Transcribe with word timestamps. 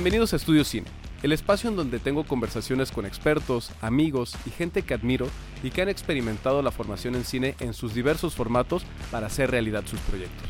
Bienvenidos 0.00 0.32
a 0.32 0.36
Estudio 0.36 0.64
Cine, 0.64 0.86
el 1.22 1.30
espacio 1.30 1.68
en 1.68 1.76
donde 1.76 1.98
tengo 1.98 2.24
conversaciones 2.24 2.90
con 2.90 3.04
expertos, 3.04 3.70
amigos 3.82 4.34
y 4.46 4.50
gente 4.50 4.80
que 4.80 4.94
admiro 4.94 5.28
y 5.62 5.68
que 5.68 5.82
han 5.82 5.90
experimentado 5.90 6.62
la 6.62 6.70
formación 6.70 7.16
en 7.16 7.24
cine 7.24 7.54
en 7.60 7.74
sus 7.74 7.92
diversos 7.92 8.34
formatos 8.34 8.82
para 9.10 9.26
hacer 9.26 9.50
realidad 9.50 9.84
sus 9.84 10.00
proyectos. 10.00 10.48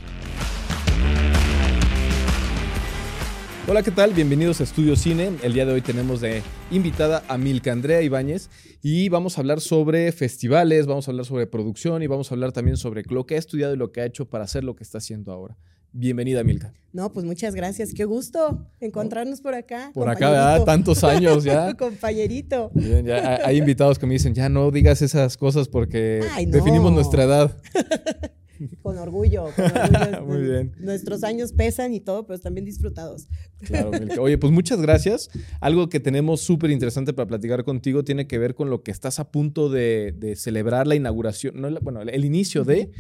Hola, 3.67 3.83
¿qué 3.83 3.91
tal? 3.91 4.13
Bienvenidos 4.15 4.61
a 4.61 4.63
Estudio 4.63 4.95
Cine. 4.95 5.33
El 5.43 5.53
día 5.53 5.67
de 5.67 5.73
hoy 5.73 5.81
tenemos 5.81 6.21
de 6.21 6.45
invitada 6.71 7.25
a 7.27 7.37
Milka 7.37 7.73
Andrea 7.73 8.03
Ibáñez 8.03 8.51
y 8.83 9.09
vamos 9.09 9.37
a 9.37 9.41
hablar 9.41 9.61
sobre 9.61 10.13
festivales, 10.13 10.87
vamos 10.87 11.09
a 11.09 11.11
hablar 11.11 11.27
sobre 11.27 11.49
producción 11.49 12.05
y 12.05 12.07
vamos 12.07 12.31
a 12.31 12.37
hablar 12.37 12.53
también 12.53 12.77
sobre 12.77 13.03
lo 13.09 13.27
que 13.27 13.35
ha 13.35 13.39
estudiado 13.39 13.75
y 13.75 13.79
lo 13.79 13.91
que 13.91 14.01
ha 14.01 14.05
hecho 14.05 14.31
para 14.31 14.45
hacer 14.45 14.63
lo 14.63 14.77
que 14.77 14.85
está 14.85 14.99
haciendo 14.99 15.33
ahora. 15.33 15.57
Bienvenida, 15.93 16.45
Milka. 16.45 16.73
No, 16.93 17.13
pues 17.13 17.25
muchas 17.25 17.55
gracias. 17.55 17.95
Qué 17.95 18.05
gusto 18.05 18.67
encontrarnos 18.81 19.41
por 19.41 19.55
acá. 19.55 19.91
Por 19.95 20.09
acá, 20.09 20.31
¿verdad? 20.31 20.65
Tantos 20.65 21.05
años 21.05 21.45
ya. 21.45 21.75
compañerito. 21.79 22.71
Bien, 22.75 23.05
ya 23.05 23.41
hay 23.45 23.59
invitados 23.59 23.99
que 23.99 24.07
me 24.07 24.15
dicen, 24.15 24.35
ya 24.35 24.49
no 24.49 24.71
digas 24.71 25.03
esas 25.03 25.37
cosas 25.37 25.69
porque 25.69 26.21
definimos 26.47 26.93
nuestra 26.93 27.25
edad. 27.25 27.57
con 28.83 28.99
orgullo, 28.99 29.47
con 29.55 29.65
orgullo. 29.65 30.25
Muy 30.27 30.43
bien. 30.43 30.73
Nuestros 30.79 31.25
años 31.25 31.53
pesan 31.53 31.95
y 31.95 32.01
todo, 32.01 32.27
pero 32.27 32.39
también 32.39 32.65
disfrutados. 32.65 33.29
Claro, 33.61 33.91
Milka. 33.91 34.21
Oye, 34.21 34.39
pues 34.39 34.53
muchas 34.53 34.81
gracias. 34.81 35.31
Algo 35.61 35.89
que 35.89 36.01
tenemos 36.01 36.41
súper 36.41 36.71
interesante 36.71 37.13
para 37.13 37.27
platicar 37.27 37.65
contigo 37.65 38.05
tiene 38.05 38.27
que 38.27 38.39
ver 38.39 38.55
con 38.55 38.71
lo 38.71 38.83
que 38.83 38.91
estás 38.91 39.19
a 39.19 39.31
punto 39.31 39.69
de, 39.69 40.35
celebrar 40.37 40.87
la 40.87 40.95
inauguración, 40.95 41.61
no, 41.61 41.71
bueno, 41.81 42.03
el 42.03 42.25
inicio 42.25 42.65
de 42.65 42.91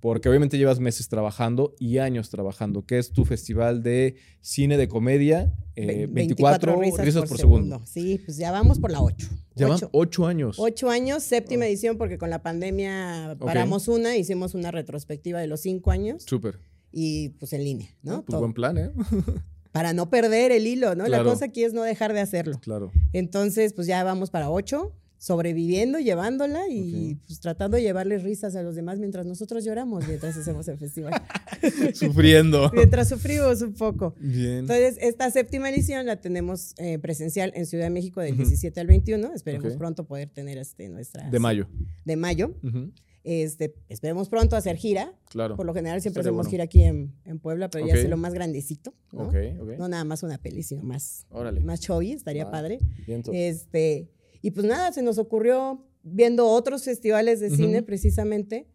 porque 0.00 0.28
obviamente 0.28 0.58
llevas 0.58 0.78
meses 0.80 1.08
trabajando 1.08 1.74
y 1.78 1.98
años 1.98 2.30
trabajando, 2.30 2.84
que 2.84 2.98
es 2.98 3.12
tu 3.12 3.24
festival 3.24 3.82
de 3.82 4.16
cine 4.40 4.76
de 4.76 4.88
comedia, 4.88 5.52
24, 5.76 6.82
eh, 6.82 6.92
risas, 6.98 7.28
por, 7.28 7.38
segundo. 7.38 7.80
Sí, 7.84 8.20
pues 8.24 8.36
ya 8.36 8.50
vamos 8.50 8.78
por 8.78 8.90
la 8.90 9.00
8. 9.00 9.28
Ya 9.54 9.68
van 9.68 9.80
8 9.92 10.26
años. 10.26 10.56
8 10.58 10.90
años, 10.90 11.22
séptima 11.22 11.66
edición, 11.66 11.98
porque 11.98 12.18
con 12.18 12.30
la 12.30 12.42
pandemia 12.42 13.36
paramos 13.40 13.88
una, 13.88 14.16
hicimos 14.16 14.54
una 14.54 14.70
retrospectiva 14.70 15.40
de 15.40 15.46
los 15.46 15.60
5 15.60 15.90
años. 15.90 16.24
Súper. 16.24 16.58
Y 16.92 17.30
pues 17.30 17.52
en 17.52 17.64
línea, 17.64 17.88
¿no? 18.02 18.24
pues 18.24 18.38
buen 18.38 18.54
plan, 18.54 18.78
¿eh? 18.78 18.90
para 19.72 19.92
no 19.92 20.10
perder 20.10 20.52
el 20.52 20.66
hilo, 20.66 20.94
¿no? 20.94 21.06
La 21.06 21.22
cosa 21.22 21.46
aquí 21.46 21.62
es 21.62 21.72
no 21.72 21.82
dejar 21.82 22.12
de 22.12 22.20
hacerlo. 22.20 22.58
Claro. 22.60 22.90
Entonces, 23.12 23.74
pues 23.74 23.86
ya 23.86 24.02
vamos 24.02 24.30
para 24.30 24.50
8 24.50 24.92
sobreviviendo, 25.18 25.98
llevándola 25.98 26.68
y 26.70 27.16
pues 27.26 27.40
tratando 27.40 27.76
de 27.76 27.82
llevarle 27.82 28.18
risas 28.18 28.54
a 28.54 28.62
los 28.62 28.76
demás 28.76 29.00
mientras 29.00 29.26
nosotros 29.26 29.64
lloramos 29.64 30.06
mientras 30.06 30.36
hacemos 30.36 30.68
el 30.68 30.78
festival. 30.78 31.12
Sufriendo. 31.94 32.70
mientras 32.72 33.08
sufrimos 33.08 33.60
un 33.62 33.74
poco. 33.74 34.14
Bien. 34.20 34.58
Entonces, 34.58 34.96
esta 35.00 35.30
séptima 35.30 35.70
edición 35.70 36.06
la 36.06 36.20
tenemos 36.20 36.74
eh, 36.78 36.98
presencial 37.00 37.52
en 37.56 37.66
Ciudad 37.66 37.84
de 37.84 37.90
México 37.90 38.20
del 38.20 38.36
17 38.36 38.78
al 38.80 38.86
21. 38.86 39.34
Esperemos 39.34 39.76
pronto 39.76 40.04
poder 40.04 40.28
tener 40.28 40.56
este, 40.56 40.88
nuestra... 40.88 41.28
De 41.28 41.40
mayo. 41.40 41.68
De 42.04 42.16
mayo. 42.16 42.54
Este, 43.24 43.74
esperemos 43.88 44.28
pronto 44.28 44.54
hacer 44.54 44.76
gira. 44.76 45.12
Claro. 45.30 45.56
Por 45.56 45.66
lo 45.66 45.74
general 45.74 46.00
siempre 46.00 46.20
hacemos 46.20 46.46
gira 46.46 46.64
aquí 46.64 46.84
en, 46.84 47.12
Puebla, 47.42 47.68
pero 47.68 47.86
ya 47.86 47.94
es 47.94 48.08
lo 48.08 48.16
más 48.16 48.32
grandecito. 48.34 48.94
¿no? 49.12 49.32
no 49.78 49.88
nada 49.88 50.04
más 50.04 50.22
una 50.22 50.38
peli, 50.38 50.62
sino 50.62 50.82
más, 50.84 51.26
más 51.62 51.80
showy, 51.80 52.12
estaría 52.12 52.50
padre. 52.50 52.78
Este, 53.32 54.08
y 54.42 54.50
pues 54.52 54.66
nada, 54.66 54.92
se 54.92 55.02
nos 55.02 55.18
ocurrió 55.18 55.84
viendo 56.02 56.46
otros 56.46 56.84
festivales 56.84 57.40
de 57.40 57.50
cine 57.50 57.82
precisamente 57.82 58.66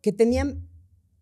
que 0.00 0.12
tenían, 0.12 0.68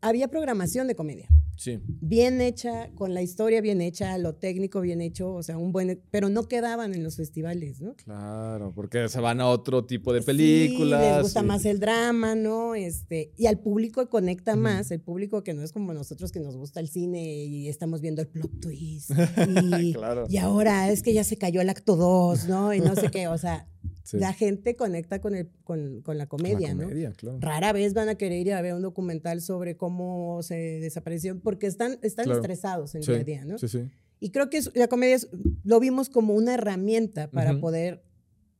había 0.00 0.28
programación 0.28 0.86
de 0.86 0.94
comedia. 0.94 1.28
Sí. 1.56 1.78
Bien 1.86 2.40
hecha, 2.40 2.90
con 2.94 3.14
la 3.14 3.22
historia 3.22 3.60
bien 3.60 3.80
hecha, 3.80 4.16
lo 4.18 4.34
técnico 4.34 4.80
bien 4.80 5.00
hecho, 5.00 5.32
o 5.32 5.42
sea, 5.42 5.58
un 5.58 5.72
buen, 5.72 6.02
pero 6.10 6.28
no 6.28 6.48
quedaban 6.48 6.94
en 6.94 7.02
los 7.02 7.16
festivales, 7.16 7.80
¿no? 7.80 7.94
Claro, 7.96 8.72
porque 8.74 9.08
se 9.08 9.20
van 9.20 9.40
a 9.40 9.48
otro 9.48 9.84
tipo 9.84 10.12
de 10.12 10.22
películas. 10.22 11.02
Sí, 11.02 11.10
les 11.10 11.22
gusta 11.22 11.42
más 11.42 11.64
el 11.64 11.80
drama, 11.80 12.34
¿no? 12.34 12.74
Este, 12.74 13.32
y 13.36 13.46
al 13.46 13.58
público 13.58 14.08
conecta 14.08 14.56
más, 14.56 14.90
el 14.90 15.00
público 15.00 15.42
que 15.42 15.54
no 15.54 15.62
es 15.62 15.72
como 15.72 15.94
nosotros 15.94 16.32
que 16.32 16.40
nos 16.40 16.56
gusta 16.56 16.80
el 16.80 16.88
cine 16.88 17.44
y 17.44 17.68
estamos 17.68 18.00
viendo 18.00 18.22
el 18.22 18.28
plot 18.28 18.60
twist. 18.60 19.10
Y, 19.78 19.92
claro. 19.92 20.26
y 20.28 20.38
ahora 20.38 20.90
es 20.90 21.02
que 21.02 21.12
ya 21.12 21.24
se 21.24 21.36
cayó 21.36 21.60
el 21.60 21.68
acto 21.68 21.96
2, 21.96 22.48
¿no? 22.48 22.74
Y 22.74 22.80
no 22.80 22.94
sé 22.94 23.10
qué, 23.10 23.28
o 23.28 23.38
sea, 23.38 23.66
la 24.12 24.32
gente 24.32 24.76
conecta 24.76 25.20
con, 25.20 25.34
el, 25.34 25.48
con, 25.64 26.00
con 26.02 26.18
la 26.18 26.26
comedia, 26.26 26.74
la 26.74 26.84
comedia 26.84 27.08
¿no? 27.10 27.14
Claro. 27.16 27.38
Rara 27.40 27.72
vez 27.72 27.94
van 27.94 28.08
a 28.08 28.14
querer 28.16 28.46
ir 28.46 28.52
a 28.52 28.62
ver 28.62 28.74
un 28.74 28.82
documental 28.82 29.40
sobre 29.40 29.76
cómo 29.76 30.42
se 30.42 30.54
desapareció, 30.80 31.38
porque 31.40 31.66
están, 31.66 31.98
están 32.02 32.30
estresados 32.30 32.94
en 32.94 33.02
el 33.02 33.06
día 33.06 33.16
a 33.16 33.24
día, 33.24 33.44
¿no? 33.44 33.58
Sí, 33.58 33.68
sí. 33.68 33.90
Y 34.18 34.30
creo 34.30 34.48
que 34.48 34.60
la 34.74 34.88
comedia 34.88 35.18
lo 35.64 35.80
vimos 35.80 36.08
como 36.08 36.34
una 36.34 36.54
herramienta 36.54 37.30
para 37.30 37.58
poder 37.60 38.02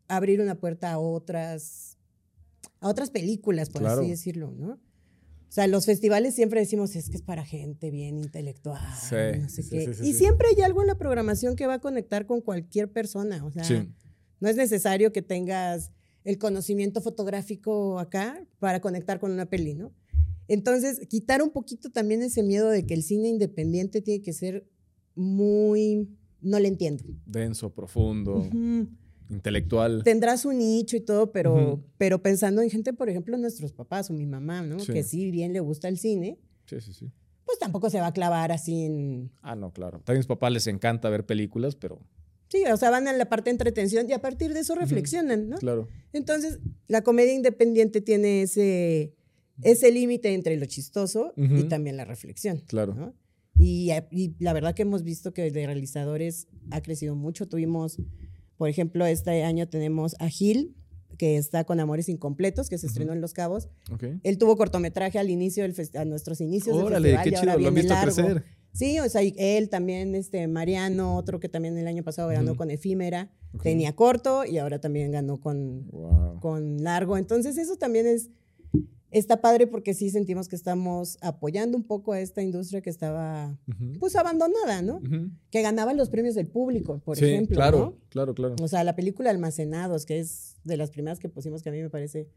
abrir 0.08 0.40
una 0.40 0.56
puerta 0.56 0.92
a 0.92 0.98
otras, 0.98 1.98
a 2.80 2.88
otras 2.88 3.10
películas, 3.10 3.70
por 3.70 3.86
así 3.86 4.08
decirlo, 4.08 4.52
¿no? 4.52 4.78
O 5.48 5.52
sea, 5.56 5.66
los 5.68 5.86
festivales 5.86 6.34
siempre 6.34 6.60
decimos, 6.60 6.96
es 6.96 7.08
que 7.08 7.16
es 7.16 7.22
para 7.22 7.44
gente 7.44 7.90
bien 7.90 8.18
intelectual, 8.18 8.82
no 9.40 9.48
sé 9.48 9.64
qué. 9.70 9.94
y 10.02 10.12
siempre 10.12 10.48
hay 10.54 10.62
algo 10.62 10.82
en 10.82 10.88
la 10.88 10.98
programación 10.98 11.56
que 11.56 11.66
va 11.66 11.74
a 11.74 11.78
conectar 11.78 12.26
con 12.26 12.40
cualquier 12.40 12.90
persona, 12.90 13.42
o 13.44 13.50
sea, 13.50 13.86
no 14.40 14.48
es 14.48 14.56
necesario 14.56 15.12
que 15.12 15.22
tengas 15.22 15.92
el 16.24 16.38
conocimiento 16.38 17.00
fotográfico 17.00 17.98
acá 17.98 18.44
para 18.58 18.80
conectar 18.80 19.20
con 19.20 19.30
una 19.30 19.46
peli, 19.46 19.74
¿no? 19.74 19.92
Entonces, 20.48 21.06
quitar 21.08 21.42
un 21.42 21.50
poquito 21.50 21.90
también 21.90 22.22
ese 22.22 22.42
miedo 22.42 22.68
de 22.68 22.86
que 22.86 22.94
el 22.94 23.02
cine 23.02 23.28
independiente 23.28 24.00
tiene 24.00 24.22
que 24.22 24.32
ser 24.32 24.66
muy... 25.14 26.08
No 26.40 26.58
le 26.60 26.68
entiendo. 26.68 27.04
Denso, 27.24 27.70
profundo, 27.70 28.46
intelectual. 29.28 30.02
Tendrás 30.04 30.44
un 30.44 30.58
nicho 30.58 30.96
y 30.96 31.00
todo, 31.00 31.32
pero, 31.32 31.82
pero 31.96 32.22
pensando 32.22 32.62
en 32.62 32.70
gente, 32.70 32.92
por 32.92 33.08
ejemplo, 33.08 33.36
nuestros 33.38 33.72
papás 33.72 34.10
o 34.10 34.12
mi 34.12 34.26
mamá, 34.26 34.62
¿no? 34.62 34.76
Que 34.76 35.02
sí 35.02 35.30
bien 35.30 35.52
le 35.52 35.60
gusta 35.60 35.88
el 35.88 35.98
cine. 35.98 36.38
Sí, 36.66 36.80
sí, 36.80 36.92
sí. 36.92 37.10
Pues 37.44 37.58
tampoco 37.58 37.90
se 37.90 38.00
va 38.00 38.08
a 38.08 38.12
clavar 38.12 38.52
así 38.52 38.84
en... 38.84 39.32
Ah, 39.40 39.56
no, 39.56 39.72
claro. 39.72 39.98
También 39.98 40.18
a 40.18 40.20
mis 40.20 40.26
papás 40.26 40.52
les 40.52 40.66
encanta 40.66 41.08
ver 41.08 41.24
películas, 41.24 41.74
pero 41.76 42.00
Sí, 42.48 42.62
o 42.72 42.76
sea, 42.76 42.90
van 42.90 43.08
a 43.08 43.12
la 43.12 43.28
parte 43.28 43.50
de 43.50 43.52
entretención 43.52 44.08
y 44.08 44.12
a 44.12 44.20
partir 44.20 44.54
de 44.54 44.60
eso 44.60 44.74
reflexionan, 44.74 45.48
¿no? 45.48 45.58
Claro. 45.58 45.88
Entonces, 46.12 46.60
la 46.86 47.02
comedia 47.02 47.32
independiente 47.32 48.00
tiene 48.00 48.42
ese, 48.42 49.14
ese 49.62 49.90
límite 49.90 50.32
entre 50.32 50.56
lo 50.56 50.66
chistoso 50.66 51.32
y 51.36 51.64
también 51.64 51.96
la 51.96 52.04
reflexión. 52.04 52.62
Claro. 52.66 53.14
Y, 53.58 53.90
la 54.38 54.52
verdad 54.52 54.74
que 54.74 54.82
hemos 54.82 55.02
visto 55.02 55.32
que 55.32 55.50
de 55.50 55.66
realizadores 55.66 56.46
ha 56.70 56.80
crecido 56.82 57.16
mucho. 57.16 57.48
Tuvimos, 57.48 57.98
por 58.56 58.68
ejemplo, 58.68 59.06
este 59.06 59.42
año 59.42 59.68
tenemos 59.68 60.14
a 60.18 60.28
Gil, 60.28 60.76
que 61.18 61.38
está 61.38 61.64
con 61.64 61.80
Amores 61.80 62.08
Incompletos, 62.08 62.68
que 62.68 62.78
se 62.78 62.86
estrenó 62.86 63.12
en 63.12 63.20
Los 63.20 63.32
Cabos. 63.32 63.68
Él 64.22 64.38
tuvo 64.38 64.56
cortometraje 64.56 65.18
al 65.18 65.30
inicio 65.30 65.62
del 65.62 65.74
a 65.94 66.04
nuestros 66.04 66.40
inicios 66.40 66.76
Órale, 66.76 67.08
del 67.08 67.16
festival 67.18 67.40
qué 67.40 67.40
chido, 67.40 67.58
lo 67.58 67.68
han 67.68 67.74
visto 67.74 67.94
crecer. 68.02 68.44
Sí, 68.76 69.00
o 69.00 69.08
sea, 69.08 69.22
él 69.22 69.70
también, 69.70 70.14
este, 70.14 70.46
Mariano, 70.48 71.16
otro 71.16 71.40
que 71.40 71.48
también 71.48 71.78
el 71.78 71.86
año 71.86 72.02
pasado 72.02 72.28
ganó 72.28 72.56
con 72.56 72.70
Efímera, 72.70 73.30
tenía 73.62 73.96
corto 73.96 74.44
y 74.44 74.58
ahora 74.58 74.78
también 74.80 75.10
ganó 75.10 75.40
con, 75.40 75.90
con 76.40 76.82
largo. 76.82 77.16
Entonces, 77.16 77.56
eso 77.56 77.76
también 77.76 78.06
es, 78.06 78.28
está 79.10 79.40
padre 79.40 79.66
porque 79.66 79.94
sí 79.94 80.10
sentimos 80.10 80.46
que 80.48 80.56
estamos 80.56 81.16
apoyando 81.22 81.78
un 81.78 81.84
poco 81.84 82.12
a 82.12 82.20
esta 82.20 82.42
industria 82.42 82.82
que 82.82 82.90
estaba, 82.90 83.58
pues, 83.98 84.14
abandonada, 84.14 84.82
¿no? 84.82 85.00
Que 85.50 85.62
ganaba 85.62 85.94
los 85.94 86.10
premios 86.10 86.34
del 86.34 86.46
público, 86.46 86.98
por 86.98 87.16
ejemplo. 87.16 87.56
Claro, 87.56 87.96
claro, 88.10 88.34
claro. 88.34 88.56
O 88.60 88.68
sea, 88.68 88.84
la 88.84 88.94
película 88.94 89.30
Almacenados, 89.30 90.04
que 90.04 90.18
es 90.18 90.56
de 90.64 90.76
las 90.76 90.90
primeras 90.90 91.18
que 91.18 91.30
pusimos, 91.30 91.62
que 91.62 91.70
a 91.70 91.72
mí 91.72 91.80
me 91.80 91.88
parece 91.88 92.28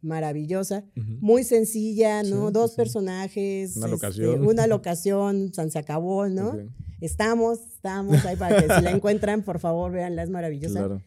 maravillosa, 0.00 0.84
muy 1.20 1.44
sencilla, 1.44 2.22
¿no? 2.22 2.50
Dos 2.50 2.74
personajes, 2.74 3.76
una 3.76 3.86
este, 3.86 3.90
locación, 3.90 4.46
una 4.46 4.66
locación, 4.68 5.52
se 5.52 5.78
acabó, 5.78 6.28
¿no? 6.28 6.56
Estamos, 7.00 7.60
estamos 7.60 8.24
ahí 8.24 8.36
para 8.36 8.56
que 8.62 8.74
si 8.74 8.82
la 8.82 8.90
encuentran, 8.90 9.42
por 9.42 9.58
favor, 9.58 9.92
véanla, 9.92 10.22
es 10.22 10.30
maravillosa. 10.30 11.00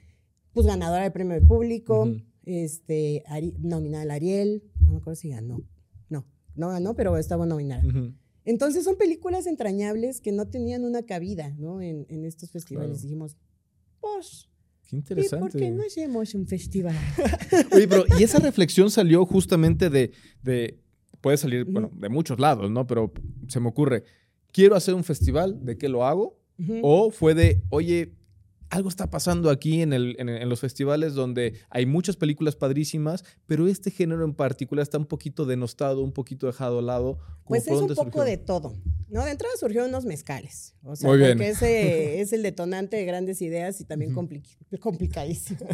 Pues 0.53 0.65
ganadora 0.65 1.03
del 1.03 1.11
premio 1.11 1.33
del 1.33 1.47
público, 1.47 2.09
este, 2.45 3.23
nominada 3.59 4.03
al 4.03 4.11
Ariel, 4.11 4.63
no 4.79 4.91
me 4.91 4.97
acuerdo 4.97 5.15
si 5.15 5.29
ganó, 5.29 5.61
no, 6.09 6.25
no 6.55 6.69
ganó, 6.69 6.95
pero 6.95 7.17
estaba 7.17 7.45
nominada. 7.45 7.83
Entonces 8.43 8.83
son 8.83 8.97
películas 8.97 9.45
entrañables 9.45 10.19
que 10.19 10.31
no 10.31 10.47
tenían 10.47 10.83
una 10.83 11.03
cabida, 11.03 11.53
¿no? 11.57 11.81
En, 11.81 12.25
estos 12.25 12.51
festivales. 12.51 13.01
Dijimos, 13.03 13.37
pues 13.99 14.50
Qué 14.91 14.97
interesante. 14.97 15.37
¿Y 15.37 15.51
por 15.51 15.59
qué 15.61 15.71
no 15.71 15.83
hacemos 15.83 16.35
un 16.35 16.45
festival? 16.45 16.93
Oye, 17.71 17.87
pero 17.87 18.03
y 18.19 18.23
esa 18.23 18.39
reflexión 18.39 18.91
salió 18.91 19.25
justamente 19.25 19.89
de, 19.89 20.11
de 20.43 20.79
puede 21.21 21.37
salir, 21.37 21.63
bueno, 21.63 21.89
de 21.93 22.09
muchos 22.09 22.41
lados, 22.41 22.69
¿no? 22.69 22.85
Pero 22.87 23.13
se 23.47 23.61
me 23.61 23.69
ocurre, 23.69 24.03
quiero 24.51 24.75
hacer 24.75 24.93
un 24.93 25.05
festival, 25.05 25.63
¿de 25.63 25.77
qué 25.77 25.87
lo 25.87 26.05
hago? 26.05 26.37
O 26.83 27.09
fue 27.09 27.33
de, 27.33 27.63
oye, 27.69 28.13
algo 28.71 28.89
está 28.89 29.09
pasando 29.09 29.49
aquí 29.49 29.81
en, 29.81 29.91
el, 29.91 30.15
en, 30.17 30.49
los 30.49 30.61
festivales 30.61 31.13
donde 31.13 31.59
hay 31.69 31.85
muchas 31.85 32.15
películas 32.15 32.55
padrísimas, 32.55 33.23
pero 33.45 33.67
este 33.67 33.91
género 33.91 34.23
en 34.23 34.33
particular 34.33 34.81
está 34.81 34.97
un 34.97 35.05
poquito 35.05 35.45
denostado, 35.45 36.01
un 36.01 36.13
poquito 36.13 36.47
dejado 36.47 36.79
al 36.79 36.87
lado. 36.87 37.19
Pues 37.45 37.67
es 37.67 37.73
un 37.73 37.93
poco 37.93 38.23
de 38.23 38.37
todo. 38.37 38.73
¿no? 39.09 39.25
De 39.25 39.31
entrada 39.31 39.53
surgieron 39.59 39.89
unos 39.89 40.05
mezcales. 40.05 40.73
O 40.83 40.95
sea, 40.95 41.09
porque 41.09 41.49
ese 41.49 42.21
es 42.21 42.31
el 42.31 42.43
detonante 42.43 42.95
de 42.95 43.05
grandes 43.05 43.41
ideas 43.41 43.81
y 43.81 43.83
también 43.83 44.13
complicadísimo. 44.79 45.67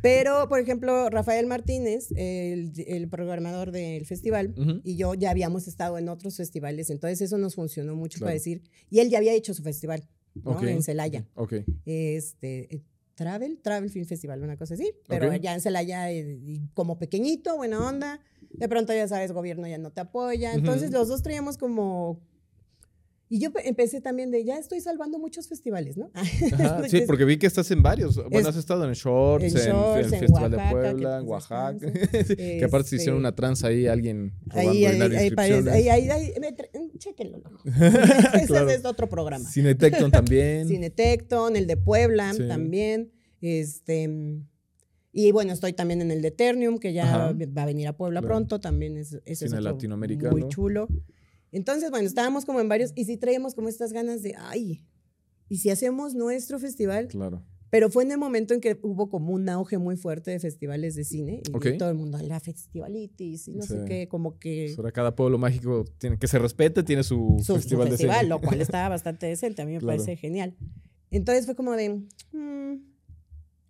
Pero, 0.00 0.48
por 0.48 0.60
ejemplo, 0.60 1.10
Rafael 1.10 1.46
Martínez, 1.46 2.12
el, 2.14 3.08
programador 3.10 3.72
del 3.72 4.06
festival, 4.06 4.54
y 4.84 4.96
yo 4.96 5.14
ya 5.14 5.30
habíamos 5.30 5.66
estado 5.66 5.98
en 5.98 6.08
otros 6.08 6.36
festivales, 6.36 6.90
entonces 6.90 7.20
eso 7.20 7.38
nos 7.38 7.56
funcionó 7.56 7.96
mucho 7.96 8.20
para 8.20 8.32
decir, 8.32 8.62
y 8.90 9.00
él 9.00 9.10
ya 9.10 9.18
había 9.18 9.32
hecho 9.32 9.54
su 9.54 9.62
festival, 9.64 10.08
¿no? 10.44 10.60
En 10.60 10.82
Celaya. 10.82 11.26
Ok. 11.34 11.54
Este, 11.84 12.74
eh, 12.74 12.82
Travel, 13.14 13.58
Travel 13.58 13.90
Film 13.90 14.06
Festival, 14.06 14.42
una 14.42 14.56
cosa 14.56 14.74
así, 14.74 14.92
pero 15.08 15.34
ya 15.34 15.52
en 15.52 15.60
Celaya, 15.60 16.10
eh, 16.12 16.60
como 16.74 16.98
pequeñito, 16.98 17.56
buena 17.56 17.84
onda, 17.84 18.20
de 18.50 18.68
pronto 18.68 18.92
ya 18.92 19.08
sabes, 19.08 19.32
gobierno 19.32 19.66
ya 19.66 19.78
no 19.78 19.90
te 19.90 20.00
apoya, 20.00 20.52
entonces 20.52 20.92
los 20.92 21.08
dos 21.08 21.22
traíamos 21.22 21.58
como 21.58 22.20
y 23.30 23.40
yo 23.40 23.50
empecé 23.62 24.00
también 24.00 24.30
de, 24.30 24.42
ya 24.42 24.56
estoy 24.56 24.80
salvando 24.80 25.18
muchos 25.18 25.48
festivales, 25.48 25.98
¿no? 25.98 26.10
sí, 26.88 27.02
porque 27.06 27.26
vi 27.26 27.36
que 27.36 27.46
estás 27.46 27.70
en 27.70 27.82
varios. 27.82 28.16
Bueno, 28.30 28.48
has 28.48 28.56
estado 28.56 28.86
en 28.86 28.94
Shorts, 28.94 29.54
en, 29.54 29.76
el 29.76 30.04
Festival 30.06 30.50
de 30.50 30.58
Puebla, 30.70 31.18
en 31.18 31.28
Oaxaca. 31.28 31.78
que 32.36 32.64
aparte 32.64 32.88
se 32.88 32.96
hicieron 32.96 33.18
una 33.18 33.34
tranza 33.34 33.68
ahí, 33.68 33.86
alguien 33.86 34.32
robando 34.46 34.70
ahí, 34.70 34.84
ahí. 34.84 35.32
Ahí, 35.36 35.88
ahí, 35.88 36.10
ahí, 36.10 36.92
chéquenlo. 36.96 37.42
Ese 37.64 38.74
es 38.74 38.84
otro 38.86 39.08
programa. 39.08 39.46
Cinetecton 39.46 40.10
también. 40.10 40.66
Cinetecton, 40.66 41.56
el 41.56 41.66
de 41.66 41.76
Puebla 41.76 42.32
también. 42.48 43.12
Este... 43.42 44.08
Y 45.10 45.32
bueno, 45.32 45.52
estoy 45.52 45.72
también 45.72 46.00
en 46.00 46.10
el 46.10 46.22
de 46.22 46.30
Ternium, 46.30 46.78
que 46.78 46.92
ya 46.92 47.32
va 47.36 47.62
a 47.62 47.66
venir 47.66 47.88
a 47.88 47.96
Puebla 47.96 48.22
pronto. 48.22 48.60
También 48.60 48.96
es, 48.96 49.18
es, 49.24 49.42
es 49.42 49.52
muy 50.30 50.48
chulo. 50.48 50.88
Entonces, 51.52 51.90
bueno, 51.90 52.06
estábamos 52.06 52.44
como 52.44 52.60
en 52.60 52.68
varios 52.68 52.92
y 52.94 53.04
sí 53.04 53.16
traíamos 53.16 53.54
como 53.54 53.68
estas 53.68 53.92
ganas 53.92 54.22
de, 54.22 54.34
ay, 54.38 54.84
¿y 55.48 55.58
si 55.58 55.70
hacemos 55.70 56.14
nuestro 56.14 56.58
festival? 56.58 57.08
Claro. 57.08 57.42
Pero 57.70 57.90
fue 57.90 58.02
en 58.02 58.12
el 58.12 58.18
momento 58.18 58.54
en 58.54 58.60
que 58.60 58.78
hubo 58.82 59.10
como 59.10 59.32
un 59.32 59.48
auge 59.48 59.76
muy 59.76 59.96
fuerte 59.96 60.30
de 60.30 60.38
festivales 60.38 60.94
de 60.94 61.04
cine 61.04 61.42
y 61.44 61.76
todo 61.76 61.90
el 61.90 61.96
mundo, 61.96 62.18
la 62.22 62.40
festivalitis 62.40 63.48
y 63.48 63.54
no 63.54 63.62
sé 63.62 63.84
qué, 63.86 64.08
como 64.08 64.38
que... 64.38 64.74
Ahora 64.78 64.90
cada 64.90 65.14
pueblo 65.14 65.36
mágico 65.36 65.84
tiene 65.98 66.18
que 66.18 66.28
se 66.28 66.38
respete, 66.38 66.82
tiene 66.82 67.02
su, 67.02 67.36
festival, 67.44 67.90
de 67.90 67.98
cine. 67.98 68.22
Lo 68.24 68.40
cual 68.40 68.60
estaba 68.62 68.88
bastante 68.88 69.26
decente, 69.26 69.60
a 69.60 69.66
mí 69.66 69.72
me 69.72 69.80
parece 69.80 70.16
genial. 70.16 70.56
Entonces 71.10 71.44
fue 71.44 71.54
como 71.54 71.72
de, 71.72 72.06
mm, 72.32 72.74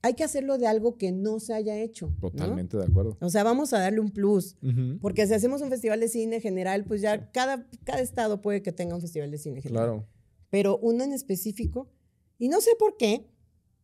hay 0.08 0.14
que 0.14 0.24
hacerlo 0.24 0.56
de 0.56 0.66
algo 0.66 0.96
que 0.96 1.12
no 1.12 1.38
se 1.38 1.52
haya 1.52 1.78
hecho. 1.78 2.14
Totalmente 2.18 2.78
de 2.78 2.84
acuerdo. 2.84 3.18
O 3.20 3.28
sea, 3.28 3.44
vamos 3.44 3.74
a 3.74 3.78
darle 3.78 4.00
un 4.00 4.10
plus. 4.10 4.56
Porque 5.02 5.26
si 5.26 5.34
hacemos 5.34 5.60
un 5.60 5.68
festival 5.68 6.00
de 6.00 6.08
cine 6.08 6.40
general, 6.40 6.84
pues 6.84 7.02
ya 7.02 7.30
cada, 7.30 7.68
cada 7.84 8.00
estado 8.00 8.40
puede 8.40 8.62
que 8.62 8.72
tenga 8.72 8.94
un 8.94 9.02
festival 9.02 9.30
de 9.30 9.36
cine 9.36 9.60
general. 9.60 9.84
Claro. 9.84 10.08
Pero 10.48 10.78
uno 10.78 11.04
en 11.04 11.12
específico, 11.12 11.90
y 12.38 12.48
no 12.48 12.62
sé 12.62 12.70
por 12.78 12.96
qué, 12.96 13.26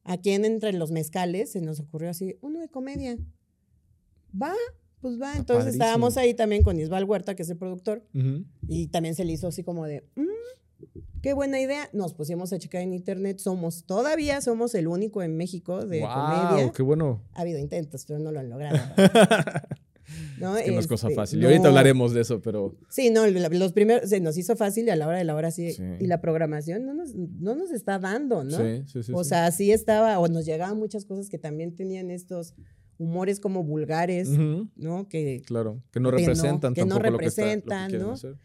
aquí 0.03 0.31
en 0.31 0.47
entre 0.47 0.73
los 0.73 0.91
mezcales 0.91 1.53
se 1.53 1.61
nos 1.61 1.79
ocurrió 1.79 2.09
así, 2.09 2.38
uno 2.41 2.59
de 2.59 2.69
comedia. 2.70 3.19
Va, 4.41 4.55
pues 5.03 5.20
va. 5.20 5.37
Entonces 5.37 5.75
estábamos 5.75 6.17
ahí 6.17 6.32
también 6.32 6.62
con 6.62 6.81
Isbal 6.81 7.05
Huerta, 7.05 7.35
que 7.35 7.43
es 7.43 7.50
el 7.50 7.59
productor, 7.59 8.03
y 8.67 8.87
también 8.88 9.15
se 9.15 9.27
le 9.27 9.32
hizo 9.35 9.49
así 9.49 9.62
como 9.62 9.85
de, 9.85 10.09
mm, 10.17 10.23
Qué 11.25 11.32
buena 11.32 11.59
idea. 11.59 11.88
Nos 11.94 12.12
pusimos 12.12 12.53
a 12.53 12.59
checar 12.59 12.82
en 12.82 12.93
internet. 12.93 13.38
Somos, 13.38 13.87
todavía 13.87 14.43
somos 14.43 14.75
el 14.75 14.87
único 14.87 15.23
en 15.23 15.38
México 15.38 15.87
de 15.87 16.00
wow, 16.00 16.11
comedia. 16.11 16.71
qué 16.71 16.82
bueno. 16.82 17.23
Ha 17.32 17.41
habido 17.41 17.59
intentos, 17.59 18.05
pero 18.06 18.19
no 18.19 18.31
lo 18.31 18.41
han 18.41 18.50
logrado. 18.50 18.76
¿no? 20.38 20.59
Es 20.59 20.65
que 20.65 20.73
no 20.73 20.81
es 20.81 20.87
cosa 20.87 21.09
este, 21.09 21.17
fácil. 21.17 21.41
Y 21.41 21.47
ahorita 21.47 21.69
hablaremos 21.69 22.12
de 22.12 22.21
eso, 22.21 22.43
pero. 22.43 22.76
Sí, 22.91 23.09
no, 23.09 23.26
los 23.26 23.73
primeros 23.73 24.11
se 24.11 24.21
nos 24.21 24.37
hizo 24.37 24.55
fácil 24.55 24.87
y 24.87 24.91
a 24.91 24.97
la 24.97 25.09
hora 25.09 25.17
de 25.17 25.25
la 25.25 25.35
hora 25.35 25.50
sí. 25.50 25.75
Y 25.99 26.06
la 26.09 26.21
programación 26.21 26.85
no 26.85 26.93
nos, 26.93 27.15
no 27.15 27.55
nos 27.55 27.70
está 27.70 27.99
dando, 27.99 28.44
¿no? 28.44 28.59
Sí, 28.59 28.82
sí, 28.87 29.03
sí. 29.05 29.12
O 29.15 29.25
sea, 29.25 29.50
sí 29.50 29.73
estaba, 29.73 30.19
o 30.19 30.29
nos 30.29 30.44
llegaban 30.44 30.77
muchas 30.77 31.06
cosas 31.06 31.31
que 31.31 31.38
también 31.38 31.75
tenían 31.75 32.11
estos 32.11 32.53
humores 32.99 33.41
como 33.41 33.65
vulgares, 33.65 34.29
¿no? 34.29 35.09
Que, 35.09 35.41
claro, 35.47 35.82
que 35.91 36.00
no 36.00 36.11
representan 36.11 36.75
que 36.75 36.82
no, 36.82 36.87
que 36.87 36.91
no 36.91 36.99
representan, 36.99 37.93
¿no? 37.99 38.12
Hacer 38.12 38.37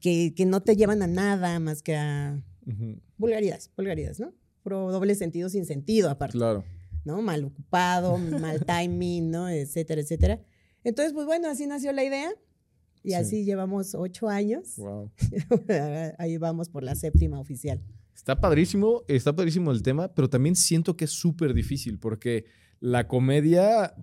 que, 0.00 0.34
que, 0.34 0.46
no 0.46 0.62
te 0.62 0.76
llevan 0.76 1.02
a 1.02 1.06
nada 1.06 1.58
más 1.60 1.82
que 1.82 1.96
a 1.96 2.42
vulgaridades, 3.16 3.70
vulgaridades, 3.76 4.20
¿no? 4.20 4.32
Pro 4.62 4.90
doble 4.90 5.14
sentido 5.14 5.48
sin 5.48 5.64
sentido, 5.64 6.10
aparte. 6.10 6.36
Claro. 6.36 6.64
¿No? 7.04 7.22
Mal 7.22 7.44
ocupado, 7.44 8.18
mal 8.18 8.64
timing, 8.64 9.30
¿no? 9.30 9.48
Etcétera, 9.48 10.00
etcétera. 10.00 10.40
Entonces, 10.82 11.12
pues 11.12 11.26
bueno, 11.26 11.48
así 11.48 11.66
nació 11.66 11.92
la 11.92 12.04
idea. 12.04 12.30
Y 13.02 13.14
así 13.14 13.44
llevamos 13.44 13.94
ocho 13.94 14.28
años. 14.28 14.74
Wow. 14.78 15.12
Ahí 16.18 16.38
vamos 16.38 16.68
por 16.68 16.82
la 16.82 16.96
séptima 16.96 17.38
oficial. 17.38 17.80
Está 18.12 18.40
padrísimo, 18.40 19.04
está 19.06 19.36
padrísimo 19.36 19.70
el 19.70 19.82
tema, 19.82 20.12
pero 20.12 20.28
también 20.28 20.56
siento 20.56 20.96
que 20.96 21.04
es 21.04 21.12
súper 21.12 21.54
difícil 21.54 22.00
porque 22.00 22.46
la 22.80 23.06
comedia, 23.06 23.94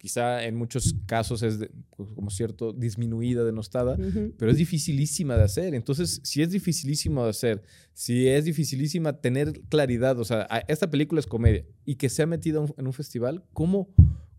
quizá 0.00 0.44
en 0.44 0.56
muchos 0.56 0.94
casos 1.04 1.42
es 1.42 1.58
pues, 1.94 2.10
como 2.12 2.30
cierto 2.30 2.72
disminuida, 2.72 3.44
denostada, 3.44 3.98
pero 4.38 4.50
es 4.50 4.56
dificilísima 4.56 5.36
de 5.36 5.44
hacer. 5.44 5.74
Entonces, 5.74 6.20
si 6.24 6.40
es 6.40 6.50
dificilísima 6.50 7.22
de 7.22 7.30
hacer, 7.30 7.62
si 7.92 8.26
es 8.26 8.46
dificilísima 8.46 9.20
tener 9.20 9.60
claridad, 9.68 10.18
o 10.18 10.24
sea, 10.24 10.48
esta 10.68 10.90
película 10.90 11.20
es 11.20 11.26
comedia 11.26 11.66
y 11.84 11.96
que 11.96 12.08
se 12.08 12.22
ha 12.22 12.26
metido 12.26 12.74
en 12.78 12.86
un 12.86 12.92
festival, 12.94 13.44
¿cómo, 13.52 13.90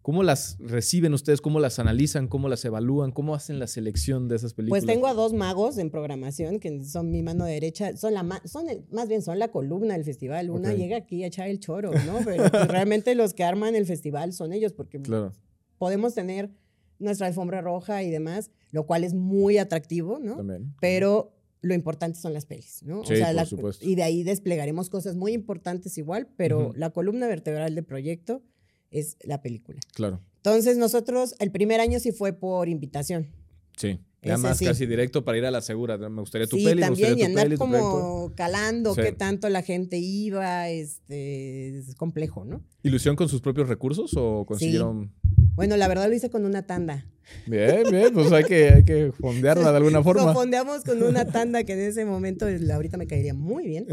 ¿Cómo 0.01 0.23
las 0.23 0.57
reciben 0.59 1.13
ustedes? 1.13 1.41
¿Cómo 1.41 1.59
las 1.59 1.77
analizan? 1.77 2.27
¿Cómo 2.27 2.49
las 2.49 2.65
evalúan? 2.65 3.11
¿Cómo 3.11 3.35
hacen 3.35 3.59
la 3.59 3.67
selección 3.67 4.27
de 4.27 4.35
esas 4.37 4.55
películas? 4.55 4.83
Pues 4.83 4.91
tengo 4.91 5.05
a 5.05 5.13
dos 5.13 5.31
magos 5.31 5.77
en 5.77 5.91
programación 5.91 6.59
que 6.59 6.83
son 6.85 7.11
mi 7.11 7.21
mano 7.21 7.45
derecha, 7.45 7.95
son 7.95 8.15
la 8.15 8.41
son 8.45 8.65
más 8.89 9.07
bien 9.07 9.21
son 9.21 9.37
la 9.37 9.49
columna 9.49 9.93
del 9.93 10.03
festival. 10.03 10.49
Una 10.49 10.73
llega 10.73 10.97
aquí 10.97 11.23
a 11.23 11.27
echar 11.27 11.49
el 11.49 11.59
choro, 11.59 11.91
¿no? 12.07 12.17
Pero 12.25 12.49
pues, 12.49 12.67
realmente 12.67 13.13
los 13.13 13.35
que 13.35 13.43
arman 13.43 13.75
el 13.75 13.85
festival 13.85 14.33
son 14.33 14.53
ellos 14.53 14.73
porque 14.73 14.99
claro 14.99 15.33
podemos 15.81 16.13
tener 16.13 16.51
nuestra 16.99 17.25
alfombra 17.25 17.59
roja 17.59 18.03
y 18.03 18.11
demás, 18.11 18.51
lo 18.69 18.85
cual 18.85 19.03
es 19.03 19.15
muy 19.15 19.57
atractivo, 19.57 20.19
¿no? 20.19 20.35
También. 20.37 20.75
Pero 20.79 21.35
lo 21.61 21.73
importante 21.73 22.19
son 22.19 22.33
las 22.35 22.45
pelis, 22.45 22.83
¿no? 22.83 23.03
Sí, 23.03 23.15
por 23.19 23.47
supuesto. 23.47 23.83
Y 23.83 23.95
de 23.95 24.03
ahí 24.03 24.21
desplegaremos 24.21 24.91
cosas 24.91 25.15
muy 25.15 25.33
importantes 25.33 25.97
igual, 25.97 26.29
pero 26.37 26.71
la 26.75 26.91
columna 26.91 27.25
vertebral 27.25 27.73
del 27.73 27.83
proyecto 27.83 28.43
es 28.91 29.17
la 29.23 29.41
película. 29.41 29.79
Claro. 29.95 30.21
Entonces 30.35 30.77
nosotros, 30.77 31.33
el 31.39 31.49
primer 31.49 31.79
año 31.79 31.99
sí 31.99 32.11
fue 32.11 32.31
por 32.31 32.69
invitación. 32.69 33.31
Sí. 33.75 33.99
Ya 34.23 34.37
más 34.37 34.59
casi 34.59 34.85
directo 34.85 35.23
para 35.25 35.37
ir 35.39 35.45
a 35.45 35.51
la 35.51 35.61
segura. 35.61 35.97
Me 35.97 36.21
gustaría 36.21 36.45
tu 36.45 36.57
sí, 36.57 36.63
peli, 36.63 36.81
también, 36.81 37.17
y 37.17 37.23
andar 37.23 37.55
como 37.55 38.31
calando 38.35 38.93
qué 38.93 39.11
tanto 39.11 39.49
la 39.49 39.63
gente 39.63 39.97
iba, 39.97 40.69
este, 40.69 41.79
es 41.79 41.95
complejo, 41.95 42.45
¿no? 42.45 42.63
¿Ilusión 42.83 43.15
con 43.15 43.29
sus 43.29 43.41
propios 43.41 43.67
recursos 43.67 44.13
o 44.15 44.45
consiguieron...? 44.45 45.11
Bueno, 45.55 45.75
la 45.75 45.87
verdad 45.87 46.07
lo 46.07 46.15
hice 46.15 46.29
con 46.29 46.45
una 46.45 46.65
tanda. 46.65 47.05
Bien, 47.45 47.83
bien, 47.89 48.13
pues 48.13 48.31
hay 48.31 48.43
que, 48.43 48.69
hay 48.75 48.83
que 48.83 49.11
fondearla 49.11 49.71
de 49.71 49.77
alguna 49.77 50.03
forma. 50.03 50.25
Lo 50.25 50.33
fondeamos 50.33 50.83
con 50.83 51.01
una 51.03 51.25
tanda 51.25 51.63
que 51.63 51.73
en 51.73 51.79
ese 51.79 52.05
momento, 52.05 52.45
ahorita 52.45 52.97
me 52.97 53.07
caería 53.07 53.33
muy 53.33 53.67
bien. 53.67 53.87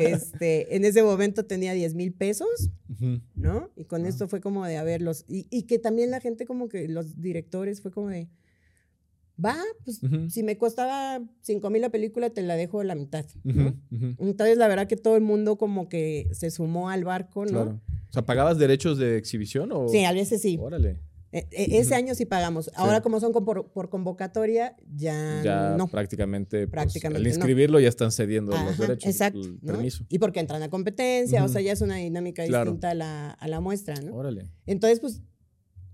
Este, 0.00 0.76
en 0.76 0.84
ese 0.84 1.02
momento 1.02 1.44
tenía 1.44 1.72
10 1.72 1.94
mil 1.94 2.12
pesos, 2.12 2.70
¿no? 3.34 3.70
Y 3.76 3.84
con 3.84 4.04
ah. 4.04 4.08
esto 4.08 4.28
fue 4.28 4.40
como 4.40 4.64
de, 4.66 4.76
a 4.76 4.84
ver, 4.84 5.02
los, 5.02 5.24
y, 5.28 5.46
y 5.50 5.62
que 5.64 5.78
también 5.78 6.10
la 6.10 6.20
gente 6.20 6.46
como 6.46 6.68
que, 6.68 6.88
los 6.88 7.20
directores 7.20 7.80
fue 7.80 7.90
como 7.90 8.08
de, 8.08 8.28
va, 9.42 9.56
pues 9.84 10.00
si 10.28 10.42
me 10.42 10.56
costaba 10.56 11.20
5 11.42 11.70
mil 11.70 11.82
la 11.82 11.90
película, 11.90 12.30
te 12.30 12.42
la 12.42 12.56
dejo 12.56 12.82
la 12.82 12.94
mitad. 12.94 13.24
Entonces, 13.44 14.58
la 14.58 14.68
verdad 14.68 14.86
que 14.86 14.96
todo 14.96 15.16
el 15.16 15.22
mundo 15.22 15.56
como 15.56 15.88
que 15.88 16.28
se 16.32 16.50
sumó 16.50 16.90
al 16.90 17.04
barco, 17.04 17.44
¿no? 17.44 17.50
Claro. 17.50 17.80
O 18.08 18.12
sea, 18.12 18.22
¿pagabas 18.26 18.58
derechos 18.58 18.98
de 18.98 19.16
exhibición 19.16 19.70
o...? 19.72 19.88
Sí, 19.88 20.04
a 20.04 20.12
veces 20.12 20.42
sí. 20.42 20.58
Órale. 20.60 21.00
E, 21.32 21.48
e, 21.50 21.78
ese 21.78 21.94
año 21.94 22.14
sí 22.14 22.26
pagamos. 22.26 22.70
Ahora, 22.74 23.00
como 23.00 23.18
son 23.18 23.32
por, 23.32 23.88
convocatoria, 23.88 24.76
ya, 24.94 25.40
ya 25.42 25.76
no. 25.78 25.88
Prácticamente, 25.88 26.66
pues, 26.66 26.70
prácticamente 26.70 27.20
al 27.20 27.26
inscribirlo 27.26 27.80
ya 27.80 27.88
están 27.88 28.12
cediendo 28.12 28.52
los 28.52 28.76
derechos. 28.76 29.10
Exacto. 29.10 29.40
El 29.40 29.58
permiso. 29.58 30.04
Y 30.10 30.18
porque 30.18 30.40
entran 30.40 30.62
a 30.62 30.68
competencia, 30.68 31.42
o 31.42 31.48
sea, 31.48 31.62
ya 31.62 31.72
es 31.72 31.80
una 31.80 31.96
dinámica 31.96 32.42
distinta 32.42 32.90
a 32.90 32.94
la, 32.94 33.30
a 33.30 33.48
la 33.48 33.60
muestra, 33.60 33.94
¿no? 34.02 34.14
Órale. 34.14 34.50
Entonces, 34.66 35.00
pues 35.00 35.22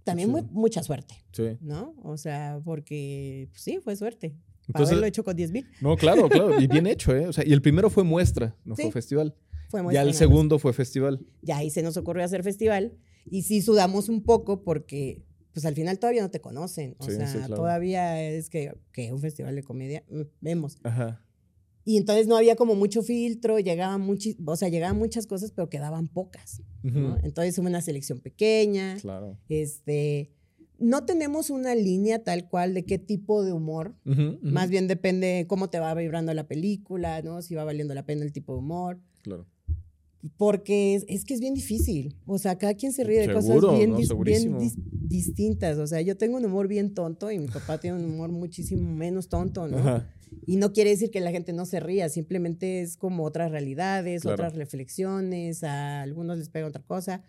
también 0.08 0.48
mucha 0.52 0.82
suerte. 0.82 1.14
Sí. 1.32 1.58
¿No? 1.60 1.94
O 2.02 2.16
sea, 2.16 2.60
porque 2.64 3.48
pues, 3.50 3.62
sí, 3.62 3.78
fue 3.82 3.94
suerte. 3.96 4.34
Para 4.72 4.84
haberlo 4.84 5.06
hecho 5.06 5.24
con 5.24 5.36
10 5.36 5.52
mil. 5.52 5.66
No, 5.80 5.96
claro, 5.96 6.28
claro. 6.28 6.60
Y 6.60 6.66
bien 6.66 6.86
hecho, 6.86 7.14
¿eh? 7.14 7.26
O 7.26 7.32
sea, 7.32 7.44
y 7.46 7.52
el 7.52 7.62
primero 7.62 7.88
fue 7.90 8.04
muestra, 8.04 8.54
no 8.64 8.74
fue 8.74 8.90
festival. 8.90 9.34
Fue 9.68 9.82
muestra. 9.82 10.02
Ya 10.02 10.08
el 10.08 10.14
segundo 10.14 10.58
fue 10.58 10.72
festival. 10.72 11.24
Ya 11.42 11.58
ahí 11.58 11.70
se 11.70 11.82
nos 11.82 11.96
ocurrió 11.96 12.24
hacer 12.24 12.42
festival. 12.42 12.92
Y 13.30 13.42
sí 13.42 13.60
sudamos 13.60 14.08
un 14.08 14.22
poco 14.22 14.62
porque, 14.62 15.22
pues 15.52 15.66
al 15.66 15.74
final 15.74 15.98
todavía 15.98 16.22
no 16.22 16.30
te 16.30 16.40
conocen. 16.40 16.96
O 16.98 17.10
sea, 17.10 17.48
todavía 17.48 18.22
es 18.22 18.48
que, 18.48 18.72
que 18.92 19.12
un 19.12 19.20
festival 19.20 19.54
de 19.54 19.62
comedia, 19.62 20.04
mm, 20.10 20.22
vemos. 20.40 20.78
Ajá. 20.82 21.22
Y 21.88 21.97
entonces 21.97 22.26
no 22.26 22.37
había 22.37 22.54
como 22.54 22.75
mucho 22.75 23.02
filtro, 23.02 23.59
llegaban, 23.61 24.07
o 24.45 24.57
sea, 24.57 24.68
llegaban 24.68 24.99
muchas 24.99 25.26
cosas, 25.26 25.52
pero 25.52 25.71
quedaban 25.71 26.07
pocas. 26.07 26.61
Entonces 26.83 27.59
hubo 27.59 27.66
una 27.66 27.80
selección 27.80 28.21
pequeña. 28.21 28.99
Claro. 29.00 29.38
Este, 29.49 30.30
no 30.78 31.07
tenemos 31.07 31.49
una 31.49 31.75
línea 31.75 32.23
tal 32.23 32.47
cual 32.47 32.75
de 32.75 32.85
qué 32.85 32.99
tipo 32.99 33.42
de 33.42 33.54
humor. 33.54 33.95
Más 34.42 34.68
bien 34.68 34.87
depende 34.87 35.47
cómo 35.49 35.71
te 35.71 35.80
va 35.80 35.95
vibrando 35.95 36.35
la 36.35 36.47
película, 36.47 37.23
¿no? 37.23 37.40
Si 37.40 37.54
va 37.54 37.64
valiendo 37.64 37.95
la 37.95 38.04
pena 38.04 38.23
el 38.23 38.35
tipo 38.35 38.52
de 38.52 38.59
humor. 38.59 39.00
Claro. 39.23 39.47
Porque 40.37 41.02
es, 41.09 41.25
que 41.25 41.33
es 41.33 41.40
bien 41.40 41.54
difícil. 41.54 42.16
O 42.26 42.37
sea, 42.37 42.59
cada 42.59 42.75
quien 42.75 42.92
se 42.92 43.02
ríe 43.02 43.26
de 43.26 43.33
cosas 43.33 43.62
bien, 43.73 43.97
distintas. 45.09 45.78
O 45.78 45.87
sea, 45.87 46.02
yo 46.02 46.18
tengo 46.18 46.37
un 46.37 46.45
humor 46.45 46.68
bien 46.68 46.92
tonto 46.92 47.30
y 47.30 47.38
mi 47.38 47.49
papá 47.49 47.80
tiene 47.80 47.97
un 47.97 48.04
humor 48.04 48.30
muchísimo 48.30 48.92
menos 48.92 49.30
tonto, 49.30 49.66
¿no? 49.68 50.04
Y 50.47 50.56
no 50.56 50.73
quiere 50.73 50.90
decir 50.90 51.11
que 51.11 51.20
la 51.20 51.30
gente 51.30 51.52
no 51.52 51.66
se 51.66 51.80
ría, 51.80 52.08
simplemente 52.08 52.80
es 52.80 52.97
como 52.97 53.25
otras 53.25 53.50
realidades, 53.50 54.26
otras 54.26 54.54
reflexiones, 54.54 55.64
a 55.64 56.02
algunos 56.02 56.38
les 56.38 56.49
pega 56.49 56.66
otra 56.66 56.82
cosa. 56.82 57.23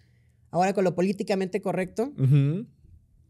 Ahora 0.51 0.74
con 0.74 0.84
lo 0.84 0.96
políticamente 0.96 1.62
correcto, 1.62 2.13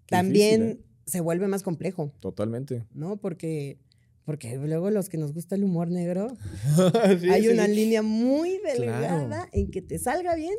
también 0.05 0.61
¿eh? 0.61 0.79
se 1.05 1.21
vuelve 1.21 1.47
más 1.47 1.63
complejo. 1.63 2.13
Totalmente. 2.19 2.85
¿No? 2.93 3.17
Porque 3.17 3.79
porque 4.29 4.57
luego 4.57 4.91
los 4.91 5.09
que 5.09 5.17
nos 5.17 5.33
gusta 5.33 5.55
el 5.55 5.63
humor 5.63 5.89
negro, 5.89 6.27
hay 7.31 7.47
una 7.47 7.67
línea 7.67 8.03
muy 8.03 8.59
delgada 8.59 9.49
en 9.51 9.71
que 9.71 9.81
te 9.81 9.97
salga 9.97 10.35
bien 10.35 10.53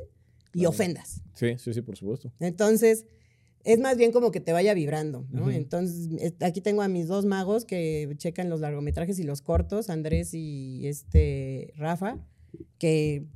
y 0.52 0.66
ofendas. 0.66 1.22
Sí, 1.34 1.54
sí, 1.56 1.72
sí, 1.72 1.80
por 1.80 1.96
supuesto. 1.96 2.32
Entonces, 2.40 3.06
es 3.64 3.78
más 3.78 3.96
bien 3.96 4.12
como 4.12 4.30
que 4.30 4.40
te 4.40 4.52
vaya 4.52 4.74
vibrando, 4.74 5.26
¿no? 5.30 5.50
Entonces, 5.50 6.34
aquí 6.40 6.60
tengo 6.60 6.82
a 6.82 6.88
mis 6.88 7.08
dos 7.08 7.26
magos 7.26 7.64
que 7.64 8.12
checan 8.16 8.48
los 8.48 8.60
largometrajes 8.60 9.18
y 9.18 9.22
los 9.22 9.42
cortos, 9.42 9.90
Andrés 9.90 10.32
y 10.32 10.86
este 10.86 11.72
Rafa, 11.76 12.18
que 12.78 13.26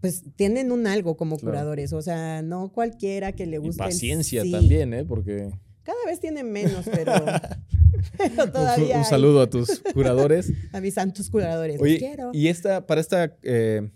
pues 0.00 0.22
tienen 0.36 0.70
un 0.70 0.86
algo 0.86 1.16
como 1.16 1.38
curadores, 1.38 1.94
o 1.94 2.02
sea, 2.02 2.42
no 2.42 2.70
cualquiera 2.72 3.32
que 3.32 3.46
le 3.46 3.56
guste. 3.56 3.82
Y 3.82 3.86
paciencia 3.86 4.42
también, 4.50 4.92
¿eh? 4.92 5.02
Porque... 5.02 5.50
Cada 5.82 6.04
vez 6.04 6.20
tienen 6.20 6.52
menos, 6.52 6.84
pero... 6.92 7.14
todavía 8.52 8.98
un, 8.98 9.04
saludo 9.06 9.40
a 9.40 9.48
tus 9.48 9.80
curadores. 9.94 10.52
a 10.72 10.80
mis 10.82 10.92
santos 10.92 11.30
curadores. 11.30 11.80
quiero. 11.80 12.30
Y 12.34 12.48
esta, 12.48 12.86
para 12.86 13.00
esta, 13.00 13.34
eh, 13.42 13.88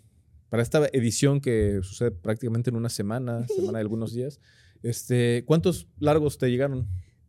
para 0.48 0.62
esta 0.62 0.86
edición 0.94 1.42
que 1.42 1.80
sucede 1.82 2.10
prácticamente 2.10 2.70
en 2.70 2.76
una 2.76 2.88
semana, 2.88 3.46
semana 3.46 3.78
de 3.78 3.82
algunos 3.82 4.14
días, 4.14 4.40
este, 4.82 5.44
¿cuántos 5.46 5.86
largos 5.98 6.38
te 6.38 6.50
llegaron? 6.50 6.88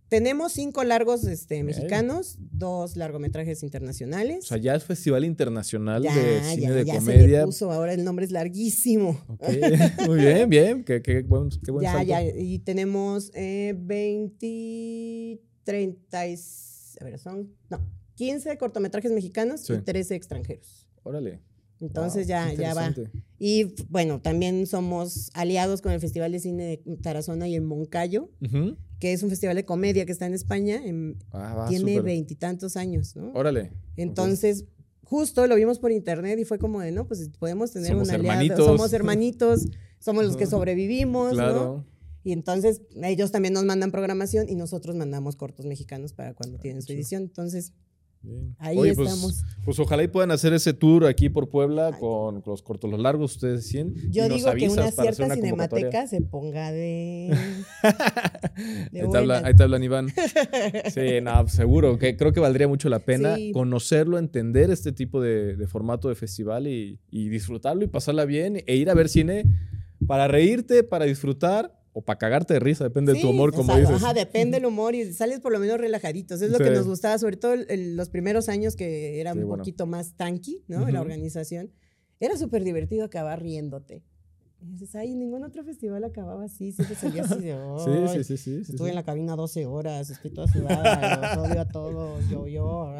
Tenemos 0.09 0.53
cinco 0.53 0.83
largos 0.83 1.23
este, 1.25 1.63
mexicanos, 1.63 2.37
dos 2.39 2.95
largometrajes 2.95 3.61
internacionales. 3.61 4.45
O 4.45 4.47
sea, 4.47 4.57
ya 4.57 4.73
es 4.73 4.83
Festival 4.83 5.23
Internacional 5.23 6.01
de 6.01 6.43
Cine 6.55 6.71
de 6.71 6.85
Comedia. 6.85 7.45
puso, 7.45 7.71
ahora 7.71 7.93
el 7.93 8.03
nombre 8.03 8.25
es 8.25 8.31
larguísimo. 8.31 9.23
Muy 10.07 10.17
bien, 10.17 10.49
bien, 10.49 10.83
qué, 10.83 11.03
qué 11.03 11.21
buen, 11.21 11.49
qué 11.63 11.71
buen 11.71 11.83
Ya, 11.83 12.01
ya, 12.01 12.23
y 12.23 12.57
tenemos 12.57 13.31
eh, 13.35 13.75
20, 13.77 15.41
30, 15.63 16.19
a 16.19 17.03
ver, 17.03 17.19
son, 17.19 17.53
no, 17.69 17.79
15 18.15 18.57
cortometrajes 18.57 19.11
mexicanos 19.11 19.69
y 19.69 19.77
13 19.77 20.15
extranjeros. 20.15 20.87
Órale. 21.03 21.39
Entonces 21.81 22.27
ya, 22.27 22.53
ya 22.53 22.73
va. 22.73 22.93
Y 23.37 23.75
bueno, 23.89 24.21
también 24.21 24.67
somos 24.67 25.31
aliados 25.33 25.81
con 25.81 25.91
el 25.91 25.99
Festival 25.99 26.31
de 26.31 26.39
Cine 26.39 26.63
de 26.63 26.97
Tarazona 26.97 27.47
y 27.47 27.55
en 27.55 27.65
Moncayo, 27.65 28.29
que 28.99 29.13
es 29.13 29.23
un 29.23 29.29
festival 29.29 29.55
de 29.55 29.65
comedia 29.65 30.05
que 30.05 30.11
está 30.11 30.25
en 30.25 30.33
España. 30.33 30.81
Ah, 31.31 31.65
tiene 31.69 32.01
veintitantos 32.01 32.75
años, 32.75 33.15
¿no? 33.15 33.31
Órale. 33.33 33.71
Entonces, 33.95 34.65
justo 35.03 35.47
lo 35.47 35.55
vimos 35.55 35.79
por 35.79 35.91
internet 35.91 36.37
y 36.37 36.45
fue 36.45 36.59
como 36.59 36.81
de, 36.81 36.91
no, 36.91 37.07
pues 37.07 37.29
podemos 37.39 37.71
tener 37.71 37.95
un 37.95 38.09
aliado. 38.09 38.65
Somos 38.65 38.91
hermanitos, 38.93 39.67
somos 39.99 40.25
los 40.25 40.37
que 40.37 40.45
sobrevivimos, 40.45 41.35
¿no? 41.35 41.85
Y 42.23 42.33
entonces 42.33 42.81
ellos 43.01 43.31
también 43.31 43.53
nos 43.53 43.63
mandan 43.63 43.91
programación 43.91 44.49
y 44.49 44.55
nosotros 44.55 44.95
mandamos 44.95 45.37
cortos 45.37 45.65
mexicanos 45.65 46.11
para 46.11 46.33
cuando 46.33 46.57
ah, 46.57 46.61
tienen 46.61 46.81
su 46.81 46.91
edición. 46.91 47.23
Entonces, 47.23 47.73
ahí 48.57 48.75
pues, 48.75 48.97
estamos. 48.97 49.43
Pues, 49.63 49.79
ojalá 49.79 50.03
y 50.03 50.07
puedan 50.07 50.31
hacer 50.31 50.53
ese 50.53 50.73
tour 50.73 51.05
aquí 51.05 51.29
por 51.29 51.49
Puebla 51.49 51.91
con, 51.99 52.43
los 52.45 52.61
cortos, 52.61 52.89
los 52.89 52.99
largos, 52.99 53.35
ustedes 53.35 53.63
decían. 53.63 53.93
Yo 54.09 54.27
digo 54.27 54.51
que 54.53 54.69
una 54.69 54.91
cierta 54.91 55.35
cinemateca 55.35 56.07
se 56.07 56.21
ponga 56.21 56.71
de. 56.71 57.31
ahí, 57.83 59.09
te 59.11 59.17
habla, 59.17 59.41
ahí, 59.45 59.55
te 59.55 59.63
hablan, 59.63 59.83
Iván. 59.83 60.07
Sí, 60.93 61.21
no, 61.21 61.47
seguro. 61.47 61.97
que 61.97 62.17
Creo 62.17 62.33
que 62.33 62.39
valdría 62.39 62.67
mucho 62.67 62.89
la 62.89 62.99
pena 62.99 63.37
conocerlo, 63.53 64.17
entender 64.17 64.71
este 64.71 64.91
tipo 64.91 65.21
de, 65.21 65.65
formato 65.67 66.09
de 66.09 66.15
festival 66.15 66.67
y, 66.67 66.99
y 67.09 67.29
disfrutarlo 67.29 67.83
y 67.83 67.87
pasarla 67.87 68.25
bien 68.25 68.63
e 68.65 68.75
ir 68.75 68.89
a 68.89 68.93
ver 68.93 69.09
cine 69.09 69.45
para 70.07 70.27
reírte, 70.27 70.83
para 70.83 71.05
disfrutar 71.05 71.78
o 71.93 72.01
para 72.01 72.19
cagarte 72.19 72.53
de 72.53 72.59
risa, 72.59 72.83
depende 72.83 73.13
de 73.13 73.21
tu 73.21 73.29
humor, 73.29 73.53
como 73.53 73.75
dices. 73.75 73.95
Ajá, 73.95 74.13
depende 74.13 74.57
del 74.57 74.65
humor 74.65 74.95
y 74.95 75.11
sales 75.13 75.39
por 75.39 75.51
lo 75.51 75.59
menos 75.59 75.77
relajaditos. 75.79 76.41
Es 76.41 76.51
lo 76.51 76.57
que 76.57 76.69
nos 76.69 76.87
gustaba, 76.87 77.17
sobre 77.17 77.37
todo 77.37 77.53
en 77.53 77.95
los 77.95 78.09
primeros 78.09 78.49
años 78.49 78.75
que 78.75 79.19
era 79.19 79.33
un 79.33 79.47
poquito 79.47 79.85
más 79.85 80.13
tanky, 80.15 80.63
¿no? 80.67 80.89
La 80.89 81.01
organización. 81.01 81.71
Era 82.19 82.37
súper 82.37 82.63
divertido 82.63 83.05
acabar 83.05 83.41
riéndote. 83.41 84.03
Y 84.61 84.71
dices, 84.73 84.93
ay, 84.95 85.15
ningún 85.15 85.43
otro 85.45 85.63
festival 85.63 86.03
acababa 86.03 86.43
así, 86.43 86.73
siempre 86.73 86.93
salía 86.93 87.23
así 87.23 87.35
de, 87.35 87.55
sí, 88.09 88.23
sí, 88.25 88.37
sí, 88.37 88.63
sí, 88.65 88.71
Estuve 88.73 88.89
en 88.89 88.95
la 88.95 89.03
cabina 89.03 89.37
12 89.37 89.65
horas, 89.65 90.09
estoy 90.09 90.31
toda 90.31 90.47
sudada, 90.47 91.35
los 91.37 91.49
odio 91.49 91.61
a 91.61 91.65
todos, 91.65 92.29
yo, 92.29 92.45
yo, 92.45 92.93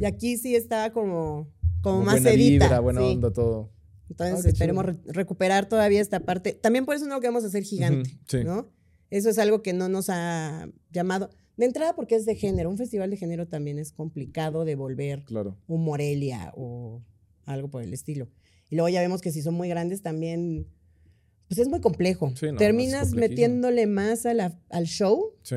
Y 0.00 0.04
aquí 0.04 0.36
sí 0.36 0.54
estaba 0.54 0.90
como, 0.90 1.48
como, 1.82 2.02
más 2.02 2.22
buena 2.22 2.36
vibra, 2.36 2.78
buena 2.78 3.02
onda, 3.02 3.32
todo. 3.32 3.70
Entonces 4.10 4.46
ah, 4.46 4.48
esperemos 4.48 4.86
recuperar 5.06 5.68
todavía 5.68 6.00
esta 6.00 6.20
parte. 6.20 6.52
También 6.52 6.86
por 6.86 6.96
eso 6.96 7.06
no 7.06 7.14
lo 7.16 7.20
queremos 7.20 7.44
hacer 7.44 7.62
gigante, 7.62 8.10
¿no? 8.44 8.70
Eso 9.10 9.30
es 9.30 9.38
algo 9.38 9.62
que 9.62 9.72
no 9.72 9.88
nos 9.88 10.08
ha 10.10 10.68
llamado. 10.90 11.30
De 11.56 11.64
entrada 11.64 11.94
porque 11.94 12.14
es 12.14 12.24
de 12.24 12.36
género. 12.36 12.70
Un 12.70 12.76
festival 12.76 13.10
de 13.10 13.16
género 13.16 13.48
también 13.48 13.78
es 13.78 13.92
complicado 13.92 14.64
de 14.64 14.76
volver 14.76 15.24
claro. 15.24 15.56
un 15.66 15.82
Morelia 15.82 16.52
o 16.56 17.02
algo 17.44 17.68
por 17.68 17.82
el 17.82 17.92
estilo. 17.92 18.28
Y 18.70 18.76
luego 18.76 18.88
ya 18.88 19.00
vemos 19.00 19.20
que 19.20 19.32
si 19.32 19.42
son 19.42 19.54
muy 19.54 19.68
grandes 19.68 20.02
también, 20.02 20.68
pues 21.48 21.58
es 21.58 21.68
muy 21.68 21.80
complejo. 21.80 22.32
Terminas 22.58 23.12
metiéndole 23.12 23.86
más 23.86 24.26
a 24.26 24.34
la, 24.34 24.60
al 24.68 24.84
show. 24.84 25.34
Sí, 25.42 25.56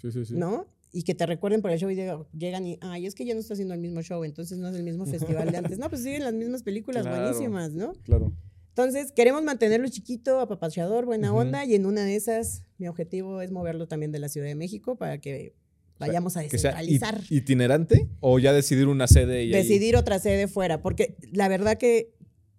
sí, 0.00 0.10
sí. 0.10 0.24
sí. 0.24 0.34
¿No? 0.34 0.66
Y 0.92 1.02
que 1.02 1.14
te 1.14 1.26
recuerden 1.26 1.62
por 1.62 1.70
el 1.70 1.78
show 1.78 1.90
y 1.90 1.96
llegan 2.36 2.66
y, 2.66 2.78
ay, 2.80 3.06
es 3.06 3.14
que 3.14 3.24
ya 3.24 3.34
no 3.34 3.40
está 3.40 3.54
haciendo 3.54 3.74
el 3.74 3.80
mismo 3.80 4.02
show, 4.02 4.24
entonces 4.24 4.58
no 4.58 4.68
es 4.68 4.76
el 4.76 4.82
mismo 4.82 5.06
festival 5.06 5.50
de 5.50 5.58
antes. 5.58 5.78
No, 5.78 5.88
pues 5.88 6.02
siguen 6.02 6.24
las 6.24 6.34
mismas 6.34 6.62
películas 6.62 7.06
buenísimas, 7.06 7.72
¿no? 7.72 7.92
Claro. 8.04 8.32
Entonces, 8.70 9.10
queremos 9.12 9.42
mantenerlo 9.42 9.88
chiquito, 9.88 10.38
apapachador, 10.38 11.06
buena 11.06 11.32
onda, 11.32 11.64
y 11.64 11.74
en 11.74 11.86
una 11.86 12.04
de 12.04 12.14
esas, 12.14 12.62
mi 12.76 12.88
objetivo 12.88 13.40
es 13.40 13.50
moverlo 13.50 13.88
también 13.88 14.12
de 14.12 14.18
la 14.18 14.28
Ciudad 14.28 14.46
de 14.46 14.54
México 14.54 14.96
para 14.96 15.18
que 15.18 15.54
vayamos 15.98 16.36
a 16.36 16.40
descentralizar. 16.40 17.22
¿Itinerante 17.30 18.08
o 18.20 18.38
ya 18.38 18.52
decidir 18.52 18.88
una 18.88 19.06
sede? 19.06 19.44
Y 19.44 19.50
decidir 19.50 19.96
otra 19.96 20.18
sede 20.18 20.46
fuera, 20.46 20.82
porque 20.82 21.16
la 21.32 21.48
verdad 21.48 21.78
que, 21.78 22.12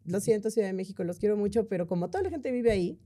lo 0.05 0.19
siento 0.19 0.49
Ciudad 0.49 0.67
de 0.67 0.73
México, 0.73 1.03
los 1.03 1.19
quiero 1.19 1.37
mucho, 1.37 1.67
pero 1.67 1.85
como 1.85 2.09
toda 2.09 2.23
la 2.23 2.29
gente 2.31 2.51
vive 2.51 2.71
ahí, 2.71 2.97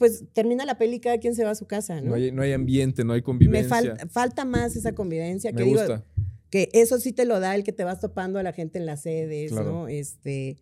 pues 0.00 0.24
termina 0.32 0.64
la 0.64 0.78
peli 0.78 0.98
cada 0.98 1.18
quien 1.18 1.34
se 1.34 1.44
va 1.44 1.50
a 1.50 1.54
su 1.54 1.66
casa, 1.66 2.00
¿no? 2.00 2.16
No 2.16 2.42
hay, 2.42 2.52
ambiente, 2.54 3.04
no 3.04 3.12
hay 3.12 3.20
convivencia. 3.20 3.96
Me 4.02 4.08
falta 4.08 4.46
más 4.46 4.74
esa 4.74 4.94
convivencia. 4.94 5.52
que 5.52 5.62
gusta. 5.62 6.06
que 6.48 6.70
eso 6.72 6.98
sí 6.98 7.12
te 7.12 7.26
lo 7.26 7.38
da 7.38 7.54
el 7.54 7.64
que 7.64 7.72
te 7.72 7.84
vas 7.84 8.00
topando 8.00 8.38
a 8.38 8.42
la 8.42 8.54
gente 8.54 8.78
en 8.78 8.86
las 8.86 9.02
sedes, 9.02 9.52
¿no? 9.52 9.88
Este, 9.88 10.56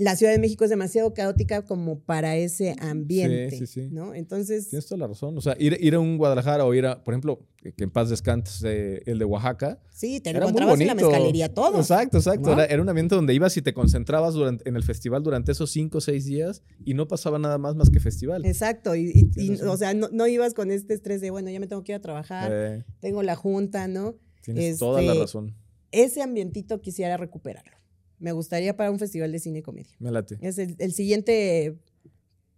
la 0.00 0.16
Ciudad 0.16 0.32
de 0.32 0.38
México 0.38 0.64
es 0.64 0.70
demasiado 0.70 1.12
caótica 1.14 1.64
como 1.64 2.00
para 2.00 2.36
ese 2.36 2.74
ambiente, 2.80 3.50
sí, 3.50 3.66
sí, 3.66 3.66
sí. 3.66 3.88
¿no? 3.90 4.14
Entonces... 4.14 4.68
Tienes 4.68 4.86
toda 4.86 4.98
la 4.98 5.06
razón. 5.06 5.36
O 5.36 5.40
sea, 5.40 5.54
ir, 5.58 5.76
ir 5.80 5.94
a 5.94 6.00
un 6.00 6.16
Guadalajara 6.16 6.64
o 6.64 6.74
ir 6.74 6.86
a, 6.86 7.04
por 7.04 7.14
ejemplo, 7.14 7.46
que 7.56 7.84
en 7.84 7.90
paz 7.90 8.08
descanse 8.08 9.02
el 9.04 9.18
de 9.18 9.24
Oaxaca. 9.24 9.78
Sí, 9.90 10.20
te 10.20 10.32
lo 10.32 10.40
encontrabas 10.40 10.80
en 10.80 10.86
la 10.86 10.94
mezcalería 10.94 11.52
todo. 11.52 11.78
Exacto, 11.78 12.16
exacto. 12.16 12.58
Era, 12.58 12.80
un 12.80 12.88
ambiente 12.88 13.14
donde 13.14 13.34
ibas 13.34 13.56
y 13.56 13.62
te 13.62 13.74
concentrabas 13.74 14.34
durante, 14.34 14.68
en 14.68 14.76
el 14.76 14.82
festival 14.82 15.22
durante 15.22 15.52
esos 15.52 15.70
cinco 15.70 15.98
o 15.98 16.00
seis 16.00 16.24
días 16.24 16.62
y 16.84 16.94
no 16.94 17.06
pasaba 17.06 17.38
nada 17.38 17.58
más 17.58 17.76
más 17.76 17.90
que 17.90 18.00
festival. 18.00 18.46
Exacto. 18.46 18.96
Y, 18.96 19.30
o 19.66 19.76
sea, 19.76 19.92
no, 19.94 20.26
ibas 20.26 20.54
con 20.54 20.70
este 20.70 20.94
estrés 20.94 21.20
de, 21.20 21.30
bueno, 21.30 21.50
ya 21.50 21.60
me 21.60 21.66
tengo 21.66 21.84
que 21.84 21.92
ir 21.92 21.96
a 21.96 22.00
trabajar, 22.00 22.50
eh. 22.52 22.84
tengo 23.00 23.22
la 23.22 23.36
junta, 23.36 23.88
¿no? 23.88 24.16
Tienes 24.42 24.78
toda 24.78 25.02
la 25.02 25.12
este, 25.12 25.22
razón. 25.22 25.54
Ese 25.92 26.22
ambientito 26.22 26.80
quisiera 26.80 27.16
recuperarlo. 27.16 27.79
Me 28.20 28.32
gustaría 28.32 28.76
para 28.76 28.90
un 28.90 28.98
festival 28.98 29.32
de 29.32 29.38
cine 29.38 29.58
y 29.60 29.62
comedia. 29.62 29.92
Me 29.98 30.10
late. 30.10 30.38
Es 30.40 30.58
el, 30.58 30.92
siguiente 30.92 31.78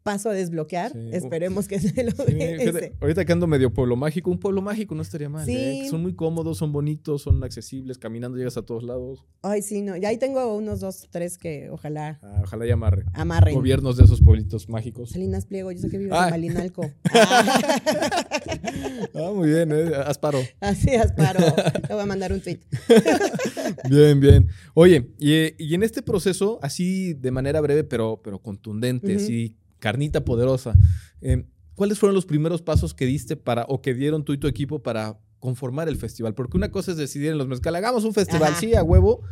paso 0.03 0.31
a 0.31 0.33
desbloquear. 0.33 0.93
Esperemos 1.13 1.69
que 1.69 1.79
se 1.81 2.05
lo 2.05 2.13
Ahorita 3.01 3.25
que 3.25 3.33
ando 3.33 3.47
medio 3.47 3.73
pueblo 3.73 3.97
mágico, 3.97 4.31
un 4.31 4.39
pueblo 4.39 4.63
mágico 4.63 4.95
no 4.95 5.03
estaría 5.03 5.29
mal. 5.29 5.49
¿eh? 5.49 5.87
Son 5.89 6.03
muy 6.03 6.15
cómodos, 6.15 6.59
son 6.59 6.73
bonitos, 6.73 7.23
son 7.23 7.43
accesibles, 7.45 7.99
caminando 7.99 8.37
llegas 8.39 8.57
a 8.57 8.63
todos 8.63 8.83
lados. 8.83 9.25
Ay, 9.43 9.63
sí, 9.63 9.83
no. 9.83 9.97
Ya 9.97 10.09
ahí 10.09 10.19
tengo 10.19 10.55
unos 10.57 10.81
dos, 10.81 11.09
tres 11.11 11.39
que 11.39 11.71
ojalá. 11.71 12.19
Ah, 12.23 12.41
ojalá 12.43 12.67
ya 12.67 12.75
amarre. 12.75 13.05
Amarren. 13.15 13.55
Gobiernos 13.55 13.97
de 13.97 14.05
esos 14.05 14.21
pueblitos 14.21 14.69
mágicos. 14.69 15.11
Salinas 15.11 15.47
Pliego, 15.47 15.73
yo 15.73 15.79
sé 15.79 15.89
que 15.89 15.99
vive 15.99 16.17
en 16.17 16.31
Malinalco. 16.31 16.83
ah, 19.15 19.33
muy 19.35 19.49
bien, 19.49 19.73
¿eh? 19.73 19.93
Asparo. 20.07 20.41
Así, 20.61 20.91
Asparo. 20.95 21.41
Te 21.87 21.93
voy 21.93 22.03
a 22.03 22.07
mandar 22.07 22.33
un 22.33 22.41
tweet. 22.41 22.61
bien, 23.89 24.21
bien. 24.21 24.49
Oye, 24.75 25.11
y, 25.19 25.75
en 25.75 25.83
este 25.83 26.03
proceso, 26.03 26.59
así 26.63 27.15
de 27.15 27.31
manera 27.31 27.61
breve, 27.61 27.85
pero, 27.85 28.21
pero 28.23 28.39
contundente, 28.39 29.17
así 29.17 29.57
carnita 29.83 30.25
poderosa. 30.25 30.75
Em, 31.21 31.45
¿Cuáles 31.75 31.99
fueron 31.99 32.15
los 32.15 32.25
primeros 32.25 32.63
pasos 32.63 32.95
que 32.95 33.05
diste 33.05 33.37
para, 33.37 33.65
o 33.69 33.83
que 33.83 33.95
dieron 33.95 34.25
tú 34.25 34.33
y 34.33 34.39
tu 34.39 34.47
equipo 34.47 34.83
para 34.83 35.19
conformar 35.41 35.89
el 35.89 35.97
festival? 35.97 36.35
Porque 36.35 36.57
una 36.57 36.71
cosa 36.71 36.93
es 36.93 36.97
decidir 36.97 37.31
en 37.31 37.39
los 37.39 37.49
mezcal, 37.49 37.75
hagamos 37.75 38.05
un 38.05 38.15
festival, 38.15 38.55
sí, 38.55 38.75
a 38.75 38.85
huevo. 38.85 39.23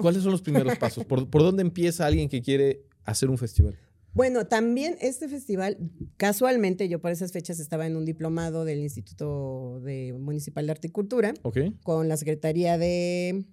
¿Cuáles 0.00 0.22
son 0.22 0.30
los 0.30 0.42
primeros 0.42 0.78
pasos? 0.78 1.04
¿Por, 1.04 1.28
dónde 1.28 1.62
empieza 1.62 2.06
alguien 2.06 2.28
que 2.28 2.40
quiere 2.40 2.84
hacer 3.04 3.30
un 3.30 3.38
festival? 3.38 3.76
Bueno, 4.14 4.46
también 4.46 4.96
este 5.00 5.28
festival, 5.28 5.78
casualmente 6.16 6.88
yo 6.88 7.00
por 7.00 7.10
esas 7.10 7.32
fechas 7.32 7.58
estaba 7.58 7.86
en 7.86 7.96
un 7.96 8.04
diplomado 8.04 8.64
del 8.64 8.78
Instituto 8.78 9.80
de 9.80 10.12
Municipal 10.12 10.66
de 10.66 10.72
Arte 10.72 10.88
y 10.88 10.90
Cultura 10.90 11.34
con 11.82 12.08
la 12.08 12.16
Secretaría 12.16 12.78
de 12.78 13.44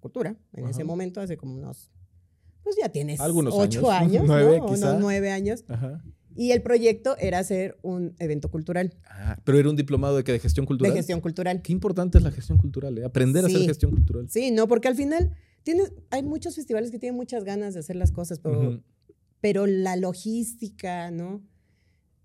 Cultura 0.00 0.36
en 0.54 0.66
ese 0.66 0.84
momento, 0.84 1.20
hace 1.20 1.36
como 1.36 1.54
unos 1.54 1.90
pues 2.62 2.76
ya 2.80 2.88
tienes 2.88 3.20
Algunos 3.20 3.54
ocho 3.54 3.90
años, 3.90 4.24
nueve, 4.26 4.60
Unos 4.60 4.98
nueve 4.98 5.30
años. 5.30 5.64
Y 6.36 6.52
el 6.52 6.62
proyecto 6.62 7.16
era 7.18 7.40
hacer 7.40 7.76
un 7.82 8.14
evento 8.18 8.50
cultural. 8.50 8.94
Ah, 9.04 9.38
pero 9.44 9.58
era 9.58 9.68
un 9.68 9.76
diplomado 9.76 10.16
de, 10.16 10.24
que 10.24 10.32
de 10.32 10.38
gestión 10.38 10.64
cultural. 10.64 10.92
De 10.92 10.98
gestión 10.98 11.20
cultural. 11.20 11.60
Qué 11.60 11.72
importante 11.72 12.18
es 12.18 12.24
la 12.24 12.30
gestión 12.30 12.56
cultural, 12.56 12.96
¿eh? 12.98 13.04
aprender 13.04 13.44
a 13.44 13.48
hacer 13.48 13.62
gestión 13.62 13.90
cultural. 13.90 14.28
Sí, 14.30 14.50
no, 14.50 14.68
porque 14.68 14.88
al 14.88 14.94
final 14.94 15.34
tienes, 15.64 15.92
hay 16.10 16.22
muchos 16.22 16.54
festivales 16.54 16.90
que 16.90 16.98
tienen 16.98 17.16
muchas 17.16 17.44
ganas 17.44 17.74
de 17.74 17.80
hacer 17.80 17.96
las 17.96 18.12
cosas, 18.12 18.38
pero, 18.38 18.82
pero 19.40 19.66
la 19.66 19.96
logística, 19.96 21.10
¿no? 21.10 21.42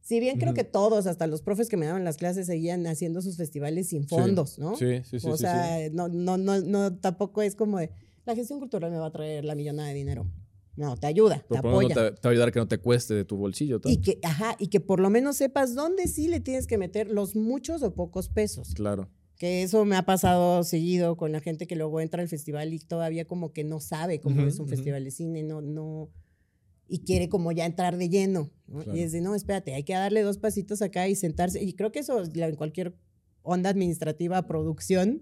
Si 0.01 0.19
bien 0.19 0.37
creo 0.37 0.53
que 0.53 0.63
todos, 0.63 1.07
hasta 1.07 1.25
los 1.25 1.41
profes 1.41 1.67
que 1.67 1.77
me 1.77 1.87
daban 1.87 2.03
las 2.03 2.17
clases, 2.17 2.45
seguían 2.45 2.85
haciendo 2.85 3.23
sus 3.23 3.37
festivales 3.37 3.87
sin 3.89 4.07
fondos, 4.07 4.59
¿no? 4.59 4.75
Sí, 4.75 5.01
sí, 5.03 5.19
sí. 5.19 5.27
O 5.27 5.35
sea, 5.35 5.89
No, 5.91 6.09
no, 6.09 6.37
no, 6.37 6.61
no, 6.61 6.95
tampoco 6.95 7.41
es 7.41 7.55
como 7.55 7.79
de, 7.79 7.89
la 8.25 8.35
gestión 8.35 8.59
cultural 8.59 8.91
me 8.91 8.97
va 8.97 9.07
a 9.07 9.11
traer 9.11 9.45
la 9.45 9.55
millonada 9.55 9.89
de 9.89 9.95
dinero. 9.95 10.27
No, 10.75 10.97
te 10.97 11.07
ayuda, 11.07 11.45
te 11.47 11.57
apoya. 11.57 11.87
Te, 11.87 11.93
te, 11.93 11.99
va 12.01 12.19
a 12.23 12.29
ayudar 12.29 12.49
a 12.49 12.51
que 12.51 12.59
no 12.59 12.67
te 12.67 12.79
cueste 12.79 13.13
de 13.13 13.23
tu 13.23 13.37
bolsillo. 13.37 13.79
Y 13.85 14.01
que, 14.01 14.19
ajá, 14.23 14.57
y 14.59 14.67
que 14.67 14.81
por 14.81 14.99
lo 14.99 15.09
menos 15.09 15.37
sepas 15.37 15.73
dónde 15.73 16.07
sí 16.07 16.27
le 16.27 16.41
tienes 16.41 16.67
que 16.67 16.77
meter 16.77 17.09
los 17.09 17.35
muchos 17.35 17.81
o 17.81 17.93
pocos 17.93 18.27
pesos. 18.27 18.73
Claro. 18.73 19.09
Que 19.37 19.63
eso 19.63 19.85
me 19.85 19.95
ha 19.95 20.03
pasado 20.03 20.63
seguido 20.63 21.17
con 21.17 21.31
la 21.31 21.39
gente 21.39 21.67
que 21.67 21.75
luego 21.75 22.01
entra 22.01 22.21
al 22.21 22.27
festival 22.27 22.73
y 22.73 22.79
todavía 22.79 23.25
como 23.25 23.53
que 23.53 23.63
no 23.63 23.79
sabe 23.79 24.19
cómo 24.19 24.41
es 24.41 24.59
un 24.59 24.67
festival 24.67 25.03
de 25.03 25.11
cine, 25.11 25.43
no, 25.43 25.61
no, 25.61 26.09
y 26.87 26.99
quiere 26.99 27.29
como 27.29 27.51
ya 27.51 27.65
entrar 27.65 27.97
de 27.97 28.09
lleno. 28.09 28.51
Y 28.93 28.99
es 28.99 29.11
de, 29.11 29.21
no, 29.21 29.35
espérate, 29.35 29.73
hay 29.73 29.83
que 29.83 29.93
darle 29.93 30.21
dos 30.21 30.37
pasitos 30.37 30.81
acá 30.81 31.07
y 31.07 31.15
sentarse. 31.15 31.61
Y 31.63 31.73
creo 31.73 31.91
que 31.91 31.99
eso 31.99 32.21
en 32.23 32.55
cualquier 32.55 32.95
onda 33.45 33.69
administrativa 33.69 34.45
producción, 34.47 35.21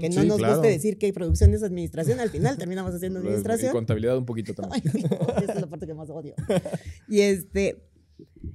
que 0.00 0.08
no 0.10 0.24
nos 0.24 0.38
guste 0.38 0.68
decir 0.68 0.98
que 0.98 1.12
producción 1.12 1.54
es 1.54 1.62
administración, 1.62 2.20
al 2.20 2.30
final 2.30 2.56
terminamos 2.56 2.94
haciendo 2.96 3.20
administración. 3.20 3.70
Y 3.70 3.72
contabilidad 3.72 4.18
un 4.18 4.26
poquito 4.26 4.54
también. 4.54 4.82
esa 5.42 5.52
es 5.52 5.60
la 5.60 5.66
parte 5.68 5.86
que 5.86 5.94
más 5.94 6.10
odio. 6.10 6.34
Y 7.08 7.20
este, 7.20 7.84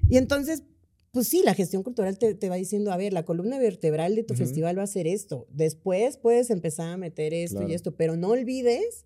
y 0.09 0.17
entonces, 0.17 0.63
pues 1.11 1.27
sí, 1.27 1.41
la 1.45 1.53
gestión 1.53 1.83
cultural 1.83 2.17
te, 2.17 2.33
te 2.33 2.49
va 2.49 2.55
diciendo, 2.55 2.91
a 2.91 2.97
ver, 2.97 3.13
la 3.13 3.23
columna 3.23 3.59
vertebral 3.59 4.15
de 4.15 4.23
tu 4.23 4.33
festival 4.33 4.77
va 4.77 4.83
a 4.83 4.87
ser 4.87 5.07
esto. 5.07 5.47
Después 5.51 6.17
puedes 6.17 6.49
empezar 6.49 6.89
a 6.89 6.97
meter 6.97 7.33
esto 7.33 7.67
y 7.67 7.73
esto, 7.73 7.95
pero 7.95 8.15
no 8.17 8.29
olvides 8.29 9.05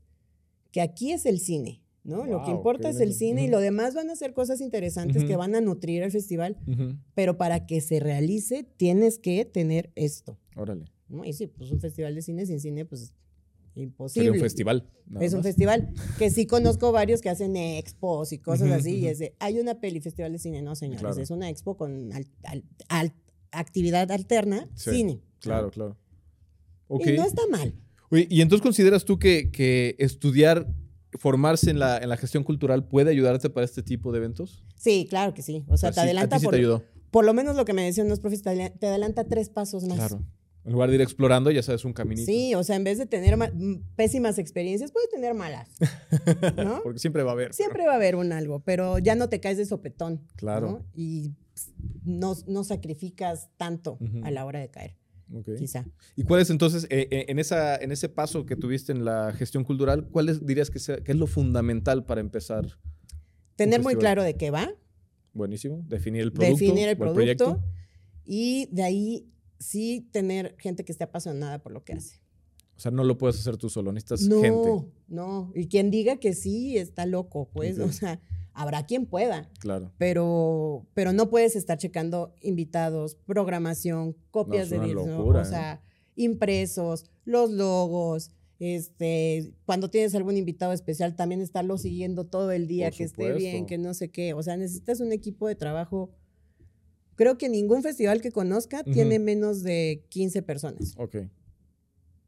que 0.72 0.82
aquí 0.82 1.12
es 1.12 1.26
el 1.26 1.40
cine. 1.40 1.84
¿No? 2.08 2.26
lo 2.26 2.42
que 2.44 2.52
importa 2.52 2.90
es 2.90 3.00
el 3.02 3.14
cine 3.14 3.44
y 3.44 3.48
lo 3.50 3.60
demás 3.60 3.94
van 3.94 4.10
a 4.10 4.16
ser 4.16 4.34
cosas 4.34 4.62
interesantes 4.62 5.26
que 5.26 5.36
van 5.36 5.56
a 5.56 5.62
nutrir 5.62 6.02
el 6.02 6.12
festival, 6.12 6.58
pero 7.14 7.38
para 7.38 7.66
que 7.66 7.82
se 7.82 8.00
realice 8.00 8.64
tienes 8.64 9.20
que 9.20 9.46
tener 9.46 9.92
esto. 9.96 10.38
Órale. 10.56 10.86
¿no? 11.10 11.26
Y 11.26 11.34
sí, 11.34 11.48
pues 11.48 11.70
un 11.72 11.80
festival 11.80 12.16
de 12.16 12.22
cine 12.22 12.46
sin 12.46 12.60
cine, 12.60 12.86
pues 12.86 13.14
imposible. 13.76 14.32
un 14.32 14.40
festival. 14.40 14.90
Es 15.20 15.34
un 15.34 15.44
festival 15.44 15.94
que 16.18 16.30
sí 16.30 16.48
conozco 16.48 16.92
varios 16.92 17.22
que 17.22 17.30
hacen 17.30 17.56
expos 17.58 18.32
y 18.32 18.40
cosas 18.40 18.72
así, 18.72 18.96
y 18.96 19.08
es 19.08 19.20
de, 19.20 19.36
hay 19.40 19.60
una 19.60 19.80
peli 19.80 20.00
festival 20.00 20.32
de 20.32 20.40
cine, 20.40 20.62
no 20.62 20.76
señores, 20.76 21.18
es 21.18 21.30
una 21.30 21.50
expo 21.50 21.76
con 21.76 22.10
actividad 23.52 24.10
alterna, 24.12 24.70
cine. 24.76 25.20
Claro, 25.40 25.72
claro. 25.72 25.98
Y 26.90 27.12
no 27.12 27.26
está 27.26 27.42
mal. 27.52 27.76
y 28.12 28.42
entonces 28.42 28.64
consideras 28.64 29.04
tú 29.04 29.20
que, 29.20 29.52
que 29.52 29.98
estudiar 30.00 30.74
formarse 31.20 31.70
en 31.70 31.80
la, 31.80 31.98
en 31.98 32.10
la 32.10 32.18
gestión 32.18 32.44
cultural 32.44 32.88
puede 32.88 33.12
ayudarte 33.12 33.50
para 33.50 33.66
este 33.66 33.84
tipo 33.84 34.12
de 34.12 34.20
eventos? 34.20 34.64
Sí, 34.76 35.08
claro 35.10 35.34
que 35.34 35.42
sí. 35.42 35.66
O 35.68 35.78
sea, 35.78 35.92
te 35.92 36.00
adelanta 36.00 36.40
por, 36.40 36.52
te 36.52 36.58
ayudó. 36.58 36.84
por 37.12 37.26
lo 37.26 37.34
menos 37.34 37.56
lo 37.56 37.66
que 37.66 37.74
me 37.74 37.84
decían 37.84 38.10
los 38.10 38.20
profes, 38.20 38.42
te 38.42 38.88
adelanta 38.88 39.26
tres 39.26 39.50
pasos 39.50 39.84
más. 39.86 39.98
Claro. 39.98 40.24
En 40.68 40.74
lugar 40.74 40.90
de 40.90 40.96
ir 40.96 41.02
explorando, 41.02 41.50
ya 41.50 41.64
sabes, 41.64 41.86
un 41.86 41.94
caminito. 41.94 42.26
Sí, 42.26 42.54
o 42.54 42.62
sea, 42.62 42.76
en 42.76 42.84
vez 42.84 42.98
de 42.98 43.06
tener 43.06 43.38
pésimas 43.96 44.38
experiencias, 44.38 44.92
puedes 44.92 45.10
tener 45.10 45.34
malas. 45.34 45.70
¿no? 46.58 46.82
Porque 46.84 47.00
siempre 47.00 47.24
va 47.24 47.32
a 47.32 47.34
haber. 47.36 47.54
Siempre 47.54 47.86
va 47.86 47.94
a 47.94 47.96
haber 47.96 48.18
un 48.18 48.34
algo, 48.34 48.60
pero 48.60 49.00
ya 49.00 49.16
no 49.16 49.30
te 49.30 49.40
caes 49.40 49.58
de 49.58 49.66
sopetón. 49.66 50.28
Claro. 50.36 50.86
Y 50.94 51.32
no, 52.04 52.36
no 52.48 52.66
sacrificas 52.66 53.50
tanto 53.56 53.98
a 54.24 54.32
la 54.32 54.44
hora 54.44 54.60
de 54.60 54.70
caer. 54.70 54.98
Quizá. 55.58 55.86
¿Y 56.16 56.24
cuál 56.24 56.42
es 56.42 56.50
entonces, 56.50 56.86
eh, 56.86 57.08
eh, 57.12 57.26
en, 57.28 57.40
esa, 57.40 57.76
en 57.76 57.92
ese 57.92 58.10
paso 58.10 58.46
que 58.46 58.56
tuviste 58.56 58.92
en 58.92 59.04
la 59.04 59.34
gestión 59.34 59.64
cultural, 59.64 60.08
cuál 60.10 60.46
dirías 60.46 60.70
que, 60.70 60.80
sea, 60.80 60.98
que 60.98 61.12
es 61.12 61.18
lo 61.18 61.28
fundamental 61.28 62.06
para 62.06 62.22
empezar? 62.22 62.80
Tener 63.56 63.82
muy 63.82 63.96
claro 63.96 64.24
de 64.24 64.36
qué 64.36 64.52
va. 64.52 64.72
Buenísimo. 65.34 65.84
Definir 65.88 66.22
el 66.22 66.32
producto. 66.32 66.58
Definir 66.60 66.90
el 66.90 66.98
producto. 66.98 67.62
Y 68.26 68.70
de 68.72 68.84
ahí 68.84 69.30
sí 69.60 70.08
tener 70.12 70.56
gente 70.60 70.86
que 70.86 70.92
esté 70.92 71.04
apasionada 71.04 71.60
por 71.60 71.72
lo 71.72 71.84
que 71.84 71.94
hace. 71.94 72.22
O 72.76 72.80
sea, 72.80 72.92
no 72.92 73.04
lo 73.04 73.18
puedes 73.18 73.40
hacer 73.40 73.58
tú 73.58 73.70
solo, 73.70 73.92
necesitas 73.92 74.22
no, 74.22 74.42
gente. 74.42 74.70
No, 74.70 74.92
no. 75.08 75.52
Y 75.56 75.68
quien 75.68 75.90
diga 75.90 76.18
que 76.18 76.34
sí 76.34 76.78
está 76.78 77.06
loco, 77.08 77.50
pues. 77.52 77.80
O 77.80 77.92
sea, 77.92 78.22
habrá 78.58 78.86
quien 78.86 79.06
pueda. 79.06 79.50
Claro. 79.60 79.94
Pero, 79.98 80.88
pero 80.94 81.14
no 81.14 81.30
puedes 81.30 81.56
estar 81.56 81.78
checando 81.78 82.34
invitados, 82.42 83.16
programación, 83.26 84.18
copias 84.32 84.70
de 84.70 84.80
discos, 84.80 85.08
o 85.08 85.46
sea, 85.46 85.74
¿eh? 85.74 85.80
impresos, 86.16 87.06
los 87.24 87.52
logos. 87.52 88.32
Este, 88.60 89.54
cuando 89.66 89.92
tienes 89.92 90.16
algún 90.16 90.36
invitado 90.36 90.74
especial, 90.74 91.16
también 91.16 91.42
estarlo 91.42 91.78
siguiendo 91.78 92.26
todo 92.26 92.52
el 92.52 92.68
día, 92.68 92.90
que 92.90 93.04
esté 93.04 93.34
bien, 93.34 93.68
que 93.68 93.78
no 93.78 93.94
sé 93.94 94.10
qué. 94.10 94.34
O 94.34 94.42
sea, 94.42 94.58
necesitas 94.58 95.00
un 95.00 95.12
equipo 95.12 95.48
de 95.48 95.56
trabajo. 95.56 96.10
Creo 97.14 97.38
que 97.38 97.50
ningún 97.50 97.84
festival 97.84 98.22
que 98.22 98.32
conozca 98.32 98.84
tiene 98.84 99.20
menos 99.20 99.62
de 99.62 100.06
15 100.10 100.42
personas. 100.42 100.96
Ok 100.98 101.18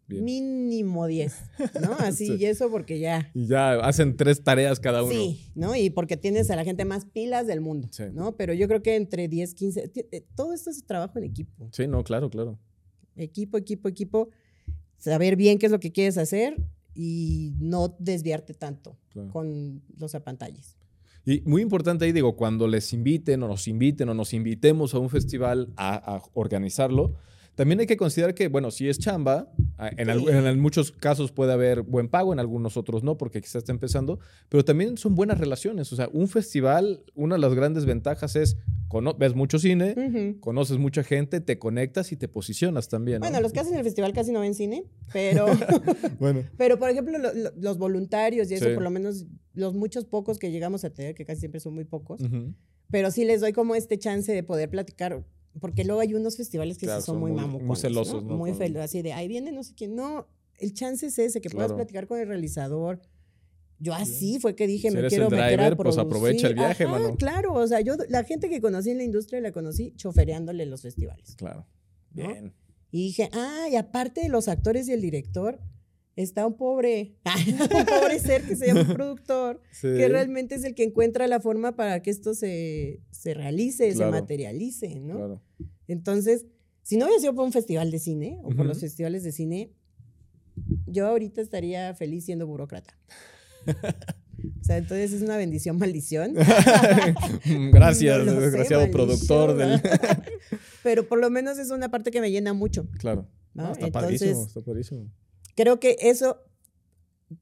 mínimo 0.10 1.08
10, 1.08 1.34
¿no? 1.82 1.94
Así, 2.00 2.36
y 2.36 2.46
eso 2.46 2.70
porque 2.70 3.00
ya. 3.00 3.30
Y 3.34 3.48
ya 3.48 3.76
hacen 3.80 4.16
tres 4.18 4.44
tareas 4.44 4.80
cada 4.80 5.04
uno. 5.04 5.14
Sí, 5.14 5.52
¿no? 5.56 5.76
Y 5.76 5.90
porque 5.90 6.18
tienes 6.18 6.50
a 6.50 6.56
la 6.56 6.64
gente 6.64 6.86
más 6.86 7.06
pilas 7.06 7.48
del 7.48 7.62
mundo, 7.62 7.90
¿no? 8.14 8.36
Pero 8.36 8.54
yo 8.54 8.68
creo 8.68 8.82
que 8.82 8.96
entre 8.96 9.28
10, 9.28 9.54
15, 9.54 9.92
eh, 9.96 10.26
todo 10.36 10.54
esto 10.54 10.70
es 10.70 10.86
trabajo 10.86 11.18
en 11.20 11.26
equipo. 11.26 11.70
Sí, 11.72 11.88
no, 11.88 12.04
claro, 12.04 12.30
claro. 12.30 12.60
Equipo, 13.16 13.58
equipo, 13.58 13.88
equipo, 13.88 14.30
saber 14.98 15.36
bien 15.36 15.60
qué 15.60 15.66
es 15.66 15.72
lo 15.72 15.80
que 15.80 15.92
quieres 15.92 16.18
hacer 16.18 16.58
y 16.94 17.54
no 17.60 17.96
desviarte 18.00 18.54
tanto 18.54 18.98
con 19.32 19.82
los 19.98 20.16
apantalles. 20.16 20.78
Y 21.26 21.42
muy 21.42 21.62
importante 21.62 22.06
ahí, 22.06 22.12
digo, 22.12 22.36
cuando 22.36 22.68
les 22.68 22.94
inviten 22.94 23.44
o 23.44 23.48
nos 23.48 23.68
inviten 23.68 24.10
o 24.10 24.14
nos 24.14 24.34
invitemos 24.34 24.94
a 24.94 25.00
un 25.00 25.10
festival 25.10 25.72
a, 25.76 26.16
a 26.16 26.22
organizarlo, 26.34 27.16
también 27.60 27.82
hay 27.82 27.88
que 27.88 27.98
considerar 27.98 28.34
que, 28.34 28.48
bueno, 28.48 28.72
si 28.72 28.88
es 28.88 29.00
chamba, 29.00 29.52
en, 29.98 30.62
muchos 30.62 30.94
casos 30.94 31.34
puede 31.34 31.52
haber 31.52 31.82
buen 31.82 32.08
pago, 32.08 32.32
en 32.32 32.40
algunos 32.40 32.78
otros 32.78 33.04
no, 33.04 33.18
porque 33.18 33.42
quizás 33.42 33.56
está 33.56 33.74
empezando, 33.74 34.18
pero 34.48 34.64
también 34.64 34.98
son 34.98 35.14
buenas 35.14 35.40
relaciones. 35.40 35.92
O 35.92 35.98
sea, 35.98 36.08
un 36.14 36.30
festival, 36.30 37.04
una 37.16 37.36
de 37.36 37.42
las 37.42 37.54
grandes 37.54 37.84
ventajas 37.84 38.38
es, 38.38 38.56
ves 39.18 39.36
mucho 39.36 39.60
cine, 39.60 40.38
conoces 40.40 40.78
mucha 40.78 41.04
gente, 41.04 41.42
te 41.42 41.60
conectas 41.60 42.14
y 42.14 42.16
te 42.16 42.30
posicionas 42.30 42.88
también. 42.88 43.20
Bueno, 43.20 43.42
los 43.42 43.52
que 43.52 43.60
hacen 43.60 43.76
el 43.76 43.84
festival 43.84 44.14
casi 44.14 44.32
no 44.32 44.40
ven 44.40 44.54
cine, 44.54 44.86
pero, 45.12 45.48
bueno. 46.18 46.44
pero 46.58 46.80
por 46.80 46.90
ejemplo, 46.90 47.18
los 47.58 47.78
voluntarios 47.78 48.50
y 48.52 48.54
eso, 48.54 48.74
por 48.74 48.84
lo 48.84 48.90
menos 48.90 49.26
los 49.54 49.74
muchos 49.74 50.06
pocos 50.06 50.40
que 50.40 50.50
llegamos 50.50 50.86
a 50.86 50.92
tener, 50.92 51.14
que 51.14 51.26
casi 51.26 51.42
siempre 51.42 51.60
son 51.60 51.74
muy 51.74 51.84
pocos, 51.84 52.22
pero 52.90 53.12
sí 53.12 53.26
les 53.26 53.42
doy 53.42 53.52
como 53.52 53.76
este 53.76 54.00
chance 54.00 54.32
de 54.32 54.44
poder 54.44 54.70
platicar 54.70 55.26
porque 55.60 55.84
luego 55.84 56.02
hay 56.02 56.14
unos 56.14 56.38
festivales 56.38 56.78
que 56.78 56.88
son, 57.02 57.20
muy, 57.20 57.32
muy 57.32 57.62
Muy 57.62 57.76
celosos, 57.76 58.24
¿no? 58.24 58.38
Muy 58.38 58.54
felos, 58.54 58.84
así 58.84 59.02
de 59.02 59.14
ahí 59.14 59.28
viene 59.28 59.52
no 59.52 59.64
sé 59.64 59.74
quién. 59.74 59.96
No, 59.96 60.28
el 60.58 60.74
chance 60.74 61.08
es 61.08 61.18
ese, 61.20 61.42
que 61.42 61.50
puedas 61.50 61.74
platicar 61.74 62.08
con 62.08 62.20
el 62.20 62.28
realizador. 62.28 63.02
Yo 63.82 63.94
así 63.94 64.40
fue 64.40 64.56
que 64.56 64.68
dije, 64.68 64.92
me 64.92 65.08
quiero 65.08 65.30
meter 65.30 65.62
a 65.62 65.76
pues 65.76 65.98
aprovecha 65.98 66.48
el 66.48 66.56
viaje, 66.56 66.86
mano. 66.86 67.16
Claro, 67.16 67.54
o 67.54 67.66
sea, 67.66 67.80
yo 67.80 67.96
la 68.10 68.24
gente 68.26 68.50
que 68.50 68.60
conocí 68.60 68.90
en 68.90 68.98
la 68.98 69.04
industria 69.04 69.40
la 69.40 69.54
conocí 69.54 69.94
chofereándole 69.96 70.66
los 70.66 70.82
festivales. 70.82 71.36
Claro. 71.36 71.66
Bien. 72.12 72.54
Y 72.92 73.04
dije, 73.04 73.30
ah, 73.32 73.68
y 73.72 73.76
aparte 73.76 74.22
de 74.22 74.30
los 74.30 74.48
actores 74.48 74.88
y 74.90 74.94
el 74.94 75.02
director, 75.02 75.60
está 76.24 76.46
un 76.46 76.58
pobre, 76.58 77.16
un 77.72 77.86
pobre 77.86 78.20
ser 78.20 78.44
que 78.44 78.56
se 78.56 78.68
llama 78.68 78.94
productor, 78.94 79.62
que 79.82 80.08
realmente 80.10 80.56
es 80.56 80.64
el 80.64 80.76
que 80.76 80.84
encuentra 80.84 81.28
la 81.28 81.40
forma 81.40 81.76
para 81.76 82.02
que 82.02 82.10
esto 82.10 82.34
se, 82.34 83.00
se 83.12 83.34
realice, 83.34 83.94
se 83.94 84.06
materialice, 84.06 85.00
¿no? 85.00 85.16
Claro. 85.16 85.42
Entonces, 85.88 86.46
si 86.84 86.98
no 86.98 87.06
hubiera 87.06 87.22
sido 87.22 87.36
por 87.36 87.46
un 87.46 87.54
festival 87.54 87.90
de 87.90 88.00
cine 88.00 88.40
o 88.44 88.50
por 88.50 88.66
los 88.66 88.80
festivales 88.80 89.24
de 89.24 89.32
cine, 89.32 89.72
yo 90.88 91.08
ahorita 91.08 91.42
estaría 91.42 91.94
feliz 91.96 92.26
siendo 92.26 92.48
burócrata. 92.48 92.98
O 93.66 94.64
sea, 94.64 94.78
entonces 94.78 95.14
es 95.14 95.22
una 95.22 95.38
bendición, 95.38 95.78
maldición. 95.78 96.34
Gracias, 97.72 98.26
desgraciado 98.26 98.92
productor 98.92 99.56
del. 99.56 99.82
Pero 100.84 101.08
por 101.08 101.20
lo 101.20 101.30
menos 101.30 101.58
es 101.60 101.72
una 101.72 101.90
parte 101.90 102.12
que 102.12 102.22
me 102.22 102.32
llena 102.32 102.54
mucho. 102.54 102.88
Claro. 102.98 103.28
está 103.72 103.90
padrísimo, 103.92 104.46
está 104.46 104.62
padrísimo. 104.62 105.10
Creo 105.60 105.78
que 105.78 105.98
eso, 106.00 106.38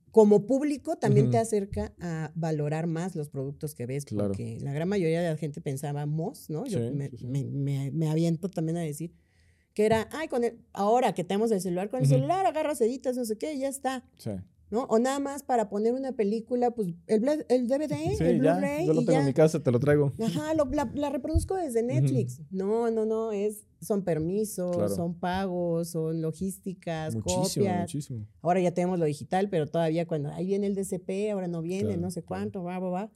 como 0.09 0.47
público, 0.47 0.95
también 0.95 1.29
te 1.29 1.37
acerca 1.37 1.93
a 1.99 2.31
valorar 2.33 2.87
más 2.87 3.15
los 3.15 3.29
productos 3.29 3.75
que 3.75 3.85
ves, 3.85 4.05
porque 4.05 4.57
la 4.59 4.73
gran 4.73 4.89
mayoría 4.89 5.21
de 5.21 5.29
la 5.29 5.37
gente 5.37 5.61
pensábamos, 5.61 6.49
¿no? 6.49 6.65
Yo 6.65 6.79
me, 6.93 7.11
Me, 7.21 7.91
me, 7.91 8.09
aviento 8.09 8.49
también 8.49 8.77
a 8.77 8.81
decir 8.81 9.13
que 9.75 9.85
era, 9.85 10.09
ay, 10.11 10.29
con 10.29 10.43
el, 10.43 10.57
ahora 10.73 11.13
que 11.13 11.23
tenemos 11.23 11.51
el 11.51 11.61
celular, 11.61 11.91
con 11.91 11.99
el 11.99 12.07
celular 12.07 12.43
agarras, 12.47 12.81
editas, 12.81 13.15
no 13.15 13.23
sé 13.23 13.37
qué, 13.37 13.53
y 13.53 13.59
ya 13.59 13.67
está. 13.67 14.03
Sí. 14.17 14.31
¿no? 14.71 14.85
O 14.85 14.97
nada 14.97 15.19
más 15.19 15.43
para 15.43 15.69
poner 15.69 15.93
una 15.93 16.13
película, 16.13 16.71
pues 16.71 16.87
el, 17.05 17.45
el 17.49 17.67
DVD, 17.67 18.19
el 18.19 18.39
Blu-ray. 18.39 18.87
Yo 18.87 18.93
lo 18.93 19.05
tengo 19.05 19.19
en 19.19 19.25
mi 19.27 19.33
casa, 19.33 19.61
te 19.61 19.71
lo 19.71 19.79
traigo. 19.79 20.13
Ajá, 20.19 20.55
la, 20.55 21.09
reproduzco 21.11 21.55
desde 21.55 21.83
Netflix. 21.83 22.41
No, 22.49 22.89
no, 22.89 23.05
no, 23.05 23.31
es, 23.31 23.66
son 23.81 24.03
permisos, 24.03 24.95
son 24.95 25.13
pagos, 25.19 25.89
son 25.89 26.21
logísticas, 26.21 27.15
copias. 27.15 27.81
Muchísimo. 27.81 28.27
Ahora 28.41 28.61
ya 28.61 28.71
tenemos 28.71 28.99
lo 28.99 29.05
digital, 29.05 29.49
pero 29.49 29.67
todavía 29.67 30.05
cuando 30.05 30.29
ahí 30.31 30.45
viene 30.47 30.67
el 30.67 30.75
DCP, 30.75 31.31
ahora 31.31 31.47
no 31.47 31.61
viene, 31.61 31.97
no 31.97 32.11
sé 32.11 32.23
cuánto, 32.23 32.63
va, 32.63 32.79
va, 32.79 32.89
va 32.89 33.11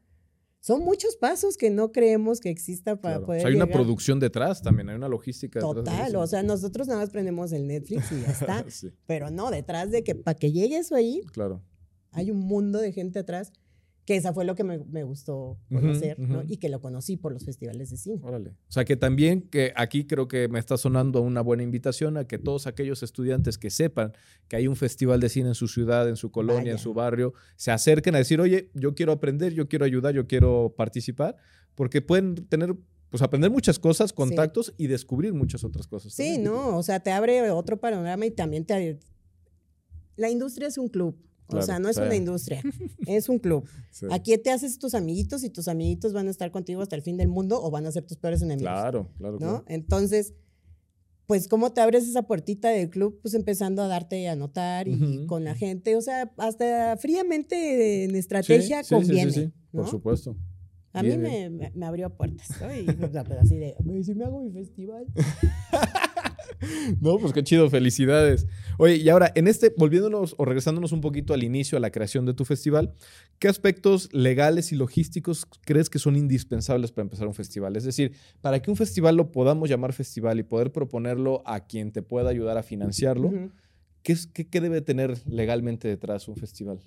son 0.62 0.84
muchos 0.84 1.16
pasos 1.16 1.58
que 1.58 1.72
no 1.72 1.92
creemos 1.92 2.40
que 2.40 2.52
exista 2.52 2.96
para 2.96 3.20
poder. 3.20 3.46
hay 3.46 3.56
una 3.56 3.66
producción 3.66 4.20
detrás 4.20 4.62
también, 4.62 4.90
hay 4.90 4.96
una 4.96 5.10
logística 5.10 5.60
Total, 5.60 5.84
detrás. 5.84 6.08
Total, 6.08 6.16
o 6.18 6.28
sea, 6.28 6.44
nosotros 6.44 6.88
nada 6.88 7.00
más 7.00 7.10
prendemos 7.10 7.52
el 7.52 7.68
Netflix 7.68 8.12
y 8.12 8.22
ya 8.22 8.28
está. 8.32 8.64
Pero 9.08 9.32
no, 9.32 9.50
detrás 9.50 9.90
de 9.90 10.04
que 10.04 10.14
para 10.14 10.36
que 10.36 10.52
llegue 10.52 10.78
eso 10.78 10.94
ahí, 10.94 11.22
claro. 11.34 11.64
hay 12.12 12.30
un 12.30 12.40
mundo 12.40 12.78
de 12.78 12.92
gente 12.92 13.18
atrás 13.18 13.52
que 14.06 14.16
esa 14.16 14.34
fue 14.34 14.46
lo 14.46 14.56
que 14.56 14.64
me, 14.64 14.80
me 14.80 15.04
gustó 15.04 15.60
conocer, 15.70 16.18
¿no? 16.20 16.44
Y 16.48 16.58
que 16.58 16.70
lo 16.70 16.82
conocí 16.82 17.18
por 17.18 17.34
los 17.34 17.46
festivales 17.46 17.92
de 17.92 17.98
cine. 17.98 18.20
Órale. 18.24 18.50
O 18.50 18.72
sea, 18.72 18.84
que 18.84 18.96
también 18.96 19.42
que 19.42 19.74
aquí 19.76 20.06
creo 20.06 20.28
que 20.28 20.48
me 20.48 20.60
está 20.60 20.78
sonando 20.78 21.22
una 21.22 21.42
buena 21.42 21.64
invitación 21.64 22.18
a 22.18 22.26
que 22.26 22.40
todos 22.40 22.68
aquellos 22.68 23.04
estudiantes 23.04 23.58
que 23.58 23.70
sepan 23.70 24.14
que 24.48 24.56
hay 24.56 24.68
un 24.68 24.76
festival 24.76 25.20
de 25.20 25.30
cine 25.30 25.50
en 25.50 25.56
su 25.56 25.68
ciudad, 25.68 26.10
en 26.10 26.16
su 26.16 26.32
colonia, 26.32 26.72
en 26.72 26.80
su 26.80 26.94
barrio, 26.94 27.34
se 27.56 27.72
acerquen 27.72 28.16
a 28.16 28.18
decir, 28.18 28.42
oye, 28.42 28.72
yo 28.74 28.96
quiero 28.96 29.12
aprender, 29.12 29.54
yo 29.54 29.68
quiero 29.68 29.86
ayudar, 29.86 30.14
yo 30.16 30.28
quiero 30.28 30.74
participar, 30.76 31.38
porque 31.76 32.02
pueden 32.02 32.36
tener 32.48 32.76
pues 33.12 33.22
aprender 33.22 33.52
muchas 33.52 33.78
cosas, 33.78 34.14
contactos 34.14 34.74
y 34.78 34.88
descubrir 34.88 35.34
muchas 35.34 35.66
otras 35.66 35.86
cosas. 35.86 36.14
Sí, 36.14 36.38
no, 36.38 36.78
o 36.78 36.82
sea, 36.82 37.02
te 37.02 37.12
abre 37.12 37.52
otro 37.52 37.78
panorama 37.78 38.26
y 38.26 38.32
también 38.32 38.66
te... 38.66 39.00
La 40.16 40.30
industria 40.30 40.70
es 40.70 40.78
un 40.78 40.88
club, 40.88 41.18
o 41.52 41.62
sea, 41.62 41.80
no 41.80 41.90
es 41.90 41.98
una 41.98 42.16
industria, 42.16 42.62
es 43.06 43.30
un 43.30 43.40
club. 43.40 43.68
Aquí 44.12 44.38
te 44.38 44.52
haces 44.52 44.80
tus 44.80 44.94
amiguitos 44.94 45.44
y 45.44 45.50
tus 45.50 45.68
amiguitos 45.68 46.14
van 46.14 46.28
a 46.28 46.32
estar 46.32 46.52
contigo 46.52 46.82
hasta 46.82 46.96
el 46.96 47.02
fin 47.02 47.18
del 47.18 47.28
mundo 47.28 47.62
o 47.62 47.72
van 47.72 47.86
a 47.86 47.92
ser 47.92 48.06
tus 48.06 48.18
peores 48.18 48.42
enemigos. 48.42 48.72
Claro, 48.72 49.10
claro. 49.18 49.38
¿no? 49.40 49.64
Entonces, 49.68 50.34
pues, 51.32 51.48
¿cómo 51.48 51.72
te 51.72 51.80
abres 51.80 52.08
esa 52.08 52.24
puertita 52.24 52.70
del 52.70 52.90
club? 52.90 53.20
Pues 53.22 53.34
empezando 53.36 53.82
a 53.82 53.88
darte 53.88 54.28
a 54.28 54.36
notar 54.36 54.88
y, 54.90 55.26
con 55.28 55.46
la 55.46 55.56
gente. 55.56 55.96
O 55.96 56.02
sea, 56.02 56.30
hasta 56.38 56.98
fríamente 56.98 58.04
en 58.04 58.16
estrategia 58.16 58.84
conviene. 58.84 59.32
Sí, 59.32 59.52
por 59.72 59.88
supuesto. 59.88 60.36
A 60.94 61.04
mí 61.04 61.16
me, 61.16 61.50
me, 61.50 61.86
abrió 61.86 62.10
puertas, 62.10 62.50
¿no? 62.60 62.76
Y 62.76 62.84
pues, 62.84 63.16
así 63.16 63.56
de, 63.56 63.78
si 64.04 64.14
me 64.14 64.26
hago 64.26 64.42
mi 64.42 64.52
festival. 64.52 65.06
no, 67.02 67.18
pues 67.18 67.34
qué 67.34 67.44
chido, 67.44 67.70
felicidades. 67.70 68.48
Oye, 68.78 68.96
y 68.98 69.10
ahora, 69.10 69.32
en 69.36 69.48
este, 69.48 69.74
volviéndonos 69.78 70.36
o 70.38 70.46
regresándonos 70.46 70.92
un 70.92 71.02
poquito 71.02 71.34
al 71.34 71.44
inicio, 71.44 71.78
a 71.78 71.82
la 71.82 71.92
creación 71.92 72.26
de 72.26 72.34
tu 72.34 72.46
festival, 72.46 72.94
¿qué 73.40 73.48
aspectos 73.48 74.10
legales 74.12 74.72
y 74.72 74.76
logísticos 74.76 75.46
crees 75.66 75.90
que 75.90 76.00
son 76.00 76.16
indispensables 76.16 76.92
para 76.92 77.04
empezar 77.04 77.28
un 77.28 77.34
festival? 77.34 77.76
Es 77.76 77.84
decir, 77.84 78.14
para 78.42 78.62
que 78.62 78.70
un 78.70 78.78
festival 78.78 79.16
lo 79.16 79.32
podamos 79.32 79.70
llamar 79.70 79.94
festival 79.94 80.40
y 80.40 80.44
poder 80.44 80.72
proponerlo 80.72 81.42
a 81.46 81.66
quien 81.66 81.92
te 81.92 82.02
pueda 82.02 82.30
ayudar 82.30 82.58
a 82.58 82.64
financiarlo, 82.64 83.32
¿qué, 84.04 84.16
qué, 84.34 84.62
debe 84.62 84.82
tener 84.82 85.18
legalmente 85.28 85.88
detrás 85.88 86.28
un 86.28 86.36
festival? 86.36 86.80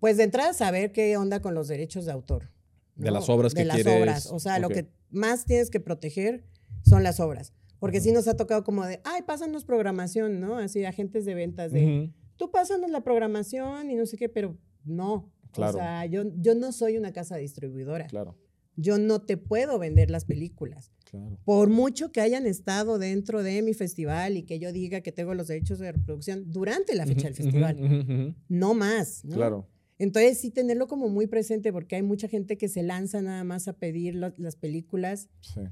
Pues 0.00 0.16
de 0.16 0.24
entrada 0.24 0.52
saber 0.52 0.92
qué 0.92 1.16
onda 1.16 1.40
con 1.40 1.54
los 1.54 1.68
derechos 1.68 2.04
de 2.06 2.12
autor. 2.12 2.50
De 2.96 3.10
las 3.10 3.28
obras 3.28 3.54
que 3.54 3.64
quieres. 3.64 3.84
De 3.84 3.90
las 3.90 4.00
obras. 4.00 4.26
O 4.26 4.38
sea, 4.38 4.58
lo 4.58 4.68
que 4.68 4.88
más 5.10 5.44
tienes 5.44 5.70
que 5.70 5.80
proteger 5.80 6.44
son 6.84 7.02
las 7.02 7.20
obras. 7.20 7.52
Porque 7.82 8.00
sí 8.00 8.12
nos 8.12 8.28
ha 8.28 8.36
tocado 8.36 8.62
como 8.62 8.86
de, 8.86 9.00
ay, 9.02 9.22
pásanos 9.22 9.64
programación, 9.64 10.38
¿no? 10.38 10.56
Así, 10.56 10.84
agentes 10.84 11.24
de 11.24 11.34
ventas, 11.34 11.72
de, 11.72 12.12
tú 12.36 12.48
pásanos 12.48 12.92
la 12.92 13.02
programación 13.02 13.90
y 13.90 13.96
no 13.96 14.06
sé 14.06 14.16
qué, 14.16 14.28
pero 14.28 14.56
no. 14.84 15.32
Claro. 15.50 15.72
O 15.72 15.78
sea, 15.78 16.06
yo, 16.06 16.22
yo 16.36 16.54
no 16.54 16.70
soy 16.70 16.96
una 16.96 17.12
casa 17.12 17.38
distribuidora. 17.38 18.06
Claro. 18.06 18.38
Yo 18.76 18.98
no 18.98 19.22
te 19.22 19.36
puedo 19.36 19.80
vender 19.80 20.12
las 20.12 20.24
películas. 20.24 20.92
Claro. 21.10 21.40
Por 21.44 21.70
mucho 21.70 22.12
que 22.12 22.20
hayan 22.20 22.46
estado 22.46 23.00
dentro 23.00 23.42
de 23.42 23.62
mi 23.62 23.74
festival 23.74 24.36
y 24.36 24.44
que 24.44 24.60
yo 24.60 24.70
diga 24.70 25.00
que 25.00 25.10
tengo 25.10 25.34
los 25.34 25.48
derechos 25.48 25.80
de 25.80 25.90
reproducción 25.90 26.52
durante 26.52 26.94
la 26.94 27.04
fecha 27.04 27.26
del 27.26 27.34
festival. 27.34 28.36
no 28.48 28.74
más. 28.74 29.24
¿no? 29.24 29.34
Claro. 29.34 29.68
Entonces 29.98 30.38
sí 30.38 30.52
tenerlo 30.52 30.86
como 30.86 31.08
muy 31.08 31.26
presente 31.26 31.72
porque 31.72 31.96
hay 31.96 32.02
mucha 32.02 32.28
gente 32.28 32.56
que 32.56 32.68
se 32.68 32.84
lanza 32.84 33.20
nada 33.22 33.42
más 33.42 33.66
a 33.66 33.72
pedir 33.72 34.14
las 34.14 34.54
películas. 34.54 35.28
Sí 35.40 35.62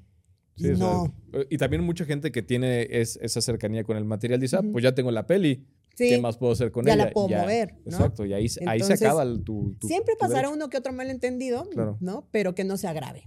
no. 0.78 1.14
Eh, 1.32 1.46
y 1.50 1.56
también 1.58 1.82
mucha 1.82 2.04
gente 2.04 2.30
que 2.32 2.42
tiene 2.42 2.86
esa 2.90 3.40
cercanía 3.40 3.84
con 3.84 3.96
el 3.96 4.04
material 4.04 4.40
dice, 4.40 4.56
ah, 4.56 4.62
pues 4.70 4.82
ya 4.82 4.94
tengo 4.94 5.10
la 5.10 5.26
peli. 5.26 5.66
¿Qué 5.96 6.20
más 6.20 6.38
puedo 6.38 6.52
hacer 6.52 6.70
con 6.70 6.86
ella? 6.86 6.96
Ya 6.96 7.04
la 7.04 7.10
puedo 7.10 7.28
mover. 7.28 7.74
Exacto, 7.84 8.24
y 8.24 8.32
ahí, 8.32 8.46
ahí 8.66 8.80
se 8.80 8.94
acaba 8.94 9.26
tu, 9.42 9.76
Siempre 9.82 10.14
pasará 10.18 10.48
uno 10.48 10.70
que 10.70 10.78
otro 10.78 10.92
malentendido, 10.92 11.68
¿no? 12.00 12.28
Pero 12.30 12.54
que 12.54 12.64
no 12.64 12.76
se 12.76 12.88
agrave. 12.88 13.24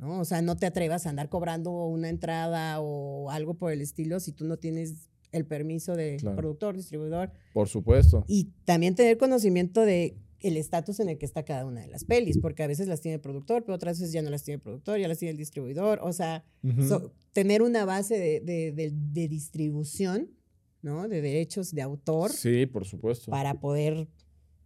¿no? 0.00 0.20
O 0.20 0.24
sea, 0.24 0.40
no 0.42 0.56
te 0.56 0.66
atrevas 0.66 1.06
a 1.06 1.10
andar 1.10 1.28
cobrando 1.28 1.70
una 1.70 2.08
entrada 2.08 2.80
o 2.80 3.30
algo 3.30 3.54
por 3.54 3.70
el 3.70 3.82
estilo 3.82 4.18
si 4.18 4.32
tú 4.32 4.46
no 4.46 4.56
tienes 4.56 5.10
el 5.30 5.46
permiso 5.46 5.94
de 5.94 6.16
productor, 6.36 6.76
distribuidor. 6.76 7.30
Por 7.52 7.68
supuesto. 7.68 8.24
Y 8.26 8.50
también 8.64 8.94
tener 8.94 9.18
conocimiento 9.18 9.82
de 9.82 10.16
el 10.40 10.56
estatus 10.56 11.00
en 11.00 11.08
el 11.08 11.18
que 11.18 11.26
está 11.26 11.44
cada 11.44 11.66
una 11.66 11.80
de 11.80 11.88
las 11.88 12.04
pelis, 12.04 12.38
porque 12.38 12.62
a 12.62 12.66
veces 12.66 12.88
las 12.88 13.00
tiene 13.00 13.16
el 13.16 13.20
productor, 13.20 13.64
pero 13.64 13.76
otras 13.76 13.98
veces 13.98 14.12
ya 14.12 14.22
no 14.22 14.30
las 14.30 14.42
tiene 14.42 14.56
el 14.56 14.62
productor, 14.62 14.98
ya 14.98 15.08
las 15.08 15.18
tiene 15.18 15.32
el 15.32 15.36
distribuidor. 15.36 16.00
O 16.02 16.12
sea, 16.12 16.44
tener 17.32 17.62
una 17.62 17.84
base 17.84 18.18
de, 18.18 19.28
distribución, 19.28 20.30
¿no? 20.82 21.08
De 21.08 21.20
derechos 21.20 21.74
de 21.74 21.82
autor. 21.82 22.32
Sí, 22.32 22.66
por 22.66 22.86
supuesto. 22.86 23.30
Para 23.30 23.60
poder 23.60 24.08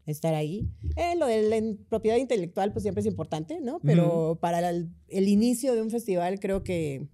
estar 0.07 0.35
ahí. 0.35 0.69
Eh, 0.97 1.17
lo 1.17 1.27
de 1.27 1.49
la 1.49 1.77
propiedad 1.89 2.17
intelectual, 2.17 2.73
pues 2.73 2.83
siempre 2.83 3.01
es 3.01 3.07
importante, 3.07 3.61
¿no? 3.61 3.81
Pero 3.81 4.39
para 4.41 4.71
el, 4.71 4.89
inicio 5.09 5.75
de 5.75 5.83
un 5.83 5.91
festival 5.91 6.39
creo 6.41 6.63
que... 6.63 7.09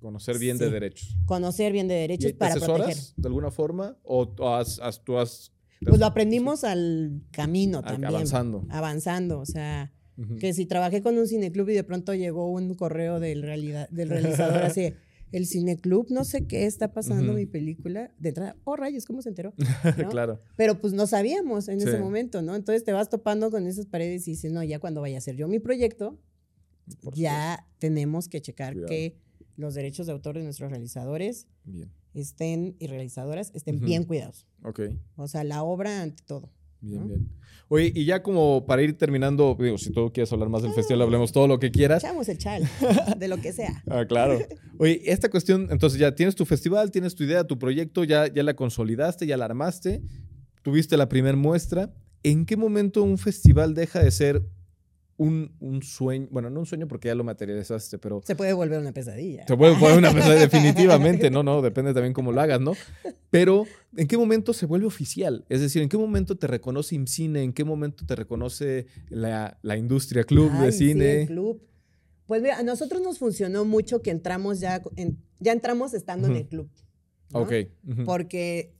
Conocer 0.00 0.38
bien 0.38 0.58
de 0.58 0.68
derechos. 0.68 1.16
Conocer 1.26 1.72
bien 1.72 1.86
de 1.86 1.94
derechos 1.94 2.32
para 2.32 2.56
proteger. 2.56 2.96
de 3.16 3.28
alguna 3.28 3.52
forma? 3.52 3.96
¿O 4.02 4.34
has, 4.48 4.80
tú 5.04 5.16
has 5.16 5.52
pues 5.84 5.98
lo 5.98 6.06
aprendimos 6.06 6.64
al 6.64 7.22
camino 7.30 7.82
también. 7.82 8.06
Avanzando. 8.06 8.66
Avanzando, 8.70 9.40
o 9.40 9.46
sea, 9.46 9.92
que 10.38 10.52
si 10.52 10.66
trabajé 10.66 11.02
con 11.02 11.18
un 11.18 11.26
cineclub 11.26 11.68
y 11.70 11.74
de 11.74 11.84
pronto 11.84 12.14
llegó 12.14 12.50
un 12.50 12.74
correo 12.74 13.20
del, 13.20 13.42
realidad, 13.42 13.88
del 13.90 14.08
realizador 14.08 14.62
así, 14.62 14.92
el 15.32 15.46
cineclub, 15.46 16.10
no 16.10 16.24
sé 16.24 16.46
qué 16.46 16.66
está 16.66 16.92
pasando 16.92 17.32
mi 17.32 17.46
película, 17.46 18.12
de 18.18 18.28
entrada, 18.28 18.56
oh 18.64 18.76
rayos, 18.76 19.06
¿cómo 19.06 19.22
se 19.22 19.30
enteró? 19.30 19.54
claro. 20.10 20.40
Pero 20.56 20.78
pues 20.80 20.92
no 20.92 21.06
sabíamos 21.06 21.68
en 21.68 21.80
ese 21.80 21.98
momento, 21.98 22.42
¿no? 22.42 22.54
Entonces 22.54 22.84
te 22.84 22.92
vas 22.92 23.08
topando 23.08 23.50
con 23.50 23.66
esas 23.66 23.86
paredes 23.86 24.28
y 24.28 24.32
dices, 24.32 24.52
no, 24.52 24.62
ya 24.62 24.78
cuando 24.78 25.00
vaya 25.00 25.18
a 25.18 25.20
ser 25.22 25.36
yo 25.36 25.48
mi 25.48 25.58
proyecto, 25.58 26.18
ya 27.14 27.66
tenemos 27.78 28.28
que 28.28 28.42
checar 28.42 28.76
que 28.86 29.16
los 29.56 29.74
derechos 29.74 30.06
de 30.06 30.12
autor 30.12 30.36
de 30.36 30.44
nuestros 30.44 30.70
realizadores 30.70 31.46
estén 32.14 32.76
y 32.78 32.86
realizadoras 32.86 33.50
estén 33.54 33.80
bien 33.80 34.04
cuidados. 34.04 34.46
Ok. 34.62 34.80
O 35.16 35.28
sea, 35.28 35.44
la 35.44 35.62
obra 35.62 36.02
ante 36.02 36.22
todo. 36.24 36.50
Bien, 36.80 37.06
bien. 37.06 37.28
Oye, 37.68 37.92
y 37.94 38.04
ya 38.04 38.22
como 38.22 38.66
para 38.66 38.82
ir 38.82 38.98
terminando, 38.98 39.56
digo, 39.58 39.78
si 39.78 39.92
tú 39.92 40.12
quieres 40.12 40.32
hablar 40.32 40.48
más 40.48 40.62
del 40.62 40.72
festival, 40.72 41.02
hablemos 41.02 41.32
todo 41.32 41.46
lo 41.46 41.58
que 41.58 41.70
quieras. 41.70 42.02
Echamos 42.02 42.28
el 42.28 42.38
chal, 42.38 42.68
de 43.18 43.28
lo 43.28 43.38
que 43.38 43.52
sea. 43.52 43.82
ah, 43.88 44.04
claro. 44.06 44.38
Oye, 44.78 45.00
esta 45.04 45.30
cuestión, 45.30 45.68
entonces 45.70 45.98
ya 45.98 46.14
tienes 46.14 46.34
tu 46.34 46.44
festival, 46.44 46.90
tienes 46.90 47.14
tu 47.14 47.22
idea, 47.24 47.44
tu 47.44 47.58
proyecto, 47.58 48.04
ya, 48.04 48.26
ya 48.26 48.42
la 48.42 48.54
consolidaste, 48.54 49.26
ya 49.26 49.36
la 49.36 49.44
armaste, 49.44 50.02
tuviste 50.62 50.96
la 50.96 51.08
primera 51.08 51.36
muestra. 51.36 51.92
¿en 52.22 52.46
qué 52.46 52.56
momento 52.56 53.02
un 53.02 53.18
festival 53.18 53.74
deja 53.74 54.02
de 54.02 54.10
ser 54.10 54.46
un, 55.22 55.82
sueño, 55.82 56.28
bueno, 56.30 56.50
no 56.50 56.60
un 56.60 56.66
sueño 56.66 56.88
porque 56.88 57.08
ya 57.08 57.14
lo 57.14 57.24
materializaste, 57.24 57.98
pero... 57.98 58.22
Se 58.24 58.34
puede 58.34 58.52
volver 58.52 58.80
una 58.80 58.92
pesadilla. 58.92 59.46
Se 59.46 59.56
puede 59.56 59.76
volver 59.76 59.98
una 59.98 60.10
pesadilla 60.14 60.40
definitivamente, 60.40 61.30
no, 61.30 61.42
no, 61.42 61.62
depende 61.62 61.94
también 61.94 62.12
cómo 62.12 62.32
lo 62.32 62.40
hagas, 62.40 62.60
¿no? 62.60 62.72
Pero, 63.30 63.66
¿en 63.96 64.06
qué 64.08 64.16
momento 64.16 64.52
se 64.52 64.66
vuelve 64.66 64.86
oficial? 64.86 65.44
Es 65.48 65.60
decir, 65.60 65.82
¿en 65.82 65.88
qué 65.88 65.96
momento 65.96 66.36
te 66.36 66.46
reconoce 66.46 66.94
IMCINE? 66.96 67.42
¿En 67.42 67.52
qué 67.52 67.64
momento 67.64 68.04
te 68.04 68.16
reconoce 68.16 68.86
la, 69.08 69.56
industria 69.76 70.24
club 70.24 70.52
de 70.60 70.72
cine? 70.72 71.26
club. 71.26 71.62
Pues 72.26 72.42
mira, 72.42 72.58
a 72.58 72.62
nosotros 72.62 73.00
nos 73.02 73.18
funcionó 73.18 73.64
mucho 73.64 74.02
que 74.02 74.10
entramos 74.10 74.60
ya, 74.60 74.82
ya 75.38 75.52
entramos 75.52 75.94
estando 75.94 76.28
en 76.28 76.36
el 76.36 76.46
club. 76.46 76.68
Ok. 77.32 77.52
Porque 78.04 78.74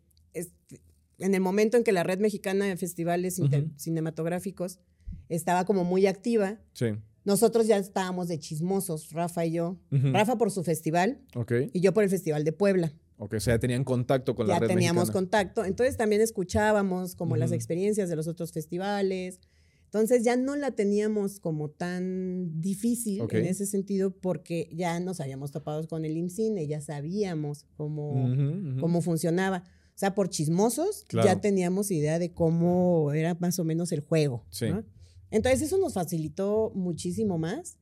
en 1.19 1.35
el 1.35 1.41
momento 1.41 1.77
en 1.77 1.85
que 1.85 1.93
la 1.93 2.03
Red 2.03 2.19
Mexicana 2.19 2.67
de 2.67 2.77
Festivales 2.77 3.41
Cinematográficos 3.77 4.81
estaba 5.29 5.65
como 5.65 5.85
muy 5.85 6.07
activa. 6.07 6.61
Sí. 6.73 6.87
Nosotros 7.25 7.67
ya 7.67 7.77
estábamos 7.77 8.29
de 8.29 8.39
chismosos, 8.39 9.11
Rafa 9.13 9.47
y 9.47 9.53
yo. 9.53 9.79
Rafa 9.91 10.37
por 10.39 10.51
su 10.51 10.65
festival 10.65 11.21
y 11.73 11.81
yo 11.81 11.93
por 11.93 12.05
el 12.05 12.11
Festival 12.11 12.45
de 12.45 12.53
Puebla. 12.53 12.93
Ok, 13.19 13.35
o 13.35 13.41
sea, 13.41 13.55
ya 13.55 13.59
tenían 13.61 13.85
contacto 13.85 14.35
con 14.35 14.49
la 14.49 14.59
red 14.59 14.69
Ya 14.69 14.75
teníamos 14.75 15.13
contacto. 15.13 15.65
Entonces 15.65 15.97
también 15.97 16.21
escuchábamos 16.21 17.15
como 17.15 17.37
las 17.37 17.53
experiencias 17.53 18.09
de 18.09 18.17
los 18.17 18.27
otros 18.27 18.53
festivales. 18.53 19.39
Entonces 19.85 20.25
ya 20.25 20.37
no 20.37 20.57
la 20.57 20.71
teníamos 20.71 21.39
como 21.39 21.69
tan 21.69 22.61
difícil 22.61 23.23
en 23.31 23.45
ese 23.45 23.67
sentido 23.67 24.11
porque 24.11 24.71
ya 24.73 24.99
nos 25.01 25.21
habíamos 25.21 25.53
topado 25.53 25.87
con 25.87 26.07
el 26.07 26.17
IMCINE, 26.17 26.67
ya 26.67 26.81
sabíamos 26.81 27.67
cómo, 27.77 28.35
cómo 28.81 29.03
funcionaba. 29.03 29.65
O 29.95 29.99
sea, 29.99 30.15
por 30.15 30.31
chismosos 30.31 31.05
ya 31.13 31.41
teníamos 31.41 31.91
idea 31.91 32.19
de 32.19 32.33
cómo 32.33 33.13
era 33.13 33.35
más 33.35 33.59
o 33.59 33.65
menos 33.65 33.93
el 33.93 34.01
juego. 34.01 34.47
Sí. 34.49 34.67
Entonces 35.33 35.63
eso 35.63 35.79
nos 35.79 35.95
facilitó 35.95 36.71
muchísimo 36.75 37.39
más. 37.39 37.79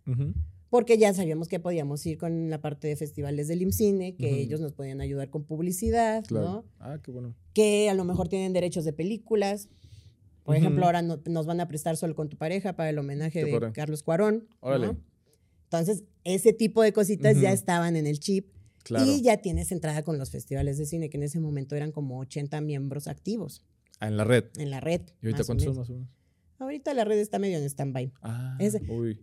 Porque 0.70 0.98
ya 0.98 1.12
sabíamos 1.12 1.48
que 1.48 1.58
podíamos 1.58 2.06
ir 2.06 2.16
con 2.16 2.48
la 2.48 2.60
parte 2.60 2.86
de 2.86 2.94
festivales 2.94 3.48
del 3.48 3.60
IMCINE, 3.62 4.14
que 4.14 4.40
ellos 4.40 4.60
nos 4.60 4.72
podían 4.72 5.00
ayudar 5.00 5.28
con 5.28 5.44
publicidad, 5.44 6.24
¿no? 6.30 6.64
Ah, 6.78 6.98
qué 7.02 7.10
bueno. 7.10 7.34
Que 7.52 7.90
a 7.90 7.94
lo 7.94 8.04
mejor 8.04 8.28
tienen 8.28 8.52
derechos 8.52 8.84
de 8.84 8.92
películas. 8.92 9.68
Por 10.44 10.56
ejemplo, 10.56 10.86
ahora 10.86 11.02
nos 11.02 11.46
van 11.46 11.60
a 11.60 11.68
prestar 11.68 11.96
Solo 11.96 12.14
con 12.14 12.28
tu 12.28 12.36
pareja 12.36 12.74
para 12.76 12.88
el 12.90 12.98
homenaje 12.98 13.44
de 13.44 13.72
Carlos 13.72 14.02
Cuarón. 14.02 14.48
Órale. 14.60 14.96
Entonces, 15.64 16.04
ese 16.24 16.52
tipo 16.52 16.82
de 16.82 16.92
cositas 16.92 17.40
ya 17.40 17.52
estaban 17.52 17.96
en 17.96 18.06
el 18.06 18.20
chip. 18.20 18.46
Y 19.04 19.22
ya 19.22 19.36
tienes 19.38 19.72
entrada 19.72 20.02
con 20.02 20.18
los 20.18 20.30
festivales 20.30 20.78
de 20.78 20.86
cine, 20.86 21.10
que 21.10 21.16
en 21.16 21.24
ese 21.24 21.38
momento 21.38 21.76
eran 21.76 21.92
como 21.92 22.18
80 22.20 22.60
miembros 22.60 23.08
activos. 23.08 23.62
Ah, 23.98 24.08
en 24.08 24.16
la 24.16 24.24
red. 24.24 24.44
En 24.56 24.70
la 24.70 24.80
red. 24.80 25.02
¿Y 25.20 25.26
ahorita 25.26 25.44
cuántos 25.44 25.64
son 25.64 25.76
más 25.76 25.90
o 25.90 25.92
menos? 25.92 26.19
Ahorita 26.60 26.92
la 26.92 27.04
red 27.04 27.18
está 27.18 27.38
medio 27.38 27.58
en 27.58 27.64
stand-by. 27.64 28.12
Ah, 28.22 28.58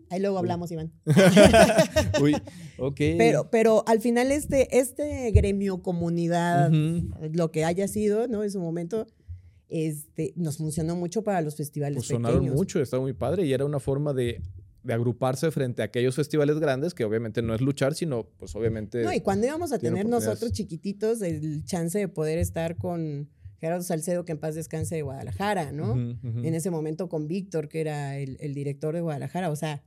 Ahí 0.10 0.20
luego 0.20 0.40
hablamos, 0.40 0.72
Iván. 0.72 0.92
uy, 2.22 2.36
ok. 2.80 2.98
Pero, 2.98 3.50
pero 3.52 3.84
al 3.88 4.02
final 4.02 4.32
este, 4.32 4.80
este 4.80 5.30
gremio, 5.32 5.84
comunidad, 5.84 6.72
lo 6.72 7.52
que 7.52 7.64
haya 7.64 7.88
sido, 7.88 8.28
¿no? 8.28 8.44
En 8.44 8.50
su 8.50 8.60
momento, 8.60 9.06
este, 9.70 10.34
nos 10.36 10.58
funcionó 10.58 10.96
mucho 10.96 11.24
para 11.24 11.42
los 11.42 11.56
festivales 11.56 11.98
pues 11.98 12.08
sonaron 12.08 12.50
mucho, 12.50 12.82
estaba 12.82 13.02
muy 13.02 13.14
padre 13.14 13.46
y 13.46 13.54
era 13.54 13.66
una 13.66 13.80
forma 13.80 14.14
de 14.14 14.42
de 14.88 14.94
agruparse 14.94 15.52
frente 15.52 15.82
a 15.82 15.86
aquellos 15.86 16.16
festivales 16.16 16.60
grandes, 16.60 16.94
que 16.94 17.04
obviamente 17.04 17.42
no 17.42 17.54
es 17.54 17.60
luchar, 17.60 17.94
sino 17.94 18.30
pues 18.38 18.56
obviamente... 18.56 19.04
No, 19.04 19.12
y 19.12 19.20
cuando 19.20 19.46
íbamos 19.46 19.74
a 19.74 19.80
tener 19.80 20.08
nosotros 20.08 20.54
chiquititos 20.54 21.22
el 21.22 21.66
chance 21.66 22.00
de 22.00 22.08
poder 22.08 22.40
estar 22.40 22.78
con 22.78 23.30
Gerardo 23.60 23.84
Salcedo, 23.84 24.24
que 24.26 24.34
en 24.34 24.40
paz 24.40 24.56
descanse 24.56 24.96
de 24.96 25.02
Guadalajara, 25.02 25.72
¿no? 25.72 25.96
En 25.96 26.54
ese 26.54 26.70
momento 26.70 27.10
con 27.10 27.28
Víctor, 27.28 27.70
que 27.70 27.82
era 27.82 28.18
el, 28.18 28.54
director 28.54 28.94
de 28.94 29.02
Guadalajara, 29.02 29.50
o 29.50 29.56
sea, 29.56 29.84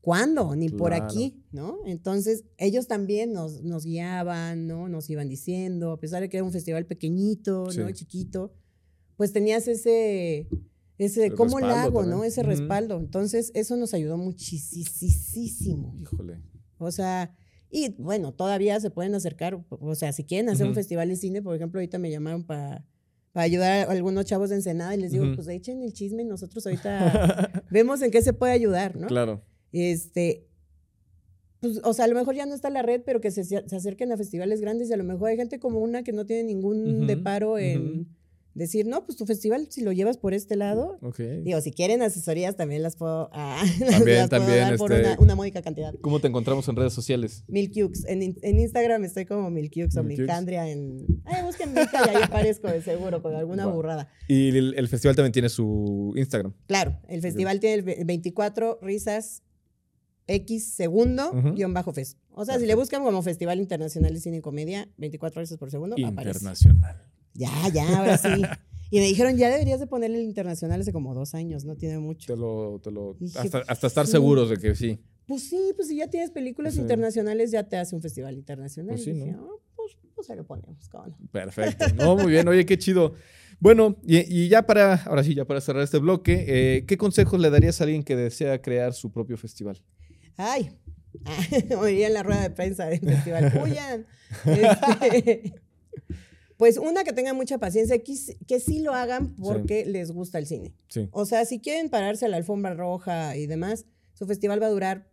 ¿cuándo? 0.00 0.54
Ni 0.56 0.68
por 0.68 0.92
aquí, 0.92 1.42
¿no? 1.52 1.78
Entonces, 1.86 2.44
ellos 2.58 2.86
también 2.86 3.32
nos, 3.32 3.62
nos 3.62 3.84
guiaban, 3.84 4.66
¿no? 4.66 4.88
Nos 4.88 5.08
iban 5.08 5.28
diciendo, 5.28 5.92
a 5.92 6.00
pesar 6.00 6.20
de 6.20 6.28
que 6.28 6.36
era 6.36 6.44
un 6.44 6.52
festival 6.52 6.86
pequeñito, 6.86 7.68
¿no? 7.76 7.90
Chiquito, 7.92 8.52
pues 9.16 9.32
tenías 9.32 9.66
ese, 9.68 10.48
ese, 10.98 11.30
¿cómo 11.32 11.60
lo 11.60 11.68
hago, 11.68 12.04
no? 12.04 12.24
Ese 12.24 12.42
respaldo. 12.42 12.98
Entonces, 12.98 13.52
eso 13.54 13.76
nos 13.76 13.94
ayudó 13.94 14.18
muchísimo. 14.18 15.94
Híjole. 15.98 16.42
O 16.76 16.90
sea, 16.90 17.34
y 17.70 17.94
bueno, 17.98 18.32
todavía 18.32 18.78
se 18.80 18.90
pueden 18.90 19.14
acercar, 19.14 19.62
o 19.68 19.94
sea, 19.94 20.12
si 20.12 20.24
quieren 20.24 20.48
hacer 20.48 20.66
un 20.66 20.74
festival 20.74 21.08
de 21.08 21.16
cine, 21.16 21.40
por 21.40 21.54
ejemplo, 21.54 21.78
ahorita 21.78 21.98
me 21.98 22.10
llamaron 22.10 22.44
para 22.44 22.84
ayudar 23.34 23.88
a 23.88 23.92
algunos 23.92 24.24
chavos 24.24 24.50
de 24.50 24.56
Ensenada 24.56 24.94
y 24.94 25.00
les 25.00 25.12
digo, 25.12 25.26
pues 25.34 25.46
echen 25.48 25.82
el 25.82 25.92
chisme 25.92 26.22
y 26.22 26.26
nosotros 26.26 26.66
ahorita 26.66 27.64
vemos 27.70 28.02
en 28.02 28.10
qué 28.10 28.22
se 28.22 28.32
puede 28.32 28.52
ayudar, 28.52 28.96
¿no? 28.96 29.06
Claro. 29.06 29.42
Este, 29.72 30.48
pues, 31.60 31.80
o 31.84 31.92
sea, 31.92 32.06
a 32.06 32.08
lo 32.08 32.16
mejor 32.16 32.34
ya 32.34 32.46
no 32.46 32.54
está 32.54 32.70
la 32.70 32.82
red, 32.82 33.02
pero 33.04 33.20
que 33.20 33.30
se, 33.30 33.44
se 33.44 33.56
acerquen 33.58 34.10
a 34.10 34.16
festivales 34.16 34.60
grandes 34.60 34.90
y 34.90 34.92
a 34.92 34.96
lo 34.96 35.04
mejor 35.04 35.28
hay 35.28 35.36
gente 35.36 35.60
como 35.60 35.78
una 35.80 36.02
que 36.02 36.12
no 36.12 36.26
tiene 36.26 36.44
ningún 36.44 37.06
deparo 37.06 37.56
en 37.56 38.08
decir, 38.60 38.86
no, 38.86 39.04
pues 39.04 39.16
tu 39.16 39.26
festival, 39.26 39.66
si 39.70 39.82
lo 39.82 39.90
llevas 39.90 40.18
por 40.18 40.34
este 40.34 40.54
lado, 40.54 40.98
digo, 41.42 41.60
si 41.60 41.72
quieren 41.72 42.02
asesorías, 42.02 42.56
también 42.56 42.82
las 42.82 42.94
puedo, 42.94 43.30
ah, 43.32 43.60
también, 43.90 44.28
también, 44.28 44.60
dar 44.60 44.76
por 44.76 44.92
este, 44.92 45.16
una, 45.18 45.34
módica 45.34 45.62
cantidad. 45.62 45.94
¿Cómo 46.00 46.20
te 46.20 46.28
encontramos 46.28 46.68
en 46.68 46.76
redes 46.76 46.92
sociales? 46.92 47.44
Milkyux. 47.48 48.04
En, 48.06 48.36
en 48.40 48.60
Instagram 48.60 49.04
estoy 49.04 49.24
como 49.24 49.50
Milkyux 49.50 49.96
o 49.96 50.04
Milcandria. 50.04 50.70
En, 50.70 51.06
ay, 51.24 51.42
busquen 51.42 51.72
Milka 51.72 52.00
y 52.06 52.16
ahí 52.16 52.22
aparezco 52.22 52.68
de 52.68 52.82
seguro 52.82 53.22
con 53.22 53.34
alguna 53.34 53.66
burrada. 53.66 54.08
¿Y 54.28 54.56
el, 54.56 54.88
festival 54.88 55.16
también 55.16 55.32
tiene 55.32 55.48
su 55.48 56.12
Instagram? 56.16 56.54
Claro, 56.66 57.00
el 57.08 57.20
festival 57.22 57.58
tiene 57.58 57.76
el 57.76 58.04
24 58.04 58.78
risas 58.82 59.42
X 60.26 60.74
segundo 60.74 61.32
guion 61.54 61.74
bajo 61.74 61.92
fest. 61.92 62.18
O 62.32 62.44
sea, 62.44 62.58
si 62.58 62.66
le 62.66 62.74
buscan 62.74 63.02
como 63.02 63.22
Festival 63.22 63.58
Internacional 63.58 64.14
de 64.14 64.20
Cine 64.20 64.36
y 64.38 64.40
Comedia, 64.40 64.88
24 64.98 65.40
risas 65.40 65.58
por 65.58 65.70
segundo, 65.70 65.96
Internacional. 65.98 67.09
Ya, 67.34 67.50
ya, 67.72 67.98
ahora 67.98 68.18
sí. 68.18 68.28
Y 68.90 68.98
me 68.98 69.06
dijeron, 69.06 69.36
ya 69.36 69.48
deberías 69.50 69.78
de 69.78 69.86
ponerle 69.86 70.18
el 70.18 70.24
internacional 70.24 70.80
hace 70.80 70.92
como 70.92 71.14
dos 71.14 71.34
años, 71.34 71.64
no 71.64 71.76
tiene 71.76 71.98
mucho. 72.00 72.32
Te 72.32 72.38
lo, 72.38 72.80
te 72.82 72.90
lo, 72.90 73.16
hasta, 73.36 73.86
estar 73.86 74.06
seguros 74.06 74.50
de 74.50 74.56
que 74.56 74.74
sí. 74.74 74.98
Pues 75.26 75.48
sí, 75.48 75.72
pues 75.76 75.86
si 75.88 75.96
ya 75.96 76.08
tienes 76.08 76.32
películas 76.32 76.76
internacionales, 76.76 77.52
ya 77.52 77.68
te 77.68 77.76
hace 77.76 77.94
un 77.94 78.02
festival 78.02 78.34
internacional. 78.34 78.94
Pues 78.94 79.04
sí, 79.04 79.10
y 79.10 79.14
dije, 79.14 79.32
¿no? 79.32 79.44
Oh, 79.44 79.62
pues, 79.76 79.96
pues 80.12 80.26
se 80.26 80.34
lo 80.34 80.44
ponemos, 80.44 80.88
cabrón. 80.88 81.16
Perfecto. 81.30 81.86
No, 81.94 82.16
muy 82.16 82.32
bien, 82.32 82.48
oye, 82.48 82.66
qué 82.66 82.76
chido. 82.78 83.14
Bueno, 83.60 83.96
y, 84.04 84.48
ya 84.48 84.66
para, 84.66 84.94
ahora 85.04 85.22
sí, 85.22 85.34
ya 85.34 85.44
para 85.44 85.60
cerrar 85.60 85.84
este 85.84 85.98
bloque, 85.98 86.46
eh, 86.48 86.86
¿qué 86.86 86.96
consejos 86.96 87.38
le 87.38 87.50
darías 87.50 87.80
a 87.80 87.84
alguien 87.84 88.02
que 88.02 88.16
desea 88.16 88.60
crear 88.60 88.92
su 88.92 89.12
propio 89.12 89.36
festival? 89.36 89.80
Ay, 90.36 90.72
oiría 91.78 92.08
en 92.08 92.14
la 92.14 92.22
rueda 92.22 92.42
de 92.42 92.50
prensa 92.50 92.86
del 92.86 93.00
festival. 93.00 93.52
¡Huyan! 93.62 94.06
Este, 94.46 95.52
pues 96.60 96.76
una 96.76 97.04
que 97.04 97.14
tengan 97.14 97.36
mucha 97.36 97.56
paciencia, 97.56 97.98
que, 98.00 98.14
que 98.46 98.60
sí 98.60 98.80
lo 98.80 98.92
hagan 98.92 99.34
porque 99.36 99.86
les 99.86 100.12
gusta 100.12 100.38
el 100.38 100.44
cine. 100.44 100.74
O 101.10 101.24
sea, 101.24 101.46
si 101.46 101.58
quieren 101.58 101.88
pararse 101.88 102.26
a 102.26 102.28
la 102.28 102.36
alfombra 102.36 102.74
roja 102.74 103.34
y 103.34 103.46
demás, 103.46 103.86
su 104.12 104.26
festival 104.26 104.62
va 104.62 104.66
a 104.66 104.70
durar 104.70 105.08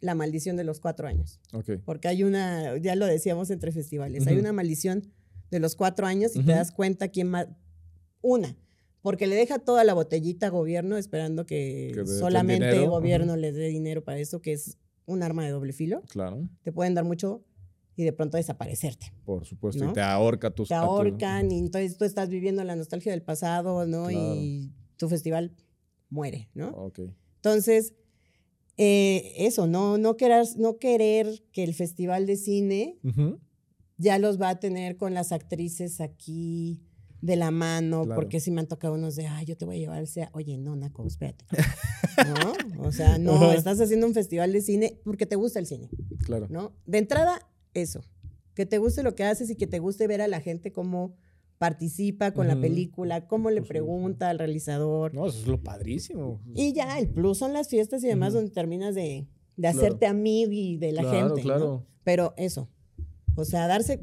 la 0.00 0.14
maldición 0.14 0.58
de 0.58 0.64
los 0.64 0.78
cuatro 0.78 1.08
años. 1.08 1.40
Porque 1.86 2.08
hay 2.08 2.22
una, 2.22 2.76
ya 2.76 2.96
lo 2.96 3.06
decíamos 3.06 3.48
entre 3.48 3.72
festivales, 3.72 4.26
hay 4.26 4.36
una 4.36 4.52
maldición 4.52 5.10
de 5.50 5.58
los 5.58 5.74
cuatro 5.74 6.06
años 6.06 6.36
y 6.36 6.42
te 6.42 6.52
das 6.52 6.70
cuenta 6.70 7.08
quién 7.08 7.28
más. 7.28 7.48
Una, 8.20 8.54
porque 9.00 9.26
le 9.26 9.36
deja 9.36 9.58
toda 9.58 9.84
la 9.84 9.94
botellita 9.94 10.48
a 10.48 10.50
gobierno 10.50 10.98
esperando 10.98 11.46
que, 11.46 11.94
solamente 12.04 12.76
el 12.76 12.90
gobierno 12.90 13.36
le 13.36 13.52
dé 13.52 13.68
dinero 13.68 14.04
para 14.04 14.18
eso, 14.18 14.42
que 14.42 14.52
es 14.52 14.76
un 15.06 15.22
arma 15.22 15.46
de 15.46 15.50
doble 15.50 15.72
filo. 15.72 16.02
Claro. 16.10 16.46
Te 16.62 16.72
pueden 16.72 16.92
dar 16.92 17.04
mucho 17.04 17.42
y 17.96 18.04
de 18.04 18.12
pronto 18.12 18.36
desaparecerte. 18.36 19.12
Por 19.24 19.44
supuesto, 19.44 19.84
y 19.84 19.92
te 19.92 20.00
ahorca 20.00 20.50
tus... 20.50 20.68
Te 20.68 20.74
ahorcan 20.74 21.50
y 21.50 21.58
entonces 21.58 21.96
tú 21.96 22.04
estás 22.04 22.28
viviendo 22.28 22.64
la 22.64 22.76
nostalgia 22.76 23.12
del 23.12 23.22
pasado, 23.22 23.86
¿no? 23.86 24.10
Y 24.10 24.72
tu 24.96 25.08
festival 25.08 25.54
muere, 26.08 26.48
¿no? 26.54 26.68
Ok. 26.70 27.00
Entonces, 27.36 27.94
eh, 28.76 29.32
eso, 29.36 29.66
no, 29.66 29.98
no, 29.98 30.16
querer, 30.16 30.46
no 30.56 30.78
querer 30.78 31.44
que 31.52 31.64
el 31.64 31.74
festival 31.74 32.26
de 32.26 32.36
cine 32.36 32.98
ya 33.98 34.18
los 34.18 34.40
va 34.40 34.50
a 34.50 34.60
tener 34.60 34.96
con 34.96 35.12
las 35.12 35.32
actrices 35.32 36.00
aquí 36.00 36.80
de 37.20 37.36
la 37.36 37.50
mano, 37.50 38.06
porque 38.14 38.40
si 38.40 38.50
me 38.50 38.60
han 38.60 38.66
tocado 38.66 38.94
unos 38.94 39.16
de, 39.16 39.26
ay, 39.26 39.44
yo 39.44 39.56
te 39.56 39.66
voy 39.66 39.76
a 39.76 39.78
llevar, 39.78 40.06
sea, 40.06 40.30
oye, 40.32 40.56
no, 40.56 40.74
Naco, 40.76 41.06
espérate. 41.06 41.44
¿No? 42.26 42.86
O 42.86 42.92
sea, 42.92 43.18
no, 43.18 43.52
estás 43.52 43.80
haciendo 43.80 44.06
un 44.06 44.14
festival 44.14 44.52
de 44.52 44.62
cine 44.62 44.98
porque 45.04 45.26
te 45.26 45.36
gusta 45.36 45.58
el 45.58 45.66
cine. 45.66 45.90
Claro. 46.24 46.46
¿No? 46.48 46.72
De 46.86 46.98
entrada, 46.98 47.38
eso, 47.74 48.02
que 48.54 48.66
te 48.66 48.78
guste 48.78 49.02
lo 49.02 49.14
que 49.14 49.24
haces 49.24 49.50
y 49.50 49.56
que 49.56 49.66
te 49.66 49.78
guste 49.78 50.06
ver 50.06 50.22
a 50.22 50.28
la 50.28 50.40
gente 50.40 50.72
cómo 50.72 51.14
participa 51.58 52.32
con 52.32 52.48
la 52.48 52.58
película, 52.58 53.26
cómo 53.26 53.50
le 53.50 53.60
pregunta 53.60 54.30
al 54.30 54.38
realizador. 54.38 55.12
No, 55.12 55.26
eso 55.26 55.40
es 55.40 55.46
lo 55.46 55.62
padrísimo. 55.62 56.40
Y 56.54 56.72
ya, 56.72 56.98
el 56.98 57.10
plus 57.10 57.36
son 57.36 57.52
las 57.52 57.68
fiestas 57.68 58.02
y 58.02 58.06
demás 58.06 58.32
donde 58.32 58.50
terminas 58.50 58.94
de, 58.94 59.26
de 59.56 59.68
hacerte 59.68 60.06
amigo 60.06 60.52
y 60.52 60.78
de 60.78 60.92
la 60.92 61.04
gente. 61.04 61.42
Claro. 61.42 61.86
Pero 62.02 62.32
eso, 62.38 62.70
o 63.34 63.44
sea, 63.44 63.66
darse, 63.66 64.00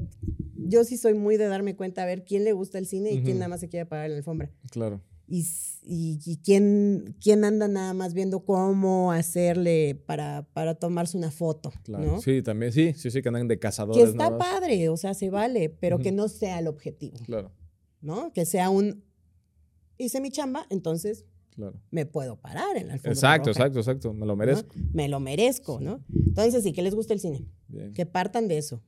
yo 0.55 0.83
sí 0.83 0.97
soy 0.97 1.15
muy 1.15 1.37
de 1.37 1.47
darme 1.47 1.75
cuenta 1.75 2.03
a 2.03 2.05
ver 2.05 2.25
quién 2.25 2.43
le 2.43 2.53
gusta 2.53 2.77
el 2.77 2.85
cine 2.85 3.11
y 3.11 3.23
quién 3.23 3.39
nada 3.39 3.49
más 3.49 3.59
se 3.59 3.69
quiere 3.69 3.87
pagar 3.87 4.09
la 4.11 4.17
alfombra. 4.17 4.51
Claro. 4.69 5.01
Y, 5.27 6.39
quién, 6.43 7.15
quién, 7.21 7.43
anda 7.43 7.67
nada 7.67 7.93
más 7.93 8.13
viendo 8.13 8.45
cómo 8.45 9.11
hacerle 9.11 10.01
para, 10.05 10.47
para 10.53 10.75
tomarse 10.75 11.17
una 11.17 11.31
foto. 11.31 11.73
Claro, 11.83 12.21
sí, 12.21 12.41
también, 12.41 12.71
sí, 12.71 12.93
sí, 12.93 13.11
sí, 13.11 13.21
que 13.21 13.27
andan 13.27 13.47
de 13.47 13.59
cazadores. 13.59 14.01
Que 14.01 14.09
está 14.09 14.37
padre, 14.37 14.89
o 14.89 14.97
sea, 14.97 15.13
se 15.13 15.29
vale, 15.29 15.69
pero 15.69 15.99
que 15.99 16.11
no 16.11 16.29
sea 16.29 16.59
el 16.59 16.67
objetivo. 16.67 17.17
Claro. 17.25 17.51
¿No? 17.99 18.31
Que 18.31 18.45
sea 18.45 18.69
un, 18.69 19.03
hice 19.97 20.21
mi 20.21 20.31
chamba, 20.31 20.65
entonces 20.69 21.25
claro. 21.55 21.81
me 21.91 22.05
puedo 22.05 22.37
parar 22.37 22.77
en 22.77 22.87
la 22.87 22.93
alfombra 22.93 23.11
Exacto, 23.11 23.49
exacto, 23.49 23.79
exacto, 23.79 24.13
me 24.13 24.25
lo 24.25 24.35
merezco. 24.35 24.75
Me 24.93 25.09
lo 25.09 25.19
merezco, 25.19 25.81
¿no? 25.81 26.05
Entonces, 26.13 26.63
sí, 26.63 26.71
que 26.71 26.83
les 26.83 26.95
guste 26.95 27.13
el 27.13 27.19
cine. 27.19 27.45
Que 27.93 28.05
partan 28.05 28.47
de 28.47 28.59
eso. 28.59 28.81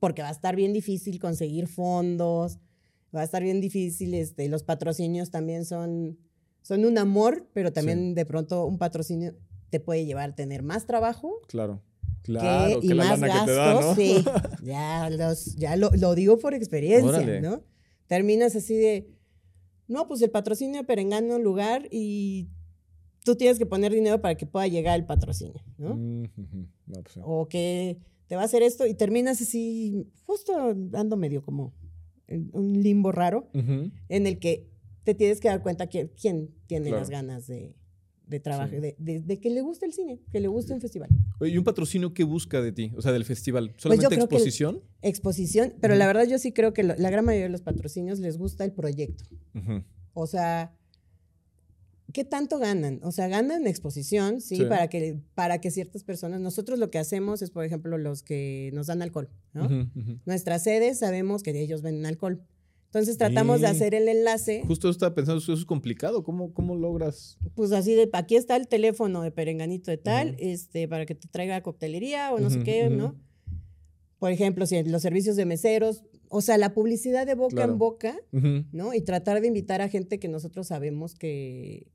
porque 0.00 0.22
va 0.22 0.28
a 0.28 0.32
estar 0.32 0.56
bien 0.56 0.72
difícil 0.72 1.20
conseguir 1.20 1.68
fondos 1.68 2.58
va 3.14 3.20
a 3.20 3.24
estar 3.24 3.42
bien 3.42 3.60
difícil. 3.60 4.14
Este, 4.14 4.48
los 4.48 4.62
patrocinios 4.62 5.30
también 5.30 5.64
son, 5.64 6.18
son 6.62 6.84
un 6.84 6.98
amor, 6.98 7.48
pero 7.52 7.72
también 7.72 8.14
de 8.14 8.26
pronto 8.26 8.66
un 8.66 8.78
patrocinio 8.78 9.34
te 9.70 9.80
puede 9.80 10.04
llevar 10.04 10.30
a 10.30 10.34
tener 10.34 10.62
más 10.62 10.86
trabajo. 10.86 11.40
Claro. 11.48 11.82
Claro, 12.22 12.80
y 12.82 12.94
más 12.94 13.20
gastos, 13.20 13.96
sí. 13.96 14.24
Ya, 14.62 15.10
los, 15.10 15.56
ya 15.56 15.76
lo, 15.76 15.90
lo, 15.90 16.14
digo 16.14 16.38
por 16.38 16.54
experiencia, 16.54 17.40
¿no? 17.40 17.62
Terminas 18.06 18.56
así 18.56 18.74
de, 18.74 19.10
no, 19.88 20.08
pues 20.08 20.22
el 20.22 20.30
patrocinio 20.30 20.80
de 20.80 20.84
Perengano 20.84 21.36
un 21.36 21.42
lugar 21.42 21.86
y 21.90 22.48
tú 23.24 23.36
tienes 23.36 23.58
que 23.58 23.66
poner 23.66 23.92
dinero 23.92 24.22
para 24.22 24.36
que 24.36 24.46
pueda 24.46 24.66
llegar 24.68 24.98
el 24.98 25.04
patrocinio, 25.04 25.62
¿no? 25.76 25.98
Pues 26.86 27.18
o 27.22 27.46
que 27.46 27.98
te 28.26 28.36
va 28.36 28.42
a 28.42 28.44
hacer 28.46 28.62
esto 28.62 28.86
y 28.86 28.94
terminas 28.94 29.42
así, 29.42 30.06
justo 30.24 30.72
dando 30.74 31.18
medio 31.18 31.42
como 31.42 31.74
un 32.28 32.82
limbo 32.82 33.12
raro, 33.12 33.48
en 33.52 34.26
el 34.26 34.38
que 34.38 34.66
te 35.04 35.14
tienes 35.14 35.40
que 35.40 35.48
dar 35.48 35.62
cuenta 35.62 35.88
que, 35.88 36.10
quién 36.10 36.50
tiene 36.66 36.90
las 36.90 37.10
ganas 37.10 37.46
de, 37.46 37.74
de 38.26 38.40
trabajo, 38.40 38.74
de, 38.74 39.40
que 39.40 39.50
le 39.50 39.60
guste 39.60 39.86
el 39.86 39.92
cine, 39.92 40.20
que 40.32 40.40
le 40.40 40.48
guste 40.48 40.72
un 40.72 40.80
festival. 40.80 41.10
¿y 41.40 41.58
un 41.58 41.64
patrocinio 41.64 42.14
qué 42.14 42.24
busca 42.24 42.62
de 42.62 42.72
ti? 42.72 42.92
O 42.96 43.02
sea, 43.02 43.12
del 43.12 43.24
festival. 43.24 43.70
Pues 43.70 43.82
¿Solamente 43.82 44.14
exposición? 44.14 44.82
exposición, 45.02 45.74
pero 45.80 45.94
la 45.94 46.06
verdad 46.06 46.26
yo 46.26 46.38
sí 46.38 46.52
creo 46.52 46.72
que 46.72 46.82
la 46.82 47.10
gran 47.10 47.24
mayoría 47.24 47.46
de 47.46 47.52
los 47.52 47.62
patrocinios 47.62 48.18
les 48.18 48.38
gusta 48.38 48.64
el 48.64 48.72
proyecto. 48.72 49.24
O 50.14 50.26
sea, 50.26 50.74
¿qué 52.14 52.24
tanto 52.24 52.58
ganan? 52.60 53.00
O 53.02 53.10
sea, 53.10 53.26
ganan 53.26 53.66
exposición, 53.66 54.40
¿sí? 54.40 54.64
Para, 54.64 54.88
que, 54.88 55.18
para 55.34 55.60
que 55.60 55.72
ciertas 55.72 56.04
personas, 56.04 56.40
nosotros 56.40 56.78
lo 56.78 56.88
que 56.88 56.98
hacemos 56.98 57.42
es, 57.42 57.50
por 57.50 57.64
ejemplo, 57.64 57.98
los 57.98 58.22
que 58.22 58.70
nos 58.72 58.86
dan 58.86 59.02
alcohol, 59.02 59.28
¿no? 59.52 59.68
Nuestras 60.24 60.62
sedes 60.62 61.00
sabemos 61.00 61.42
que 61.42 61.50
ellos 61.60 61.82
venden 61.82 62.06
alcohol. 62.06 62.40
Entonces 62.86 63.18
tratamos 63.18 63.60
de 63.60 63.66
hacer 63.66 63.96
el 63.96 64.06
enlace. 64.06 64.62
Justo 64.64 64.88
estaba 64.88 65.12
pensando, 65.12 65.40
eso 65.40 65.52
es 65.52 65.64
complicado. 65.64 66.22
¿Cómo, 66.22 66.54
¿Cómo 66.54 66.76
logras? 66.76 67.36
Pues 67.56 67.72
así 67.72 67.94
de, 67.94 68.08
aquí 68.12 68.36
está 68.36 68.54
el 68.54 68.68
teléfono 68.68 69.22
de 69.22 69.32
Perenganito 69.32 69.90
de 69.90 69.98
tal, 69.98 70.36
este, 70.38 70.86
para 70.86 71.04
que 71.04 71.16
te 71.16 71.26
traiga 71.26 71.60
coctelería 71.62 72.32
o 72.32 72.38
no 72.38 72.48
sé 72.48 72.62
qué, 72.62 72.88
¿no? 72.90 73.16
Por 74.20 74.30
ejemplo, 74.30 74.66
si 74.66 74.80
los 74.84 75.02
servicios 75.02 75.34
de 75.34 75.46
meseros, 75.46 76.04
o 76.28 76.40
sea, 76.40 76.58
la 76.58 76.74
publicidad 76.74 77.26
de 77.26 77.34
boca 77.34 77.64
en 77.64 77.76
boca, 77.76 78.16
¿no? 78.70 78.94
Y 78.94 79.00
tratar 79.00 79.40
de 79.40 79.48
invitar 79.48 79.80
a 79.80 79.88
gente 79.88 80.20
que 80.20 80.28
nosotros 80.28 80.68
sabemos 80.68 81.16
que, 81.16 81.88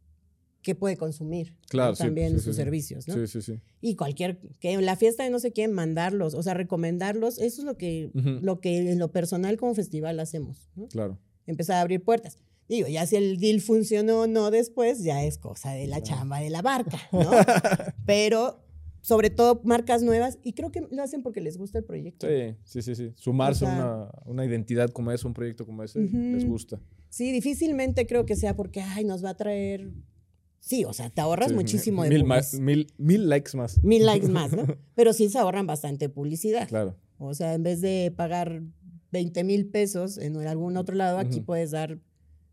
que 0.62 0.76
puede 0.76 0.98
consumir 0.98 1.56
claro, 1.70 1.96
también 1.96 2.40
sus 2.40 2.56
servicios, 2.56 3.08
¿no? 3.08 3.14
Sí, 3.14 3.28
sí, 3.28 3.42
sí. 3.42 3.62
Y 3.82 3.96
cualquier, 3.96 4.40
que 4.60 4.74
en 4.74 4.86
la 4.86 4.96
fiesta 4.96 5.24
de 5.24 5.30
no 5.30 5.40
sé 5.40 5.52
quién, 5.52 5.72
mandarlos, 5.72 6.34
o 6.34 6.44
sea, 6.44 6.54
recomendarlos, 6.54 7.38
eso 7.40 7.62
es 7.62 7.66
lo 7.66 7.78
que, 7.78 8.12
lo 8.14 8.60
que 8.60 8.92
en 8.92 9.00
lo 9.00 9.12
personal 9.12 9.58
como 9.58 9.74
festival 9.74 10.20
hacemos, 10.20 10.70
¿no? 10.76 10.88
Claro. 10.88 11.18
Empezar 11.46 11.78
a 11.78 11.82
abrir 11.82 12.04
puertas. 12.04 12.38
Digo, 12.68 12.88
ya 12.88 13.06
si 13.08 13.16
el 13.16 13.40
deal 13.40 13.62
funcionó 13.62 14.22
o 14.22 14.28
no 14.28 14.52
después, 14.52 15.02
ya 15.02 15.24
es 15.24 15.38
cosa 15.38 15.72
de 15.72 15.88
la 15.88 16.04
chamba 16.04 16.40
de 16.40 16.50
la 16.50 16.62
barca, 16.62 17.00
¿no? 17.12 17.32
Pero 18.06 18.64
sobre 19.02 19.30
todo 19.30 19.62
marcas 19.64 20.04
nuevas, 20.04 20.38
y 20.44 20.54
creo 20.54 20.72
que 20.72 20.82
lo 20.92 21.02
hacen 21.02 21.24
porque 21.24 21.42
les 21.42 21.58
gusta 21.58 21.80
el 21.80 21.86
proyecto. 21.86 22.28
Sí, 22.28 22.56
sí, 22.64 22.82
sí, 22.82 22.96
sí. 22.96 23.12
Sumarse 23.16 23.66
a 23.66 24.12
una, 24.26 24.46
identidad 24.46 24.90
como 24.90 25.12
esa, 25.12 25.28
un 25.28 25.34
proyecto 25.34 25.66
como 25.66 25.84
ese, 25.84 26.00
les 26.00 26.46
gusta. 26.46 26.80
Sí, 27.10 27.32
difícilmente 27.32 28.06
creo 28.06 28.26
que 28.26 28.36
sea 28.36 28.56
porque, 28.56 28.82
ay, 28.82 29.04
nos 29.04 29.24
va 29.24 29.32
a 29.32 29.38
traer 29.38 29.92
Sí, 30.60 30.86
o 30.86 30.94
sea, 30.94 31.10
te 31.10 31.22
ahorras 31.22 31.52
muchísimo 31.52 32.04
de 32.04 32.10
mil, 32.10 32.26
más, 32.26 32.54
mil, 32.56 32.92
mil, 32.98 33.30
likes 33.30 33.56
más. 33.56 33.84
Mil 33.84 34.06
likes 34.06 34.28
más, 34.30 34.52
¿no? 34.52 34.66
Pero 34.96 35.14
sí 35.14 35.30
se 35.30 35.40
ahorran 35.40 35.68
bastante 35.68 36.10
publicidad. 36.10 36.68
Claro. 36.68 36.96
O 37.18 37.34
sea, 37.34 37.54
en 37.54 37.64
vez 37.64 37.82
de 37.82 38.14
pagar 38.16 38.62
20 39.12 39.44
mil 39.44 39.68
pesos 39.68 40.18
en 40.18 40.38
algún 40.48 40.78
otro 40.78 40.96
lado, 40.96 41.18
aquí 41.18 41.42
puedes 41.42 41.72
dar 41.72 42.00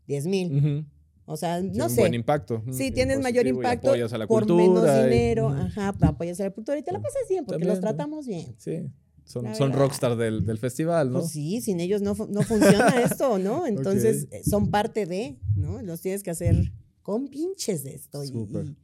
10 0.07 0.27
mil. 0.27 0.85
O 1.25 1.35
sea, 1.35 1.61
no 1.61 1.89
sé. 1.89 2.01
buen 2.01 2.13
impacto. 2.13 2.63
Sí, 2.71 2.91
tienes 2.91 3.19
mayor 3.19 3.45
impacto 3.47 3.89
apoyas 3.89 4.13
a 4.13 4.17
la 4.17 4.27
por 4.27 4.51
menos 4.51 4.83
dinero. 4.83 5.49
Ajá, 5.49 5.93
apoyas 6.01 6.39
a 6.39 6.45
la 6.45 6.51
cultura 6.51 6.77
y 6.77 6.83
te 6.83 6.91
la 6.91 7.01
pasas 7.01 7.23
bien 7.29 7.45
porque 7.45 7.65
los 7.65 7.81
tratamos 7.81 8.27
bien. 8.27 8.55
Sí. 8.57 8.89
Son, 9.25 9.53
son 9.55 9.73
rockstar 9.73 10.15
del, 10.15 10.45
del, 10.45 10.57
festival, 10.57 11.11
¿no? 11.11 11.19
Pues 11.19 11.31
sí, 11.31 11.59
sin 11.59 11.81
ellos 11.81 12.01
no, 12.01 12.15
no 12.29 12.41
funciona 12.43 13.01
esto, 13.01 13.37
¿no? 13.37 13.67
Entonces 13.67 14.29
eh, 14.31 14.41
son 14.45 14.71
parte 14.71 15.05
de, 15.05 15.37
¿no? 15.53 15.81
Los 15.81 15.99
tienes 15.99 16.23
que 16.23 16.29
hacer 16.29 16.71
con 17.07 17.29
pinches 17.29 17.85
de 17.85 17.95
esto. 17.95 18.21
Y, 18.25 18.75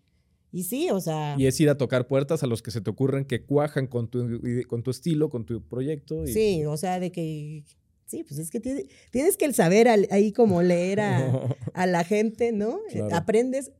y, 0.54 0.64
sí, 0.64 0.90
o 0.92 1.02
sea. 1.02 1.36
Y 1.38 1.46
es 1.46 1.60
ir 1.60 1.70
a 1.70 1.78
tocar 1.78 2.08
puertas 2.08 2.42
a 2.42 2.48
los 2.48 2.62
que 2.62 2.72
se 2.72 2.80
te 2.80 2.90
ocurren 2.90 3.26
que 3.26 3.44
cuajan 3.44 3.86
con 3.86 4.10
tu, 4.10 4.40
con 4.70 4.82
tu 4.82 4.92
estilo, 4.92 5.30
con 5.30 5.46
tu 5.46 5.62
proyecto. 5.68 6.26
Sí, 6.26 6.64
o 6.64 6.78
sea, 6.78 7.02
de 7.02 7.12
que. 7.12 7.66
Sí, 8.06 8.24
pues 8.24 8.40
es 8.40 8.50
que 8.50 8.62
tienes, 8.62 8.86
tienes 9.12 9.36
que 9.36 9.52
saber 9.52 9.90
ahí 9.90 10.32
como 10.32 10.62
leer 10.62 11.02
a, 11.02 11.54
a 11.74 11.86
la 11.86 12.06
gente, 12.06 12.54
¿no? 12.54 12.80
Aprendes 13.12 13.74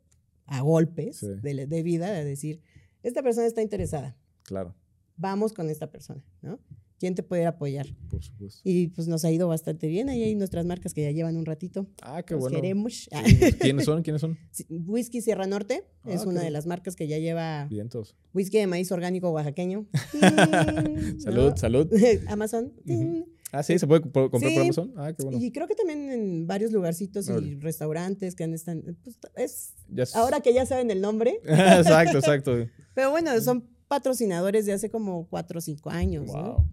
a 0.46 0.60
golpes 0.60 1.22
de, 1.22 1.66
de 1.66 1.84
vida 1.84 2.08
a 2.08 2.24
decir, 2.26 2.60
esta 3.02 3.24
persona 3.24 3.48
está 3.48 3.62
interesada. 3.62 4.18
Claro. 4.44 4.76
Vamos 5.16 5.54
con 5.54 5.70
esta 5.70 5.90
persona, 5.90 6.22
¿no? 6.42 6.60
Quién 7.00 7.16
te 7.16 7.24
puede 7.24 7.46
apoyar. 7.46 7.88
Por 8.10 8.24
supuesto. 8.24 8.62
Y 8.64 8.88
pues 8.88 9.08
nos 9.08 9.26
ha 9.26 9.32
ido 9.32 9.48
bastante 9.48 9.88
bien. 9.88 10.10
Ahí 10.10 10.24
hay 10.24 10.36
nuestras 10.36 10.66
marcas 10.66 10.94
que 10.94 11.02
ya 11.04 11.12
llevan 11.12 11.36
un 11.38 11.46
ratito. 11.46 11.88
Ah, 12.02 12.24
qué 12.24 12.36
bueno. 12.36 12.56
queremos. 12.56 13.10
¿Quiénes 13.60 13.86
son? 13.86 14.04
¿Quiénes 14.04 14.22
son? 14.22 14.38
Whisky 14.70 15.22
Sierra 15.22 15.48
Norte 15.48 15.86
es 16.06 16.22
ah, 16.22 16.30
una 16.30 16.42
de 16.42 16.50
las 16.50 16.66
marcas 16.66 16.96
que 16.96 17.08
ya 17.08 17.18
lleva. 17.18 17.66
Vientos. 17.66 18.16
Whisky 18.34 18.58
de 18.60 18.68
maíz 18.68 18.92
orgánico 18.92 19.32
oaxaqueño. 19.32 19.88
salud, 21.20 21.54
salud. 21.56 21.92
Amazon. 22.28 22.74
Ah, 23.52 23.64
sí, 23.64 23.78
se 23.78 23.86
puede 23.86 24.02
comprar 24.02 24.30
por 24.30 24.44
Amazon. 24.44 24.94
Ah, 24.96 25.14
qué 25.14 25.24
bueno. 25.24 25.40
Y 25.40 25.52
creo 25.52 25.68
que 25.68 25.76
también 25.76 26.10
en 26.12 26.48
varios 26.48 26.72
lugarcitos 26.72 27.30
y 27.30 27.56
restaurantes 27.56 28.36
que 28.36 28.44
han 28.46 28.54
estado. 28.54 28.82
Pues, 29.36 29.76
es, 29.94 30.16
ahora 30.16 30.40
que 30.40 30.54
ya 30.54 30.66
saben 30.66 30.90
el 30.90 31.02
nombre. 31.02 31.40
exacto, 31.46 32.18
exacto. 32.18 32.66
Pero 32.94 33.12
bueno, 33.12 33.40
son 33.42 33.68
patrocinadores 33.88 34.66
de 34.66 34.74
hace 34.74 34.90
como 34.90 35.28
cuatro 35.28 35.60
o 35.60 35.62
cinco 35.62 35.90
años. 35.90 36.28
Wow 36.28 36.66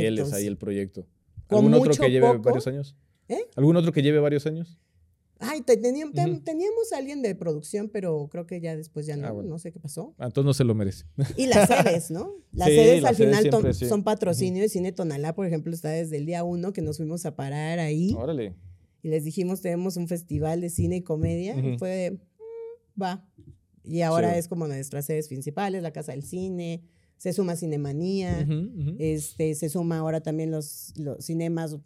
fieles 0.00 0.32
ahí 0.32 0.46
el 0.46 0.56
proyecto. 0.56 1.06
¿Algún 1.48 1.74
otro 1.74 1.94
que 1.94 2.10
lleve 2.10 2.38
varios 2.38 2.66
años? 2.66 2.96
¿Eh? 3.28 3.40
¿Algún 3.56 3.76
otro 3.76 3.92
que 3.92 4.02
lleve 4.02 4.18
varios 4.18 4.46
años? 4.46 4.78
Ay, 5.40 5.60
teníamos, 5.60 6.14
teníamos, 6.42 6.92
a 6.92 6.98
alguien 6.98 7.22
de 7.22 7.34
producción, 7.36 7.88
pero 7.90 8.28
creo 8.28 8.46
que 8.46 8.60
ya 8.60 8.76
después 8.76 9.06
ya 9.06 9.16
no, 9.16 9.28
ah, 9.28 9.42
no 9.44 9.58
sé 9.60 9.70
qué 9.70 9.78
pasó. 9.78 10.14
Ah, 10.18 10.26
entonces 10.26 10.46
no 10.46 10.54
se 10.54 10.64
lo 10.64 10.74
merece. 10.74 11.04
Y 11.36 11.46
las 11.46 11.68
sedes, 11.68 12.10
¿no? 12.10 12.34
Las 12.52 12.68
sedes 12.68 13.04
al 13.04 13.14
final 13.14 13.72
son 13.72 14.02
patrocinio 14.02 14.62
de 14.62 14.68
Cine 14.68 14.90
Tonalá, 14.90 15.34
por 15.34 15.46
ejemplo, 15.46 15.72
está 15.72 15.90
desde 15.90 16.16
el 16.16 16.26
día 16.26 16.42
uno 16.42 16.72
que 16.72 16.82
nos 16.82 16.96
fuimos 16.96 17.24
a 17.24 17.36
parar 17.36 17.78
ahí. 17.78 18.14
Órale. 18.18 18.56
Y 19.02 19.10
les 19.10 19.22
dijimos, 19.22 19.60
tenemos 19.60 19.96
un 19.96 20.08
festival 20.08 20.60
de 20.60 20.70
cine 20.70 20.96
y 20.96 21.02
comedia. 21.02 21.56
Y 21.56 21.78
fue, 21.78 22.10
mm, 22.10 23.00
va. 23.00 23.24
Y 23.84 24.02
ahora 24.02 24.36
es 24.36 24.48
como 24.48 24.66
nuestras 24.66 25.06
sedes 25.06 25.28
principales, 25.28 25.82
la 25.82 25.92
Casa 25.92 26.12
del 26.12 26.24
Cine, 26.24 26.82
se 27.18 27.32
suma 27.32 27.56
Cinemanía, 27.56 28.46
Este, 28.98 29.54
se 29.54 29.68
suma 29.68 29.98
ahora 29.98 30.22
también 30.22 30.50
los, 30.50 30.94
los 30.96 31.24
cinemas 31.24 31.76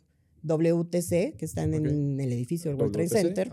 WTC, 0.43 1.37
que 1.37 1.45
están 1.45 1.75
en 1.75 2.21
el 2.21 2.33
edificio 2.33 2.71
del 2.71 2.79
World 2.79 2.93
Trade 2.93 3.09
Center. 3.09 3.51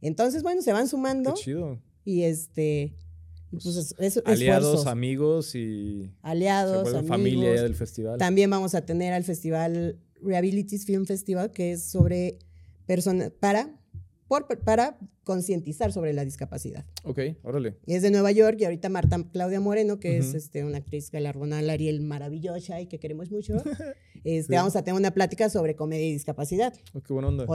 Entonces, 0.00 0.42
bueno, 0.42 0.62
se 0.62 0.72
van 0.72 0.86
sumando. 0.86 1.34
Qué 1.34 1.40
chido. 1.40 1.82
Y 2.04 2.22
este... 2.22 2.94
Pues, 3.50 3.94
pues 3.96 4.22
aliados, 4.26 4.86
amigos 4.86 5.54
y 5.54 6.12
aliados, 6.20 6.88
amigos, 6.88 7.08
familia 7.08 7.62
del 7.62 7.74
festival. 7.74 8.18
También 8.18 8.50
vamos 8.50 8.74
a 8.74 8.84
tener 8.84 9.14
al 9.14 9.24
festival 9.24 9.98
Reabilities 10.20 10.84
Film 10.84 11.06
Festival, 11.06 11.50
que 11.50 11.72
es 11.72 11.82
sobre 11.84 12.40
personas 12.84 13.30
para 13.30 13.80
para 14.64 14.98
concientizar 15.24 15.92
sobre 15.92 16.12
la 16.12 16.24
discapacidad. 16.24 16.84
Ok, 17.04 17.20
órale. 17.42 17.76
Y 17.86 17.94
es 17.94 18.02
de 18.02 18.10
Nueva 18.10 18.30
York 18.30 18.58
y 18.60 18.64
ahorita 18.64 18.88
Marta 18.88 19.22
Claudia 19.32 19.60
Moreno, 19.60 19.98
que 19.98 20.18
es 20.18 20.34
este, 20.34 20.64
una 20.64 20.78
actriz 20.78 21.10
galardonada 21.10 21.72
Ariel 21.72 22.00
maravillosa 22.00 22.80
y 22.80 22.86
que 22.86 22.98
queremos 22.98 23.30
mucho, 23.30 23.54
este, 24.24 24.54
vamos 24.54 24.76
a 24.76 24.84
tener 24.84 24.98
una 24.98 25.12
plática 25.12 25.48
sobre 25.48 25.76
comedia 25.76 26.06
y 26.06 26.12
discapacidad. 26.12 26.74
Oh, 26.92 27.00
qué 27.00 27.12
buena 27.12 27.28
onda. 27.28 27.46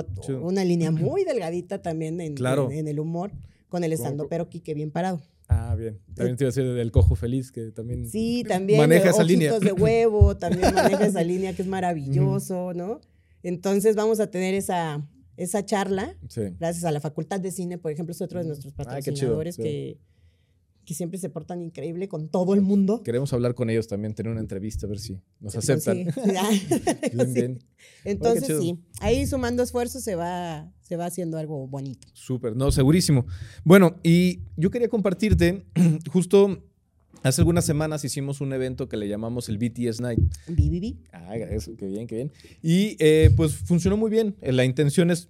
una 0.41 0.65
línea 0.65 0.91
muy 0.91 1.23
delgadita 1.23 1.81
también 1.81 2.19
en, 2.19 2.35
en, 2.37 2.87
el 2.87 2.99
humor, 2.99 3.31
con 3.69 3.83
el 3.83 3.93
estando 3.93 4.27
pero 4.27 4.49
Quique 4.49 4.73
bien 4.73 4.91
parado. 4.91 5.21
Ah, 5.47 5.75
bien. 5.75 5.99
También 6.15 6.37
te 6.37 6.43
iba 6.45 6.49
a 6.49 6.51
decir 6.51 6.73
del 6.73 6.91
cojo 6.91 7.15
feliz, 7.15 7.51
que 7.51 7.71
también, 7.71 8.09
sí, 8.09 8.43
también 8.47 8.79
maneja 8.79 9.09
esa 9.09 9.23
línea. 9.23 9.59
de 9.59 9.71
huevo, 9.73 10.35
también 10.37 10.73
maneja 10.73 11.05
esa 11.05 11.23
línea 11.23 11.53
que 11.53 11.61
es 11.61 11.67
maravilloso, 11.67 12.73
¿no? 12.73 13.01
Entonces 13.43 13.95
vamos 13.95 14.19
a 14.19 14.31
tener 14.31 14.53
esa, 14.53 15.05
esa 15.37 15.65
charla, 15.65 16.15
gracias 16.59 16.83
a 16.83 16.91
la 16.91 16.99
Facultad 16.99 17.39
de 17.39 17.51
Cine, 17.51 17.77
por 17.77 17.91
ejemplo, 17.91 18.11
es 18.11 18.21
otro 18.21 18.39
de 18.39 18.45
nuestros 18.45 18.73
patrocinadores 18.73 19.57
que, 19.57 19.97
que 20.85 20.93
siempre 20.93 21.17
se 21.17 21.29
portan 21.29 21.61
increíble 21.61 22.07
con 22.07 22.29
todo 22.29 22.53
el 22.53 22.61
mundo. 22.61 23.01
Queremos 23.03 23.33
hablar 23.33 23.55
con 23.55 23.69
ellos 23.69 23.87
también, 23.87 24.13
tener 24.13 24.31
una 24.31 24.41
entrevista, 24.41 24.85
a 24.85 24.89
ver 24.89 24.99
si 24.99 25.19
nos 25.39 25.55
aceptan. 25.55 25.97
Entonces 28.03 28.59
sí, 28.59 28.79
ahí 28.99 29.25
sumando 29.25 29.63
esfuerzos 29.63 30.03
se 30.03 30.15
va, 30.15 30.71
se 30.81 30.97
va 30.97 31.05
haciendo 31.05 31.37
algo 31.37 31.67
bonito. 31.67 32.07
Súper, 32.13 32.55
no, 32.55 32.71
segurísimo. 32.71 33.25
Bueno, 33.63 33.95
y 34.03 34.41
yo 34.57 34.69
quería 34.71 34.89
compartirte 34.89 35.65
justo 36.11 36.63
Hace 37.21 37.41
algunas 37.41 37.65
semanas 37.65 38.03
hicimos 38.03 38.41
un 38.41 38.51
evento 38.53 38.89
que 38.89 38.97
le 38.97 39.07
llamamos 39.07 39.47
el 39.47 39.57
BTS 39.57 40.01
Night. 40.01 40.19
BBB. 40.47 40.95
Ah, 41.13 41.35
eso, 41.37 41.75
qué 41.77 41.87
bien, 41.87 42.07
qué 42.07 42.15
bien. 42.15 42.31
Y 42.61 42.97
eh, 42.99 43.31
pues 43.35 43.53
funcionó 43.55 43.95
muy 43.95 44.09
bien. 44.09 44.35
La 44.41 44.65
intención 44.65 45.11
es 45.11 45.29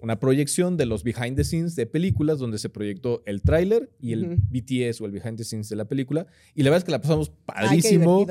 una 0.00 0.20
proyección 0.20 0.76
de 0.76 0.86
los 0.86 1.02
behind 1.02 1.36
the 1.36 1.44
scenes 1.44 1.74
de 1.74 1.86
películas 1.86 2.38
donde 2.38 2.58
se 2.58 2.68
proyectó 2.68 3.22
el 3.26 3.42
tráiler 3.42 3.90
y 4.00 4.12
el 4.12 4.36
BTS 4.36 5.00
o 5.00 5.06
el 5.06 5.12
behind 5.12 5.38
the 5.38 5.44
scenes 5.44 5.68
de 5.68 5.76
la 5.76 5.86
película. 5.86 6.26
Y 6.54 6.62
la 6.62 6.70
verdad 6.70 6.78
es 6.78 6.84
que 6.84 6.92
la 6.92 7.00
pasamos 7.00 7.30
padrísimo. 7.46 8.26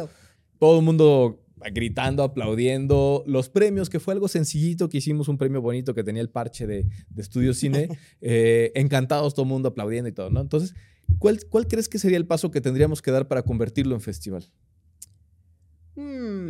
Todo 0.59 0.79
el 0.79 0.85
mundo 0.85 1.43
gritando, 1.73 2.23
aplaudiendo. 2.23 3.23
Los 3.27 3.49
premios, 3.49 3.89
que 3.89 3.99
fue 3.99 4.13
algo 4.13 4.27
sencillito, 4.27 4.89
que 4.89 4.97
hicimos 4.97 5.27
un 5.27 5.37
premio 5.37 5.61
bonito 5.61 5.93
que 5.93 6.03
tenía 6.03 6.21
el 6.21 6.29
parche 6.29 6.67
de, 6.67 6.85
de 7.09 7.21
Estudio 7.21 7.53
Cine. 7.53 7.89
Eh, 8.19 8.71
encantados, 8.75 9.33
todo 9.33 9.43
el 9.43 9.49
mundo 9.49 9.69
aplaudiendo 9.69 10.09
y 10.09 10.11
todo, 10.11 10.29
¿no? 10.29 10.41
Entonces, 10.41 10.73
¿cuál, 11.19 11.39
¿cuál 11.49 11.67
crees 11.67 11.89
que 11.89 11.99
sería 11.99 12.17
el 12.17 12.27
paso 12.27 12.51
que 12.51 12.61
tendríamos 12.61 13.01
que 13.01 13.11
dar 13.11 13.27
para 13.27 13.43
convertirlo 13.43 13.95
en 13.95 14.01
festival? 14.01 14.51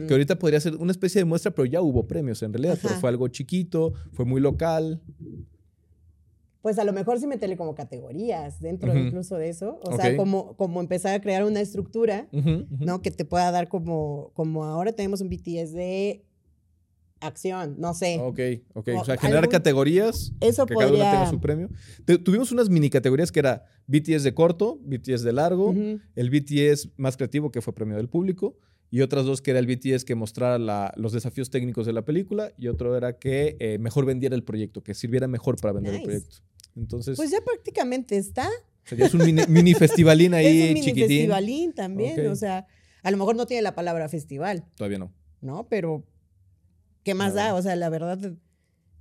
Que 0.08 0.14
ahorita 0.14 0.38
podría 0.38 0.60
ser 0.60 0.76
una 0.76 0.92
especie 0.92 1.22
de 1.22 1.26
muestra, 1.26 1.52
pero 1.52 1.66
ya 1.66 1.82
hubo 1.82 2.06
premios 2.06 2.44
en 2.44 2.52
realidad, 2.52 2.78
pero 2.82 2.96
fue 2.96 3.10
algo 3.10 3.30
chiquito, 3.30 3.94
fue 4.12 4.26
muy 4.26 4.42
local. 4.42 5.02
Pues 6.62 6.80
a 6.80 6.84
lo 6.84 6.92
mejor 6.92 7.18
sí 7.18 7.28
meterle 7.28 7.56
como 7.56 7.74
categorías 7.74 8.60
dentro 8.60 8.94
incluso 8.98 9.38
de 9.38 9.48
eso. 9.48 9.80
O 9.84 9.96
sea, 9.96 10.18
como, 10.18 10.58
como 10.58 10.82
empezar 10.82 11.16
a 11.16 11.22
crear 11.22 11.46
una 11.46 11.62
estructura, 11.62 12.28
¿no? 12.32 13.02
Que 13.02 13.10
te 13.10 13.24
pueda 13.24 13.50
dar 13.52 13.70
como, 13.70 14.32
como 14.34 14.66
ahora 14.66 14.92
tenemos 14.92 15.22
un 15.22 15.30
BTS 15.30 15.72
de 15.72 16.26
acción, 17.22 17.76
no 17.80 17.94
sé. 17.94 18.20
Ok, 18.20 18.40
ok. 18.74 18.90
O, 19.00 19.06
sea, 19.06 19.18
generar 19.18 19.50
categorías. 19.50 20.34
Eso 20.40 20.66
que 20.66 20.76
cada 20.76 20.88
uno 20.88 20.98
tenga 20.98 21.30
su 21.30 21.40
premio. 21.40 21.70
tuvimos 22.24 22.52
unas 22.52 22.70
mini 22.70 22.90
categorías 22.90 23.32
que 23.32 23.40
era 23.40 23.66
BTS 23.88 24.24
de 24.24 24.34
corto, 24.34 24.80
BTS 24.84 25.24
de 25.24 25.34
largo, 25.34 25.74
el 26.16 26.30
BTS 26.30 26.90
más 26.98 27.18
creativo 27.18 27.52
que 27.52 27.62
fue 27.62 27.74
premio 27.74 27.98
del 27.98 28.10
público 28.10 28.58
y 28.90 29.02
otras 29.02 29.26
dos 29.26 29.42
que 29.42 29.52
era 29.52 29.60
el 29.60 29.68
BTS 29.68 30.06
que 30.06 30.16
mostrara 30.16 30.94
los 30.96 31.12
desafíos 31.12 31.50
técnicos 31.50 31.86
de 31.86 31.94
la 31.94 32.04
película 32.04 32.52
y 32.58 32.68
otro 32.68 32.96
era 32.96 33.18
que 33.18 33.58
eh, 33.60 33.78
mejor 33.80 34.06
vendiera 34.06 34.36
el 34.36 34.44
proyecto, 34.44 34.84
que 34.84 34.94
sirviera 34.94 35.28
mejor 35.28 35.60
para 35.60 35.74
vender 35.74 35.96
el 35.96 36.04
proyecto. 36.04 36.38
Entonces, 36.76 37.18
pues 37.18 37.32
ya 37.32 37.42
prácticamente 37.42 38.18
está. 38.18 38.48
O 38.48 38.90
sea, 38.90 38.98
ya 38.98 39.06
es 39.08 39.14
un 39.14 39.24
mini, 39.50 39.74
festivalín 39.74 40.34
ahí 40.34 40.62
es 40.62 40.68
un 40.70 40.74
mini 40.76 40.94
festivalín 40.94 41.74
también, 41.74 42.28
o 42.28 42.36
sea, 42.36 42.68
a 43.04 43.12
lo 43.12 43.18
mejor 43.18 43.36
no 43.36 43.46
tiene 43.46 43.62
la 43.62 43.76
palabra 43.76 44.08
festival. 44.10 44.66
Todavía 44.76 45.00
no. 45.00 45.14
No, 45.42 45.68
pero 45.70 46.06
¿qué 47.08 47.14
más 47.14 47.34
da? 47.34 47.56
O 47.56 47.62
sea, 47.62 47.78
la 47.78 47.88
verdad 47.88 48.20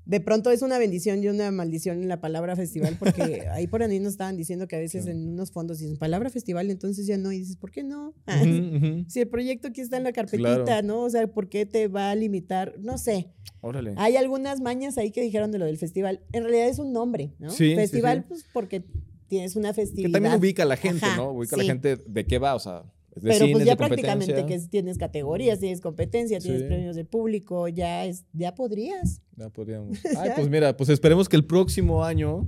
de 0.05 0.21
pronto 0.21 0.53
es 0.53 0.63
una 0.63 0.79
bendición 0.79 1.25
y 1.25 1.27
una 1.27 1.51
maldición 1.51 2.01
en 2.01 2.09
la 2.09 2.21
palabra 2.21 2.55
festival, 2.55 2.97
porque 3.01 3.49
ahí 3.53 3.67
por 3.67 3.83
ahí 3.83 3.99
nos 3.99 4.13
estaban 4.13 4.37
diciendo 4.37 4.69
que 4.69 4.77
a 4.77 4.79
veces 4.79 5.09
en 5.09 5.29
unos 5.29 5.51
fondos 5.51 5.81
dicen 5.81 5.97
palabra 5.97 6.31
festival, 6.31 6.71
entonces 6.71 7.05
ya 7.09 7.19
no, 7.19 7.33
y 7.33 7.41
dices, 7.41 7.57
¿por 7.57 7.73
qué 7.73 7.83
no? 7.83 8.15
Si 9.09 9.21
el 9.21 9.27
proyecto 9.27 9.67
aquí 9.67 9.81
está 9.81 9.97
en 9.97 10.05
la 10.05 10.13
carpetita, 10.13 10.83
¿no? 10.83 11.01
O 11.01 11.11
sea, 11.11 11.27
¿por 11.27 11.49
qué 11.49 11.67
te 11.67 11.89
va 11.89 12.13
a 12.13 12.15
limitar? 12.15 12.77
No 12.79 12.97
sé. 12.97 13.33
Órale. 13.61 13.95
Hay 13.97 14.15
algunas 14.15 14.61
mañas 14.61 14.97
ahí 14.99 15.11
que 15.11 15.23
dijeron 15.23 15.51
de 15.51 15.59
lo 15.59 15.65
del 15.65 15.79
festival. 15.79 16.21
En 16.31 16.45
realidad 16.45 16.69
es 16.69 16.79
un 16.79 16.93
nombre, 16.93 17.35
¿no? 17.41 17.51
Sí, 17.51 17.75
festival, 17.75 18.25
pues 18.29 18.45
porque 18.53 18.85
tienes 19.27 19.57
una 19.57 19.75
festividad. 19.75 20.11
Que 20.11 20.13
también 20.13 20.35
ubica 20.37 20.63
a 20.63 20.67
la 20.67 20.77
gente, 20.77 21.05
¿no? 21.17 21.33
Ubica 21.33 21.57
a 21.57 21.59
la 21.59 21.65
gente 21.65 21.97
de 21.97 22.25
qué 22.25 22.39
va, 22.39 22.55
o 22.55 22.61
sea. 22.61 22.85
Pero 23.23 23.47
pues 23.51 23.65
ya 23.65 23.77
prácticamente 23.77 24.45
que 24.47 24.59
tienes 24.61 24.99
categorías, 24.99 25.59
tienes 25.59 25.81
competencia, 25.81 26.39
tienes 26.39 26.65
premios 26.65 26.97
de 26.97 27.05
público, 27.05 27.69
ya 27.69 28.05
es, 28.05 28.25
ya 28.33 28.55
podrías. 28.55 29.23
Ya 29.37 29.49
podríamos. 29.51 29.99
Ay, 30.19 30.31
pues 30.35 30.49
mira, 30.49 30.77
pues 30.77 30.91
esperemos 30.91 31.29
que 31.29 31.37
el 31.37 31.45
próximo 31.45 32.05
año 32.05 32.47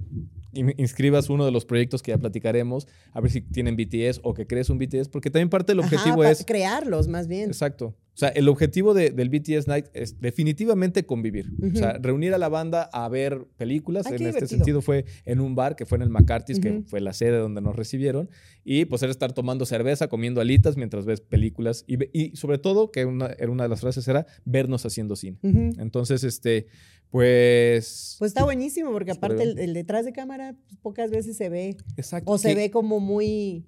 inscribas 0.52 1.30
uno 1.30 1.44
de 1.44 1.52
los 1.52 1.64
proyectos 1.64 2.02
que 2.02 2.10
ya 2.10 2.18
platicaremos, 2.18 2.88
a 3.12 3.20
ver 3.20 3.30
si 3.30 3.40
tienen 3.40 3.76
BTS 3.76 4.20
o 4.22 4.34
que 4.34 4.46
crees 4.46 4.70
un 4.70 4.78
BTS, 4.78 5.08
porque 5.08 5.30
también 5.30 5.48
parte 5.48 5.72
del 5.72 5.80
objetivo 5.80 6.24
es... 6.24 6.44
Crearlos, 6.44 7.08
más 7.08 7.28
bien. 7.28 7.48
Exacto. 7.48 7.94
O 8.18 8.20
sea, 8.20 8.30
el 8.30 8.48
objetivo 8.48 8.94
del 8.94 9.30
BTS 9.30 9.68
Night 9.68 9.86
es 9.92 10.20
definitivamente 10.20 11.06
convivir. 11.06 11.52
O 11.62 11.76
sea, 11.76 11.98
reunir 11.98 12.34
a 12.34 12.38
la 12.38 12.48
banda 12.48 12.90
a 12.92 13.08
ver 13.08 13.46
películas. 13.56 14.10
en 14.10 14.26
este 14.26 14.48
sentido 14.48 14.82
fue 14.82 15.04
en 15.24 15.38
un 15.38 15.54
bar 15.54 15.76
que 15.76 15.86
fue 15.86 15.98
en 15.98 16.02
el 16.02 16.08
McCarthy's, 16.10 16.58
que 16.58 16.82
fue 16.84 17.00
la 17.00 17.12
sede 17.12 17.36
donde 17.36 17.60
nos 17.60 17.76
recibieron. 17.76 18.28
Y 18.64 18.86
pues 18.86 19.04
era 19.04 19.12
estar 19.12 19.32
tomando 19.34 19.66
cerveza, 19.66 20.08
comiendo 20.08 20.40
alitas 20.40 20.76
mientras 20.76 21.06
ves 21.06 21.20
películas. 21.20 21.84
Y, 21.86 22.34
sobre 22.34 22.58
todo, 22.58 22.90
que 22.90 23.04
una, 23.04 23.26
era 23.38 23.52
una 23.52 23.62
de 23.62 23.68
las 23.68 23.82
frases 23.82 24.08
era 24.08 24.26
vernos 24.44 24.84
haciendo 24.84 25.14
cine. 25.14 25.38
Entonces, 25.78 26.24
este, 26.24 26.66
pues... 27.10 28.16
Pues 28.18 28.30
está 28.30 28.42
buenísimo, 28.42 28.90
porque 28.90 29.12
aparte 29.12 29.44
el, 29.44 29.74
detrás 29.74 30.04
de 30.04 30.12
cámara 30.12 30.56
pues, 30.66 30.76
pocas 30.82 31.12
veces 31.12 31.36
se 31.36 31.50
ve. 31.50 31.76
Exacto. 31.96 32.32
O 32.32 32.36
se 32.36 32.56
ve 32.56 32.72
como 32.72 32.98
muy 32.98 33.64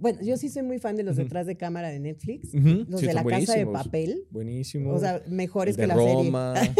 bueno, 0.00 0.20
yo 0.22 0.36
sí 0.36 0.48
soy 0.48 0.62
muy 0.62 0.78
fan 0.78 0.96
de 0.96 1.02
los 1.02 1.16
detrás 1.16 1.46
de 1.46 1.56
cámara 1.56 1.88
de 1.88 2.00
Netflix. 2.00 2.52
Los 2.52 3.00
de 3.00 3.12
la 3.12 3.24
casa 3.24 3.54
de 3.56 3.66
papel. 3.66 4.24
Buenísimo. 4.30 4.92
O 4.92 4.98
sea, 4.98 5.22
mejores 5.28 5.76
que 5.76 5.86
la 5.86 5.94
Roma. 5.94 6.54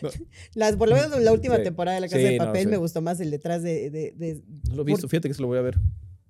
serie. 0.00 0.26
Las, 0.54 0.76
por 0.76 0.88
lo 0.88 0.96
menos 0.96 1.20
la 1.20 1.32
última 1.32 1.62
temporada 1.62 1.96
de 1.96 2.00
la 2.02 2.08
casa 2.08 2.28
de 2.28 2.36
papel 2.36 2.68
me 2.68 2.76
gustó 2.76 3.02
más 3.02 3.20
el 3.20 3.30
detrás 3.30 3.62
de. 3.62 3.90
de, 3.90 4.42
no 4.68 4.76
lo 4.76 4.82
he 4.82 4.84
visto, 4.84 5.08
fíjate 5.08 5.28
que 5.28 5.34
se 5.34 5.42
lo 5.42 5.48
voy 5.48 5.58
a 5.58 5.62
ver. 5.62 5.78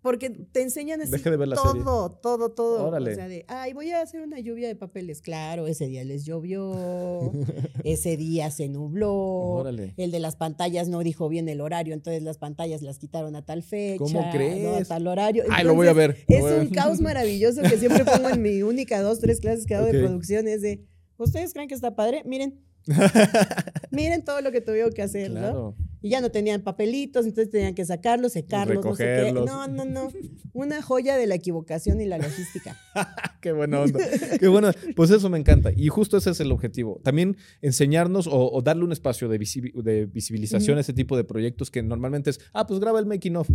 Porque 0.03 0.31
te 0.31 0.63
enseñan 0.63 1.01
así 1.01 1.13
todo, 1.23 2.11
todo, 2.11 2.51
todo. 2.51 2.89
O 2.89 3.15
sea, 3.15 3.29
de, 3.29 3.45
ay, 3.47 3.73
voy 3.73 3.91
a 3.91 4.03
hacer 4.03 4.21
una 4.21 4.41
lluvia 4.41 4.67
de 4.67 4.75
papeles. 4.75 5.23
Claro, 5.23 5.69
ese 5.69 5.87
día 5.87 6.03
les 6.03 6.25
llovió, 6.25 7.33
ese 7.85 8.17
día 8.17 8.51
se 8.51 8.69
nubló. 8.69 9.15
Órale. 9.15 9.95
El 9.97 10.11
de 10.11 10.19
las 10.19 10.35
pantallas 10.35 10.89
no 10.89 11.01
dijo 11.01 11.29
bien 11.29 11.49
el 11.49 11.61
horario, 11.61 11.95
entonces 11.95 12.23
las 12.23 12.39
pantallas 12.39 12.83
las 12.83 12.99
quitaron 12.99 13.37
a 13.37 13.45
tal 13.45 13.63
fecha. 13.63 13.99
¿Cómo 13.99 14.29
crees? 14.33 14.91
a 14.91 14.95
tal 14.95 15.07
horario. 15.07 15.45
ay, 15.51 15.65
lo 15.65 15.75
voy 15.75 15.87
a 15.87 15.93
ver. 15.93 16.25
es 16.27 16.43
un 16.43 16.69
caos 16.69 17.01
maravilloso 17.01 17.63
que 17.63 17.79
siempre 17.79 18.05
pongo 18.05 18.29
en 18.29 18.43
mi 18.43 18.63
única 18.63 19.01
dos, 19.01 19.21
tres 19.21 19.39
clases 19.39 19.67
que 19.67 19.77
hago 19.77 19.87
de 19.87 20.01
producción. 20.01 20.49
Es 20.49 20.63
de, 20.63 20.85
¿ustedes 21.17 21.53
creen 21.53 21.69
que 21.69 21.75
está 21.75 21.95
padre? 21.95 22.23
Miren, 22.25 22.61
Miren 23.91 24.25
todo 24.25 24.41
lo 24.41 24.51
que 24.53 24.61
tuvieron 24.61 24.93
que 24.93 25.03
hacer, 25.03 25.31
¿no? 25.31 25.77
Y 26.03 26.11
ya 26.11 26.21
no 26.21 26.31
tenían 26.31 26.63
papelitos, 26.63 27.27
entonces 27.27 27.51
tenían 27.51 27.75
que 27.75 27.85
sacarlos, 27.85 28.33
secarlos, 28.33 28.85
no 28.85 28.95
sé 28.97 29.05
qué. 29.05 29.33
No, 29.33 29.69
no, 29.69 29.85
no. 29.85 30.09
Una 30.53 30.83
joya 30.83 31.17
de 31.17 31.27
la 31.29 31.37
equivocación 31.37 32.01
y 32.01 32.07
la 32.07 32.19
logística. 32.19 32.77
qué 33.41 33.53
buena 33.53 33.81
onda. 33.81 34.01
Qué 34.39 34.49
buena. 34.49 34.73
Pues 34.97 35.11
eso 35.11 35.31
me 35.31 35.39
encanta. 35.39 35.71
Y 35.75 35.89
justo 35.89 36.17
ese 36.17 36.31
es 36.31 36.41
el 36.41 36.51
objetivo. 36.51 37.01
También 37.05 37.37
enseñarnos 37.61 38.29
o, 38.31 38.61
darle 38.63 38.85
un 38.85 38.93
espacio 38.93 39.29
de, 39.29 39.39
visibilización 39.39 40.79
a 40.79 40.81
ese 40.81 40.93
tipo 40.93 41.17
de 41.17 41.25
proyectos 41.25 41.71
que 41.71 41.83
normalmente 41.83 42.31
es, 42.31 42.41
ah, 42.53 42.67
pues 42.67 42.81
graba 42.81 42.99
el 42.99 43.07
making 43.07 43.37
of. 43.37 43.49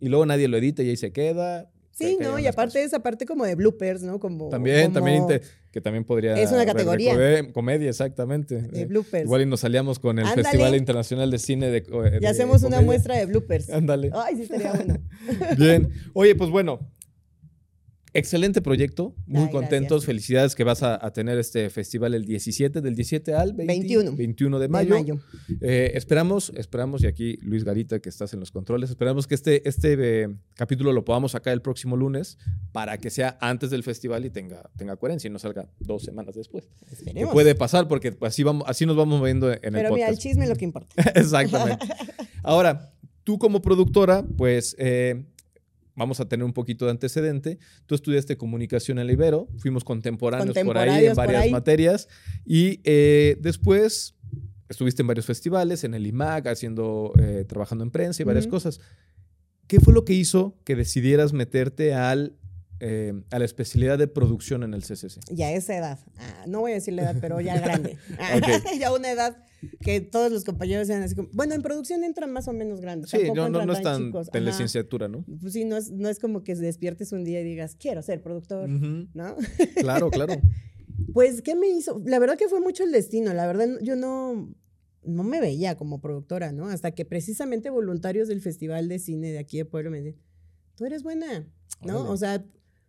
Y 0.00 0.08
luego 0.08 0.26
nadie 0.26 0.48
lo 0.48 0.56
edita 0.56 0.82
y 0.82 0.88
ahí 0.88 0.96
se 0.96 1.12
queda. 1.12 1.70
Sí, 1.92 2.16
no, 2.20 2.38
y 2.38 2.46
aparte 2.46 2.82
esa 2.82 3.00
parte 3.00 3.26
como 3.26 3.44
de 3.44 3.54
bloopers, 3.54 4.02
¿no? 4.02 4.18
Como, 4.18 4.48
también, 4.48 4.92
también, 4.92 5.26
que 5.70 5.80
también 5.80 6.04
podría... 6.04 6.34
Es 6.34 6.50
una 6.50 6.64
categoría. 6.64 7.14
Comedia, 7.52 7.90
exactamente. 7.90 8.62
De 8.62 8.86
bloopers. 8.86 9.24
Igual 9.24 9.42
y 9.42 9.46
nos 9.46 9.60
salíamos 9.60 9.98
con 9.98 10.18
el 10.18 10.26
Festival 10.26 10.74
Internacional 10.74 11.30
de 11.30 11.38
Cine 11.38 11.70
de... 11.70 11.84
y 12.20 12.26
hacemos 12.26 12.62
una 12.62 12.80
muestra 12.80 13.16
de 13.16 13.26
bloopers. 13.26 13.70
Ándale. 13.70 14.10
Ay, 14.14 14.36
sí, 14.36 14.42
estaría 14.42 14.72
bueno. 14.72 14.98
Bien. 15.58 15.90
Oye, 16.14 16.34
pues 16.34 16.50
bueno, 16.50 16.80
Excelente 18.14 18.60
proyecto, 18.60 19.14
muy 19.26 19.48
contentos, 19.50 20.04
felicidades 20.04 20.54
que 20.54 20.64
vas 20.64 20.82
a, 20.82 21.10
tener 21.12 21.38
este 21.38 21.70
festival 21.70 22.12
el 22.12 22.26
17, 22.26 22.82
del 22.82 22.94
17 22.94 23.34
al 23.34 23.54
21, 23.54 24.14
21 24.14 24.58
de 24.58 24.68
mayo. 24.68 24.96
Eh, 25.62 25.92
esperamos, 25.94 26.52
esperamos, 26.54 27.02
y 27.02 27.06
aquí 27.06 27.38
Luis 27.40 27.64
Garita, 27.64 28.00
que 28.00 28.10
estás 28.10 28.34
en 28.34 28.40
los 28.40 28.50
controles, 28.50 28.90
esperamos 28.90 29.26
que 29.26 29.34
este, 29.34 29.66
este 29.66 29.96
eh, 29.98 30.28
capítulo 30.54 30.92
lo 30.92 31.06
podamos 31.06 31.32
sacar 31.32 31.54
el 31.54 31.62
próximo 31.62 31.96
lunes 31.96 32.36
para 32.72 32.98
que 32.98 33.08
sea 33.08 33.38
antes 33.40 33.70
del 33.70 33.82
festival 33.82 34.26
y 34.26 34.30
tenga, 34.30 34.70
tenga 34.76 34.96
coherencia 34.96 35.28
y 35.28 35.30
no 35.30 35.38
salga 35.38 35.70
dos 35.80 36.02
semanas 36.02 36.34
después. 36.34 36.68
Que 37.14 37.26
puede 37.26 37.54
pasar 37.54 37.88
porque 37.88 38.14
así, 38.20 38.42
vamos, 38.42 38.64
así 38.66 38.84
nos 38.84 38.96
vamos 38.96 39.18
moviendo 39.20 39.50
en 39.50 39.54
el 39.54 39.60
podcast. 39.60 39.82
Pero 39.84 39.94
mira, 39.94 40.08
el 40.08 40.18
chisme 40.18 40.44
es 40.44 40.50
lo 40.50 40.56
que 40.56 40.66
importa. 40.66 40.94
Exactamente. 41.14 41.86
Ahora, 42.42 42.92
tú 43.24 43.38
como 43.38 43.62
productora, 43.62 44.22
pues... 44.36 44.76
Eh, 44.78 45.24
vamos 45.94 46.20
a 46.20 46.28
tener 46.28 46.44
un 46.44 46.52
poquito 46.52 46.86
de 46.86 46.92
antecedente. 46.92 47.58
Tú 47.86 47.94
estudiaste 47.94 48.36
comunicación 48.36 48.98
en 48.98 49.08
Ibero, 49.08 49.48
fuimos 49.58 49.84
contemporáneos, 49.84 50.56
por 50.58 50.78
ahí 50.78 51.06
en 51.06 51.14
varias 51.14 51.50
materias 51.50 52.08
y 52.44 52.80
eh, 52.84 53.36
después 53.40 54.14
estuviste 54.68 55.02
en 55.02 55.08
varios 55.08 55.26
festivales, 55.26 55.84
en 55.84 55.94
el 55.94 56.06
IMAC, 56.06 56.46
haciendo, 56.46 57.12
eh, 57.20 57.44
trabajando 57.46 57.84
en 57.84 57.90
prensa 57.90 58.22
y 58.22 58.24
varias 58.24 58.46
cosas. 58.46 58.80
¿Qué 59.66 59.80
fue 59.80 59.94
lo 59.94 60.04
que 60.04 60.14
hizo 60.14 60.58
que 60.64 60.76
decidieras 60.76 61.32
meterte 61.32 61.94
al, 61.94 62.36
eh, 62.80 63.12
a 63.30 63.38
la 63.38 63.44
especialidad 63.44 63.98
de 63.98 64.08
producción 64.08 64.62
en 64.62 64.74
el 64.74 64.82
CCC? 64.82 65.20
Ya 65.30 65.52
esa 65.52 65.76
edad. 65.76 65.98
Ah, 66.16 66.44
no 66.46 66.60
voy 66.60 66.72
a 66.72 66.74
decir 66.74 66.94
la 66.94 67.02
edad, 67.02 67.16
pero 67.20 67.40
ya 67.40 67.60
grande. 67.60 67.96
ya 68.78 68.92
una 68.92 69.10
edad 69.10 69.36
que 69.80 70.00
todos 70.00 70.32
los 70.32 70.44
compañeros 70.44 70.86
sean 70.86 71.02
así 71.02 71.14
como, 71.14 71.28
bueno, 71.32 71.54
en 71.54 71.62
producción 71.62 72.04
entran 72.04 72.32
más 72.32 72.48
o 72.48 72.52
menos 72.52 72.80
grandes. 72.80 73.10
Sí, 73.10 73.30
no, 73.34 73.48
no, 73.48 73.72
es 73.72 73.82
tan 73.82 74.12
telecinciatura, 74.32 75.08
¿no? 75.08 75.24
Pues 75.40 75.52
sí, 75.52 75.64
no 75.64 75.76
es, 75.76 75.90
no 75.90 76.08
es 76.08 76.18
como 76.18 76.42
que 76.42 76.54
despiertes 76.54 77.12
un 77.12 77.24
día 77.24 77.40
y 77.40 77.44
digas, 77.44 77.76
quiero 77.78 78.02
ser 78.02 78.22
productor, 78.22 78.68
¿no? 78.68 79.36
Claro, 79.76 80.10
claro. 80.10 80.34
pues, 81.12 81.42
¿qué 81.42 81.54
me 81.54 81.68
hizo? 81.68 82.02
La 82.04 82.18
verdad 82.18 82.36
que 82.36 82.48
fue 82.48 82.60
mucho 82.60 82.84
el 82.84 82.92
destino, 82.92 83.32
la 83.32 83.46
verdad 83.46 83.68
yo 83.82 83.96
no, 83.96 84.52
no 85.04 85.22
me 85.24 85.40
veía 85.40 85.76
como 85.76 86.00
productora, 86.00 86.52
¿no? 86.52 86.68
Hasta 86.68 86.92
que 86.92 87.04
precisamente 87.04 87.70
voluntarios 87.70 88.28
del 88.28 88.40
Festival 88.40 88.88
de 88.88 88.98
Cine 88.98 89.32
de 89.32 89.38
aquí 89.38 89.58
de 89.58 89.64
Pueblo 89.64 89.90
me 89.90 89.98
dicen, 89.98 90.20
tú 90.76 90.84
eres 90.86 91.02
buena, 91.02 91.46
¿no? 91.84 92.10
O 92.10 92.16
sea, 92.16 92.44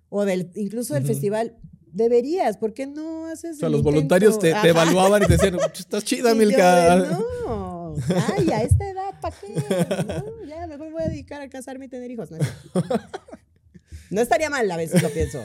o 0.09 0.25
del, 0.25 0.51
incluso 0.55 0.93
del 0.93 1.05
festival, 1.05 1.57
deberías, 1.93 2.57
¿por 2.57 2.73
qué 2.73 2.87
no 2.87 3.27
haces? 3.27 3.57
O 3.57 3.59
sea, 3.59 3.69
los 3.69 3.83
voluntarios 3.83 4.39
te, 4.39 4.49
evaluaban 4.49 5.23
y 5.23 5.27
te 5.27 5.33
decían, 5.33 5.57
estás 5.73 6.03
chida, 6.03 6.33
Milka. 6.33 6.95
no, 6.95 7.95
ay, 8.35 8.49
a 8.49 8.63
esta 8.63 8.89
edad, 8.89 9.13
¿para 9.21 9.35
qué? 9.39 9.53
No, 9.53 10.45
ya, 10.45 10.67
mejor 10.67 10.87
me 10.87 10.93
voy 10.93 11.03
a 11.03 11.07
dedicar 11.07 11.41
a 11.41 11.49
casarme 11.49 11.85
y 11.85 11.87
tener 11.87 12.09
hijos. 12.11 12.31
No, 12.31 12.39
no 14.09 14.21
estaría 14.21 14.49
mal 14.49 14.69
a 14.69 14.77
veces 14.77 15.01
lo 15.01 15.09
pienso. 15.09 15.39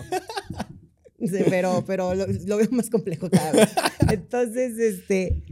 Pero 1.49 1.85
pero 1.87 2.15
lo, 2.15 2.27
lo, 2.27 2.57
veo 2.57 2.69
más 2.71 2.91
complejo 2.91 3.29
cada 3.31 3.53
vez. 3.53 3.71
Entonces, 4.11 4.79
este, 4.79 5.43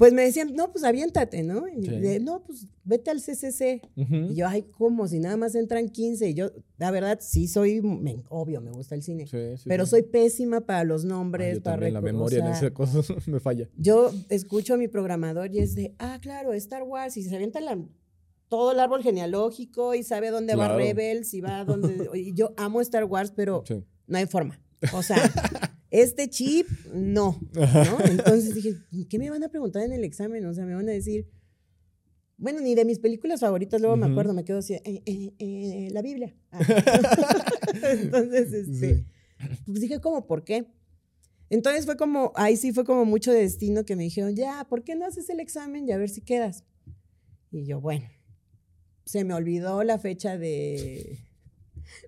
pues 0.00 0.14
me 0.14 0.22
decían, 0.22 0.54
no, 0.54 0.72
pues 0.72 0.82
aviéntate, 0.82 1.42
¿no? 1.42 1.68
Y 1.68 2.20
no, 2.20 2.42
pues 2.42 2.66
vete 2.84 3.10
al 3.10 3.20
CCC. 3.20 3.82
Y 3.94 4.34
yo, 4.34 4.48
ay, 4.48 4.62
¿cómo? 4.62 5.06
Si 5.06 5.18
nada 5.18 5.36
más 5.36 5.54
entran 5.54 5.90
15. 5.90 6.30
Y 6.30 6.34
yo, 6.34 6.50
la 6.78 6.90
verdad, 6.90 7.18
sí 7.20 7.48
soy, 7.48 7.82
obvio, 8.30 8.62
me 8.62 8.70
gusta 8.70 8.94
el 8.94 9.02
cine. 9.02 9.26
pero 9.66 9.84
soy 9.84 10.02
pésima 10.02 10.62
para 10.62 10.84
los 10.84 11.04
nombres, 11.04 11.56
yo 11.58 11.62
para 11.62 11.90
La 11.90 12.00
memoria 12.00 12.38
en 12.38 12.46
esa 12.46 12.70
cosa 12.72 13.00
me 13.26 13.40
falla. 13.40 13.68
Yo 13.76 14.10
escucho 14.30 14.72
a 14.72 14.76
mi 14.78 14.88
programador 14.88 15.54
y 15.54 15.58
es 15.58 15.74
de, 15.74 15.94
ah, 15.98 16.18
claro, 16.22 16.54
Star 16.54 16.82
Wars. 16.82 17.18
Y 17.18 17.22
se 17.22 17.36
avienta 17.36 17.60
todo 18.48 18.72
el 18.72 18.80
árbol 18.80 19.02
genealógico 19.02 19.94
y 19.94 20.02
sabe 20.02 20.30
dónde 20.30 20.56
va 20.56 20.74
Rebels 20.74 21.34
y 21.34 21.42
va 21.42 21.62
dónde. 21.66 22.08
y 22.14 22.32
yo 22.32 22.54
amo 22.56 22.80
Star 22.80 23.04
Wars, 23.04 23.32
pero 23.36 23.64
no 24.06 24.16
hay 24.16 24.24
forma. 24.24 24.58
O 24.92 25.02
sea, 25.02 25.30
este 25.90 26.28
chip, 26.28 26.68
no, 26.92 27.38
no. 27.52 28.04
Entonces 28.04 28.54
dije, 28.54 28.76
¿qué 29.08 29.18
me 29.18 29.30
van 29.30 29.42
a 29.42 29.48
preguntar 29.48 29.82
en 29.82 29.92
el 29.92 30.04
examen? 30.04 30.44
O 30.46 30.54
sea, 30.54 30.64
me 30.64 30.74
van 30.74 30.88
a 30.88 30.92
decir, 30.92 31.28
bueno, 32.36 32.60
ni 32.60 32.74
de 32.74 32.84
mis 32.84 32.98
películas 32.98 33.40
favoritas, 33.40 33.80
luego 33.80 33.96
me 33.96 34.06
acuerdo, 34.06 34.32
me 34.32 34.44
quedo 34.44 34.58
así, 34.58 34.74
eh, 34.74 35.02
eh, 35.04 35.34
eh, 35.38 35.88
la 35.92 36.00
Biblia. 36.00 36.34
Ah. 36.50 36.60
Entonces, 37.82 38.52
este, 38.52 39.04
pues 39.66 39.80
dije, 39.80 40.00
¿cómo? 40.00 40.26
¿Por 40.26 40.44
qué? 40.44 40.66
Entonces 41.50 41.84
fue 41.84 41.96
como, 41.96 42.32
ahí 42.36 42.56
sí 42.56 42.72
fue 42.72 42.84
como 42.84 43.04
mucho 43.04 43.32
de 43.32 43.40
destino 43.40 43.84
que 43.84 43.96
me 43.96 44.04
dijeron, 44.04 44.36
ya, 44.36 44.66
¿por 44.68 44.84
qué 44.84 44.94
no 44.94 45.04
haces 45.04 45.28
el 45.28 45.40
examen 45.40 45.86
y 45.88 45.92
a 45.92 45.98
ver 45.98 46.08
si 46.08 46.22
quedas? 46.22 46.64
Y 47.50 47.66
yo, 47.66 47.80
bueno, 47.80 48.08
se 49.04 49.24
me 49.24 49.34
olvidó 49.34 49.82
la 49.82 49.98
fecha 49.98 50.38
de, 50.38 51.18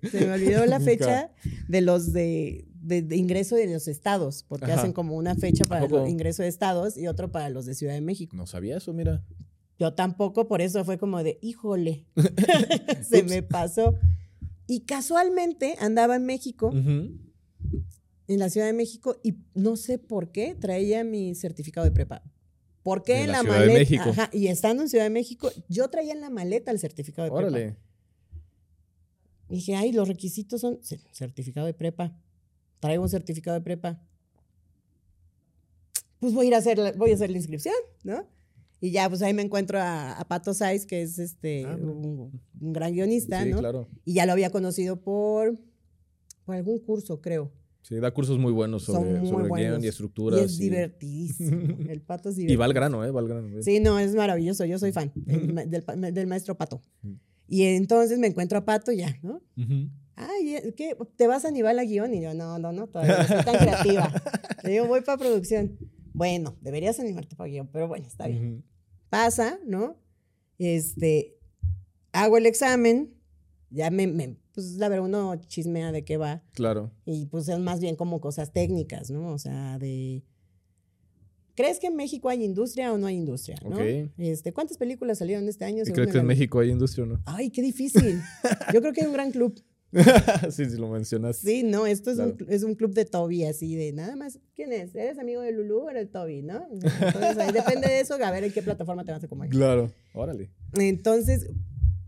se 0.09 0.25
me 0.25 0.33
olvidó 0.33 0.65
la 0.65 0.79
fecha 0.81 1.31
de 1.67 1.81
los 1.81 2.13
de, 2.13 2.67
de, 2.83 3.15
ingreso 3.15 3.55
de 3.55 3.67
los 3.67 3.87
estados, 3.87 4.43
porque 4.47 4.71
hacen 4.71 4.93
como 4.93 5.15
una 5.15 5.35
fecha 5.35 5.63
para 5.65 5.85
el 5.85 6.07
ingreso 6.09 6.43
de 6.43 6.49
estados 6.49 6.97
y 6.97 7.07
otro 7.07 7.31
para 7.31 7.49
los 7.49 7.65
de 7.65 7.75
Ciudad 7.75 7.93
de 7.93 8.01
México. 8.01 8.35
No 8.35 8.45
sabía 8.45 8.77
eso, 8.77 8.93
mira. 8.93 9.23
Yo 9.79 9.93
tampoco, 9.93 10.47
por 10.47 10.61
eso 10.61 10.85
fue 10.85 10.97
como 10.97 11.23
de, 11.23 11.39
híjole, 11.41 12.05
se 13.03 13.23
me 13.23 13.41
pasó. 13.41 13.95
Y 14.67 14.81
casualmente 14.81 15.75
andaba 15.79 16.15
en 16.15 16.25
México, 16.25 16.71
en 16.73 17.19
la 18.27 18.49
Ciudad 18.49 18.67
de 18.67 18.73
México, 18.73 19.17
y 19.23 19.35
no 19.53 19.75
sé 19.75 19.97
por 19.97 20.31
qué 20.31 20.55
traía 20.55 21.03
mi 21.03 21.35
certificado 21.35 21.85
de 21.85 21.91
prepa. 21.91 22.23
¿Por 22.81 23.03
qué 23.03 23.21
en, 23.21 23.31
la, 23.31 23.41
Ciudad 23.41 23.55
maleta? 23.55 23.73
De 23.73 23.79
México. 23.79 24.09
Ajá, 24.09 24.29
y 24.33 24.47
estando 24.47 24.83
en 24.83 24.89
Ciudad 24.89 25.05
de 25.05 25.09
México, 25.09 25.49
yo 25.69 25.89
traía 25.89 26.13
en 26.13 26.21
la 26.21 26.29
maleta 26.29 26.71
el 26.71 26.79
certificado 26.79 27.25
de 27.25 27.31
Órale. 27.31 27.77
Dije, 29.57 29.75
ay, 29.75 29.91
los 29.91 30.07
requisitos 30.07 30.61
son 30.61 30.79
certificado 31.11 31.65
de 31.65 31.73
prepa 31.73 32.17
traigo 32.83 33.01
un 33.01 33.09
certificado 33.09 33.55
de 33.55 33.61
prepa. 33.61 33.97
Pues 36.19 36.33
voy 36.33 36.45
a 36.45 36.49
ir 36.49 36.55
a 36.55 36.57
hacer, 36.57 36.97
voy 36.97 37.11
a 37.11 37.13
hacer 37.13 37.29
la 37.29 37.37
inscripción, 37.37 37.75
¿no? 38.03 38.27
Y 38.81 38.91
ya, 38.91 39.07
pues 39.07 39.21
ahí 39.21 39.33
me 39.33 39.41
encuentro 39.41 39.79
a, 39.81 40.25
Pato 40.27 40.53
Saiz, 40.53 40.85
que 40.85 41.01
es 41.01 41.17
este, 41.17 41.63
ah, 41.65 41.77
un, 41.77 42.41
gran 42.59 42.91
guionista, 42.91 43.41
sí, 43.41 43.51
Claro. 43.53 43.87
Y 44.03 44.15
ya 44.15 44.25
lo 44.25 44.33
había 44.33 44.49
conocido 44.49 44.99
por, 44.99 45.57
por 46.43 46.55
algún 46.55 46.79
curso, 46.79 47.21
creo. 47.21 47.53
Sí, 47.83 47.95
da 47.95 48.13
cursos 48.13 48.37
muy 48.37 48.51
buenos 48.51 48.83
sobre, 48.83 49.21
guion 49.21 49.81
y 49.81 49.87
estructuras. 49.87 50.41
Y 50.41 50.43
es 50.43 50.57
divertidísimo. 50.57 51.77
El 51.89 52.01
pato 52.01 52.29
es 52.29 52.35
divertido. 52.35 52.53
Y 52.53 52.57
va 52.57 52.65
al 52.65 52.73
grano, 52.73 53.05
¿eh? 53.05 53.11
Va 53.11 53.21
al 53.21 53.29
grano. 53.29 53.61
Sí, 53.61 53.79
no, 53.79 53.97
es 53.97 54.13
maravilloso. 54.13 54.65
Yo 54.65 54.77
soy 54.77 54.91
fan 54.91 55.13
del, 55.15 56.27
maestro 56.27 56.57
Pato. 56.57 56.81
Y 57.47 57.63
entonces 57.63 58.19
me 58.19 58.27
encuentro 58.27 58.57
a 58.57 58.65
Pato 58.65 58.91
ya, 58.91 59.17
¿no? 59.21 59.41
ay, 60.15 60.55
eh, 60.55 60.73
¿qué? 60.75 60.95
¿Te 61.15 61.27
vas 61.27 61.45
a 61.45 61.51
nivel 61.51 61.77
a 61.79 61.83
guion? 61.83 62.13
Y 62.13 62.21
yo, 62.21 62.33
no, 62.33 62.59
no, 62.59 62.71
no, 62.71 62.87
todavía 62.87 63.17
no 63.17 63.27
soy 63.27 63.43
tan 63.43 63.57
creativa. 63.57 64.11
Le 64.63 64.71
digo, 64.71 64.87
voy 64.87 65.01
para 65.01 65.17
producción. 65.17 65.77
Bueno, 66.13 66.57
deberías 66.61 66.99
animarte 66.99 67.35
para 67.35 67.49
guion, 67.49 67.67
pero 67.67 67.87
bueno, 67.87 68.07
está 68.07 68.27
bien. 68.27 68.63
Pasa, 69.09 69.59
¿no? 69.65 69.97
Este, 70.57 71.37
hago 72.11 72.37
el 72.37 72.45
examen, 72.45 73.13
ya 73.69 73.89
me, 73.89 74.07
me, 74.07 74.37
pues 74.53 74.73
la 74.77 74.87
verdad 74.87 75.05
uno 75.05 75.35
chismea 75.35 75.91
de 75.91 76.05
qué 76.05 76.17
va. 76.17 76.43
Claro. 76.53 76.91
Y 77.05 77.25
pues 77.25 77.47
es 77.49 77.59
más 77.59 77.79
bien 77.79 77.95
como 77.95 78.21
cosas 78.21 78.53
técnicas, 78.53 79.09
¿no? 79.09 79.29
O 79.33 79.37
sea, 79.37 79.77
de... 79.79 80.23
¿Crees 81.55 81.79
que 81.79 81.87
en 81.87 81.95
México 81.95 82.29
hay 82.29 82.43
industria 82.43 82.91
o 82.91 82.97
no 82.97 83.07
hay 83.07 83.15
industria? 83.15 83.57
¿no? 83.63 83.79
Este, 84.17 84.53
¿Cuántas 84.53 84.77
películas 84.77 85.19
salieron 85.19 85.47
este 85.47 85.65
año? 85.65 85.83
¿Crees 85.83 86.11
que 86.11 86.17
en 86.17 86.25
México 86.25 86.59
hay 86.59 86.71
industria 86.71 87.03
o 87.03 87.07
no? 87.07 87.21
Ay, 87.25 87.51
qué 87.51 87.61
difícil. 87.61 88.21
Yo 88.73 88.81
creo 88.81 88.93
que 88.93 89.01
hay 89.01 89.07
un 89.07 89.13
gran 89.13 89.31
club. 89.31 89.61
sí, 90.49 90.65
sí, 90.65 90.77
lo 90.77 90.89
mencionas. 90.89 91.37
Sí, 91.37 91.61
no, 91.61 91.85
esto 91.85 92.09
es, 92.09 92.17
un, 92.17 92.35
es, 92.49 92.63
un, 92.63 92.73
club 92.73 92.93
de 92.95 93.05
Toby, 93.05 93.45
así 93.45 93.75
de 93.75 93.91
nada 93.93 94.15
más. 94.15 94.39
¿Quién 94.55 94.73
es? 94.73 94.95
¿Eres 94.95 95.19
amigo 95.19 95.41
de 95.41 95.51
Lulu 95.51 95.81
o 95.81 95.89
eres 95.91 96.09
Toby, 96.09 96.41
no? 96.41 96.65
Entonces, 96.71 97.37
ahí 97.37 97.51
depende 97.51 97.87
de 97.87 97.99
eso, 97.99 98.15
a 98.15 98.31
ver 98.31 98.43
en 98.43 98.51
qué 98.51 98.63
plataforma 98.63 99.05
te 99.05 99.11
vas 99.11 99.23
a 99.23 99.27
comer. 99.27 99.49
Claro, 99.49 99.91
órale. 100.15 100.49
Entonces. 100.73 101.47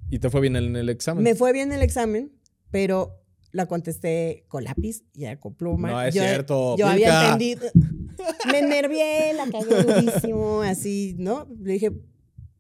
¿Y 0.10 0.18
te 0.18 0.32
fue 0.32 0.42
bien 0.42 0.56
en 0.56 0.76
el 0.76 0.90
examen? 0.90 1.24
Me 1.24 1.36
fue 1.36 1.54
bien 1.54 1.72
el 1.72 1.84
examen, 1.84 2.32
pero 2.72 3.22
la 3.56 3.68
contesté 3.68 4.44
con 4.50 4.66
lápiz 4.66 5.04
y 5.14 5.34
con 5.38 5.56
pluma. 5.56 5.90
No, 5.90 6.02
es 6.02 6.14
cierto. 6.14 6.76
Yo 6.78 6.88
había 6.88 7.32
entendido. 7.32 7.62
Me 8.52 8.62
nervié, 8.62 9.34
la 9.34 9.48
cagué 9.50 9.84
durísimo, 9.84 10.62
así, 10.62 11.16
¿no? 11.18 11.48
Le 11.62 11.74
dije, 11.74 11.92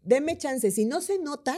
deme 0.04 0.38
chance. 0.38 0.72
Si 0.72 0.86
no 0.86 1.02
se 1.02 1.20
nota, 1.20 1.54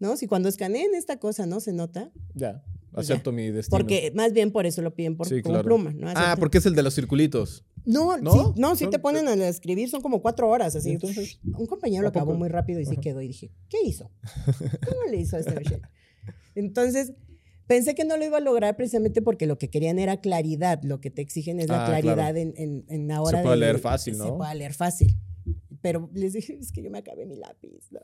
¿no? 0.00 0.16
Si 0.16 0.26
cuando 0.26 0.48
escaneen 0.48 0.96
esta 0.96 1.20
cosa 1.20 1.46
no 1.46 1.60
se 1.60 1.72
nota. 1.72 2.10
Ya. 2.34 2.64
Acepto 2.94 3.30
mi 3.30 3.48
destino. 3.50 3.78
Porque 3.78 4.10
más 4.14 4.32
bien 4.32 4.50
por 4.50 4.66
eso 4.66 4.82
lo 4.82 4.92
piden 4.92 5.16
por 5.16 5.28
pluma, 5.62 5.92
¿no? 5.92 6.08
Ah, 6.16 6.34
porque 6.36 6.58
es 6.58 6.66
el 6.66 6.74
de 6.74 6.82
los 6.82 6.96
circulitos. 6.96 7.64
No, 7.84 8.16
¿No? 8.18 8.32
sí, 8.32 8.40
no, 8.56 8.74
sí 8.74 8.88
te 8.88 8.98
ponen 8.98 9.28
a 9.28 9.48
escribir, 9.48 9.88
son 9.88 10.02
como 10.02 10.20
cuatro 10.20 10.48
horas, 10.48 10.74
así. 10.74 10.90
Entonces, 10.90 11.38
un 11.44 11.66
compañero 11.66 12.02
lo 12.02 12.08
acabó 12.08 12.34
muy 12.34 12.48
rápido 12.48 12.80
y 12.80 12.86
sí 12.86 12.96
quedó 12.96 13.22
y 13.22 13.28
dije, 13.28 13.52
¿qué 13.68 13.78
hizo? 13.84 14.10
¿Cómo 14.84 15.02
le 15.10 15.18
hizo 15.18 15.36
a 15.36 15.38
este 15.38 15.54
Michelle? 15.54 15.82
Entonces, 16.56 17.12
pensé 17.68 17.94
que 17.94 18.04
no 18.04 18.16
lo 18.16 18.24
iba 18.24 18.38
a 18.38 18.40
lograr 18.40 18.76
precisamente 18.76 19.22
porque 19.22 19.46
lo 19.46 19.58
que 19.58 19.70
querían 19.70 20.00
era 20.00 20.20
claridad. 20.20 20.82
Lo 20.82 21.00
que 21.00 21.10
te 21.10 21.22
exigen 21.22 21.60
es 21.60 21.68
la 21.68 21.84
ah, 21.84 21.86
claridad 21.86 22.36
en, 22.36 22.54
en, 22.56 22.84
en, 22.88 23.12
ahora. 23.12 23.38
Se 23.38 23.44
puede 23.44 23.58
leer 23.58 23.78
fácil, 23.78 24.18
¿no? 24.18 24.24
Se 24.24 24.32
puede 24.32 24.54
leer 24.56 24.74
fácil. 24.74 25.16
Pero 25.80 26.10
les 26.12 26.32
dije, 26.32 26.58
es 26.60 26.72
que 26.72 26.82
yo 26.82 26.90
me 26.90 26.98
acabé 26.98 27.24
mi 27.24 27.36
lápiz, 27.36 27.92
¿no? 27.92 28.00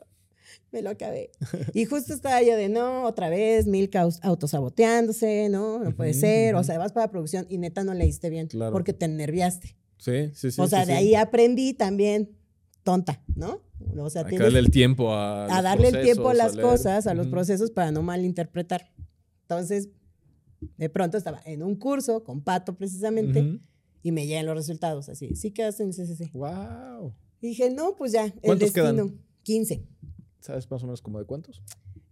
me 0.71 0.81
lo 0.81 0.89
acabé. 0.89 1.31
Y 1.73 1.85
justo 1.85 2.13
estaba 2.13 2.41
yo 2.41 2.55
de, 2.55 2.69
no, 2.69 3.03
otra 3.03 3.29
vez, 3.29 3.67
Milka 3.67 4.07
autosaboteándose, 4.21 5.49
¿no? 5.49 5.79
No 5.79 5.95
puede 5.95 6.13
ser. 6.13 6.55
O 6.55 6.63
sea, 6.63 6.77
vas 6.77 6.91
para 6.91 7.07
la 7.07 7.11
producción 7.11 7.45
y 7.49 7.57
neta 7.57 7.83
no 7.83 7.93
leíste 7.93 8.29
bien 8.29 8.47
porque 8.71 8.93
te 8.93 9.07
nerviaste. 9.07 9.75
Sí, 9.97 10.31
sí, 10.33 10.51
sí. 10.51 10.61
O 10.61 10.67
sea, 10.67 10.85
de 10.85 10.93
ahí 10.93 11.15
aprendí 11.15 11.73
también 11.73 12.37
tonta, 12.83 13.23
¿no? 13.35 13.61
O 13.97 14.09
sea, 14.09 14.23
que 14.25 14.37
darle 14.37 14.59
el 14.59 14.71
tiempo 14.71 15.13
a. 15.13 15.45
A 15.57 15.61
darle 15.61 15.89
el 15.89 16.01
tiempo 16.01 16.29
a 16.29 16.33
las 16.33 16.55
cosas, 16.55 17.07
a 17.07 17.13
los 17.13 17.27
procesos 17.27 17.71
para 17.71 17.91
no 17.91 18.01
malinterpretar. 18.01 18.91
Entonces, 19.45 19.89
de 20.77 20.89
pronto 20.89 21.17
estaba 21.17 21.39
en 21.45 21.61
un 21.61 21.75
curso 21.75 22.23
con 22.23 22.41
Pato 22.41 22.75
precisamente 22.75 23.59
y 24.01 24.11
me 24.11 24.25
llegan 24.25 24.47
los 24.47 24.55
resultados 24.55 25.07
así. 25.09 25.35
Sí 25.35 25.51
quedaste 25.51 25.83
en 25.83 25.91
CCC. 25.91 26.31
¡Wow! 26.33 27.13
Y 27.41 27.49
dije, 27.49 27.69
no, 27.69 27.95
pues 27.95 28.11
ya, 28.11 28.33
el 28.41 28.57
destino. 28.57 28.91
Quedan? 28.91 29.21
15. 29.43 29.85
¿Sabes 30.39 30.69
más 30.71 30.81
o 30.81 30.87
menos 30.87 31.01
como 31.01 31.19
de 31.19 31.25
cuántos? 31.25 31.61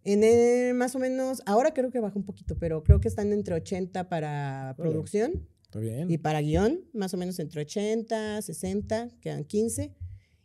En 0.03 0.23
el, 0.23 0.75
más 0.75 0.95
o 0.95 0.99
menos, 0.99 1.41
ahora 1.45 1.73
creo 1.73 1.89
que 1.89 1.99
baja 1.99 2.17
un 2.17 2.25
poquito, 2.25 2.57
pero 2.57 2.83
creo 2.83 2.99
que 2.99 3.07
están 3.07 3.33
entre 3.33 3.55
80 3.55 4.09
para 4.09 4.75
producción. 4.77 5.47
Está 5.63 5.79
bien. 5.79 6.11
Y 6.11 6.19
para 6.19 6.41
guion, 6.41 6.81
más 6.93 7.13
o 7.15 7.17
menos 7.17 7.39
entre 7.39 7.61
80, 7.61 8.41
60, 8.41 9.09
quedan 9.21 9.43
15. 9.45 9.95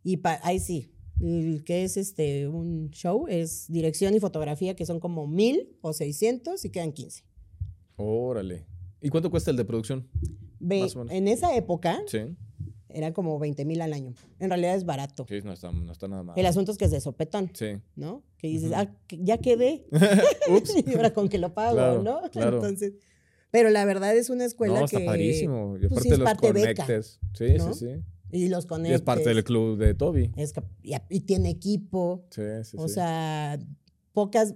Y 0.04 0.20
ahí 0.42 0.58
sí, 0.58 0.94
el 1.20 1.64
que 1.64 1.84
es 1.84 1.96
este 1.96 2.48
un 2.48 2.90
show 2.90 3.26
es 3.28 3.70
dirección 3.70 4.14
y 4.14 4.20
fotografía, 4.20 4.76
que 4.76 4.86
son 4.86 5.00
como 5.00 5.26
1000 5.26 5.76
o 5.80 5.92
600 5.92 6.64
y 6.64 6.70
quedan 6.70 6.92
15. 6.92 7.24
Órale. 7.96 8.66
¿Y 9.00 9.08
cuánto 9.10 9.30
cuesta 9.30 9.50
el 9.50 9.56
de 9.56 9.64
producción? 9.64 10.08
Ve, 10.60 10.88
en 11.10 11.28
esa 11.28 11.54
época, 11.54 12.00
sí 12.06 12.36
Era 12.88 13.12
como 13.12 13.38
20 13.38 13.64
mil 13.64 13.80
al 13.80 13.92
año. 13.92 14.14
En 14.40 14.50
realidad 14.50 14.74
es 14.74 14.84
barato. 14.84 15.26
Sí, 15.28 15.40
no 15.44 15.52
está, 15.52 15.70
no 15.70 15.92
está 15.92 16.08
nada 16.08 16.22
mal. 16.22 16.38
El 16.38 16.46
asunto 16.46 16.72
es 16.72 16.78
que 16.78 16.86
es 16.86 16.90
de 16.90 17.00
sopetón. 17.00 17.50
Sí. 17.54 17.80
¿No? 17.96 18.22
Que 18.38 18.48
dices, 18.48 18.72
ah, 18.74 18.90
ya 19.08 19.38
quedé. 19.38 19.86
Ups. 20.50 20.74
y 20.86 20.94
ahora 20.94 21.12
con 21.12 21.28
que 21.28 21.38
lo 21.38 21.54
pago, 21.54 22.02
¿no? 22.02 22.22
Claro. 22.30 22.56
Entonces. 22.56 22.94
Pero 23.50 23.70
la 23.70 23.84
verdad 23.84 24.16
es 24.16 24.30
una 24.30 24.44
escuela 24.44 24.80
no, 24.80 24.84
está 24.84 25.04
padrísimo. 25.04 25.76
Y 25.78 25.88
pues, 25.88 25.92
aparte 25.92 26.08
los 26.10 26.20
parte 26.20 26.48
conectes. 26.48 27.18
Sí, 27.34 27.58
sí, 27.58 27.74
sí. 27.74 28.02
Y 28.30 28.48
los 28.48 28.66
conectes. 28.66 28.92
Y 28.92 28.94
es 28.94 29.02
parte 29.02 29.28
del 29.28 29.44
club 29.44 29.78
de 29.78 29.94
Toby. 29.94 30.32
y, 31.10 31.20
tiene 31.20 31.50
equipo. 31.50 32.24
Sí, 32.30 32.42
sí, 32.64 32.76
O 32.78 32.88
sea, 32.88 33.58
pocas 34.12 34.54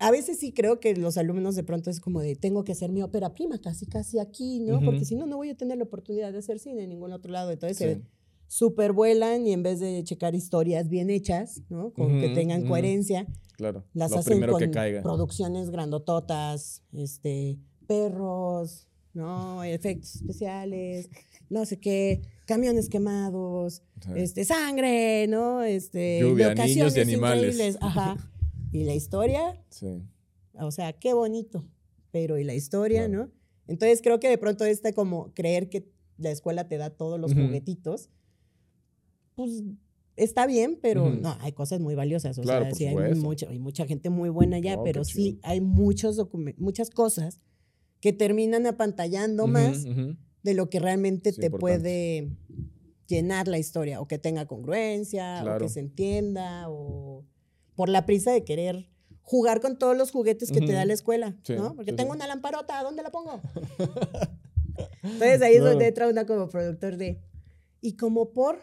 a 0.00 0.10
veces 0.10 0.38
sí 0.38 0.52
creo 0.52 0.78
que 0.80 0.94
los 0.94 1.18
alumnos 1.18 1.56
de 1.56 1.64
pronto 1.64 1.90
es 1.90 2.00
como 2.00 2.20
de, 2.20 2.36
tengo 2.36 2.64
que 2.64 2.72
hacer 2.72 2.92
mi 2.92 3.02
ópera 3.02 3.34
prima 3.34 3.58
casi, 3.58 3.86
casi 3.86 4.18
aquí, 4.18 4.60
¿no? 4.60 4.80
Porque 4.80 5.04
si 5.04 5.16
no, 5.16 5.26
no 5.26 5.36
voy 5.36 5.50
a 5.50 5.56
tener 5.56 5.76
la 5.76 5.84
oportunidad 5.84 6.32
de 6.32 6.38
hacer 6.38 6.58
cine 6.58 6.84
en 6.84 6.90
ningún 6.90 7.12
otro 7.12 7.32
lado. 7.32 7.50
Entonces 7.50 7.76
se 7.76 8.02
super 8.46 8.92
vuelan 8.92 9.46
y 9.46 9.52
en 9.52 9.62
vez 9.62 9.80
de 9.80 10.02
checar 10.04 10.34
historias 10.34 10.88
bien 10.88 11.10
hechas, 11.10 11.62
¿no? 11.68 11.92
Con 11.92 12.20
que 12.20 12.28
tengan 12.28 12.66
coherencia, 12.66 13.26
claro. 13.56 13.84
las 13.92 14.12
hacen 14.12 14.40
con 14.46 14.70
producciones 15.02 15.70
grandototas, 15.70 16.82
este, 16.92 17.58
perros, 17.88 18.86
¿no? 19.14 19.64
Efectos 19.64 20.14
especiales, 20.16 21.10
no 21.50 21.64
sé 21.64 21.78
qué, 21.78 22.22
camiones 22.46 22.88
quemados, 22.88 23.82
este, 24.14 24.44
sangre, 24.44 25.26
¿no? 25.28 25.62
Este, 25.62 26.20
Lluvia, 26.20 26.54
niños 26.54 26.96
y 26.96 27.00
animales. 27.00 27.78
Ajá. 27.80 28.16
¿Y 28.72 28.84
la 28.84 28.94
historia? 28.94 29.60
Sí. 29.70 30.02
O 30.54 30.70
sea, 30.70 30.92
qué 30.92 31.14
bonito. 31.14 31.66
Pero 32.10 32.38
¿y 32.38 32.44
la 32.44 32.54
historia, 32.54 33.08
no? 33.08 33.30
Entonces 33.66 34.00
creo 34.02 34.18
que 34.18 34.28
de 34.28 34.38
pronto 34.38 34.64
este 34.64 34.94
como 34.94 35.32
creer 35.34 35.68
que 35.68 35.90
la 36.16 36.30
escuela 36.30 36.68
te 36.68 36.78
da 36.78 36.90
todos 36.90 37.20
los 37.20 37.34
juguetitos, 37.34 38.10
pues 39.34 39.62
está 40.16 40.46
bien, 40.46 40.78
pero 40.82 41.10
no, 41.10 41.36
hay 41.40 41.52
cosas 41.52 41.80
muy 41.80 41.94
valiosas. 41.94 42.38
O 42.38 42.42
sea, 42.42 42.74
sí, 42.74 42.86
hay 42.86 43.14
mucha, 43.14 43.48
hay 43.48 43.58
mucha 43.58 43.86
gente 43.86 44.10
muy 44.10 44.30
buena 44.30 44.58
ya, 44.58 44.82
pero 44.82 45.04
sí 45.04 45.38
hay 45.42 45.60
muchos 45.60 46.20
muchas 46.56 46.90
cosas 46.90 47.40
que 48.00 48.12
terminan 48.12 48.66
apantallando 48.66 49.46
más 49.46 49.84
de 50.48 50.54
lo 50.54 50.70
que 50.70 50.80
realmente 50.80 51.30
te 51.34 51.50
puede 51.50 52.30
llenar 53.06 53.48
la 53.48 53.58
historia, 53.58 54.00
o 54.00 54.08
que 54.08 54.18
tenga 54.18 54.46
congruencia, 54.46 55.44
o 55.44 55.58
que 55.58 55.68
se 55.68 55.80
entienda, 55.80 56.70
o 56.70 57.26
por 57.74 57.90
la 57.90 58.06
prisa 58.06 58.32
de 58.32 58.44
querer 58.44 58.88
jugar 59.20 59.60
con 59.60 59.78
todos 59.78 59.94
los 59.94 60.10
juguetes 60.10 60.50
que 60.50 60.62
te 60.62 60.72
da 60.72 60.86
la 60.86 60.94
escuela, 60.94 61.36
¿no? 61.50 61.74
Porque 61.74 61.92
tengo 61.92 62.12
una 62.12 62.26
lamparota, 62.26 62.82
¿dónde 62.82 63.02
la 63.02 63.10
pongo? 63.10 63.42
Entonces 65.02 65.42
ahí 65.42 65.56
es 65.56 65.62
donde 65.62 65.88
entra 65.88 66.08
una 66.08 66.24
como 66.24 66.48
productor 66.48 66.96
de, 66.96 67.20
¿y 67.82 67.96
como 67.96 68.32
por? 68.32 68.58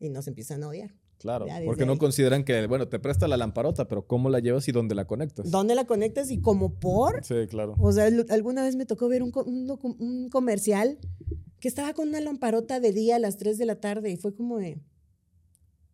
Y 0.00 0.08
nos 0.08 0.26
empiezan 0.28 0.62
a 0.62 0.68
odiar. 0.68 0.94
Claro, 1.18 1.46
porque 1.64 1.86
no 1.86 1.96
consideran 1.98 2.44
que, 2.44 2.66
bueno, 2.66 2.88
te 2.88 2.98
presta 2.98 3.26
la 3.26 3.36
lamparota, 3.36 3.88
pero 3.88 4.06
¿cómo 4.06 4.28
la 4.28 4.38
llevas 4.38 4.68
y 4.68 4.72
dónde 4.72 4.94
la 4.94 5.06
conectas? 5.06 5.50
¿Dónde 5.50 5.74
la 5.74 5.86
conectas 5.86 6.30
y 6.30 6.40
como 6.40 6.74
por? 6.78 7.24
Sí, 7.24 7.46
claro. 7.48 7.74
O 7.78 7.90
sea, 7.90 8.08
alguna 8.28 8.62
vez 8.62 8.76
me 8.76 8.84
tocó 8.84 9.08
ver 9.08 9.22
un, 9.22 9.32
un 9.34 10.28
comercial 10.28 10.98
que 11.60 11.68
estaba 11.68 11.94
con 11.94 12.08
una 12.08 12.20
lamparota 12.20 12.80
de 12.80 12.92
día 12.92 13.16
a 13.16 13.18
las 13.18 13.38
3 13.38 13.58
de 13.58 13.66
la 13.66 13.80
tarde 13.80 14.10
y 14.10 14.16
fue 14.16 14.34
como 14.34 14.58
de... 14.58 14.78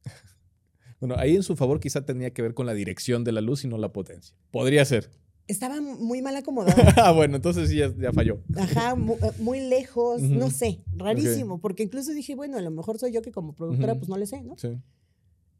Bueno, 1.00 1.16
ahí 1.18 1.34
en 1.34 1.42
su 1.42 1.56
favor 1.56 1.80
quizá 1.80 2.04
tenía 2.04 2.32
que 2.32 2.42
ver 2.42 2.54
con 2.54 2.66
la 2.66 2.74
dirección 2.74 3.24
de 3.24 3.32
la 3.32 3.40
luz 3.40 3.64
y 3.64 3.68
no 3.68 3.76
la 3.76 3.92
potencia. 3.92 4.36
Podría 4.52 4.84
ser. 4.84 5.10
Estaba 5.48 5.80
muy 5.80 6.22
mal 6.22 6.36
acomodado. 6.36 6.80
ah, 6.96 7.12
bueno, 7.12 7.36
entonces 7.36 7.68
sí 7.68 7.76
ya, 7.76 8.12
falló. 8.12 8.40
Ajá, 8.56 8.92
eh, 8.96 9.32
muy, 9.38 9.60
lejos, 9.60 10.22
no 10.22 10.50
sé, 10.50 10.84
rarísimo, 10.96 11.60
porque 11.60 11.82
incluso 11.82 12.12
dije, 12.12 12.34
bueno, 12.34 12.56
a 12.56 12.62
lo 12.62 12.70
mejor 12.70 12.98
soy 12.98 13.12
yo 13.12 13.22
que 13.22 13.32
como 13.32 13.54
productora 13.54 13.96
pues 13.96 14.08
no 14.08 14.16
le 14.16 14.26
sé, 14.26 14.42
¿no? 14.42 14.56
Sí. 14.56 14.78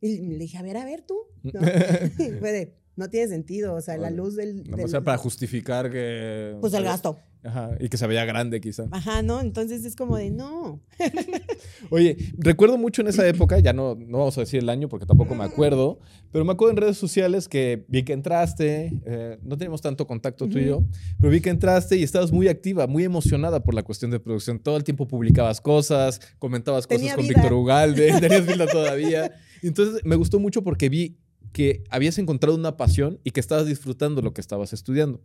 Y 0.02 0.18
le 0.18 0.38
dije, 0.38 0.58
a 0.58 0.62
ver, 0.62 0.76
a 0.76 0.84
ver 0.84 1.02
tú. 1.02 1.16
No, 1.44 1.60
no 2.96 3.08
tiene 3.08 3.28
sentido, 3.28 3.74
o 3.74 3.80
sea, 3.80 3.96
la 3.96 4.10
luz 4.10 4.36
del... 4.36 4.64
O 4.84 4.88
sea, 4.88 5.00
para 5.00 5.16
justificar 5.16 5.90
que... 5.90 6.58
Pues 6.60 6.74
el 6.74 6.84
gasto. 6.84 7.18
Ajá, 7.44 7.76
y 7.80 7.88
que 7.88 7.96
se 7.96 8.06
veía 8.06 8.24
grande 8.24 8.60
quizá. 8.60 8.86
Ajá, 8.92 9.22
¿no? 9.22 9.40
Entonces 9.40 9.84
es 9.84 9.96
como 9.96 10.16
de 10.16 10.30
no. 10.30 10.80
Oye, 11.90 12.16
recuerdo 12.38 12.78
mucho 12.78 13.02
en 13.02 13.08
esa 13.08 13.26
época, 13.26 13.58
ya 13.58 13.72
no, 13.72 13.96
no 13.96 14.18
vamos 14.18 14.38
a 14.38 14.42
decir 14.42 14.60
el 14.60 14.68
año 14.68 14.88
porque 14.88 15.06
tampoco 15.06 15.34
me 15.34 15.42
acuerdo, 15.42 15.98
pero 16.30 16.44
me 16.44 16.52
acuerdo 16.52 16.70
en 16.70 16.76
redes 16.76 16.98
sociales 16.98 17.48
que 17.48 17.84
vi 17.88 18.04
que 18.04 18.12
entraste, 18.12 18.92
eh, 19.04 19.38
no 19.42 19.58
tenemos 19.58 19.82
tanto 19.82 20.06
contacto 20.06 20.48
tú 20.48 20.58
y 20.58 20.66
yo, 20.66 20.84
pero 21.20 21.32
vi 21.32 21.40
que 21.40 21.50
entraste 21.50 21.96
y 21.96 22.04
estabas 22.04 22.30
muy 22.30 22.46
activa, 22.46 22.86
muy 22.86 23.02
emocionada 23.02 23.64
por 23.64 23.74
la 23.74 23.82
cuestión 23.82 24.12
de 24.12 24.20
producción. 24.20 24.60
Todo 24.60 24.76
el 24.76 24.84
tiempo 24.84 25.08
publicabas 25.08 25.60
cosas, 25.60 26.20
comentabas 26.38 26.86
cosas 26.86 27.16
con 27.16 27.26
Víctor 27.26 27.52
Ugalde, 27.54 28.12
tenías 28.20 28.46
vida 28.46 28.66
todavía. 28.68 29.32
Entonces 29.62 30.04
me 30.04 30.14
gustó 30.14 30.38
mucho 30.38 30.62
porque 30.62 30.88
vi 30.88 31.16
que 31.52 31.82
habías 31.90 32.18
encontrado 32.18 32.56
una 32.56 32.76
pasión 32.76 33.18
y 33.24 33.32
que 33.32 33.40
estabas 33.40 33.66
disfrutando 33.66 34.22
lo 34.22 34.32
que 34.32 34.40
estabas 34.40 34.72
estudiando. 34.72 35.20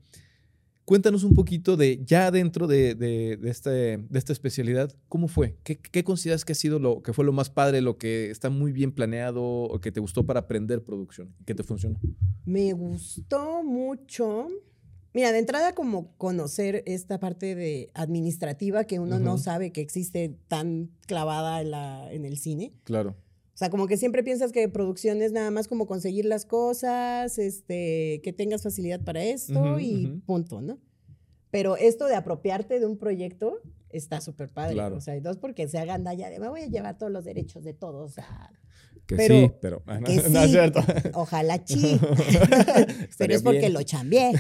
Cuéntanos 0.88 1.26
un 1.26 1.34
poquito 1.34 1.76
de 1.76 2.02
ya 2.06 2.32
dentro 2.32 2.66
de, 2.66 2.96
de, 2.96 3.38
este, 3.44 3.98
de 3.98 4.18
esta 4.18 4.32
especialidad, 4.32 4.96
¿cómo 5.10 5.28
fue? 5.28 5.58
¿Qué, 5.66 5.78
¿Qué, 5.78 6.06
consideras 6.06 6.46
que 6.46 6.54
ha 6.54 6.56
sido 6.56 6.80
lo 6.80 7.04
que 7.04 7.12
fue 7.12 7.26
lo 7.26 7.34
más 7.34 7.50
padre, 7.50 7.82
lo 7.82 7.98
que 7.98 8.32
está 8.32 8.50
muy 8.50 8.72
bien 8.72 8.94
planeado 8.94 9.44
o 9.44 9.82
que 9.82 9.92
te 9.92 10.00
gustó 10.00 10.26
para 10.26 10.40
aprender 10.40 10.86
producción? 10.86 11.36
¿Qué 11.46 11.54
te 11.54 11.64
funcionó? 11.64 12.00
Me 12.46 12.72
gustó 12.72 13.64
mucho. 13.66 14.48
Mira, 15.14 15.34
de 15.34 15.40
entrada 15.40 15.76
como 15.76 16.16
conocer 16.16 16.84
esta 16.86 17.20
parte 17.20 17.54
de 17.54 17.92
administrativa 17.94 18.86
que 18.86 19.02
uno 19.02 19.20
no 19.20 19.38
sabe 19.38 19.74
que 19.74 19.82
existe 19.82 20.38
tan 20.48 20.92
clavada 21.06 21.60
en, 21.60 21.72
la, 21.72 22.14
en 22.14 22.24
el 22.24 22.38
cine. 22.38 22.72
Claro. 22.86 23.18
O 23.58 23.60
sea, 23.60 23.72
como 23.72 23.88
que 23.88 23.98
siempre 23.98 24.22
piensas 24.22 24.52
que 24.52 24.70
producción 24.70 25.20
es 25.24 25.32
nada 25.32 25.50
más 25.50 25.68
como 25.68 25.88
conseguir 25.88 26.26
las 26.26 26.46
cosas, 26.46 27.40
este, 27.40 28.22
que 28.24 28.32
tengas 28.32 28.62
facilidad 28.62 29.02
para 29.02 29.24
esto 29.24 29.80
y 29.80 30.22
punto, 30.28 30.62
¿no? 30.62 30.78
Pero 31.50 31.76
esto 31.76 32.06
de 32.06 32.14
apropiarte 32.14 32.80
de 32.80 32.86
un 32.86 33.00
proyecto 33.00 33.60
está 33.90 34.22
súper 34.22 34.50
padre. 34.50 34.80
O 34.80 35.02
sea, 35.02 35.16
y 35.16 35.22
dos, 35.22 35.38
porque 35.40 35.68
se 35.68 35.80
hagan 35.80 36.06
ya 36.16 36.30
de 36.30 36.38
me 36.40 36.50
voy 36.50 36.62
a 36.62 36.68
llevar 36.68 37.00
todos 37.00 37.12
los 37.12 37.26
derechos 37.26 37.64
de 37.64 37.74
todos. 37.74 38.12
O 38.12 38.14
sea, 38.14 38.52
que 39.08 39.18
sí, 39.28 39.52
pero 39.60 39.82
no, 39.88 40.06
es 40.06 40.52
cierto. 40.52 40.82
Ojalá 41.16 41.60
sí. 41.66 42.00
pero 43.18 43.34
es 43.34 43.42
porque 43.42 43.72
lo 43.72 43.82
chambié. 43.82 44.34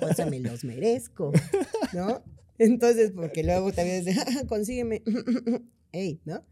O 0.00 0.14
sea, 0.14 0.24
me 0.24 0.40
los 0.40 0.64
merezco, 0.64 1.30
¿no? 1.92 2.22
Entonces, 2.56 3.12
porque 3.14 3.44
luego 3.44 3.70
también 3.70 4.08
es 4.08 4.16
ah, 4.16 4.46
consígueme. 4.48 5.02
Ey, 5.96 6.20
¿no? 6.26 6.44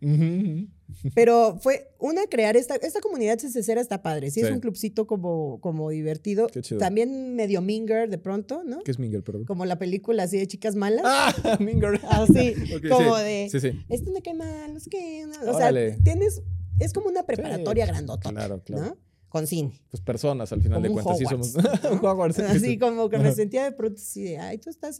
Pero 1.14 1.58
fue 1.60 1.90
una 1.98 2.26
crear 2.26 2.56
esta, 2.56 2.76
esta 2.76 3.00
comunidad 3.00 3.38
CCCera 3.38 3.80
está 3.80 4.02
padre. 4.02 4.30
Sí, 4.30 4.40
es 4.40 4.50
un 4.50 4.60
clubcito 4.60 5.06
como, 5.06 5.60
como 5.60 5.90
divertido. 5.90 6.46
También 6.78 7.34
medio 7.36 7.60
Minger 7.60 8.08
de 8.08 8.18
pronto, 8.18 8.62
¿no? 8.64 8.82
¿Qué 8.82 8.90
es 8.90 8.98
Minger, 8.98 9.22
perdón? 9.22 9.44
Como 9.44 9.66
la 9.66 9.78
película 9.78 10.22
así 10.22 10.38
de 10.38 10.46
chicas 10.46 10.76
malas. 10.76 11.02
Ah, 11.04 11.58
Minger. 11.60 12.00
Así, 12.08 12.54
como 12.90 13.16
de. 13.16 13.48
Sí, 13.50 13.60
sí. 13.60 13.84
Esto 13.88 14.10
me 14.12 14.22
cae 14.22 14.34
mal, 14.34 14.76
es 14.76 14.88
que. 14.88 15.26
O 15.46 15.58
sea, 15.58 15.70
tienes. 16.02 16.42
Es 16.78 16.92
como 16.92 17.08
una 17.08 17.24
preparatoria 17.24 17.86
grandota. 17.86 18.30
Claro, 18.30 18.62
claro. 18.64 18.84
¿no? 18.86 18.98
Con 19.28 19.46
cine. 19.46 19.80
Pues 19.90 20.00
personas, 20.00 20.52
al 20.52 20.62
final 20.62 20.82
de 20.82 20.90
cuentas. 20.90 21.18
Sí, 21.18 21.24
somos. 21.24 21.54
Así 21.56 22.78
como 22.78 23.10
que 23.10 23.18
me 23.18 23.32
sentía 23.32 23.64
de 23.64 23.72
pronto 23.72 24.00
así 24.00 24.22
de, 24.22 24.38
ay, 24.38 24.58
tú 24.58 24.70
estás 24.70 24.98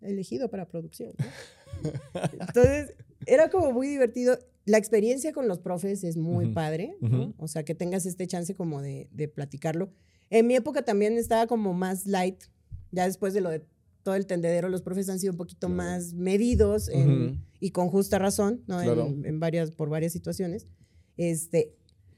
elegido 0.00 0.48
para 0.50 0.68
producción. 0.68 1.12
Entonces, 2.38 2.94
era 3.26 3.50
como 3.50 3.72
muy 3.72 3.88
divertido. 3.88 4.38
La 4.64 4.78
experiencia 4.78 5.32
con 5.32 5.48
los 5.48 5.58
profes 5.58 6.04
es 6.04 6.16
muy 6.16 6.52
padre, 6.52 6.96
O 7.36 7.48
sea, 7.48 7.64
que 7.64 7.74
tengas 7.74 8.06
este 8.06 8.26
chance 8.26 8.54
como 8.54 8.80
de, 8.80 9.32
platicarlo. 9.34 9.90
En 10.30 10.46
mi 10.46 10.54
época 10.54 10.82
también 10.82 11.18
estaba 11.18 11.46
como 11.46 11.74
más 11.74 12.06
light, 12.06 12.42
ya 12.90 13.06
después 13.06 13.34
de 13.34 13.40
lo 13.40 13.50
de 13.50 13.64
todo 14.02 14.14
el 14.14 14.26
tendedero, 14.26 14.68
los 14.68 14.82
profes 14.82 15.08
han 15.08 15.18
sido 15.18 15.32
un 15.32 15.36
poquito 15.36 15.68
más 15.68 16.12
medidos 16.14 16.90
y 17.60 17.70
con 17.70 17.88
justa 17.88 18.18
razón, 18.18 18.62
¿no? 18.66 18.80
En, 18.80 19.40
varias, 19.40 19.70
por 19.72 19.88
varias 19.88 20.12
situaciones. 20.12 20.66
Este, 21.16 21.74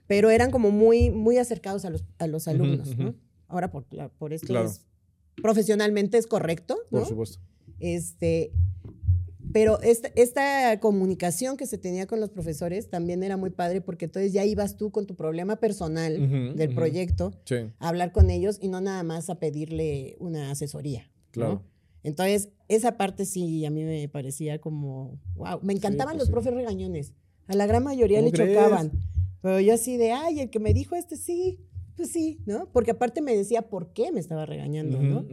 pero 0.07 0.31
eran 0.31 0.51
como 0.51 0.71
muy, 0.71 1.11
muy 1.11 1.39
acercados 1.39 1.85
a 1.85 1.91
los, 1.91 2.05
a 2.19 2.27
los 2.27 2.47
alumnos, 2.49 2.97
¿no? 2.97 3.15
Ahora 3.49 3.71
por, 3.71 3.85
por 4.19 4.33
esto 4.33 4.55
profesionalmente 5.43 6.19
es 6.19 6.27
correcto, 6.27 6.79
¿no? 6.91 7.01
Por 7.01 7.09
supuesto. 7.09 7.41
Este, 7.81 8.53
pero 9.55 9.81
esta, 9.83 10.11
esta, 10.17 10.81
comunicación 10.81 11.57
que 11.57 11.67
se 11.67 11.79
tenía 11.79 12.09
con 12.09 12.19
los 12.19 12.31
profesores 12.31 12.91
también 12.91 13.23
era 13.23 13.37
muy 13.37 13.51
padre 13.51 13.81
porque 13.81 14.07
entonces 14.07 14.33
ya 14.33 14.45
ibas 14.45 14.77
tú 14.77 14.91
con 14.91 15.07
tu 15.07 15.15
problema 15.15 15.61
personal 15.61 16.57
del 16.57 16.75
proyecto 16.75 17.31
a 17.79 17.89
hablar 17.89 18.11
con 18.11 18.31
ellos 18.31 18.59
y 18.61 18.67
no 18.67 18.81
nada 18.81 19.05
más 19.05 19.31
a 19.31 19.39
pedirle 19.39 20.17
una 20.19 20.51
asesoría. 20.51 21.09
Claro. 21.31 21.63
Entonces, 22.03 22.49
esa 22.67 22.97
parte 22.97 23.27
sí 23.27 23.65
a 23.65 23.71
mí 23.71 23.85
me 23.85 24.09
parecía 24.09 24.61
como, 24.61 25.21
wow, 25.37 25.61
me 25.63 25.73
encantaban 25.73 26.17
pues 26.17 26.25
los 26.25 26.31
profes 26.31 26.53
regañones. 26.53 27.13
A 27.47 27.55
la 27.55 27.67
gran 27.67 27.85
mayoría 27.85 28.21
le 28.23 28.33
chocaban. 28.33 28.91
Pero 29.41 29.61
yo 29.61 29.75
así 29.75 29.97
de, 29.97 30.11
ay, 30.11 30.41
el 30.41 30.51
que 30.51 30.59
me 30.59 30.75
dijo 30.75 30.97
este 30.97 31.17
sí, 31.17 31.61
pues 31.95 32.11
sí, 32.11 32.41
¿no? 32.45 32.69
Porque 32.73 32.91
aparte 32.91 33.23
me 33.23 33.37
decía 33.37 33.63
por 33.63 33.93
qué 33.93 34.11
me 34.11 34.19
estaba 34.19 34.47
regañando, 34.47 35.01
¿no? 35.01 35.25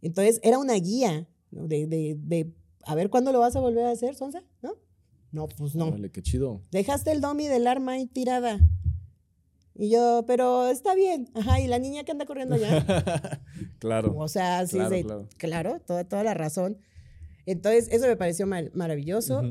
Entonces, 0.00 0.40
era 0.42 0.58
una 0.58 0.74
guía 0.74 1.28
de, 1.52 1.86
de, 1.86 2.16
de 2.18 2.52
a 2.84 2.94
ver 2.94 3.10
cuándo 3.10 3.32
lo 3.32 3.40
vas 3.40 3.56
a 3.56 3.60
volver 3.60 3.84
a 3.84 3.90
hacer, 3.90 4.14
Sonsa, 4.14 4.42
¿no? 4.62 4.74
No, 5.30 5.48
pues 5.48 5.74
no. 5.74 5.90
Vale, 5.90 6.10
qué 6.10 6.22
chido. 6.22 6.60
Dejaste 6.70 7.10
el 7.10 7.20
domi 7.20 7.48
del 7.48 7.66
arma 7.66 7.92
ahí 7.92 8.06
tirada. 8.06 8.60
Y 9.74 9.90
yo, 9.90 10.24
pero 10.26 10.68
está 10.68 10.94
bien. 10.94 11.30
Ajá, 11.34 11.60
y 11.60 11.66
la 11.66 11.78
niña 11.78 12.04
que 12.04 12.12
anda 12.12 12.26
corriendo 12.26 12.54
allá. 12.56 13.40
claro. 13.78 14.14
O 14.16 14.28
sea, 14.28 14.66
sí, 14.66 14.76
claro, 14.76 15.28
claro. 15.38 15.80
toda, 15.80 16.04
toda 16.04 16.22
la 16.22 16.34
razón. 16.34 16.78
Entonces, 17.46 17.88
eso 17.90 18.06
me 18.06 18.16
pareció 18.16 18.46
maravilloso. 18.46 19.42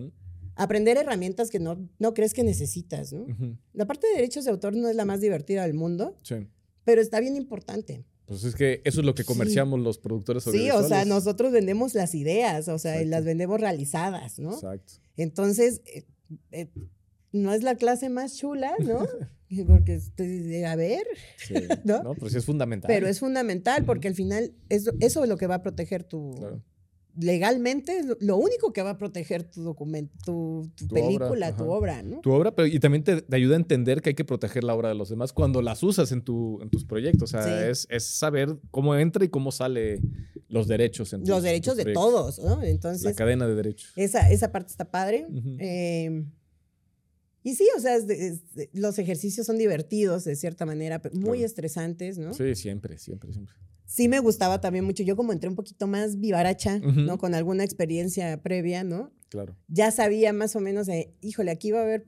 Aprender 0.55 0.97
herramientas 0.97 1.49
que 1.49 1.59
no, 1.59 1.89
no 1.97 2.13
crees 2.13 2.33
que 2.33 2.43
necesitas, 2.43 3.11
¿no? 3.11 3.25
La 3.73 3.87
parte 3.87 4.07
de 4.07 4.13
derechos 4.13 4.45
de 4.45 4.51
autor 4.51 4.75
no 4.75 4.87
es 4.87 4.95
la 4.95 5.05
más 5.05 5.21
divertida 5.21 5.63
del 5.63 5.73
mundo, 5.73 6.15
sí. 6.21 6.47
pero 6.83 7.01
está 7.01 7.19
bien 7.19 7.35
importante. 7.35 8.05
Pues 8.25 8.43
es 8.43 8.55
que 8.55 8.81
eso 8.85 9.01
es 9.01 9.05
lo 9.05 9.13
que 9.13 9.23
comerciamos 9.23 9.79
los 9.79 9.97
productores 9.97 10.43
Sí, 10.43 10.71
o 10.71 10.87
sea, 10.87 11.05
nosotros 11.05 11.51
vendemos 11.51 11.93
las 11.95 12.15
ideas, 12.15 12.67
o 12.67 12.79
sea, 12.79 13.01
y 13.01 13.05
las 13.05 13.25
vendemos 13.25 13.59
realizadas, 13.59 14.39
¿no? 14.39 14.53
Exacto. 14.53 14.93
Entonces, 15.17 15.81
eh, 15.85 16.05
eh, 16.51 16.69
no 17.31 17.53
es 17.53 17.63
la 17.63 17.75
clase 17.75 18.09
más 18.09 18.37
chula, 18.37 18.73
¿no? 18.79 19.05
Porque, 19.67 19.99
a 20.65 20.75
ver, 20.77 21.03
sí. 21.37 21.55
¿no? 21.83 22.03
No, 22.03 22.13
pero 22.13 22.29
sí 22.29 22.37
es 22.37 22.45
fundamental. 22.45 22.87
Pero 22.87 23.07
es 23.07 23.19
fundamental 23.19 23.83
porque 23.83 24.07
al 24.07 24.15
final 24.15 24.53
eso, 24.69 24.91
eso 25.01 25.23
es 25.23 25.29
lo 25.29 25.35
que 25.35 25.45
va 25.45 25.55
a 25.55 25.61
proteger 25.61 26.05
tu, 26.05 26.61
legalmente 27.17 28.01
lo 28.19 28.37
único 28.37 28.71
que 28.73 28.81
va 28.81 28.91
a 28.91 28.97
proteger 28.97 29.43
tu 29.43 29.63
documento, 29.63 30.63
tu, 30.75 30.87
película, 30.87 31.55
tu 31.55 31.69
obra, 31.69 32.03
¿no? 32.03 32.21
Tu 32.21 32.31
obra, 32.31 32.55
pero 32.55 32.67
y 32.67 32.79
también 32.79 33.03
te, 33.03 33.25
ayuda 33.31 33.55
a 33.55 33.57
entender 33.57 34.01
que 34.01 34.09
hay 34.09 34.15
que 34.15 34.25
proteger 34.25 34.63
la 34.63 34.73
obra 34.73 34.89
de 34.89 34.95
los 34.95 35.09
demás 35.09 35.33
cuando 35.33 35.61
las 35.61 35.83
usas 35.83 36.11
en, 36.11 36.21
tu, 36.21 36.59
en 36.61 36.69
tus 36.69 36.85
proyectos. 36.85 37.33
O 37.33 37.41
sea, 37.41 37.69
es, 37.69 37.87
saber 37.99 38.57
cómo 38.71 38.95
entra 38.95 39.25
y 39.25 39.29
cómo 39.29 39.51
sale 39.51 40.01
los 40.47 40.67
derechos. 40.67 41.13
En 41.13 41.25
los 41.25 41.43
derechos 41.43 41.75
de 41.75 41.93
todos, 41.93 42.39
¿no? 42.39 42.63
Entonces. 42.63 43.03
La 43.03 43.13
cadena 43.13 43.47
de 43.47 43.55
derechos. 43.55 43.91
Esa, 43.95 44.29
esa 44.29 44.51
parte 44.51 44.71
está 44.71 44.89
padre. 44.89 45.27
Em, 45.59 46.31
y 47.43 47.55
sí, 47.55 47.67
o 47.75 47.79
sea, 47.79 47.97
los 48.73 48.99
ejercicios 48.99 49.47
son 49.47 49.57
divertidos 49.57 50.23
de 50.23 50.35
cierta 50.35 50.65
manera, 50.65 51.01
muy 51.13 51.43
estresantes, 51.43 52.17
¿no? 52.17 52.33
Sí, 52.33 52.55
siempre, 52.55 52.97
siempre, 52.97 53.33
siempre 53.33 53.55
sí 53.91 54.07
me 54.07 54.19
gustaba 54.19 54.61
también 54.61 54.85
mucho. 54.85 55.03
Yo 55.03 55.17
como 55.17 55.33
entré 55.33 55.49
un 55.49 55.55
poquito 55.55 55.85
más 55.85 56.17
vivaracha, 56.17 56.79
¿no? 56.79 57.17
Con 57.17 57.35
alguna 57.35 57.65
experiencia 57.65 58.41
previa, 58.41 58.85
¿no? 58.85 59.11
Claro. 59.27 59.57
Ya 59.67 59.91
sabía 59.91 60.31
más 60.31 60.55
o 60.55 60.61
menos 60.61 60.87
de, 60.87 61.13
híjole, 61.19 61.51
aquí 61.51 61.71
va 61.71 61.79
a 61.79 61.83
haber 61.83 62.05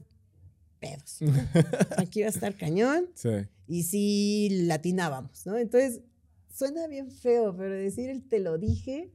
pedos. 0.79 1.19
aquí 1.97 2.21
va 2.21 2.27
a 2.27 2.29
estar 2.29 2.55
cañón. 2.55 3.09
Sí. 3.15 3.29
Y 3.67 3.83
sí 3.83 4.47
latinábamos, 4.65 5.45
¿no? 5.45 5.57
Entonces, 5.57 6.01
suena 6.49 6.87
bien 6.87 7.11
feo, 7.11 7.53
pero 7.57 7.75
decir 7.75 8.09
el 8.09 8.23
te 8.29 8.39
lo 8.39 8.57
dije 8.57 9.11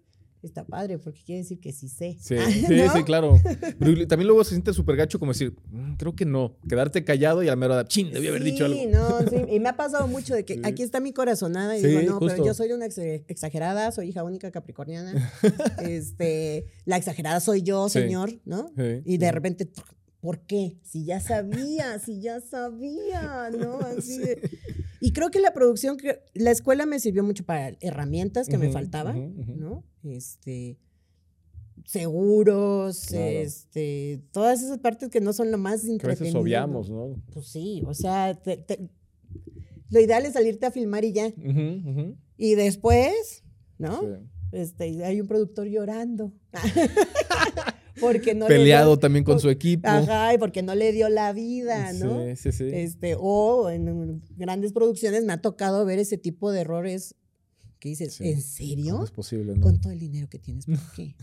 está 0.46 0.64
padre 0.64 0.98
porque 0.98 1.22
quiere 1.24 1.42
decir 1.42 1.60
que 1.60 1.72
sí 1.72 1.88
sé. 1.88 2.16
Sí, 2.20 2.36
sí, 2.68 2.80
sí, 2.92 3.02
claro. 3.04 3.40
Pero 3.78 4.06
también 4.06 4.28
luego 4.28 4.44
se 4.44 4.50
siente 4.50 4.72
súper 4.72 4.96
gacho 4.96 5.18
como 5.18 5.32
decir, 5.32 5.54
mm, 5.70 5.94
creo 5.94 6.14
que 6.14 6.24
no. 6.24 6.56
Quedarte 6.68 7.04
callado 7.04 7.42
y 7.42 7.48
al 7.48 7.56
mero 7.56 7.82
chin, 7.84 8.12
debí 8.12 8.28
haber 8.28 8.44
dicho 8.44 8.64
algo. 8.64 8.78
Sí, 8.78 8.86
no, 8.86 9.20
sí. 9.28 9.36
Y 9.50 9.60
me 9.60 9.70
ha 9.70 9.76
pasado 9.76 10.06
mucho 10.06 10.34
de 10.34 10.44
que 10.44 10.60
aquí 10.64 10.82
está 10.82 11.00
mi 11.00 11.12
corazonada 11.12 11.76
y 11.76 11.82
digo, 11.82 12.02
no, 12.02 12.18
pero 12.20 12.44
yo 12.44 12.54
soy 12.54 12.72
una 12.72 12.86
exagerada, 12.86 13.90
soy 13.92 14.08
hija 14.08 14.24
única 14.24 14.50
capricorniana. 14.50 15.32
este, 15.82 16.66
la 16.84 16.96
exagerada 16.96 17.40
soy 17.40 17.62
yo, 17.62 17.88
señor, 17.88 18.32
¿no? 18.44 18.70
y 19.04 19.18
de 19.18 19.32
repente, 19.32 19.68
¿por 20.20 20.40
qué? 20.40 20.78
Si 20.82 21.04
ya 21.04 21.20
sabía, 21.20 21.98
si 21.98 22.20
ya 22.20 22.40
sabía, 22.40 23.50
¿no? 23.50 23.78
Así 23.78 24.18
de... 24.18 24.40
Y 25.00 25.12
creo 25.12 25.30
que 25.30 25.40
la 25.40 25.52
producción, 25.52 25.96
la 26.34 26.50
escuela 26.50 26.86
me 26.86 26.98
sirvió 26.98 27.22
mucho 27.22 27.44
para 27.44 27.76
herramientas 27.80 28.48
que 28.48 28.58
me 28.58 28.70
faltaban, 28.70 29.34
¿no? 29.58 29.84
Este, 30.04 30.78
seguros, 31.84 33.12
este, 33.12 34.20
todas 34.32 34.62
esas 34.62 34.78
partes 34.78 35.08
que 35.08 35.20
no 35.20 35.32
son 35.32 35.50
lo 35.50 35.58
más 35.58 35.84
entretenido. 35.84 36.34
Que 36.34 36.40
obviamos, 36.40 36.90
¿no? 36.90 37.16
Pues 37.32 37.46
sí, 37.46 37.82
o 37.86 37.94
sea, 37.94 38.38
lo 39.90 40.00
ideal 40.00 40.26
es 40.26 40.34
salirte 40.34 40.66
a 40.66 40.70
filmar 40.70 41.04
y 41.04 41.12
ya. 41.12 41.32
Y 42.36 42.54
después, 42.54 43.44
¿no? 43.78 44.00
Este, 44.52 45.04
hay 45.04 45.20
un 45.20 45.26
productor 45.26 45.66
llorando. 45.66 46.32
porque 48.00 48.34
no 48.34 48.46
peleado 48.46 48.98
también 48.98 49.24
con 49.24 49.40
su 49.40 49.50
equipo. 49.50 49.88
Ajá, 49.88 50.34
y 50.34 50.38
porque 50.38 50.62
no 50.62 50.74
le 50.74 50.92
dio 50.92 51.08
la 51.08 51.32
vida, 51.32 51.92
¿no? 51.94 52.24
Sí, 52.24 52.36
sí, 52.36 52.52
sí. 52.52 52.68
Este, 52.72 53.16
o 53.18 53.70
en 53.70 54.22
grandes 54.36 54.72
producciones 54.72 55.24
me 55.24 55.32
ha 55.32 55.40
tocado 55.40 55.84
ver 55.84 55.98
ese 55.98 56.16
tipo 56.16 56.52
de 56.52 56.60
errores 56.60 57.14
que 57.78 57.90
dices, 57.90 58.20
¿en 58.20 58.42
serio? 58.42 59.02
es 59.04 59.10
posible, 59.10 59.54
no? 59.54 59.60
Con 59.60 59.80
todo 59.80 59.92
el 59.92 59.98
dinero 59.98 60.28
que 60.28 60.38
tienes, 60.38 60.66
¿por 60.66 60.78
qué? 60.96 61.14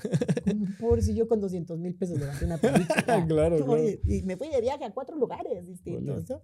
Por 0.79 1.01
si 1.01 1.13
yo 1.13 1.27
con 1.27 1.41
200 1.41 1.77
mil 1.79 1.95
pesos 1.95 2.19
levanté 2.19 2.45
una 2.45 2.57
película. 2.57 3.03
claro, 3.27 3.57
claro. 3.57 3.83
Y 4.07 4.21
me 4.23 4.37
fui 4.37 4.49
de 4.49 4.61
viaje 4.61 4.83
a 4.85 4.93
cuatro 4.93 5.17
lugares 5.17 5.67
distintos, 5.67 6.29
¿no? 6.29 6.41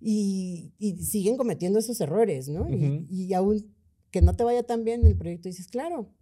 Y, 0.00 0.72
y, 0.78 0.96
siguen 1.02 1.36
cometiendo 1.36 1.80
esos 1.80 2.00
errores, 2.00 2.48
¿no? 2.48 2.68
y, 2.70 3.04
y 3.10 3.34
aún 3.34 3.74
que 4.10 4.22
no 4.22 4.34
te 4.34 4.44
vaya 4.44 4.62
tan 4.62 4.84
bien 4.84 5.04
el 5.06 5.16
proyecto, 5.16 5.48
dices, 5.48 5.66
claro, 5.68 6.14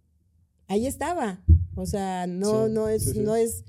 ahí 0.67 0.87
estaba, 0.87 1.43
o 1.75 1.85
sea, 1.85 2.27
no, 2.27 2.67
no, 2.67 2.89
es, 2.89 3.15
no 3.15 3.35
es, 3.35 3.63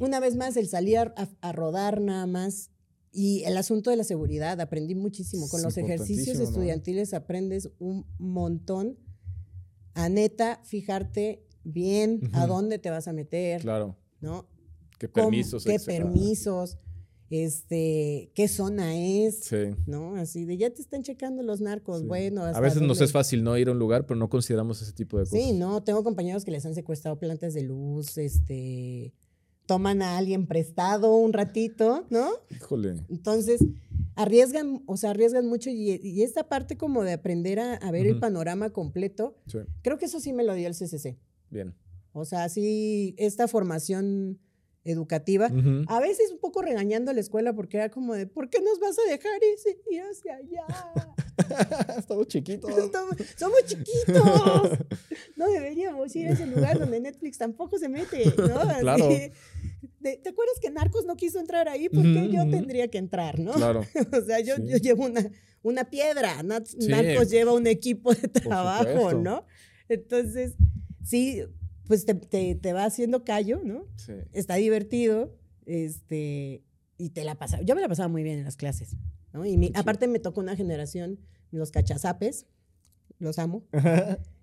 una 0.00 0.20
vez 0.20 0.36
más, 0.36 0.56
el 0.56 0.68
salir 0.68 0.98
a, 0.98 1.52
rodar 1.52 2.00
nada 2.00 2.26
más. 2.26 2.70
Y 3.12 3.44
el 3.44 3.56
asunto 3.58 3.90
de 3.90 3.96
la 3.96 4.04
seguridad, 4.04 4.60
aprendí 4.60 4.94
muchísimo. 4.94 5.48
Con 5.48 5.62
los 5.62 5.76
ejercicios 5.76 6.38
estudiantiles 6.40 7.12
aprendes 7.12 7.70
un 7.78 8.06
montón. 8.18 8.98
A 9.94 10.08
neta, 10.08 10.60
fijarte 10.64 11.46
bien 11.62 12.30
a 12.32 12.46
dónde 12.46 12.78
te 12.78 12.88
vas 12.88 13.08
a 13.08 13.12
meter. 13.12 13.60
Claro. 13.60 13.98
¿No? 14.20 14.48
¿Qué 14.98 15.08
permisos? 15.08 15.64
¿Qué 15.64 15.78
permisos? 15.78 16.78
este, 17.40 18.30
qué 18.34 18.46
zona 18.46 18.94
es, 18.94 19.40
sí. 19.40 19.74
¿no? 19.86 20.16
Así 20.16 20.44
de 20.44 20.58
ya 20.58 20.68
te 20.70 20.82
están 20.82 21.02
checando 21.02 21.42
los 21.42 21.60
narcos, 21.62 22.06
bueno. 22.06 22.44
a 22.44 22.60
veces 22.60 22.82
nos 22.82 23.00
es 23.00 23.10
fácil 23.10 23.42
no 23.42 23.56
ir 23.56 23.68
a 23.68 23.72
un 23.72 23.78
lugar, 23.78 24.06
pero 24.06 24.18
no 24.18 24.28
consideramos 24.28 24.82
ese 24.82 24.92
tipo 24.92 25.18
de 25.18 25.24
cosas. 25.24 25.40
Sí, 25.40 25.52
no, 25.52 25.82
tengo 25.82 26.04
compañeros 26.04 26.44
que 26.44 26.50
les 26.50 26.66
han 26.66 26.74
secuestrado 26.74 27.18
plantas 27.18 27.54
de 27.54 27.62
luz, 27.62 28.18
este, 28.18 29.14
toman 29.66 30.02
a 30.02 30.18
alguien 30.18 30.46
prestado 30.46 31.16
un 31.16 31.32
ratito, 31.32 32.06
¿no? 32.10 32.30
Híjole. 32.50 33.02
Entonces, 33.08 33.64
arriesgan, 34.14 34.82
o 34.86 34.96
sea, 34.96 35.10
arriesgan 35.10 35.46
mucho 35.46 35.70
y, 35.70 36.22
esta 36.22 36.48
parte 36.48 36.76
como 36.76 37.02
de 37.02 37.12
aprender 37.12 37.60
a, 37.60 37.90
ver 37.90 38.06
el 38.06 38.18
panorama 38.18 38.70
completo, 38.70 39.36
creo 39.82 39.98
que 39.98 40.06
eso 40.06 40.20
sí 40.20 40.32
me 40.32 40.44
lo 40.44 40.54
dio 40.54 40.68
el 40.68 40.74
CCC. 40.74 41.18
Bien. 41.50 41.74
O 42.12 42.24
sea, 42.24 42.48
sí, 42.48 43.14
esta 43.18 43.48
formación 43.48 44.38
educativa, 44.84 45.50
a 45.86 46.00
veces 46.00 46.32
un 46.32 46.38
poco 46.38 46.60
regañando 46.62 47.10
a 47.10 47.14
la 47.14 47.20
escuela 47.20 47.52
porque 47.52 47.76
era 47.76 47.90
como 47.90 48.14
de, 48.14 48.26
¿por 48.26 48.50
qué 48.50 48.60
nos 48.60 48.80
vas 48.80 48.96
a 48.98 49.10
dejar 49.10 49.40
ir 49.90 50.02
hacia 50.02 50.36
allá? 50.36 50.66
Estamos 51.98 52.26
chiquitos. 52.26 52.70
somos 53.36 53.64
chiquitos. 53.64 54.78
No 55.36 55.50
deberíamos 55.50 56.14
ir 56.16 56.28
a 56.28 56.32
ese 56.32 56.46
lugar 56.46 56.78
donde 56.78 57.00
Netflix 57.00 57.38
tampoco 57.38 57.78
se 57.78 57.88
mete, 57.88 58.24
¿no? 58.36 58.60
claro. 58.80 59.08
¿Te 60.02 60.28
acuerdas 60.28 60.58
que 60.60 60.68
Narcos 60.70 61.04
no 61.04 61.14
quiso 61.14 61.38
entrar 61.38 61.68
ahí? 61.68 61.88
¿Por 61.88 62.02
qué 62.02 62.28
yo 62.32 62.48
tendría 62.50 62.88
que 62.88 62.98
entrar, 62.98 63.38
no? 63.38 63.52
Claro. 63.52 63.86
o 64.12 64.20
sea, 64.20 64.40
yo, 64.40 64.56
yo 64.58 64.78
llevo 64.78 65.04
una, 65.04 65.30
una 65.62 65.84
piedra, 65.84 66.42
Narcos 66.42 67.30
lleva 67.30 67.52
un 67.52 67.68
equipo 67.68 68.12
de 68.12 68.26
trabajo, 68.26 69.12
¿no? 69.12 69.46
Entonces, 69.88 70.54
sí, 71.04 71.44
pues 71.92 72.06
te, 72.06 72.54
te, 72.54 72.72
va 72.72 72.86
haciendo 72.86 73.22
callo, 73.22 73.60
¿no? 73.62 73.84
Sí. 73.96 74.14
Está 74.32 74.54
divertido, 74.54 75.36
este, 75.66 76.62
y 76.96 77.10
te 77.10 77.22
la 77.22 77.34
pasa. 77.34 77.60
Yo 77.60 77.74
me 77.74 77.82
la 77.82 77.88
pasaba 77.88 78.08
muy 78.08 78.22
bien 78.22 78.38
en 78.38 78.46
las 78.46 78.56
clases, 78.56 78.96
¿no? 79.34 79.44
Y 79.44 79.70
aparte 79.74 80.08
me 80.08 80.18
tocó 80.18 80.40
una 80.40 80.56
generación, 80.56 81.20
los 81.50 81.70
cachazapes, 81.70 82.46
los 83.18 83.38
amo, 83.38 83.66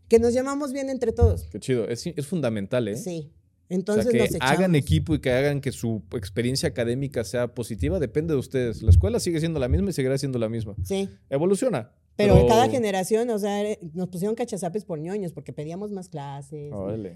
que 0.07 0.19
nos 0.19 0.35
llamamos 0.35 0.73
bien 0.73 0.91
entre 0.91 1.11
todos. 1.11 1.47
Qué 1.51 1.59
chido, 1.59 1.87
es, 1.89 2.05
es 2.05 2.27
fundamental, 2.27 2.87
¿eh? 2.87 2.97
Sí. 2.97 3.33
Entonces 3.67 4.05
o 4.05 4.11
sea, 4.11 4.27
que 4.27 4.37
hagan 4.41 4.75
equipo 4.75 5.15
y 5.15 5.19
que 5.19 5.31
hagan 5.31 5.59
que 5.59 5.71
su 5.71 6.03
experiencia 6.13 6.69
académica 6.69 7.23
sea 7.23 7.55
positiva, 7.55 7.97
depende 7.97 8.35
de 8.35 8.39
ustedes. 8.39 8.83
La 8.83 8.91
escuela 8.91 9.19
sigue 9.19 9.39
siendo 9.39 9.59
la 9.59 9.69
misma 9.69 9.89
y 9.89 9.93
seguirá 9.93 10.19
siendo 10.19 10.37
la 10.37 10.49
misma. 10.49 10.75
Sí. 10.83 11.09
Evoluciona. 11.31 11.95
Pero, 12.19 12.47
cada 12.47 12.67
generación, 12.67 13.29
o 13.29 13.39
sea, 13.39 13.63
eh, 13.63 13.79
nos 13.93 14.09
pusieron 14.09 14.35
cachazapes 14.35 14.83
por 14.83 14.99
ñoños 14.99 15.31
porque 15.31 15.53
pedíamos 15.53 15.91
más 15.91 16.09
clases, 16.09 16.73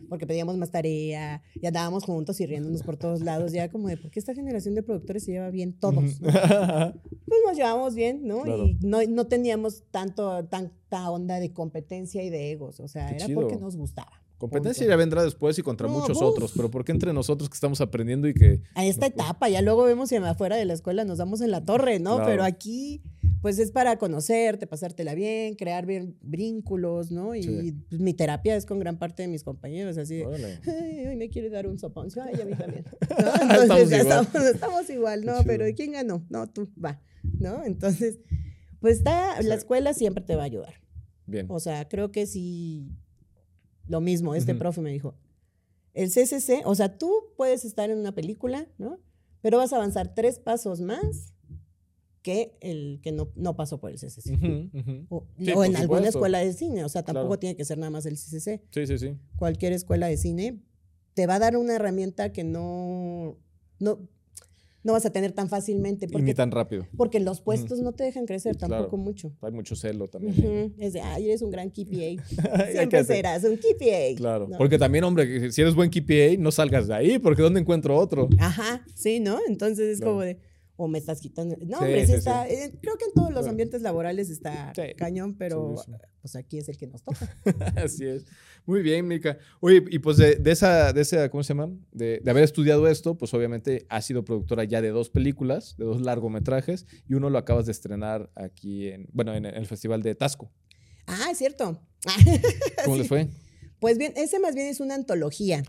porque 0.07 0.25
pedíamos 0.25 0.55
más 0.55 0.71
tarea, 0.71 1.41
y 1.53 1.67
andábamos 1.67 2.05
juntos 2.05 2.39
y 2.39 2.45
riéndonos 2.45 2.83
por 2.83 2.95
todos 2.95 3.19
lados. 3.19 3.51
Ya 3.51 3.69
como 3.69 3.89
de, 3.89 3.97
¿por 3.97 4.11
qué 4.11 4.19
esta 4.19 4.33
generación 4.33 4.75
de 4.75 4.83
productores 4.83 5.25
se 5.25 5.33
lleva 5.33 5.49
bien 5.49 5.73
todos? 5.73 6.03
pues 6.21 7.41
nos 7.45 7.57
llevamos 7.57 7.95
bien, 7.95 8.25
¿no? 8.25 8.45
Y 8.45 8.77
no, 8.81 8.99
no, 9.03 9.27
teníamos 9.27 9.83
tanto, 9.91 10.45
tanta 10.45 11.11
onda 11.11 11.41
de 11.41 11.51
competencia 11.51 12.23
y 12.23 12.29
de 12.29 12.51
egos. 12.51 12.79
O 12.79 12.87
sea, 12.87 13.09
era 13.09 13.27
porque 13.35 13.57
nos 13.57 13.75
gustaba. 13.75 14.23
Competencia 14.37 14.85
ya 14.85 14.95
vendrá 14.95 15.23
después 15.23 15.57
y 15.57 15.63
contra 15.63 15.87
muchos 15.87 16.21
otros, 16.21 16.51
pero 16.55 16.69
¿por 16.69 16.83
qué 16.83 16.91
entre 16.91 17.13
nosotros 17.13 17.49
que 17.49 17.53
estamos 17.53 17.79
aprendiendo 17.79 18.27
y 18.27 18.33
que... 18.33 18.61
A 18.75 18.85
esta 18.85 19.05
etapa, 19.05 19.47
ya 19.47 19.61
luego 19.61 19.83
vemos 19.83 20.09
si 20.09 20.17
afuera 20.17 20.57
de 20.57 20.65
la 20.65 20.73
escuela 20.73 21.05
nos 21.05 21.17
damos 21.17 21.39
en 21.39 21.51
la 21.51 21.63
torre, 21.63 21.99
¿no? 21.99 22.17
Pero 22.25 22.43
aquí 22.43 23.01
pues 23.43 23.59
es 23.59 23.71
para 23.71 23.97
conocerte, 23.97 24.67
pasártela 24.67 25.15
bien, 25.15 25.55
crear 25.55 25.85
bien 25.85 26.17
vínculos, 26.21 27.11
¿no? 27.11 27.35
Y 27.35 27.73
pues, 27.89 27.99
mi 27.99 28.13
terapia 28.13 28.55
es 28.55 28.65
con 28.65 28.79
gran 28.79 28.97
parte 28.97 29.23
de 29.23 29.27
mis 29.27 29.43
compañeros, 29.43 29.97
así 29.97 30.15
de, 30.15 30.59
ay, 30.65 31.07
hoy 31.07 31.17
me 31.17 31.27
quiere 31.29 31.49
dar 31.49 31.67
un 31.67 31.77
sopón, 31.77 32.07
ay, 32.25 32.41
a 32.41 32.45
mí 32.45 32.55
también. 32.55 32.85
Entonces 33.11 33.61
estamos 33.61 33.89
ya 33.89 33.97
igual. 33.99 34.23
Estamos, 34.23 34.49
estamos, 34.49 34.89
igual, 34.89 35.25
¿no? 35.25 35.33
Pero 35.45 35.65
¿quién 35.75 35.91
ganó? 35.91 36.25
No, 36.29 36.49
tú, 36.49 36.69
va, 36.81 37.01
¿no? 37.21 37.65
Entonces, 37.65 38.21
pues 38.79 38.99
está, 38.99 39.41
la 39.41 39.55
escuela 39.55 39.93
siempre 39.93 40.23
te 40.23 40.37
va 40.37 40.43
a 40.43 40.45
ayudar. 40.45 40.75
Bien. 41.25 41.47
O 41.49 41.59
sea, 41.59 41.89
creo 41.89 42.13
que 42.13 42.25
sí, 42.25 42.95
lo 43.87 43.99
mismo, 43.99 44.35
este 44.35 44.55
profe 44.55 44.79
me 44.79 44.93
dijo, 44.93 45.17
el 45.93 46.11
CCC, 46.11 46.61
o 46.63 46.75
sea, 46.75 46.97
tú 46.97 47.11
puedes 47.35 47.65
estar 47.65 47.89
en 47.89 47.97
una 47.97 48.15
película, 48.15 48.69
¿no? 48.77 49.01
Pero 49.41 49.57
vas 49.57 49.73
a 49.73 49.75
avanzar 49.75 50.15
tres 50.15 50.39
pasos 50.39 50.79
más 50.79 51.32
que 52.23 52.57
el 52.61 52.99
que 53.03 53.11
no, 53.11 53.29
no 53.35 53.55
pasó 53.55 53.79
por 53.79 53.91
el 53.91 53.97
CCC. 53.97 54.39
O, 55.09 55.27
en 55.37 55.75
alguna 55.75 56.07
escuela 56.07 56.39
de 56.39 56.53
cine, 56.53 56.83
o 56.83 56.89
sea, 56.89 57.03
tampoco 57.03 57.37
tiene 57.37 57.55
que 57.55 57.65
ser 57.65 57.77
nada 57.77 57.91
más 57.91 58.05
el 58.05 58.15
CCC. 58.15 58.61
Sí, 58.71 58.87
sí, 58.87 58.97
sí. 58.97 59.17
Cualquier 59.35 59.73
escuela 59.73 60.07
de 60.07 60.17
cine 60.17 60.59
te 61.13 61.27
va 61.27 61.35
a 61.35 61.39
dar 61.39 61.57
una 61.57 61.75
herramienta 61.75 62.31
que 62.31 62.43
no, 62.43 63.37
no, 63.79 64.09
no 64.83 64.93
vas 64.93 65.05
a 65.05 65.11
tener 65.11 65.33
tan 65.33 65.49
fácilmente. 65.49 66.07
Porque, 66.07 66.23
ni 66.23 66.33
tan 66.33 66.49
rápido. 66.49 66.87
Porque 66.95 67.19
los 67.19 67.41
puestos 67.41 67.79
no 67.79 67.91
te 67.91 68.05
dejan 68.05 68.25
crecer 68.25 68.55
tampoco 68.55 68.95
mucho. 68.95 69.33
Hay 69.41 69.51
mucho 69.51 69.75
celo 69.75 70.07
también. 70.07 70.73
Es 70.77 70.93
de, 70.93 71.01
ay, 71.01 71.25
eres 71.25 71.41
un 71.41 71.51
gran 71.51 71.69
KPA. 71.69 72.23
Siempre 72.71 73.03
serás 73.03 73.43
un 73.43 73.57
KPA. 73.57 74.15
Claro. 74.15 74.47
Porque 74.57 74.77
también, 74.77 75.03
hombre, 75.03 75.51
si 75.51 75.61
eres 75.61 75.75
buen 75.75 75.89
KPA, 75.89 76.37
no 76.39 76.51
salgas 76.51 76.87
de 76.87 76.95
ahí, 76.95 77.19
porque 77.19 77.41
¿dónde 77.41 77.59
encuentro 77.59 77.97
otro? 77.97 78.29
Ajá, 78.39 78.85
sí, 78.95 79.19
¿no? 79.19 79.39
Entonces 79.47 79.97
es 79.97 80.01
como 80.01 80.21
de 80.21 80.39
o 80.83 80.87
me 80.87 80.99
estás 80.99 81.21
quitando. 81.21 81.55
No, 81.65 81.79
hombre, 81.79 82.01
está, 82.01 82.47
eh, 82.47 82.73
creo 82.81 82.97
que 82.97 83.05
en 83.05 83.13
todos 83.13 83.31
los 83.31 83.47
ambientes 83.47 83.81
laborales 83.81 84.29
está 84.29 84.73
cañón, 84.97 85.35
pero 85.37 85.75
pues 86.21 86.35
aquí 86.35 86.57
es 86.57 86.67
el 86.67 86.77
que 86.77 86.87
nos 86.87 87.03
toca. 87.05 87.33
Así 87.75 88.05
es. 88.05 88.25
Muy 88.65 88.81
bien, 88.81 89.07
Mica. 89.07 89.37
Oye, 89.61 89.83
y 89.89 89.99
pues 89.99 90.17
de, 90.17 90.39
esa, 90.45 90.91
de 90.91 91.01
esa, 91.01 91.29
¿cómo 91.29 91.43
se 91.43 91.53
llama? 91.53 91.69
De, 91.91 92.21
haber 92.27 92.43
estudiado 92.43 92.87
esto, 92.87 93.17
pues 93.17 93.33
obviamente 93.33 93.85
has 93.89 94.05
sido 94.05 94.25
productora 94.25 94.65
ya 94.65 94.81
de 94.81 94.89
dos 94.89 95.09
películas, 95.09 95.75
de 95.77 95.85
dos 95.85 96.01
largometrajes, 96.01 96.85
y 97.07 97.13
uno 97.13 97.29
lo 97.29 97.37
acabas 97.37 97.65
de 97.65 97.71
estrenar 97.71 98.29
aquí 98.35 98.89
en, 98.89 99.07
bueno, 99.13 99.33
en 99.33 99.45
el 99.45 99.65
Festival 99.65 100.01
de 100.03 100.15
Tasco. 100.15 100.51
Ah, 101.07 101.29
es 101.31 101.37
cierto. 101.37 101.81
¿Cómo 102.83 102.97
les 102.97 103.07
fue? 103.09 103.29
Pues 103.83 103.97
bien, 103.97 104.13
ese 104.15 104.39
más 104.39 104.55
bien 104.55 104.67
es 104.67 104.79
una 104.79 104.95
antología 104.95 105.61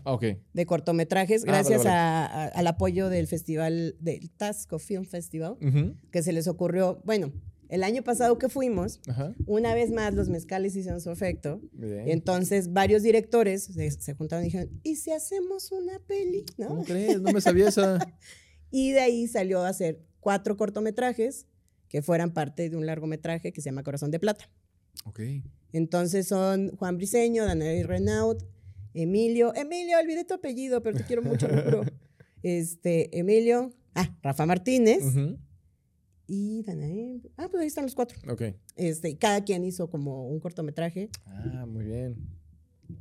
de 0.53 0.65
cortometrajes, 0.65 1.43
ah, 1.43 1.47
gracias 1.47 1.85
al 1.85 2.65
apoyo 2.65 3.09
del 3.09 3.27
festival, 3.27 3.97
del 3.99 4.29
Tasco 4.29 4.79
Film 4.79 5.03
Festival, 5.03 5.57
que 6.11 6.23
se 6.23 6.31
les 6.31 6.47
ocurrió, 6.47 7.01
bueno, 7.03 7.33
el 7.67 7.83
año 7.83 8.03
pasado 8.03 8.37
que 8.37 8.47
fuimos, 8.47 9.01
una 9.45 9.75
vez 9.75 9.91
más 9.91 10.13
los 10.13 10.29
mezcales 10.29 10.77
hicieron 10.77 11.01
su 11.01 11.11
efecto. 11.11 11.59
entonces 11.77 12.71
varios 12.71 13.03
directores 13.03 13.63
se, 13.65 14.13
juntaron 14.13 14.45
y 14.45 14.47
dijeron, 14.47 14.69
¿y 14.81 14.95
si 14.95 15.11
hacemos 15.11 15.73
una 15.73 15.99
peli? 15.99 16.45
¿No? 16.57 16.69
¿Cómo 16.69 16.85
crees? 16.85 17.19
No 17.19 17.33
me 17.33 17.41
sabía 17.41 17.67
esa. 17.67 17.99
y 18.71 18.93
de 18.93 19.01
ahí 19.01 19.27
salió 19.27 19.61
a 19.61 19.67
hacer 19.67 19.99
cuatro 20.21 20.55
cortometrajes 20.55 21.47
que 21.89 22.01
fueran 22.01 22.33
parte 22.33 22.69
de 22.69 22.77
un 22.77 22.85
largometraje 22.85 23.51
que 23.51 23.59
se 23.59 23.65
llama 23.71 23.83
Corazón 23.83 24.09
de 24.09 24.19
Plata. 24.19 24.49
Ok. 25.05 25.19
Entonces 25.73 26.27
son 26.27 26.75
Juan 26.77 26.97
Briseño, 26.97 27.45
Daniel 27.45 27.87
Renaud, 27.87 28.37
Emilio. 28.93 29.53
Emilio, 29.55 29.99
olvidé 29.99 30.23
tu 30.23 30.33
apellido, 30.33 30.81
pero 30.81 30.97
te 30.97 31.03
quiero 31.03 31.21
mucho, 31.21 31.47
Este, 32.43 33.17
Emilio. 33.17 33.73
Ah, 33.93 34.15
Rafa 34.21 34.45
Martínez. 34.45 35.03
Y 36.27 36.63
Danae. 36.63 37.21
Ah, 37.37 37.47
pues 37.49 37.61
ahí 37.61 37.67
están 37.67 37.85
los 37.85 37.95
cuatro. 37.95 38.17
Ok. 38.31 38.43
Este, 38.75 39.17
cada 39.17 39.43
quien 39.43 39.63
hizo 39.65 39.89
como 39.89 40.27
un 40.29 40.39
cortometraje. 40.39 41.09
Ah, 41.25 41.65
muy 41.67 41.85
bien. 41.85 42.15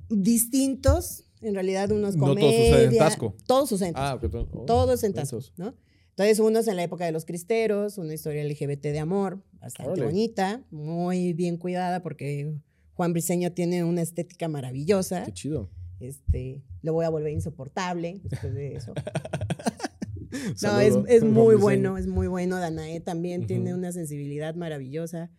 Distintos. 0.09 1.25
En 1.41 1.55
realidad, 1.55 1.91
unos 1.91 2.17
comedia. 2.17 2.35
No 2.35 2.51
todos 2.51 2.55
suceden 2.65 2.93
en 2.93 2.99
Tasco. 2.99 3.37
Todos 3.47 3.69
suceden 3.69 3.91
en 3.91 3.97
Ah, 4.03 4.15
ok. 4.15 4.25
Oh, 4.53 4.65
todos 4.65 5.05
en 5.05 5.13
Tasco, 5.13 5.41
¿no? 5.57 5.75
Entonces, 6.17 6.39
uno 6.39 6.61
es 6.61 6.69
en 6.69 6.77
la 6.77 6.85
época 6.85 7.05
de 7.05 7.11
los 7.11 7.25
cristeros, 7.25 7.99
una 7.99 8.15
historia 8.15 8.45
LGBT 8.45 8.83
de 8.85 9.01
amor, 9.01 9.43
bastante 9.61 10.01
bonita, 10.01 10.63
muy 10.71 11.33
bien 11.33 11.57
cuidada, 11.57 12.05
porque 12.05 12.55
Juan 12.93 13.13
Briseño 13.13 13.51
tiene 13.51 13.83
una 13.83 14.03
estética 14.03 14.47
maravillosa. 14.47 15.25
Qué 15.25 15.33
chido. 15.33 15.71
Este, 15.99 16.63
lo 16.83 16.93
voy 16.93 17.05
a 17.05 17.09
volver 17.09 17.33
insoportable 17.33 18.21
después 18.23 18.55
de 18.55 18.77
eso. 18.77 18.95
no, 20.63 20.79
es, 20.79 21.25
muy 21.25 21.57
bueno, 21.57 21.99
es 21.99 22.07
muy 22.07 22.29
bueno. 22.29 22.59
Danae 22.59 23.01
también 23.01 23.49
tiene 23.49 23.75
una 23.75 23.91
sensibilidad 23.91 24.55
maravillosa. 24.55 25.33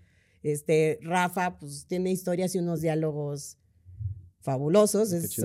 Este, 0.44 1.00
Rafa, 1.02 1.58
pues 1.58 1.86
tiene 1.88 2.12
historias 2.12 2.54
y 2.54 2.60
unos 2.60 2.82
diálogos 2.82 3.58
fabulosos. 4.42 5.14
es 5.14 5.40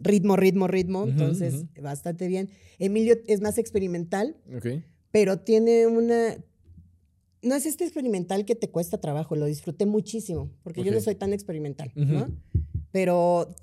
ritmo, 0.00 0.36
ritmo, 0.36 0.66
ritmo, 0.66 1.04
entonces 1.04 1.66
bastante 1.80 2.26
bien. 2.26 2.50
Emilio 2.78 3.16
es 3.26 3.40
más 3.40 3.58
experimental, 3.58 4.36
pero 5.10 5.40
tiene 5.40 5.86
una... 5.86 6.36
No 7.42 7.54
es 7.54 7.64
este 7.64 7.84
experimental 7.84 8.44
que 8.44 8.54
te 8.54 8.70
cuesta 8.70 9.00
trabajo, 9.00 9.34
lo 9.34 9.46
disfruté 9.46 9.86
muchísimo, 9.86 10.50
porque 10.62 10.82
yo 10.82 10.92
no 10.92 11.00
soy 11.00 11.14
tan 11.14 11.32
experimental, 11.32 11.92
¿no? 11.94 12.28
Pero 12.92 13.54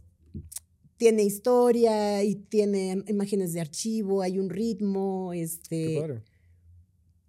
tiene 0.98 1.24
historia 1.24 2.24
y 2.24 2.36
tiene 2.36 3.04
imágenes 3.08 3.54
de 3.54 3.62
archivo, 3.62 4.22
hay 4.22 4.40
un 4.40 4.50
ritmo, 4.50 5.34
este... 5.34 6.24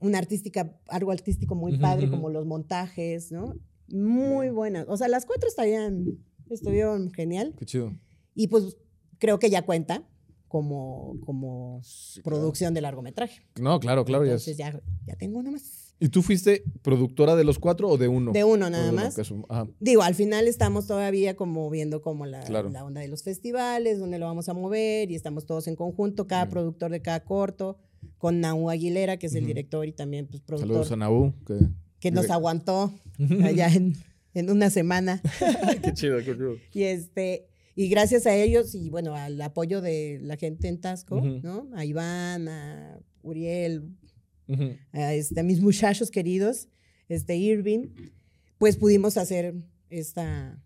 Una 0.01 0.19
artística, 0.19 0.81
algo 0.87 1.11
artístico 1.11 1.57
muy 1.57 1.77
padre, 1.77 2.09
como 2.09 2.31
los 2.31 2.47
montajes, 2.47 3.33
¿no? 3.33 3.57
Muy 3.89 4.51
buenas. 4.51 4.87
O 4.89 4.97
sea, 4.97 5.09
las 5.09 5.27
cuatro 5.27 5.49
estarían, 5.49 6.19
estuvieron 6.49 7.11
genial. 7.11 7.53
Qué 7.59 7.67
chido. 7.67 7.99
Y 8.35 8.47
pues 8.47 8.77
creo 9.19 9.39
que 9.39 9.51
ya 9.51 9.63
cuenta 9.63 10.05
como, 10.49 11.17
como 11.25 11.83
producción 12.25 12.75
de 12.75 12.81
largometraje. 12.81 13.43
No, 13.61 13.79
claro, 13.79 14.05
claro. 14.05 14.25
Entonces 14.25 14.57
ya, 14.57 14.81
ya, 15.07 15.15
tengo 15.17 15.39
uno 15.39 15.53
más. 15.53 15.95
¿Y 16.01 16.09
tú 16.09 16.23
fuiste 16.23 16.63
productora 16.83 17.35
de 17.35 17.45
los 17.45 17.59
cuatro 17.59 17.89
o 17.89 17.99
de 17.99 18.09
uno? 18.09 18.33
De 18.33 18.45
uno 18.45 18.71
nada 18.71 18.93
más. 18.93 19.17
Digo, 19.81 20.03
al 20.03 20.15
final 20.15 20.47
estamos 20.47 20.87
todavía 20.87 21.35
como 21.37 21.69
viendo 21.71 22.01
como 22.01 22.25
la, 22.25 22.49
la, 22.49 22.85
onda 22.85 23.01
de 23.01 23.09
los 23.09 23.25
festivales, 23.25 23.99
donde 23.99 24.19
lo 24.19 24.27
vamos 24.27 24.49
a 24.49 24.55
mover 24.55 25.11
y 25.11 25.17
estamos 25.17 25.45
todos 25.45 25.67
en 25.67 25.77
conjunto, 25.77 26.27
cada 26.27 26.49
productor 26.49 26.93
de 26.93 27.03
cada 27.03 27.25
corto, 27.25 27.79
con 28.17 28.41
Naú 28.41 28.71
Aguilera, 28.71 29.17
que 29.17 29.27
es 29.27 29.35
el 29.35 29.45
director 29.45 29.87
y 29.87 29.93
también 29.93 30.29
pues, 30.29 30.41
productor. 30.41 30.69
Saludos 30.69 30.93
a 30.93 30.97
Naú. 30.97 31.35
Que, 31.45 31.55
que 31.99 32.11
nos 32.13 32.31
aguantó 32.31 32.93
allá 33.45 33.69
en, 33.75 33.97
en 34.35 34.51
una 34.51 34.71
semana. 34.71 35.21
qué 35.83 35.93
chido, 35.95 36.19
qué 36.19 36.37
chido. 36.37 36.55
Y 36.73 36.85
este... 36.85 37.48
Y 37.79 37.89
gracias 37.89 38.27
a 38.27 38.35
ellos 38.35 38.75
y 38.75 38.91
bueno, 38.91 39.15
al 39.15 39.41
apoyo 39.41 39.81
de 39.81 40.19
la 40.21 40.37
gente 40.37 40.67
en 40.67 40.81
Tasco, 40.81 41.21
¿no? 41.21 41.69
A 41.77 41.85
Iván, 41.85 42.49
a 42.49 42.99
Uriel, 43.23 43.95
a, 44.93 45.15
este, 45.15 45.45
mis 45.45 45.61
muchachos 45.61 46.11
queridos, 46.11 46.67
este 47.09 47.37
Irving, 47.37 47.91
pues 48.59 48.77
pudimos 48.77 49.17
hacer 49.17 49.55
esta, 49.91 50.61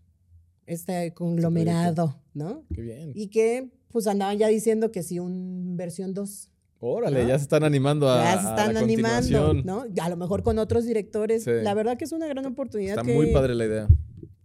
este 0.65 1.13
conglomerado, 1.13 2.19
¿no? 2.33 2.65
Qué 2.73 2.81
bien. 2.81 3.11
Y 3.13 3.27
que 3.27 3.69
pues 3.89 4.07
andaban 4.07 4.39
ya 4.39 4.47
diciendo 4.47 4.91
que 4.91 5.03
sí, 5.03 5.19
un 5.19 5.77
versión 5.77 6.15
2. 6.15 6.49
Órale, 6.79 7.27
ya 7.27 7.37
se 7.37 7.43
están 7.43 7.63
animando 7.63 8.09
a. 8.09 8.23
Ya 8.23 8.41
se 8.41 8.49
están 8.49 8.75
animando, 8.75 9.53
¿no? 9.53 9.85
A 10.01 10.09
lo 10.09 10.17
mejor 10.17 10.41
con 10.41 10.57
otros 10.57 10.83
directores. 10.83 11.45
La 11.45 11.75
verdad 11.75 11.95
que 11.95 12.05
es 12.05 12.11
una 12.11 12.25
gran 12.25 12.47
oportunidad. 12.47 12.97
Está 12.97 13.03
muy 13.03 13.31
padre 13.31 13.53
la 13.53 13.65
idea 13.65 13.87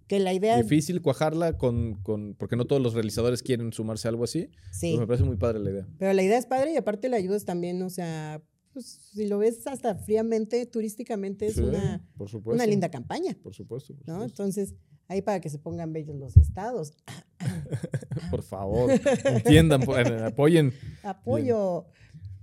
que 0.09 0.19
la 0.19 0.33
idea... 0.33 0.61
Difícil 0.61 1.01
cuajarla 1.03 1.57
con, 1.57 1.95
con, 2.03 2.35
porque 2.35 2.57
no 2.57 2.67
todos 2.67 2.83
los 2.83 2.95
realizadores 2.95 3.43
quieren 3.43 3.73
sumarse 3.73 4.09
a 4.09 4.11
algo 4.11 4.25
así. 4.25 4.51
Sí. 4.73 4.97
Me 4.99 5.07
parece 5.07 5.25
muy 5.25 5.37
padre 5.37 5.61
la 5.61 5.71
idea. 5.71 5.89
Pero 5.99 6.13
la 6.13 6.23
idea 6.23 6.39
es 6.39 6.47
padre 6.47 6.73
y 6.73 6.77
aparte 6.77 7.09
la 7.09 7.19
ayudas 7.19 7.45
también, 7.45 7.81
o 7.83 7.91
sea, 7.91 8.43
pues, 8.73 8.87
si 9.13 9.27
lo 9.29 9.39
ves 9.39 9.67
hasta 9.67 9.95
fríamente, 9.95 10.65
turísticamente, 10.67 11.47
es 11.47 11.59
una, 11.59 12.03
una 12.45 12.67
linda 12.67 12.91
campaña. 12.91 13.37
Por 13.43 13.55
supuesto. 13.55 13.95
¿no? 14.07 14.25
Entonces, 14.25 14.75
ahí 15.09 15.23
para 15.23 15.41
que 15.41 15.51
se 15.51 15.59
pongan 15.59 15.93
bellos 15.93 16.17
los 16.17 16.37
estados. 16.37 16.95
por 18.31 18.43
favor, 18.43 18.91
entiendan, 19.25 19.83
apoyen. 20.25 20.73
Apoyo. 21.03 21.87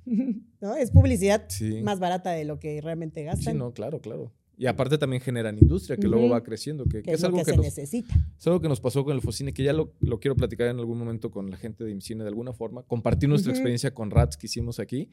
¿No? 0.61 0.75
Es 0.75 0.91
publicidad 0.91 1.47
más 1.83 1.99
barata 1.99 2.31
de 2.31 2.45
lo 2.45 2.59
que 2.59 2.79
realmente 2.81 3.23
gastan. 3.23 3.53
Sí, 3.53 3.57
no, 3.57 3.73
claro, 3.73 3.99
claro. 3.99 4.31
Y 4.57 4.67
aparte 4.67 4.97
también 4.97 5.21
generan 5.21 5.57
industria 5.57 5.97
que 5.97 6.07
luego 6.07 6.29
va 6.29 6.41
creciendo, 6.41 6.85
que, 6.85 7.03
es, 7.05 7.23
algo 7.23 7.39
que, 7.39 7.45
se 7.45 7.57
necesita. 7.57 8.13
Es 8.37 8.47
algo 8.47 8.61
que 8.61 8.69
nos 8.69 8.79
pasó 8.79 9.03
con 9.03 9.13
el 9.13 9.21
Focine, 9.21 9.53
que 9.53 9.63
ya 9.63 9.73
lo, 9.73 9.91
lo, 9.99 10.19
quiero 10.19 10.35
platicar 10.35 10.67
en 10.67 10.79
algún 10.79 10.97
momento 10.97 11.29
con 11.29 11.49
la 11.49 11.57
gente 11.57 11.83
de 11.83 11.91
IMCINE 11.91 12.23
de 12.23 12.29
alguna 12.29 12.53
forma. 12.53 12.83
Compartir 12.83 13.27
nuestra 13.27 13.51
experiencia 13.51 13.93
con 13.93 14.11
RATS 14.11 14.37
que 14.37 14.47
hicimos 14.47 14.79
aquí. 14.79 15.09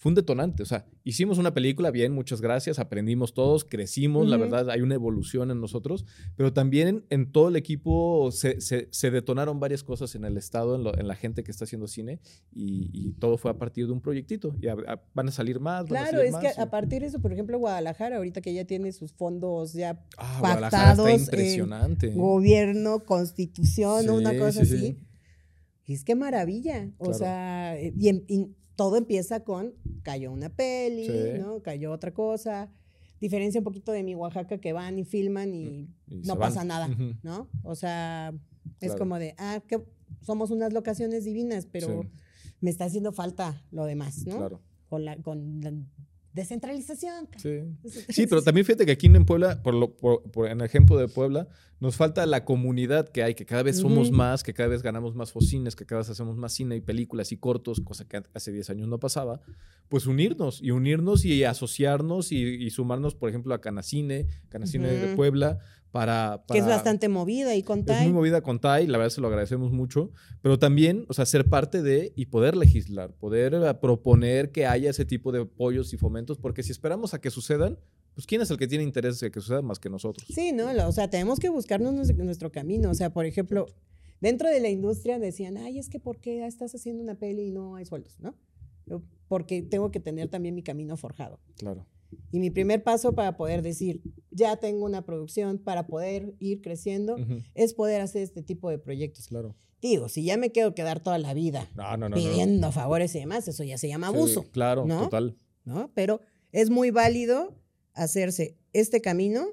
Fue 0.00 0.08
un 0.08 0.14
detonante. 0.14 0.62
O 0.62 0.66
sea, 0.66 0.86
hicimos 1.04 1.36
una 1.36 1.52
película, 1.52 1.90
bien, 1.90 2.12
muchas 2.12 2.40
gracias, 2.40 2.78
aprendimos 2.78 3.34
todos, 3.34 3.66
crecimos, 3.66 4.26
la 4.26 4.38
verdad, 4.38 4.70
hay 4.70 4.80
una 4.80 4.94
evolución 4.94 5.50
en 5.50 5.60
nosotros, 5.60 6.06
pero 6.36 6.54
también 6.54 7.04
en, 7.10 7.30
todo 7.30 7.48
el 7.48 7.56
equipo 7.56 8.30
se, 8.32 8.62
se, 8.62 9.10
detonaron 9.10 9.60
varias 9.60 9.84
cosas 9.84 10.14
en 10.14 10.24
el 10.24 10.38
estado, 10.38 10.76
en, 10.76 11.06
la 11.06 11.14
gente 11.16 11.44
que 11.44 11.50
está 11.50 11.64
haciendo 11.64 11.86
cine, 11.86 12.18
y, 12.50 13.12
todo 13.18 13.36
fue 13.36 13.50
a 13.50 13.58
partir 13.58 13.86
de 13.86 13.92
un 13.92 14.00
proyectito. 14.00 14.56
Y 14.58 14.68
van 15.12 15.28
a 15.28 15.32
salir 15.32 15.60
más. 15.60 15.84
claro, 15.84 16.22
es 16.22 16.34
que 16.36 16.48
a 16.58 16.70
partir 16.70 17.02
de 17.02 17.08
eso, 17.08 17.20
por 17.20 17.34
ejemplo, 17.34 17.58
Guadalajara, 17.58 18.16
ahorita 18.16 18.40
que 18.40 18.54
ya 18.54 18.64
tiene 18.64 18.92
sus 18.92 19.12
fondos 19.12 19.74
ya 19.74 20.02
ah, 20.16 20.38
pactados. 20.40 21.10
impresionante. 21.10 22.14
gobierno, 22.14 23.00
constitución, 23.00 24.08
una 24.08 24.34
cosa 24.38 24.62
así. 24.62 24.96
Y 25.84 25.92
es 25.92 26.04
que 26.04 26.14
maravilla. 26.14 26.88
O 26.98 27.12
sea, 27.12 27.76
y, 27.78 28.54
todo 28.80 28.96
empieza 28.96 29.40
con 29.40 29.74
cayó 30.02 30.32
una 30.32 30.48
peli, 30.48 31.38
¿no? 31.38 31.60
Cayó 31.60 31.92
otra 31.92 32.14
cosa. 32.14 32.72
Diferencia 33.20 33.60
un 33.60 33.64
poquito 33.64 33.92
de 33.92 34.02
mi 34.02 34.14
Oaxaca 34.14 34.56
que 34.56 34.72
van 34.72 34.98
y 34.98 35.04
filman 35.04 35.54
y, 35.54 35.90
no 36.06 36.38
pasa 36.38 36.64
nada, 36.64 36.88
¿no? 37.22 37.50
O 37.62 37.74
sea, 37.74 38.32
es 38.80 38.96
como 38.96 39.18
de, 39.18 39.34
ah, 39.36 39.62
que 39.68 39.84
somos 40.22 40.50
unas 40.50 40.72
locaciones 40.72 41.26
divinas, 41.26 41.66
pero 41.66 42.06
me 42.62 42.70
está 42.70 42.86
haciendo 42.86 43.12
falta 43.12 43.62
lo 43.70 43.84
demás, 43.84 44.24
¿no? 44.24 44.38
Claro. 44.38 44.62
Con 44.88 45.04
la, 45.04 45.18
con 45.18 45.60
la 45.60 45.74
descentralización. 46.32 47.28
Sí. 47.36 47.62
sí, 48.08 48.26
pero 48.26 48.42
también 48.42 48.64
fíjate 48.64 48.86
que 48.86 48.92
aquí 48.92 49.06
en 49.06 49.24
Puebla, 49.24 49.62
por, 49.62 49.74
lo, 49.74 49.96
por, 49.96 50.46
en 50.46 50.60
el 50.60 50.66
ejemplo 50.66 50.96
de 50.96 51.08
Puebla, 51.08 51.48
nos 51.80 51.96
falta 51.96 52.24
la 52.26 52.44
comunidad 52.44 53.08
que 53.08 53.22
hay, 53.22 53.34
que 53.34 53.46
cada 53.46 53.62
vez 53.62 53.78
somos 53.78 54.10
más, 54.10 54.42
que 54.42 54.52
cada 54.52 54.68
vez 54.68 54.82
ganamos 54.82 55.14
más 55.14 55.32
focines, 55.32 55.74
que 55.74 55.86
cada 55.86 56.00
vez 56.00 56.10
hacemos 56.10 56.36
más 56.36 56.52
cine 56.52 56.76
y 56.76 56.80
películas 56.80 57.32
y 57.32 57.38
cortos, 57.38 57.80
cosa 57.80 58.06
que 58.06 58.22
hace 58.34 58.52
10 58.52 58.70
años 58.70 58.88
no 58.88 58.98
pasaba, 58.98 59.40
pues 59.88 60.06
unirnos 60.06 60.62
y 60.62 60.70
unirnos 60.70 61.24
y 61.24 61.42
asociarnos 61.44 62.32
y, 62.32 62.68
sumarnos, 62.70 63.14
por 63.14 63.30
ejemplo, 63.30 63.54
a 63.54 63.60
Canacine, 63.60 64.26
Canacine 64.50 64.88
de 64.88 65.16
Puebla, 65.16 65.58
para, 65.90 66.44
Que 66.50 66.58
es 66.58 66.66
bastante 66.66 67.08
movida 67.08 67.54
y 67.54 67.62
con 67.62 67.84
TAI. 67.84 67.98
Es 67.98 68.04
muy 68.04 68.12
movida 68.12 68.42
con 68.42 68.60
TAI, 68.60 68.86
la 68.86 68.98
verdad 68.98 69.10
se 69.10 69.20
lo 69.20 69.28
agradecemos 69.28 69.72
mucho, 69.72 70.10
pero 70.40 70.58
también, 70.58 71.04
o 71.08 71.14
sea, 71.14 71.26
ser 71.26 71.48
parte 71.48 71.82
de 71.82 72.12
y 72.14 72.26
poder 72.26 72.56
legislar, 72.56 73.12
poder 73.14 73.54
eh, 73.54 73.74
proponer 73.74 74.52
que 74.52 74.66
haya 74.66 74.90
ese 74.90 75.04
tipo 75.04 75.32
de 75.32 75.42
apoyos 75.42 75.92
y 75.92 75.96
fomentos, 75.96 76.38
porque 76.38 76.62
si 76.62 76.70
esperamos 76.70 77.12
a 77.14 77.20
que 77.20 77.30
sucedan, 77.30 77.78
pues 78.14 78.26
¿quién 78.26 78.40
es 78.40 78.50
el 78.50 78.56
que 78.56 78.68
tiene 78.68 78.84
interés 78.84 79.18
de 79.20 79.30
que 79.30 79.40
suceda 79.40 79.62
más 79.62 79.78
que 79.78 79.88
nosotros? 79.88 80.26
Sí, 80.32 80.52
¿no? 80.52 80.66
O 80.86 80.92
sea, 80.92 81.08
tenemos 81.08 81.38
que 81.40 81.48
buscarnos 81.48 81.94
nuestro 81.94 82.52
camino. 82.52 82.90
O 82.90 82.94
sea, 82.94 83.10
por 83.12 83.24
ejemplo, 83.24 83.66
dentro 84.20 84.48
de 84.48 84.60
la 84.60 84.68
industria 84.68 85.18
decían, 85.18 85.56
ay, 85.56 85.78
es 85.78 85.88
que 85.88 86.00
¿por 86.00 86.18
qué 86.18 86.46
estás 86.46 86.74
haciendo 86.74 87.02
una 87.02 87.14
peli 87.14 87.46
y 87.46 87.50
no 87.50 87.76
hay 87.76 87.84
sueldos, 87.84 88.18
no? 88.20 88.34
Porque 89.28 89.62
tengo 89.62 89.90
que 89.90 90.00
tener 90.00 90.28
también 90.28 90.54
mi 90.54 90.62
camino 90.62 90.96
forjado. 90.96 91.38
Claro. 91.56 91.86
Y 92.32 92.38
mi 92.38 92.50
primer 92.50 92.82
paso 92.82 93.14
para 93.14 93.36
poder 93.36 93.62
decir, 93.62 94.02
ya 94.30 94.56
tengo 94.56 94.84
una 94.84 95.04
producción, 95.04 95.58
para 95.58 95.86
poder 95.86 96.34
ir 96.38 96.60
creciendo, 96.62 97.16
es 97.54 97.74
poder 97.74 98.00
hacer 98.00 98.22
este 98.22 98.42
tipo 98.42 98.70
de 98.70 98.78
proyectos. 98.78 99.28
Claro. 99.28 99.56
Digo, 99.80 100.08
si 100.08 100.24
ya 100.24 100.36
me 100.36 100.52
quedo 100.52 100.74
quedar 100.74 101.00
toda 101.00 101.18
la 101.18 101.34
vida 101.34 101.68
pidiendo 102.14 102.70
favores 102.70 103.14
y 103.14 103.20
demás, 103.20 103.48
eso 103.48 103.64
ya 103.64 103.78
se 103.78 103.88
llama 103.88 104.08
abuso. 104.08 104.44
claro, 104.50 104.86
total. 104.86 105.36
¿no? 105.64 105.90
Pero 105.94 106.20
es 106.52 106.70
muy 106.70 106.90
válido 106.90 107.56
hacerse 107.94 108.56
este 108.72 109.00
camino, 109.00 109.46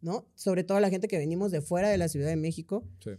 ¿no? 0.00 0.26
Sobre 0.34 0.64
todo 0.64 0.80
la 0.80 0.90
gente 0.90 1.08
que 1.08 1.18
venimos 1.18 1.50
de 1.50 1.60
fuera 1.60 1.88
de 1.88 1.98
la 1.98 2.08
Ciudad 2.08 2.28
de 2.28 2.36
México. 2.36 2.84
Sí. 3.02 3.10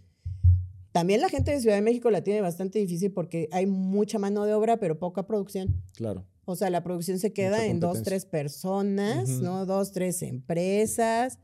También 0.92 1.22
la 1.22 1.30
gente 1.30 1.52
de 1.52 1.60
Ciudad 1.62 1.76
de 1.76 1.82
México 1.82 2.12
la 2.12 2.22
tiene 2.22 2.42
bastante 2.42 2.80
difícil 2.80 3.12
porque 3.12 3.48
hay 3.52 3.66
mucha 3.66 4.20
mano 4.20 4.46
de 4.46 4.54
obra, 4.54 4.78
pero 4.78 5.00
poca 5.00 5.26
producción. 5.26 5.82
Claro. 5.96 6.26
O 6.46 6.56
sea, 6.56 6.70
la 6.70 6.84
producción 6.84 7.20
se 7.20 7.34
queda 7.34 7.66
en 7.66 7.80
dos, 7.80 8.04
tres 8.04 8.26
personas, 8.26 9.30
¿no? 9.30 9.66
Dos, 9.66 9.92
tres 9.92 10.22
empresas 10.22 11.40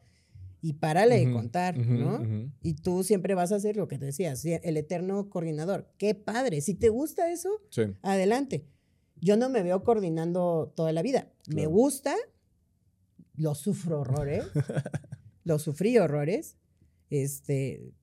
y 0.62 0.74
párale 0.74 1.26
de 1.26 1.32
contar, 1.32 1.78
¿no? 1.78 2.52
Y 2.62 2.74
tú 2.76 3.04
siempre 3.04 3.36
vas 3.36 3.52
a 3.52 3.56
hacer 3.56 3.78
lo 3.78 3.88
que 3.88 3.98
te 3.98 4.06
decías, 4.06 4.44
el 4.46 4.78
eterno 4.78 5.30
coordinador. 5.30 5.90
Qué 5.98 6.16
padre. 6.16 6.62
Si 6.62 6.74
te 6.74 6.90
gusta 6.90 7.32
eso, 7.32 7.50
adelante. 8.02 8.66
Yo 9.20 9.38
no 9.38 9.50
me 9.50 9.64
veo 9.64 9.84
coordinando 9.84 10.74
toda 10.76 10.92
la 10.92 11.02
vida. 11.02 11.32
Me 11.48 11.66
gusta, 11.66 12.16
lo 13.36 13.56
sufro 13.56 14.02
horrores, 14.02 14.44
lo 15.44 15.60
sufrí 15.60 15.98
horrores, 15.98 16.58
este, 17.10 17.94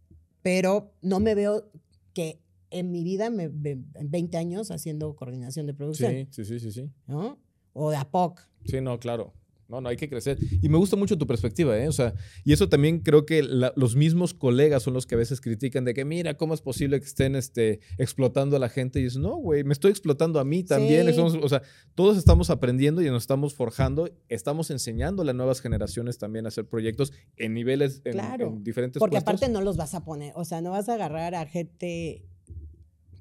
pero 0.43 0.93
no 1.03 1.21
me 1.21 1.35
veo 1.35 1.71
que 2.15 2.44
en 2.75 2.91
mi 2.91 3.05
vida, 3.05 3.31
me, 3.31 3.45
en 3.45 4.11
20 4.11 4.37
años, 4.37 4.71
haciendo 4.71 5.15
coordinación 5.17 5.67
de 5.67 5.75
producción. 5.75 6.29
Sí, 6.31 6.45
sí, 6.45 6.59
sí, 6.59 6.73
sí. 6.73 6.91
¿No? 7.07 7.39
O 7.73 7.91
de 7.91 7.97
APOC. 7.97 8.41
Sí, 8.65 8.81
no, 8.81 8.99
claro. 8.99 9.33
No, 9.69 9.81
no, 9.81 9.89
hay 9.89 9.97
que 9.97 10.09
crecer. 10.09 10.39
Y 10.63 10.69
me 10.69 10.77
gusta 10.77 10.97
mucho 10.97 11.17
tu 11.17 11.27
perspectiva, 11.27 11.77
¿eh? 11.79 11.89
O 11.89 11.93
sea, 11.93 12.15
y 12.45 12.53
eso 12.53 12.69
también 12.69 13.01
creo 13.01 13.25
que 13.25 13.43
los 13.43 13.97
mismos 13.97 14.35
colegas 14.35 14.83
son 14.83 14.95
los 14.95 15.07
que 15.07 15.15
a 15.15 15.19
veces 15.19 15.41
critican 15.41 15.85
de 15.85 15.95
que, 15.95 16.05
mira, 16.05 16.35
¿cómo 16.35 16.55
es 16.55 16.61
posible 16.61 17.01
que 17.01 17.07
estén 17.07 17.35
este, 17.35 17.81
explotando 17.99 18.57
a 18.57 18.59
la 18.59 18.69
gente? 18.69 19.01
Y 19.01 19.05
dices, 19.05 19.19
no, 19.19 19.37
güey, 19.37 19.65
me 19.65 19.73
estoy 19.73 19.91
explotando 19.91 20.39
a 20.39 20.45
mí 20.45 20.65
también. 20.65 21.09
o 21.19 21.49
sea, 21.49 21.63
todos 21.95 22.19
estamos 22.19 22.51
aprendiendo 22.51 23.03
y 23.03 23.07
nos 23.07 23.23
estamos 23.23 23.55
forjando, 23.55 24.11
estamos 24.29 24.71
enseñando 24.71 25.23
a 25.23 25.25
las 25.25 25.35
nuevas 25.35 25.61
generaciones 25.61 26.19
también 26.19 26.45
a 26.45 26.49
hacer 26.49 26.67
proyectos 26.67 27.13
en 27.37 27.55
niveles, 27.55 28.03
en, 28.05 28.13
claro, 28.13 28.59
diferentes 28.61 29.01
Porque 29.01 29.17
aparte 29.17 29.49
no 29.49 29.63
los 29.63 29.77
vas 29.77 29.95
a 29.95 30.05
poner, 30.05 30.33
o 30.37 30.45
sea, 30.45 30.61
no 30.61 30.73
vas 30.73 30.89
a 30.89 30.95
agarrar 30.95 31.35
a 31.35 31.47
gente, 31.47 32.27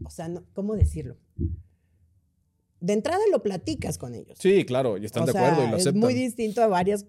o 0.04 0.10
sea, 0.10 0.30
¿cómo 0.54 0.76
decirlo? 0.76 1.18
de 2.84 2.92
entrada 2.92 3.22
lo 3.32 3.42
platicas 3.42 3.98
con 3.98 4.14
ellos. 4.14 4.38
Sí, 4.42 4.66
claro, 4.66 4.98
y 4.98 5.06
están 5.06 5.24
de 5.24 5.32
acuerdo 5.32 5.64
y 5.64 5.70
lo 5.70 5.78
aceptan. 5.78 5.96
Es 5.96 6.02
muy 6.02 6.14
distinto 6.14 6.62
a 6.62 6.68
varias 6.68 7.06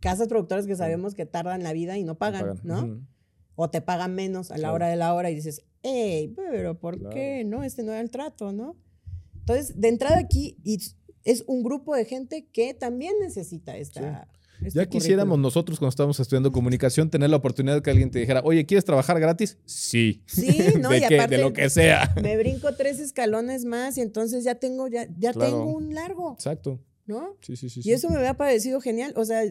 casas 0.00 0.26
productoras 0.26 0.66
que 0.66 0.74
sabemos 0.74 1.14
que 1.14 1.26
tardan 1.26 1.62
la 1.62 1.74
vida 1.74 1.98
y 1.98 2.04
no 2.04 2.16
pagan, 2.16 2.58
¿no? 2.62 3.04
O 3.54 3.68
te 3.68 3.82
pagan 3.82 4.14
menos 4.14 4.50
a 4.50 4.56
la 4.56 4.72
hora 4.72 4.88
de 4.88 4.96
la 4.96 5.12
hora 5.12 5.30
y 5.30 5.34
dices, 5.34 5.66
hey, 5.82 6.32
pero 6.34 6.78
¿por 6.78 7.10
qué? 7.10 7.44
No, 7.44 7.62
este 7.62 7.82
no 7.82 7.92
era 7.92 8.00
el 8.00 8.10
trato, 8.10 8.52
¿no? 8.52 8.76
Entonces, 9.40 9.78
de 9.78 9.88
entrada 9.88 10.18
aquí 10.18 10.56
es 11.24 11.44
un 11.46 11.62
grupo 11.62 11.94
de 11.94 12.06
gente 12.06 12.48
que 12.50 12.72
también 12.72 13.12
necesita 13.20 13.76
esta, 13.76 14.28
ya 14.60 14.86
quisiéramos 14.86 15.38
nosotros 15.38 15.78
cuando 15.78 15.90
estábamos 15.90 16.18
estudiando 16.20 16.52
comunicación 16.52 17.10
tener 17.10 17.30
la 17.30 17.36
oportunidad 17.36 17.76
de 17.76 17.82
que 17.82 17.90
alguien 17.90 18.10
te 18.10 18.18
dijera, 18.18 18.40
oye, 18.44 18.66
¿quieres 18.66 18.84
trabajar 18.84 19.18
gratis? 19.20 19.58
Sí. 19.64 20.22
Sí, 20.26 20.58
no, 20.80 20.90
de, 20.90 20.98
y 20.98 21.04
aparte, 21.04 21.36
de 21.36 21.42
lo 21.42 21.52
que 21.52 21.70
sea. 21.70 22.14
Me 22.22 22.36
brinco 22.36 22.74
tres 22.74 23.00
escalones 23.00 23.64
más 23.64 23.98
y 23.98 24.00
entonces 24.00 24.44
ya 24.44 24.56
tengo, 24.56 24.88
ya, 24.88 25.08
ya 25.18 25.32
tengo 25.32 25.64
un 25.64 25.94
largo. 25.94 26.34
Exacto. 26.34 26.80
¿No? 27.06 27.36
Sí, 27.40 27.56
sí, 27.56 27.70
sí. 27.70 27.80
Y 27.84 27.92
eso 27.92 28.10
me 28.10 28.16
había 28.16 28.34
parecido 28.34 28.80
genial. 28.80 29.14
O 29.16 29.24
sea, 29.24 29.42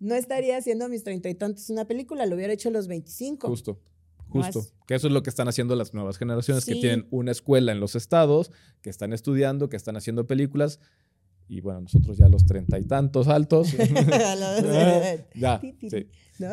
no 0.00 0.14
estaría 0.14 0.56
haciendo 0.56 0.88
mis 0.88 1.04
treinta 1.04 1.28
y 1.28 1.34
tantos 1.34 1.70
una 1.70 1.86
película, 1.86 2.26
lo 2.26 2.36
hubiera 2.36 2.52
hecho 2.52 2.68
a 2.68 2.72
los 2.72 2.88
veinticinco. 2.88 3.48
Justo. 3.48 3.80
Justo. 4.28 4.64
Que 4.88 4.96
eso 4.96 5.06
es 5.06 5.12
lo 5.12 5.22
que 5.22 5.30
están 5.30 5.46
haciendo 5.46 5.76
las 5.76 5.94
nuevas 5.94 6.18
generaciones 6.18 6.64
que 6.64 6.74
tienen 6.74 7.06
una 7.10 7.30
escuela 7.30 7.70
en 7.70 7.78
los 7.78 7.94
estados, 7.94 8.50
que 8.82 8.90
están 8.90 9.12
estudiando, 9.12 9.68
que 9.68 9.76
están 9.76 9.96
haciendo 9.96 10.26
películas 10.26 10.80
y 11.48 11.60
bueno, 11.60 11.82
nosotros 11.82 12.16
ya 12.16 12.28
los 12.28 12.46
treinta 12.46 12.78
y 12.78 12.84
tantos 12.84 13.28
altos. 13.28 13.72
ya, 15.34 15.60
sí. 15.60 16.06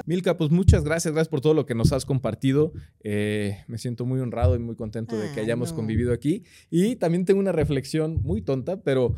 Milka, 0.06 0.38
pues 0.38 0.52
muchas 0.52 0.84
gracias, 0.84 1.14
gracias 1.14 1.30
por 1.30 1.42
todo 1.42 1.54
lo 1.54 1.66
que 1.66 1.76
nos 1.76 1.92
has 1.92 2.06
compartido. 2.06 2.74
Eh, 3.04 3.58
me 3.68 3.78
siento 3.78 4.06
muy 4.06 4.20
honrado 4.20 4.56
y 4.56 4.60
muy 4.60 4.76
contento 4.76 5.18
de 5.18 5.32
que 5.34 5.39
ah, 5.39 5.44
hayamos 5.44 5.74
convivido 5.74 6.14
aquí. 6.14 6.44
Y 6.70 6.98
también 6.98 7.26
tengo 7.26 7.39
una 7.39 7.52
reflexión 7.52 8.20
muy 8.22 8.42
tonta, 8.42 8.84
pero 8.84 9.16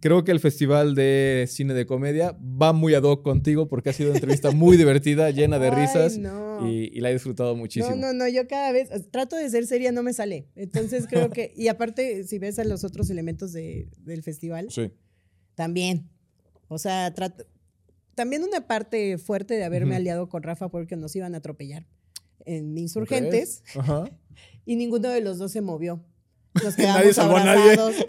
creo 0.00 0.24
que 0.24 0.32
el 0.32 0.40
Festival 0.40 0.94
de 0.94 1.44
Cine 1.46 1.74
de 1.74 1.84
Comedia 1.84 2.38
va 2.40 2.72
muy 2.72 2.94
ad 2.94 3.02
hoc 3.02 3.22
contigo 3.22 3.68
porque 3.68 3.90
ha 3.90 3.92
sido 3.92 4.10
una 4.10 4.18
entrevista 4.18 4.50
muy 4.50 4.76
divertida, 4.78 5.30
llena 5.30 5.58
de 5.58 5.70
risas 5.70 6.18
y, 6.64 7.00
la 7.00 7.10
he 7.10 7.12
disfrutado 7.12 7.54
muchísimo. 7.54 7.94
No, 7.94 8.08
no, 8.08 8.12
no, 8.14 8.28
yo 8.28 8.46
cada 8.48 8.72
vez 8.72 8.88
trato 9.10 9.36
de 9.36 9.50
ser 9.50 9.66
seria, 9.66 9.92
no 9.92 10.02
me 10.02 10.14
sale. 10.14 10.48
Entonces 10.56 11.06
creo 11.06 11.28
que, 11.30 11.52
y 11.54 11.68
aparte, 11.68 12.24
si 12.24 12.38
ves 12.38 12.58
a 12.58 12.64
los 12.64 12.82
otros 12.82 13.10
elementos 13.10 13.52
de, 13.52 13.88
del 13.98 14.22
festival, 14.22 14.68
sí 14.70 14.90
también. 15.58 16.08
O 16.68 16.78
sea, 16.78 17.12
también 18.14 18.44
una 18.44 18.68
parte 18.68 19.18
fuerte 19.18 19.54
de 19.54 19.64
haberme 19.64 19.96
aliado 19.96 20.28
con 20.28 20.44
Rafa 20.44 20.68
porque 20.68 20.94
nos 20.94 21.16
iban 21.16 21.34
a 21.34 21.38
atropellar 21.38 21.84
en 22.46 22.78
Insurgentes. 22.78 23.64
Y 24.64 24.76
ninguno 24.76 25.08
de 25.08 25.22
los 25.22 25.38
dos 25.38 25.50
se 25.50 25.62
movió. 25.62 26.04
Nos 26.62 26.76
quedamos 26.76 27.18
abrazados. 27.18 27.96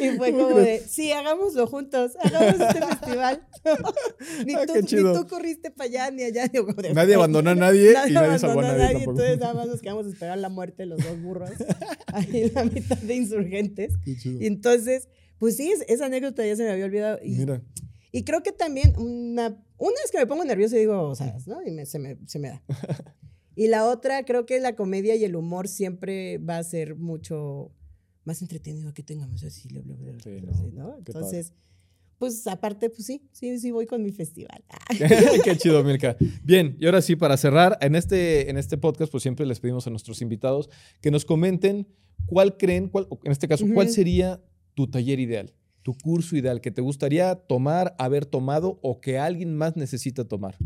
Y 0.00 0.10
fue 0.16 0.32
como 0.32 0.56
de, 0.58 0.80
sí, 0.80 1.12
hagámoslo 1.12 1.66
juntos, 1.66 2.12
hagamos 2.22 2.60
este 2.60 2.86
festival. 2.86 3.46
ni, 4.46 4.54
ah, 4.54 4.64
tú, 4.66 4.74
ni, 4.74 5.12
tú, 5.12 5.26
corriste 5.28 5.70
para 5.70 5.88
allá, 5.88 6.10
ni 6.10 6.22
allá. 6.22 6.50
nadie 6.94 7.14
abandonó 7.14 7.50
a 7.50 7.54
nadie 7.54 7.92
nadie 7.92 8.10
y 8.10 8.14
nadie 8.14 8.36
abandonó 8.36 8.68
a 8.68 8.72
nadie. 8.72 8.98
entonces 8.98 9.38
nada 9.38 9.52
más 9.52 9.66
nos 9.66 9.82
quedamos 9.82 10.06
a 10.06 10.08
esperar 10.08 10.38
la 10.38 10.48
muerte 10.48 10.84
de 10.84 10.86
los 10.86 10.98
dos 10.98 11.20
burros 11.20 11.50
ahí 12.06 12.44
en 12.44 12.54
la 12.54 12.64
mitad 12.64 12.96
de 12.96 13.14
insurgentes. 13.14 13.92
Y 14.06 14.46
entonces, 14.46 15.08
pues 15.38 15.56
sí, 15.56 15.72
esa 15.88 16.06
anécdota 16.06 16.46
ya 16.46 16.56
se 16.56 16.64
me 16.64 16.70
había 16.70 16.84
olvidado. 16.84 17.18
Y, 17.22 17.36
Mira. 17.36 17.62
Y 18.12 18.24
creo 18.24 18.42
que 18.42 18.52
también, 18.52 18.94
una, 18.98 19.62
una 19.76 19.96
es 20.04 20.10
que 20.10 20.18
me 20.18 20.26
pongo 20.26 20.44
nervioso 20.44 20.76
y 20.76 20.80
digo, 20.80 21.02
o 21.02 21.14
sea, 21.14 21.36
¿no? 21.46 21.62
Y 21.62 21.86
se, 21.86 21.98
me, 21.98 22.16
se 22.26 22.38
me 22.38 22.48
da. 22.48 22.62
Y 23.58 23.68
la 23.68 23.86
otra, 23.86 24.22
creo 24.26 24.44
que 24.44 24.60
la 24.60 24.76
comedia 24.76 25.16
y 25.16 25.24
el 25.24 25.34
humor 25.34 25.66
siempre 25.66 26.36
va 26.36 26.58
a 26.58 26.62
ser 26.62 26.94
mucho, 26.94 27.72
más 28.24 28.42
entretenido 28.42 28.92
que 28.92 29.02
tengamos 29.02 29.42
así, 29.44 29.66
bla, 29.68 29.80
bla, 29.80 29.96
bla, 29.96 30.12
¿no? 30.74 30.98
Entonces, 30.98 31.54
pues 32.18 32.46
aparte, 32.46 32.90
pues 32.90 33.06
sí, 33.06 33.26
sí, 33.32 33.58
sí 33.58 33.70
voy 33.70 33.86
con 33.86 34.02
mi 34.02 34.12
festival. 34.12 34.62
Qué 35.44 35.56
chido, 35.56 35.82
Milka. 35.82 36.18
Bien, 36.44 36.76
y 36.78 36.84
ahora 36.84 37.00
sí, 37.00 37.16
para 37.16 37.38
cerrar, 37.38 37.78
en 37.80 37.94
este, 37.94 38.50
en 38.50 38.58
este 38.58 38.76
podcast, 38.76 39.10
pues 39.10 39.22
siempre 39.22 39.46
les 39.46 39.58
pedimos 39.58 39.86
a 39.86 39.90
nuestros 39.90 40.20
invitados 40.20 40.68
que 41.00 41.10
nos 41.10 41.24
comenten 41.24 41.88
cuál 42.26 42.58
creen, 42.58 42.88
cuál, 42.90 43.08
en 43.24 43.32
este 43.32 43.48
caso, 43.48 43.64
cuál 43.72 43.88
sería 43.88 44.42
tu 44.76 44.86
taller 44.86 45.18
ideal, 45.18 45.54
tu 45.82 45.94
curso 45.94 46.36
ideal 46.36 46.60
que 46.60 46.70
te 46.70 46.82
gustaría 46.82 47.34
tomar, 47.34 47.96
haber 47.98 48.26
tomado 48.26 48.78
o 48.82 49.00
que 49.00 49.18
alguien 49.18 49.56
más 49.56 49.74
necesita 49.74 50.28
tomar. 50.28 50.56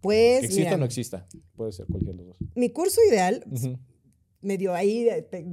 Pues. 0.00 0.40
Que 0.40 0.46
exista 0.46 0.76
o 0.76 0.78
no 0.78 0.84
exista. 0.84 1.26
Puede 1.56 1.72
ser 1.72 1.86
cualquiera 1.86 2.16
de 2.16 2.24
los 2.24 2.38
dos. 2.38 2.48
Mi 2.54 2.70
curso 2.70 3.00
ideal, 3.10 3.44
medio 4.40 4.72
ahí 4.72 5.08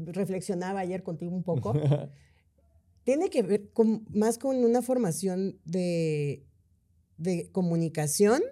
reflexionaba 0.06 0.82
ayer 0.82 1.02
contigo 1.02 1.36
un 1.36 1.44
poco. 1.44 1.74
tiene 3.04 3.32
que 3.32 3.42
ver 3.42 3.72
con, 3.72 4.06
más 4.12 4.38
con 4.38 4.58
una 4.58 4.84
formación 4.84 5.60
de, 5.66 6.46
de 7.18 7.50
comunicación 7.52 8.44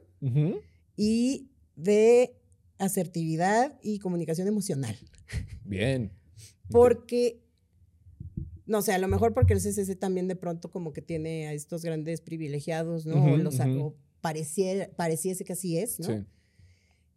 y 0.98 1.52
de 1.76 2.36
asertividad 2.80 3.80
y 3.84 4.00
comunicación 4.00 4.48
emocional. 4.48 4.98
Bien. 5.64 6.12
Porque, 6.72 7.44
no 8.66 8.82
sé, 8.82 8.94
a 8.94 8.98
lo 8.98 9.08
mejor 9.08 9.34
porque 9.34 9.54
el 9.54 9.60
CCC 9.60 9.98
también 9.98 10.28
de 10.28 10.36
pronto 10.36 10.72
como 10.72 10.94
que 10.94 11.02
tiene 11.02 11.48
a 11.48 11.54
estos 11.54 11.84
grandes 11.84 12.22
privilegiados, 12.22 13.06
¿no? 13.06 13.24
o 13.24 13.38
los, 13.38 13.58
pareciese 14.22 15.44
que 15.44 15.54
así 15.54 15.78
es, 15.78 16.00
¿no? 16.00 16.08
Sí. 16.08 16.26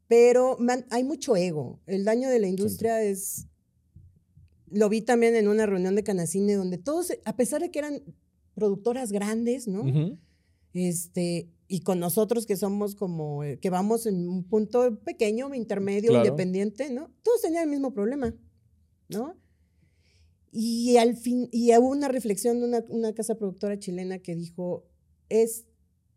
Pero 0.06 0.58
hay 0.90 1.04
mucho 1.04 1.36
ego. 1.36 1.80
El 1.86 2.04
daño 2.04 2.28
de 2.28 2.38
la 2.38 2.48
industria 2.48 3.02
es 3.02 3.46
lo 4.74 4.88
vi 4.88 5.02
también 5.02 5.36
en 5.36 5.48
una 5.48 5.66
reunión 5.66 5.94
de 5.94 6.02
Canacine 6.02 6.54
donde 6.54 6.78
todos, 6.78 7.12
a 7.24 7.36
pesar 7.36 7.62
de 7.62 7.70
que 7.70 7.78
eran 7.78 8.02
productoras 8.54 9.12
grandes, 9.12 9.68
¿no? 9.68 9.84
Este, 10.72 11.48
y 11.68 11.80
con 11.80 12.00
nosotros 12.00 12.46
que 12.46 12.56
somos 12.56 12.94
como, 12.94 13.44
eh, 13.44 13.58
que 13.60 13.70
vamos 13.70 14.06
en 14.06 14.28
un 14.28 14.44
punto 14.44 14.98
pequeño, 15.00 15.54
intermedio, 15.54 16.12
independiente, 16.12 16.90
¿no? 16.90 17.10
Todos 17.22 17.42
tenían 17.42 17.64
el 17.64 17.70
mismo 17.70 17.92
problema, 17.92 18.34
¿no? 19.08 19.36
Y 20.56 20.98
al 20.98 21.16
fin, 21.16 21.48
y 21.50 21.76
hubo 21.76 21.88
una 21.88 22.06
reflexión 22.06 22.60
de 22.60 22.66
una, 22.66 22.84
una, 22.88 23.12
casa 23.12 23.34
productora 23.34 23.76
chilena 23.76 24.20
que 24.20 24.36
dijo, 24.36 24.86
es, 25.28 25.64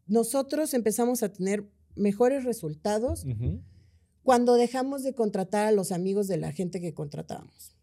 nosotros 0.06 0.76
empezamos 0.76 1.24
a 1.24 1.34
tener 1.34 1.68
mejores 1.96 2.44
resultados 2.44 3.26
cuando 4.22 4.54
dejamos 4.54 5.02
de 5.02 5.16
contratar 5.16 5.66
a 5.66 5.72
los 5.72 5.92
amigos 5.92 6.28
de 6.28 6.38
la 6.38 6.52
gente 6.52 6.80
que 6.80 6.94
contratábamos 6.94 7.78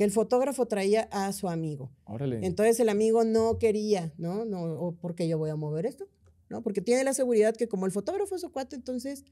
que 0.00 0.04
el 0.04 0.12
fotógrafo 0.12 0.64
traía 0.64 1.02
a 1.12 1.30
su 1.34 1.50
amigo. 1.50 1.92
Órale. 2.06 2.40
Entonces 2.46 2.80
el 2.80 2.88
amigo 2.88 3.22
no 3.22 3.58
quería, 3.58 4.14
¿no? 4.16 4.46
No, 4.46 4.62
o 4.62 4.96
porque 4.96 5.28
yo 5.28 5.36
voy 5.36 5.50
a 5.50 5.56
mover 5.56 5.84
esto, 5.84 6.08
¿no? 6.48 6.62
Porque 6.62 6.80
tiene 6.80 7.04
la 7.04 7.12
seguridad 7.12 7.54
que 7.54 7.68
como 7.68 7.84
el 7.84 7.92
fotógrafo 7.92 8.34
es 8.34 8.40
su 8.40 8.50
cuate, 8.50 8.76
entonces 8.76 9.26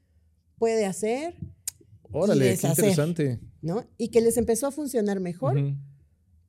puede 0.59 0.85
hacer. 0.85 1.37
Órale, 2.13 2.59
qué 2.59 2.67
interesante. 2.67 3.41
¿No? 3.63 3.87
Y 3.97 4.09
que 4.09 4.21
les 4.21 4.37
empezó 4.37 4.67
a 4.67 4.71
funcionar 4.71 5.21
mejor 5.21 5.59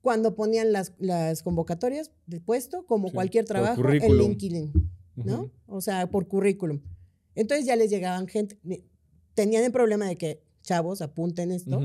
cuando 0.00 0.34
ponían 0.34 0.72
las, 0.72 0.94
las, 0.98 1.42
convocatorias 1.42 2.10
de 2.26 2.40
puesto, 2.40 2.86
como 2.86 3.10
cualquier 3.12 3.44
trabajo, 3.44 3.86
en 3.88 4.16
LinkedIn, 4.16 4.72
¿no? 5.16 5.50
O 5.66 5.80
sea, 5.80 6.10
por 6.10 6.26
currículum. 6.28 6.80
Entonces 7.34 7.66
ya 7.66 7.76
les 7.76 7.90
llegaban 7.90 8.26
gente. 8.26 8.58
Tenían 9.34 9.64
el 9.64 9.72
problema 9.72 10.06
de 10.06 10.16
que, 10.16 10.42
chavos, 10.62 11.02
apunten 11.02 11.52
esto 11.52 11.80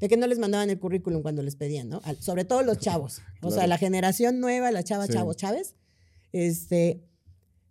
de 0.00 0.08
que 0.08 0.16
no 0.16 0.26
les 0.26 0.38
mandaban 0.38 0.70
el 0.70 0.78
currículum 0.78 1.22
cuando 1.22 1.42
les 1.42 1.56
pedían, 1.56 1.88
¿no? 1.88 2.00
sobre 2.20 2.44
todo 2.44 2.62
los 2.62 2.78
chavos. 2.80 3.22
O 3.42 3.50
sea, 3.50 3.66
la 3.66 3.78
generación 3.78 4.40
nueva, 4.40 4.70
la 4.70 4.82
chava, 4.82 5.08
chavo, 5.08 5.34
Chávez, 5.34 5.74
este, 6.32 7.02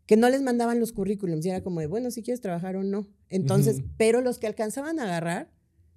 que 0.05 0.17
no 0.17 0.29
les 0.29 0.41
mandaban 0.41 0.79
los 0.79 0.91
currículums. 0.91 1.45
Y 1.45 1.49
era 1.49 1.61
como 1.61 1.79
de, 1.79 1.87
bueno, 1.87 2.11
si 2.11 2.23
quieres 2.23 2.41
trabajar 2.41 2.75
o 2.75 2.83
no. 2.83 3.07
Entonces, 3.29 3.83
pero 3.97 4.21
los 4.21 4.39
que 4.39 4.47
alcanzaban 4.47 4.99
a 4.99 5.03
agarrar, 5.03 5.51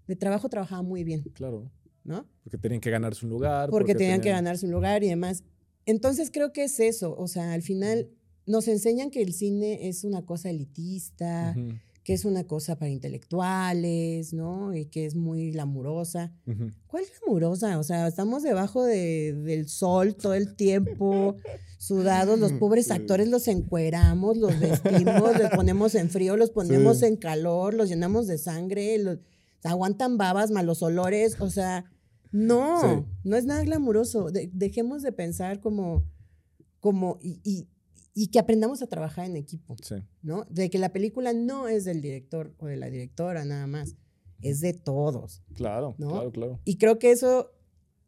de 0.06 0.16
trabajo 0.16 0.48
trabajaban 0.48 0.86
muy 0.86 1.04
bien. 1.04 1.22
Claro. 1.34 1.70
¿No? 2.08 2.26
Porque 2.42 2.58
tenían 2.58 2.80
que 2.80 2.90
ganarse 2.90 3.26
un 3.26 3.30
lugar. 3.30 3.70
Porque, 3.70 3.94
tenían, 3.94 4.20
que 4.20 4.30
ganarse 4.30 4.66
un 4.66 4.72
lugar 4.72 5.04
y 5.04 5.08
demás. 5.08 5.44
Entonces, 5.84 6.30
creo 6.32 6.52
que 6.52 6.64
es 6.64 6.80
eso. 6.80 7.14
O 7.16 7.28
sea, 7.28 7.52
al 7.52 7.62
final 7.62 8.08
nos 8.46 8.66
enseñan 8.66 9.10
que 9.10 9.22
el 9.22 9.34
cine 9.34 9.88
es 9.88 10.04
una 10.04 10.24
cosa 10.24 10.50
elitista 10.50 11.54
que 12.08 12.14
es 12.14 12.24
una 12.24 12.44
cosa 12.44 12.74
para 12.76 12.90
intelectuales, 12.90 14.32
¿no? 14.32 14.74
Y 14.74 14.86
que 14.86 15.04
es 15.04 15.14
muy 15.14 15.50
glamurosa. 15.50 16.32
¿Cuál 16.86 17.02
es 17.02 17.12
glamurosa? 17.20 17.78
O 17.78 17.82
sea, 17.82 18.06
estamos 18.06 18.42
debajo 18.42 18.82
del 18.82 19.68
sol 19.68 20.14
todo 20.14 20.32
el 20.32 20.56
tiempo, 20.56 21.36
sudados, 21.78 22.38
los 22.38 22.54
pobres 22.54 22.90
actores 22.90 23.28
los 23.28 23.46
encueramos, 23.46 24.38
los 24.38 24.58
vestimos, 24.58 25.38
los 25.38 25.50
ponemos 25.50 25.94
en 25.96 26.08
frío, 26.08 26.38
los 26.38 26.48
ponemos 26.48 27.02
en 27.02 27.16
calor, 27.16 27.74
los 27.74 27.90
llenamos 27.90 28.26
de 28.26 28.38
sangre, 28.38 28.96
los, 28.96 29.18
aguantan 29.62 30.16
babas, 30.16 30.50
malos 30.50 30.82
olores, 30.82 31.38
o 31.40 31.50
sea, 31.50 31.84
no, 32.30 33.06
no 33.24 33.36
es 33.36 33.44
nada 33.44 33.62
glamuroso. 33.64 34.30
dejemos 34.30 35.02
de 35.02 35.12
pensar 35.12 35.60
como, 35.60 36.04
como, 36.80 37.18
y 37.22 37.68
y 38.20 38.26
que 38.32 38.40
aprendamos 38.40 38.82
a 38.82 38.88
trabajar 38.88 39.26
en 39.26 39.36
equipo, 39.36 39.76
sí. 39.80 39.94
¿no? 40.22 40.44
De 40.50 40.70
que 40.70 40.78
la 40.78 40.92
película 40.92 41.32
no 41.32 41.68
es 41.68 41.84
del 41.84 42.00
director 42.00 42.52
o 42.58 42.66
de 42.66 42.76
la 42.76 42.90
directora 42.90 43.44
nada 43.44 43.68
más, 43.68 43.94
es 44.42 44.60
de 44.60 44.72
todos. 44.72 45.40
Claro, 45.54 45.94
¿no? 45.98 46.08
claro, 46.08 46.32
claro. 46.32 46.60
Y 46.64 46.78
creo 46.78 46.98
que 46.98 47.12
eso 47.12 47.52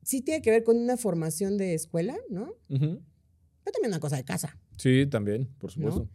sí 0.03 0.21
tiene 0.21 0.43
que 0.43 0.51
ver 0.51 0.64
con 0.64 0.79
una 0.79 0.97
formación 0.97 1.57
de 1.59 1.75
escuela, 1.75 2.18
¿no? 2.29 2.57
Pero 2.66 2.99
también 3.73 3.93
una 3.93 4.01
cosa 4.01 4.16
de 4.16 4.25
casa. 4.25 4.59
Sí, 4.79 5.07
también, 5.07 5.49
por 5.59 5.71
supuesto. 5.71 6.09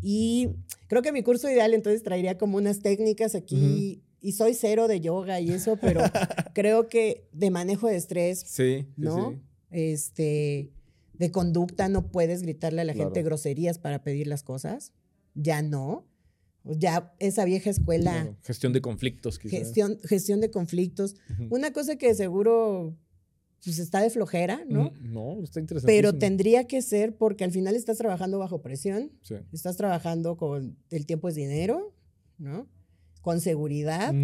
Y 0.00 0.50
creo 0.86 1.02
que 1.02 1.10
mi 1.10 1.24
curso 1.24 1.50
ideal 1.50 1.74
entonces 1.74 2.04
traería 2.04 2.38
como 2.38 2.58
unas 2.58 2.78
técnicas 2.78 3.34
aquí. 3.34 4.04
Y 4.20 4.32
soy 4.32 4.54
cero 4.54 4.88
de 4.88 5.00
yoga 5.00 5.40
y 5.40 5.50
eso, 5.50 5.76
pero 5.80 6.00
creo 6.54 6.88
que 6.88 7.28
de 7.32 7.50
manejo 7.50 7.88
de 7.88 7.96
estrés. 7.96 8.40
Sí. 8.46 8.86
¿No? 8.96 9.30
Sí. 9.30 9.40
Este 9.70 10.72
de 11.20 11.30
conducta, 11.30 11.90
no 11.90 12.10
puedes 12.10 12.40
gritarle 12.40 12.80
a 12.80 12.84
la 12.84 12.94
gente 12.94 13.22
groserías 13.22 13.78
para 13.78 14.02
pedir 14.02 14.26
las 14.26 14.42
cosas. 14.42 14.94
Ya 15.34 15.60
no. 15.60 16.08
Ya 16.64 17.14
esa 17.18 17.44
vieja 17.44 17.68
escuela. 17.68 18.34
Gestión 18.42 18.72
de 18.72 18.80
conflictos, 18.80 19.38
quizás. 19.38 19.58
Gestión, 19.58 19.98
gestión 20.02 20.40
de 20.40 20.50
conflictos. 20.50 21.16
Una 21.50 21.74
cosa 21.74 21.96
que 21.96 22.14
seguro 22.14 22.96
pues 23.62 23.78
está 23.78 24.00
de 24.00 24.08
flojera, 24.08 24.64
¿no? 24.66 24.92
No, 25.02 25.42
está 25.42 25.60
interesante. 25.60 25.92
Pero 25.92 26.16
tendría 26.16 26.66
que 26.66 26.80
ser 26.80 27.14
porque 27.14 27.44
al 27.44 27.52
final 27.52 27.76
estás 27.76 27.98
trabajando 27.98 28.38
bajo 28.38 28.62
presión. 28.62 29.12
Sí. 29.20 29.34
Estás 29.52 29.76
trabajando 29.76 30.38
con 30.38 30.78
el 30.88 31.04
tiempo 31.04 31.28
es 31.28 31.34
dinero, 31.34 31.94
¿no? 32.38 32.66
Con 33.20 33.40
seguridad, 33.40 34.14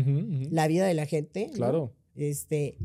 la 0.51 0.69
vida 0.69 0.87
de 0.87 0.95
la 0.95 1.07
gente. 1.07 1.51
Claro. 1.55 1.93
Este, 2.15 2.79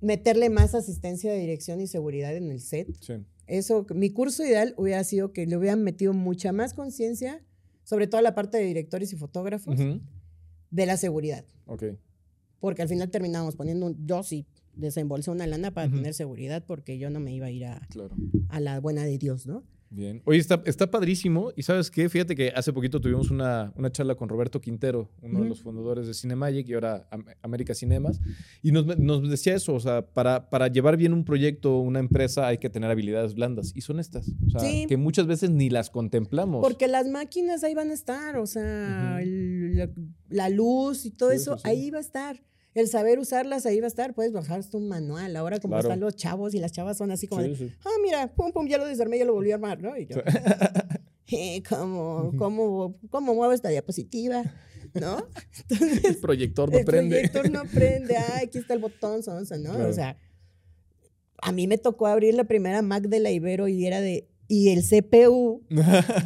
meterle 0.00 0.50
más 0.50 0.74
asistencia 0.74 1.32
de 1.32 1.38
dirección 1.38 1.80
y 1.80 1.86
seguridad 1.86 2.36
en 2.36 2.50
el 2.50 2.60
set. 2.60 2.88
Sí. 3.00 3.14
Eso, 3.46 3.86
mi 3.94 4.10
curso 4.10 4.44
ideal 4.44 4.74
hubiera 4.76 5.02
sido 5.04 5.32
que 5.32 5.46
le 5.46 5.56
hubieran 5.56 5.82
metido 5.82 6.12
mucha 6.12 6.52
más 6.52 6.74
conciencia, 6.74 7.44
sobre 7.82 8.06
todo 8.06 8.20
la 8.20 8.34
parte 8.34 8.58
de 8.58 8.64
directores 8.64 9.12
y 9.12 9.16
fotógrafos, 9.16 9.76
de 10.70 10.86
la 10.86 10.96
seguridad. 10.96 11.44
Ok. 11.66 11.84
Porque 12.60 12.82
al 12.82 12.88
final 12.88 13.10
terminamos 13.10 13.56
poniendo 13.56 13.86
un, 13.86 14.06
yo 14.06 14.22
sí 14.22 14.46
desembolsé 14.74 15.30
una 15.30 15.46
lana 15.46 15.74
para 15.74 15.90
tener 15.90 16.14
seguridad 16.14 16.64
porque 16.66 16.98
yo 16.98 17.10
no 17.10 17.20
me 17.20 17.34
iba 17.34 17.46
a 17.46 17.50
ir 17.50 17.66
a, 17.66 17.86
a 18.48 18.60
la 18.60 18.80
buena 18.80 19.04
de 19.04 19.18
Dios, 19.18 19.46
¿no? 19.46 19.64
Bien. 19.92 20.22
Oye, 20.24 20.38
está, 20.38 20.62
está 20.64 20.90
padrísimo. 20.90 21.52
Y 21.54 21.64
sabes 21.64 21.90
qué? 21.90 22.08
Fíjate 22.08 22.34
que 22.34 22.48
hace 22.48 22.72
poquito 22.72 22.98
tuvimos 22.98 23.30
una, 23.30 23.74
una 23.76 23.92
charla 23.92 24.14
con 24.14 24.28
Roberto 24.28 24.58
Quintero, 24.58 25.10
uno 25.20 25.42
de 25.42 25.48
los 25.50 25.60
fundadores 25.60 26.06
de 26.06 26.14
Cinemagic 26.14 26.66
y 26.68 26.72
ahora 26.72 27.06
América 27.42 27.74
Cinemas. 27.74 28.18
Y 28.62 28.72
nos, 28.72 28.86
nos, 28.98 29.28
decía 29.28 29.54
eso, 29.54 29.74
o 29.74 29.80
sea, 29.80 30.00
para, 30.06 30.48
para 30.48 30.68
llevar 30.68 30.96
bien 30.96 31.12
un 31.12 31.24
proyecto, 31.24 31.78
una 31.78 31.98
empresa, 31.98 32.46
hay 32.46 32.56
que 32.56 32.70
tener 32.70 32.90
habilidades 32.90 33.34
blandas. 33.34 33.72
Y 33.74 33.82
son 33.82 34.00
estas. 34.00 34.32
O 34.46 34.58
sea, 34.58 34.86
que 34.86 34.96
muchas 34.96 35.26
veces 35.26 35.50
ni 35.50 35.68
las 35.68 35.90
contemplamos. 35.90 36.62
Porque 36.62 36.88
las 36.88 37.06
máquinas 37.08 37.62
ahí 37.62 37.74
van 37.74 37.90
a 37.90 37.94
estar, 37.94 38.38
o 38.38 38.46
sea, 38.46 39.20
la, 40.30 40.48
luz 40.48 41.04
y 41.04 41.10
todo 41.10 41.32
eso, 41.32 41.58
ahí 41.64 41.90
va 41.90 41.98
a 41.98 42.02
estar 42.02 42.40
el 42.74 42.88
saber 42.88 43.18
usarlas 43.18 43.66
ahí 43.66 43.80
va 43.80 43.86
a 43.86 43.88
estar, 43.88 44.14
puedes 44.14 44.32
bajarte 44.32 44.76
un 44.76 44.88
manual. 44.88 45.36
Ahora 45.36 45.60
como 45.60 45.78
están 45.78 46.00
los 46.00 46.16
chavos 46.16 46.54
y 46.54 46.58
las 46.58 46.72
chavas 46.72 46.96
son 46.96 47.10
así 47.10 47.26
como, 47.26 47.42
ah, 47.42 47.90
mira, 48.02 48.32
pum, 48.34 48.52
pum, 48.52 48.66
ya 48.66 48.78
lo 48.78 48.86
desarmé, 48.86 49.18
ya 49.18 49.24
lo 49.24 49.34
volví 49.34 49.50
a 49.50 49.56
armar, 49.56 49.80
¿no? 49.80 49.96
Y 49.96 50.06
yo, 50.06 50.16
eh, 51.32 51.62
¿cómo, 51.68 52.32
cómo, 52.38 52.98
¿cómo 53.10 53.34
muevo 53.34 53.52
esta 53.52 53.68
diapositiva? 53.68 54.42
¿No? 54.94 55.26
Entonces, 55.68 56.04
el 56.04 56.16
proyector 56.18 56.70
no 56.72 56.84
prende. 56.84 57.20
El 57.20 57.30
proyector 57.30 57.50
no 57.50 57.70
prende, 57.70 58.16
ah, 58.18 58.40
aquí 58.42 58.58
está 58.58 58.74
el 58.74 58.80
botón, 58.80 59.22
son, 59.22 59.44
¿no? 59.62 59.88
O 59.88 59.92
sea, 59.92 60.16
a 61.42 61.52
mí 61.52 61.66
me 61.66 61.76
tocó 61.76 62.06
abrir 62.06 62.34
la 62.34 62.44
primera 62.44 62.80
Mac 62.80 63.04
de 63.04 63.20
la 63.20 63.30
Ibero 63.30 63.68
y 63.68 63.86
era 63.86 64.00
de, 64.00 64.28
¿y 64.48 64.70
el 64.70 64.82
CPU? 64.82 65.62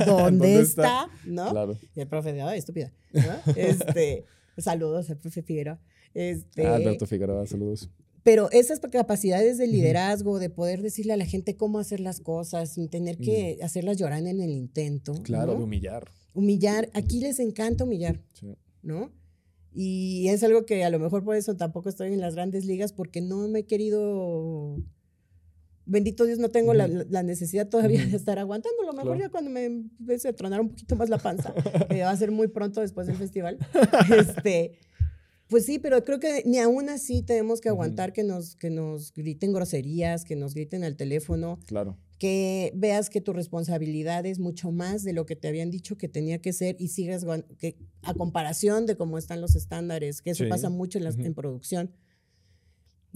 ¿Dónde, 0.07 0.61
está? 0.61 1.09
¿No? 1.25 1.51
Claro. 1.51 1.77
Y 1.95 2.01
el 2.01 2.07
profe 2.07 2.33
de, 2.33 2.43
ay, 2.43 2.59
estúpida. 2.59 2.93
¿no? 3.13 3.53
Este, 3.57 4.27
saludos 4.59 5.11
al 5.11 5.17
profe 5.19 5.43
Figueroa. 5.43 5.81
Este, 6.15 6.67
ah, 6.67 6.77
Alberto 6.77 7.07
Figueroa, 7.07 7.47
saludos. 7.47 7.91
pero 8.23 8.51
esas 8.51 8.81
capacidades 8.81 9.59
de 9.59 9.67
liderazgo, 9.67 10.39
de 10.39 10.51
poder 10.51 10.83
decirle 10.83 11.13
a 11.13 11.17
la 11.17 11.27
gente 11.27 11.57
cómo 11.57 11.79
hacer 11.79 12.01
las 12.01 12.21
cosas 12.21 12.75
sin 12.75 12.89
tener 12.89 13.19
que 13.19 13.59
hacerlas 13.63 13.99
llorar 13.99 14.27
en 14.27 14.41
el 14.41 14.51
intento. 14.51 15.15
Claro, 15.23 15.55
de 15.55 15.63
humillar. 15.63 16.11
Humillar. 16.35 16.91
Aquí 16.93 17.21
les 17.21 17.39
encanta 17.39 17.85
humillar, 17.85 18.21
¿no? 18.83 19.13
Y 19.73 20.29
es 20.29 20.43
algo 20.43 20.65
que 20.65 20.85
a 20.85 20.91
lo 20.91 20.99
mejor 20.99 21.23
por 21.23 21.37
eso 21.37 21.57
tampoco 21.57 21.89
estoy 21.89 22.13
en 22.13 22.21
las 22.21 22.35
grandes 22.35 22.65
ligas 22.65 22.93
porque 22.93 23.21
no 23.21 23.47
me 23.49 23.61
he 23.61 23.67
querido 23.67 24.83
bendito 25.87 26.25
Dios, 26.25 26.39
no 26.39 26.51
tengo 26.51 26.75
la, 26.75 26.89
necesidad 27.23 27.69
todavía 27.69 28.05
de 28.05 28.17
estar 28.17 28.39
aguantando. 28.39 28.83
A 28.83 28.87
lo 28.87 28.93
mejor 28.93 29.19
ya 29.19 29.31
cuando 29.31 29.51
me 29.51 29.65
empiece 29.65 30.29
a 30.29 30.33
tronar 30.35 30.61
un 30.61 30.69
poquito 30.69 30.97
más 30.97 31.09
la 31.09 31.19
panza, 31.19 31.55
que 31.89 32.03
va 32.03 32.11
a 32.11 32.17
ser 32.17 32.33
muy 32.33 32.49
pronto 32.49 32.81
después 32.81 33.07
del 33.07 33.17
festival, 33.17 33.59
este, 34.19 34.79
pues 35.49 35.67
sí, 35.67 35.79
pero 35.79 36.05
creo 36.05 36.19
que 36.19 36.43
ni 36.45 36.59
aún 36.59 36.89
así 36.89 37.23
tenemos 37.23 37.61
que 37.61 37.69
aguantar 37.69 38.13
que, 38.13 38.25
nos, 38.25 38.57
que 38.57 38.71
nos 38.71 39.13
griten 39.13 39.53
groserías, 39.53 40.25
que 40.25 40.37
nos 40.37 40.55
griten 40.55 40.85
al 40.85 40.97
teléfono. 40.97 41.59
Claro. 41.67 41.97
Que 42.19 42.73
veas 42.75 43.11
que 43.11 43.21
tu 43.21 43.33
responsabilidad 43.33 44.25
es 44.25 44.39
mucho 44.39 44.73
más 44.73 45.05
de 45.05 45.13
lo 45.13 45.27
que 45.27 45.37
te 45.37 45.49
habían 45.49 45.71
dicho 45.71 45.99
que 45.99 46.09
tenía 46.09 46.39
que 46.41 46.53
ser 46.53 46.77
y 46.79 46.89
sigas 46.89 47.27
que, 47.59 47.77
a 48.03 48.15
comparación 48.15 48.87
de 48.87 48.97
cómo 48.97 49.19
están 49.19 49.41
los 49.41 49.55
estándares, 49.55 50.23
que 50.23 50.31
eso 50.31 50.45
pasa 50.49 50.71
mucho 50.71 50.99
en, 50.99 51.05
la, 51.05 51.11
en 51.11 51.35
producción 51.35 51.93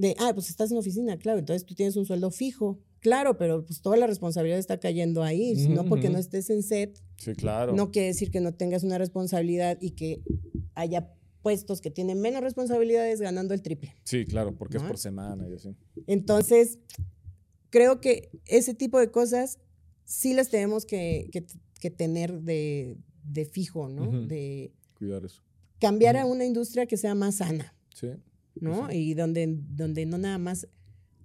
de, 0.00 0.16
ah, 0.18 0.32
pues 0.34 0.48
estás 0.48 0.70
en 0.70 0.78
oficina, 0.78 1.18
claro, 1.18 1.38
entonces 1.38 1.66
tú 1.66 1.74
tienes 1.74 1.94
un 1.96 2.06
sueldo 2.06 2.30
fijo. 2.30 2.78
Claro, 3.00 3.36
pero 3.36 3.64
pues 3.64 3.82
toda 3.82 3.96
la 3.96 4.06
responsabilidad 4.06 4.58
está 4.58 4.78
cayendo 4.78 5.22
ahí, 5.22 5.54
no 5.68 5.84
porque 5.84 6.08
no 6.10 6.18
estés 6.18 6.50
en 6.50 6.62
set. 6.62 6.98
Sí, 7.16 7.34
claro. 7.34 7.74
No 7.74 7.90
quiere 7.90 8.08
decir 8.08 8.30
que 8.30 8.40
no 8.40 8.52
tengas 8.52 8.82
una 8.82 8.98
responsabilidad 8.98 9.78
y 9.80 9.92
que 9.92 10.22
haya 10.74 11.12
puestos 11.42 11.80
que 11.80 11.90
tienen 11.90 12.20
menos 12.20 12.42
responsabilidades 12.42 13.20
ganando 13.20 13.54
el 13.54 13.62
triple. 13.62 13.94
Sí, 14.04 14.26
claro, 14.26 14.56
porque 14.56 14.76
es 14.76 14.82
por 14.82 14.98
semana 14.98 15.48
y 15.48 15.54
así. 15.54 15.74
Entonces, 16.06 16.78
creo 17.70 18.00
que 18.00 18.30
ese 18.46 18.74
tipo 18.74 18.98
de 18.98 19.10
cosas 19.10 19.58
sí 20.04 20.34
las 20.34 20.50
tenemos 20.50 20.84
que, 20.84 21.30
tener 21.96 22.40
de, 22.40 22.96
fijo, 23.50 23.88
¿no? 23.88 24.26
De 24.26 24.72
cuidar 24.98 25.24
eso. 25.24 25.42
Cambiar 25.80 26.16
a 26.16 26.26
una 26.26 26.44
industria 26.44 26.86
que 26.86 26.96
sea 26.96 27.14
más 27.14 27.36
sana. 27.36 27.74
Sí. 27.94 28.08
¿no? 28.56 28.92
Y 28.92 29.14
donde, 29.14 29.46
donde 29.48 30.06
no 30.06 30.18
nada 30.18 30.38
más 30.38 30.68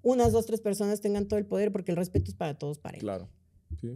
unas, 0.01 0.31
dos, 0.31 0.45
tres 0.45 0.61
personas 0.61 1.01
tengan 1.01 1.27
todo 1.27 1.39
el 1.39 1.47
poder, 1.47 1.71
porque 1.71 1.91
el 1.91 1.97
respeto 1.97 2.29
es 2.29 2.35
para 2.35 2.57
todos, 2.57 2.77
para 2.77 2.99
Claro. 2.99 3.27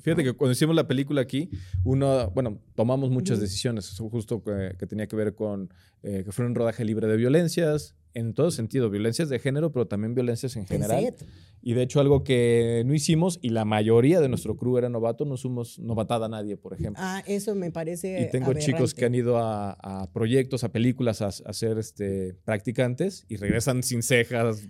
Fíjate 0.01 0.23
que 0.23 0.33
cuando 0.33 0.51
hicimos 0.51 0.75
la 0.75 0.87
película 0.87 1.21
aquí, 1.21 1.49
uno, 1.83 2.29
bueno, 2.31 2.59
tomamos 2.75 3.09
muchas 3.09 3.39
decisiones, 3.39 3.89
justo 3.97 4.43
que, 4.43 4.75
que, 4.77 4.85
tenía 4.85 5.07
que 5.07 5.15
ver 5.15 5.35
con 5.35 5.69
eh, 6.01 6.23
que 6.23 6.31
fue 6.31 6.45
un 6.45 6.55
rodaje 6.55 6.85
libre 6.85 7.07
de 7.07 7.17
violencias, 7.17 7.95
en 8.13 8.33
todo 8.33 8.51
sentido, 8.51 8.89
violencias 8.89 9.27
de 9.27 9.37
género, 9.37 9.71
pero 9.71 9.85
también 9.87 10.15
violencias 10.15 10.55
en 10.55 10.65
general. 10.65 11.13
Y 11.61 11.73
de 11.73 11.83
hecho, 11.83 11.99
algo 11.99 12.23
que 12.23 12.83
no 12.85 12.93
hicimos, 12.93 13.37
y 13.41 13.49
la 13.49 13.65
mayoría 13.65 14.21
de 14.21 14.29
nuestro 14.29 14.55
crew 14.55 14.77
era 14.77 14.87
novato, 14.87 15.25
no 15.25 15.35
somos 15.35 15.77
novatada 15.77 16.27
a 16.27 16.29
nadie, 16.29 16.55
por 16.55 16.73
ejemplo. 16.73 17.03
Ah, 17.05 17.21
eso 17.27 17.53
me 17.53 17.69
parece. 17.69 18.21
Y 18.21 18.31
tengo 18.31 18.53
chicos 18.53 18.93
que 18.93 19.05
han 19.05 19.13
ido 19.13 19.37
a, 19.37 20.09
proyectos, 20.13 20.63
a 20.63 20.71
películas, 20.71 21.21
a, 21.21 21.31
ser 21.31 21.77
este, 21.77 22.33
practicantes 22.45 23.25
y 23.27 23.35
regresan 23.35 23.83
sin 23.83 24.01
cejas, 24.01 24.69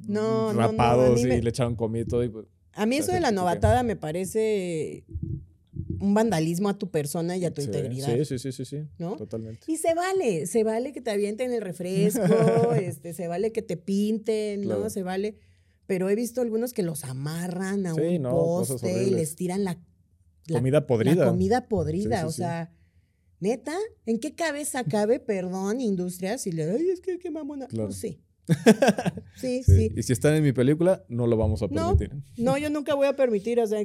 rapados 0.56 1.22
y 1.24 1.42
le 1.42 1.50
echaron 1.50 1.76
comida 1.76 2.02
y 2.02 2.08
todo. 2.08 2.24
Y, 2.24 2.30
pues, 2.30 2.48
a 2.74 2.86
mí 2.86 2.98
eso 2.98 3.12
de 3.12 3.20
la 3.20 3.32
novatada 3.32 3.84
me 3.84 3.96
parece 3.96 5.04
un 6.00 6.14
vandalismo 6.14 6.70
a 6.70 6.78
tu 6.78 6.90
persona 6.90 7.38
y 7.38 7.46
a 7.46 7.54
tu 7.54 7.62
integridad. 7.62 8.16
Sí, 8.24 8.38
sí, 8.40 8.52
sí, 8.52 8.66
sí, 8.66 8.88
¿no? 8.98 9.16
Totalmente. 9.16 9.62
Y 9.68 9.78
se 9.78 9.94
vale, 9.94 10.48
se 10.48 10.64
vale 10.64 10.94
que 10.94 11.02
te 11.02 11.12
avienten 11.12 11.52
el 11.52 11.62
refresco, 11.62 12.22
este, 12.74 13.14
se 13.14 13.28
vale 13.28 13.52
que 13.52 13.62
te 13.62 13.78
pinten, 13.78 14.62
¿no? 14.62 14.90
Se 14.90 15.04
vale. 15.04 15.38
Pero 15.88 16.10
he 16.10 16.16
visto 16.16 16.42
algunos 16.42 16.74
que 16.74 16.84
los 16.84 17.04
amarran 17.04 17.86
a 17.88 17.96
un 17.96 18.24
poste 18.24 19.04
y 19.04 19.10
les 19.10 19.36
tiran 19.36 19.64
la, 19.64 19.82
comida 20.48 20.86
podrida. 20.86 21.26
La 21.26 21.32
comida 21.32 21.68
podrida, 21.68 22.28
o 22.28 22.32
sea, 22.32 22.72
neta, 23.40 23.76
¿en 24.06 24.20
qué 24.20 24.36
cabeza 24.36 24.84
cabe, 24.84 25.20
perdón, 25.20 25.82
industria, 25.82 26.38
si 26.38 26.52
le, 26.52 26.70
ay, 26.70 26.90
es 26.90 27.02
que 27.02 27.18
qué 27.18 27.32
mamona? 27.32 27.68
Claro. 27.68 27.92
sí. 27.92 28.22
sí, 29.36 29.64
sí, 29.64 29.92
Y 29.96 30.04
si 30.04 30.14
están 30.14 30.36
en 30.36 30.44
mi 30.44 30.52
película, 30.52 31.04
no 31.08 31.28
lo 31.28 31.38
vamos 31.38 31.62
a 31.62 31.68
permitir. 31.68 32.12
No, 32.38 32.58
yo 32.58 32.70
nunca 32.70 32.96
voy 32.96 33.08
a 33.08 33.16
permitir, 33.16 33.60
o 33.60 33.68
sea, 33.68 33.80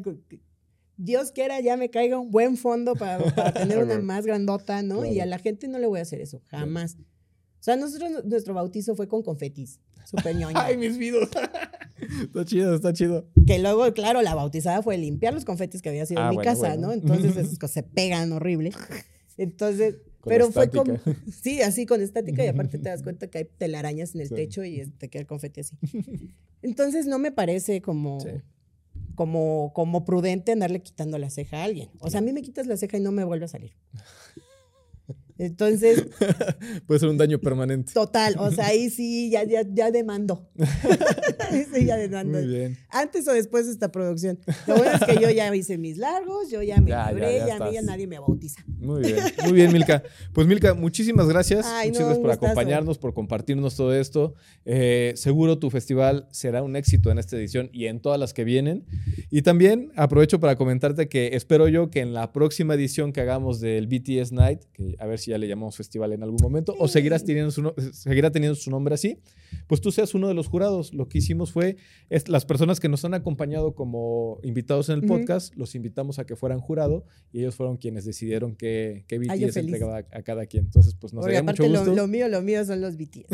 Dios 0.96 1.32
quiera 1.32 1.60
ya 1.60 1.76
me 1.76 1.90
caiga 1.90 2.18
un 2.18 2.30
buen 2.30 2.56
fondo 2.56 2.94
para, 2.96 3.52
tener 3.52 3.78
una 3.78 3.98
más 4.00 4.26
grandota, 4.26 4.82
¿no? 4.82 5.04
Y 5.04 5.20
a 5.20 5.26
la 5.26 5.38
gente 5.38 5.68
no 5.68 5.78
le 5.78 5.86
voy 5.86 5.98
a 5.98 6.02
hacer 6.02 6.20
eso, 6.20 6.40
jamás. 6.46 6.96
O 6.98 7.64
sea, 7.64 7.76
nosotros, 7.76 8.24
nuestro 8.24 8.54
bautizo 8.54 8.94
fue 8.94 9.08
con 9.08 9.22
confetis. 9.22 9.80
Súper 10.04 10.36
ñoño. 10.36 10.56
Ay, 10.60 10.76
mis 10.76 10.98
vidos. 10.98 11.30
está 12.22 12.44
chido, 12.44 12.74
está 12.74 12.92
chido. 12.92 13.26
Que 13.46 13.58
luego, 13.58 13.90
claro, 13.94 14.20
la 14.20 14.34
bautizada 14.34 14.82
fue 14.82 14.98
limpiar 14.98 15.32
los 15.32 15.46
confetis 15.46 15.80
que 15.80 15.88
había 15.88 16.04
sido 16.04 16.20
en 16.20 16.26
ah, 16.26 16.30
mi 16.30 16.38
casa, 16.38 16.76
¿no? 16.76 16.92
Entonces 16.92 17.36
esos 17.36 17.70
se 17.70 17.82
pegan 17.82 18.32
horrible. 18.32 18.72
Entonces, 19.38 19.96
pero 20.24 20.50
fue 20.50 20.70
como, 20.70 20.94
sí, 21.42 21.62
así 21.62 21.86
con 21.86 22.00
estática 22.00 22.44
y 22.44 22.48
aparte 22.48 22.78
te 22.78 22.88
das 22.88 23.02
cuenta 23.04 23.28
que 23.28 23.38
hay 23.38 23.44
telarañas 23.44 24.14
en 24.14 24.22
el 24.22 24.30
techo 24.30 24.64
y 24.64 24.86
te 24.98 25.08
queda 25.08 25.22
el 25.22 25.26
confeti 25.26 25.60
así. 25.60 25.76
Entonces 26.62 27.06
no 27.06 27.18
me 27.18 27.30
parece 27.30 27.82
como, 27.82 28.18
como, 29.14 29.72
como 29.74 30.04
prudente 30.04 30.52
andarle 30.52 30.80
quitando 30.80 31.18
la 31.18 31.30
ceja 31.30 31.58
a 31.58 31.64
alguien. 31.64 31.90
O 32.00 32.10
sea, 32.10 32.20
a 32.20 32.22
mí 32.22 32.32
me 32.32 32.42
quitas 32.42 32.66
la 32.66 32.76
ceja 32.76 32.96
y 32.96 33.00
no 33.00 33.12
me 33.12 33.24
vuelve 33.24 33.44
a 33.44 33.48
salir. 33.48 33.72
Entonces. 35.38 36.06
Puede 36.86 37.00
ser 37.00 37.08
un 37.08 37.18
daño 37.18 37.38
permanente. 37.38 37.92
Total, 37.92 38.36
o 38.38 38.50
sea, 38.50 38.66
ahí 38.66 38.90
sí, 38.90 39.30
ya, 39.30 39.44
ya, 39.44 39.62
ya 39.68 39.90
demando. 39.90 40.48
sí, 41.74 41.84
ya 41.86 41.96
demando. 41.96 42.38
Muy 42.38 42.46
bien. 42.46 42.78
Antes 42.90 43.26
o 43.28 43.32
después 43.32 43.66
de 43.66 43.72
esta 43.72 43.90
producción. 43.90 44.38
Lo 44.66 44.76
bueno 44.76 44.92
es 44.92 45.04
que 45.04 45.20
yo 45.20 45.30
ya 45.30 45.54
hice 45.54 45.78
mis 45.78 45.98
largos, 45.98 46.50
yo 46.50 46.62
ya 46.62 46.80
me 46.80 46.90
libré, 46.90 47.38
ya, 47.38 47.70
ya, 47.70 47.82
nadie 47.82 48.06
me 48.06 48.18
bautiza. 48.18 48.62
Muy 48.66 49.02
bien, 49.02 49.16
muy 49.42 49.52
bien, 49.52 49.72
Milka. 49.72 50.02
Pues 50.32 50.46
Milka, 50.46 50.74
muchísimas 50.74 51.28
gracias. 51.28 51.66
muchas 51.86 51.98
gracias 51.98 52.18
por 52.18 52.30
acompañarnos, 52.30 52.98
por 52.98 53.14
compartirnos 53.14 53.76
todo 53.76 53.94
esto. 53.94 54.34
Eh, 54.64 55.14
seguro 55.16 55.58
tu 55.58 55.70
festival 55.70 56.28
será 56.30 56.62
un 56.62 56.76
éxito 56.76 57.10
en 57.10 57.18
esta 57.18 57.36
edición 57.36 57.70
y 57.72 57.86
en 57.86 58.00
todas 58.00 58.20
las 58.20 58.34
que 58.34 58.44
vienen. 58.44 58.84
Y 59.30 59.42
también 59.42 59.92
aprovecho 59.96 60.40
para 60.40 60.56
comentarte 60.56 61.08
que 61.08 61.30
espero 61.34 61.68
yo 61.68 61.90
que 61.90 62.00
en 62.00 62.12
la 62.12 62.32
próxima 62.32 62.74
edición 62.74 63.12
que 63.12 63.20
hagamos 63.20 63.60
del 63.60 63.86
BTS 63.86 64.32
Night, 64.32 64.60
que 64.72 64.96
a 64.98 65.06
ver 65.06 65.18
si 65.18 65.23
ya 65.30 65.38
le 65.38 65.48
llamamos 65.48 65.76
festival 65.76 66.12
en 66.12 66.22
algún 66.22 66.38
momento, 66.42 66.74
o 66.78 66.88
seguirás 66.88 67.24
teniendo 67.24 67.50
su 67.50 67.72
seguirá 67.92 68.30
teniendo 68.30 68.54
su 68.54 68.70
nombre 68.70 68.94
así, 68.94 69.18
pues 69.66 69.80
tú 69.80 69.90
seas 69.92 70.14
uno 70.14 70.28
de 70.28 70.34
los 70.34 70.48
jurados. 70.48 70.94
Lo 70.94 71.08
que 71.08 71.18
hicimos 71.18 71.52
fue, 71.52 71.76
las 72.26 72.44
personas 72.44 72.80
que 72.80 72.88
nos 72.88 73.04
han 73.04 73.14
acompañado 73.14 73.74
como 73.74 74.38
invitados 74.42 74.88
en 74.88 75.00
el 75.00 75.06
podcast, 75.06 75.54
los 75.56 75.74
invitamos 75.74 76.18
a 76.18 76.26
que 76.26 76.36
fueran 76.36 76.60
jurado 76.60 77.04
y 77.32 77.40
ellos 77.40 77.54
fueron 77.54 77.76
quienes 77.76 78.04
decidieron 78.04 78.56
qué, 78.56 79.04
qué 79.08 79.18
BTS 79.18 79.56
entregaba 79.56 79.98
a, 79.98 80.22
cada 80.22 80.46
quien. 80.46 80.64
Entonces, 80.64 80.94
pues 80.94 81.12
nos 81.12 81.24
mucho 81.42 81.64
gusto. 81.68 81.94
Lo, 81.94 82.06
mío, 82.06 82.28
lo 82.28 82.42
mío 82.42 82.64
son 82.64 82.80
los 82.80 82.96
BTS. 82.96 83.26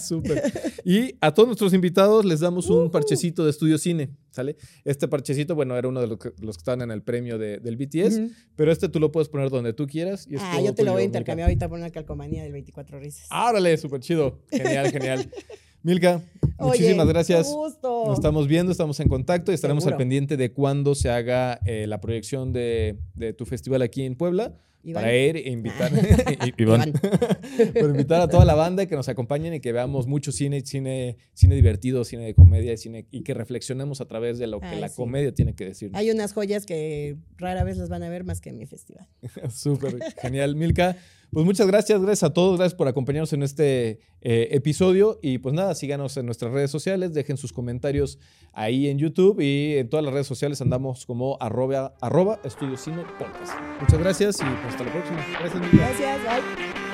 Súper. 0.06 0.42
Y 0.84 1.14
a 1.20 1.32
todos 1.32 1.48
nuestros 1.48 1.72
invitados 1.74 2.24
les 2.24 2.40
damos 2.40 2.68
un 2.70 2.90
parchecito 2.90 3.44
de 3.44 3.50
estudio 3.50 3.78
cine, 3.78 4.10
¿sale? 4.30 4.56
Este 4.84 5.08
parchecito, 5.08 5.54
bueno, 5.54 5.76
era 5.76 5.88
uno 5.88 6.00
de 6.00 6.06
los 6.06 6.18
que, 6.18 6.32
los 6.40 6.56
que 6.56 6.60
estaban 6.60 6.82
en 6.82 6.90
el 6.90 7.02
premio 7.02 7.38
del 7.38 7.76
BTS, 7.76 8.20
pero 8.56 8.72
este 8.72 8.88
tú 8.88 9.00
lo 9.00 9.12
puedes 9.12 9.28
poner 9.28 9.50
donde 9.50 9.72
tú 9.72 9.86
quieras. 9.86 10.26
Y 10.28 10.36
ah, 10.38 10.60
yo 10.64 10.74
te 10.74 10.84
lo 10.84 10.92
voy 10.92 11.02
a 11.02 11.04
intercambiar 11.04 11.27
ahorita 11.30 11.68
por 11.68 11.78
una 11.78 11.90
calcomanía 11.90 12.42
del 12.42 12.52
24 12.52 12.98
risas. 12.98 13.26
Árale, 13.30 13.76
súper 13.76 14.00
chido. 14.00 14.38
Genial, 14.50 14.90
genial. 14.90 15.30
Milka, 15.82 16.20
muchísimas 16.58 17.06
gracias. 17.06 17.48
Gusto. 17.52 18.04
Nos 18.06 18.18
estamos 18.18 18.48
viendo, 18.48 18.72
estamos 18.72 18.98
en 19.00 19.08
contacto 19.08 19.52
y 19.52 19.54
estaremos 19.54 19.86
al 19.86 19.96
pendiente 19.96 20.36
de 20.36 20.52
cuándo 20.52 20.94
se 20.94 21.08
haga 21.08 21.60
eh, 21.64 21.86
la 21.86 22.00
proyección 22.00 22.52
de, 22.52 22.98
de, 23.14 23.32
tu 23.32 23.46
festival 23.46 23.82
aquí 23.82 24.02
en 24.02 24.16
Puebla. 24.16 24.54
Para 24.94 25.14
ir 25.14 25.36
e 25.36 25.50
invitar, 25.50 25.90
invitar 27.74 28.20
a 28.20 28.28
toda 28.28 28.44
la 28.44 28.54
banda 28.54 28.82
y 28.82 28.86
que 28.86 28.96
nos 28.96 29.08
acompañen 29.08 29.54
y 29.54 29.60
que 29.60 29.72
veamos 29.72 30.06
mucho 30.06 30.32
cine, 30.32 30.60
cine, 30.62 31.16
cine 31.34 31.54
divertido, 31.54 32.04
cine 32.04 32.24
de 32.24 32.34
comedia 32.34 32.76
cine, 32.76 33.06
y 33.10 33.22
que 33.22 33.34
reflexionemos 33.34 34.00
a 34.00 34.06
través 34.06 34.38
de 34.38 34.46
lo 34.46 34.60
que 34.60 34.76
la 34.76 34.88
comedia 34.88 35.32
tiene 35.32 35.54
que 35.54 35.64
decir. 35.64 35.90
Hay 35.94 36.10
unas 36.10 36.32
joyas 36.32 36.66
que 36.66 37.16
rara 37.36 37.64
vez 37.64 37.76
las 37.76 37.88
van 37.88 38.02
a 38.02 38.08
ver 38.08 38.24
más 38.24 38.40
que 38.40 38.50
en 38.50 38.58
mi 38.58 38.66
festival. 38.66 39.06
Súper, 39.50 39.98
genial. 40.20 40.56
Milka, 40.56 40.96
pues 41.30 41.44
muchas 41.44 41.66
gracias, 41.66 42.00
gracias 42.00 42.30
a 42.30 42.32
todos, 42.32 42.56
gracias 42.56 42.74
por 42.74 42.88
acompañarnos 42.88 43.34
en 43.34 43.42
este 43.42 44.00
eh, 44.22 44.48
episodio 44.52 45.18
y 45.22 45.36
pues 45.38 45.54
nada, 45.54 45.74
síganos 45.74 46.16
en 46.16 46.24
nuestras 46.24 46.52
redes 46.52 46.70
sociales, 46.70 47.12
dejen 47.12 47.36
sus 47.36 47.52
comentarios 47.52 48.18
ahí 48.54 48.88
en 48.88 48.98
YouTube 48.98 49.38
y 49.40 49.76
en 49.76 49.90
todas 49.90 50.04
las 50.04 50.14
redes 50.14 50.26
sociales 50.26 50.62
andamos 50.62 51.04
como 51.04 51.36
arroba, 51.40 51.94
arroba 52.00 52.40
Estudio 52.44 52.78
Cine 52.78 53.04
Podcast. 53.18 53.52
Muchas 53.78 53.98
gracias 53.98 54.40
y 54.40 54.62
pues 54.62 54.77
hasta 54.78 54.84
la 54.84 54.92
próxima. 54.92 55.26
Gracias, 55.40 55.72
Gracias, 55.72 56.20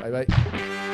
bye. 0.03 0.11
Bye, 0.11 0.27
bye. 0.27 0.94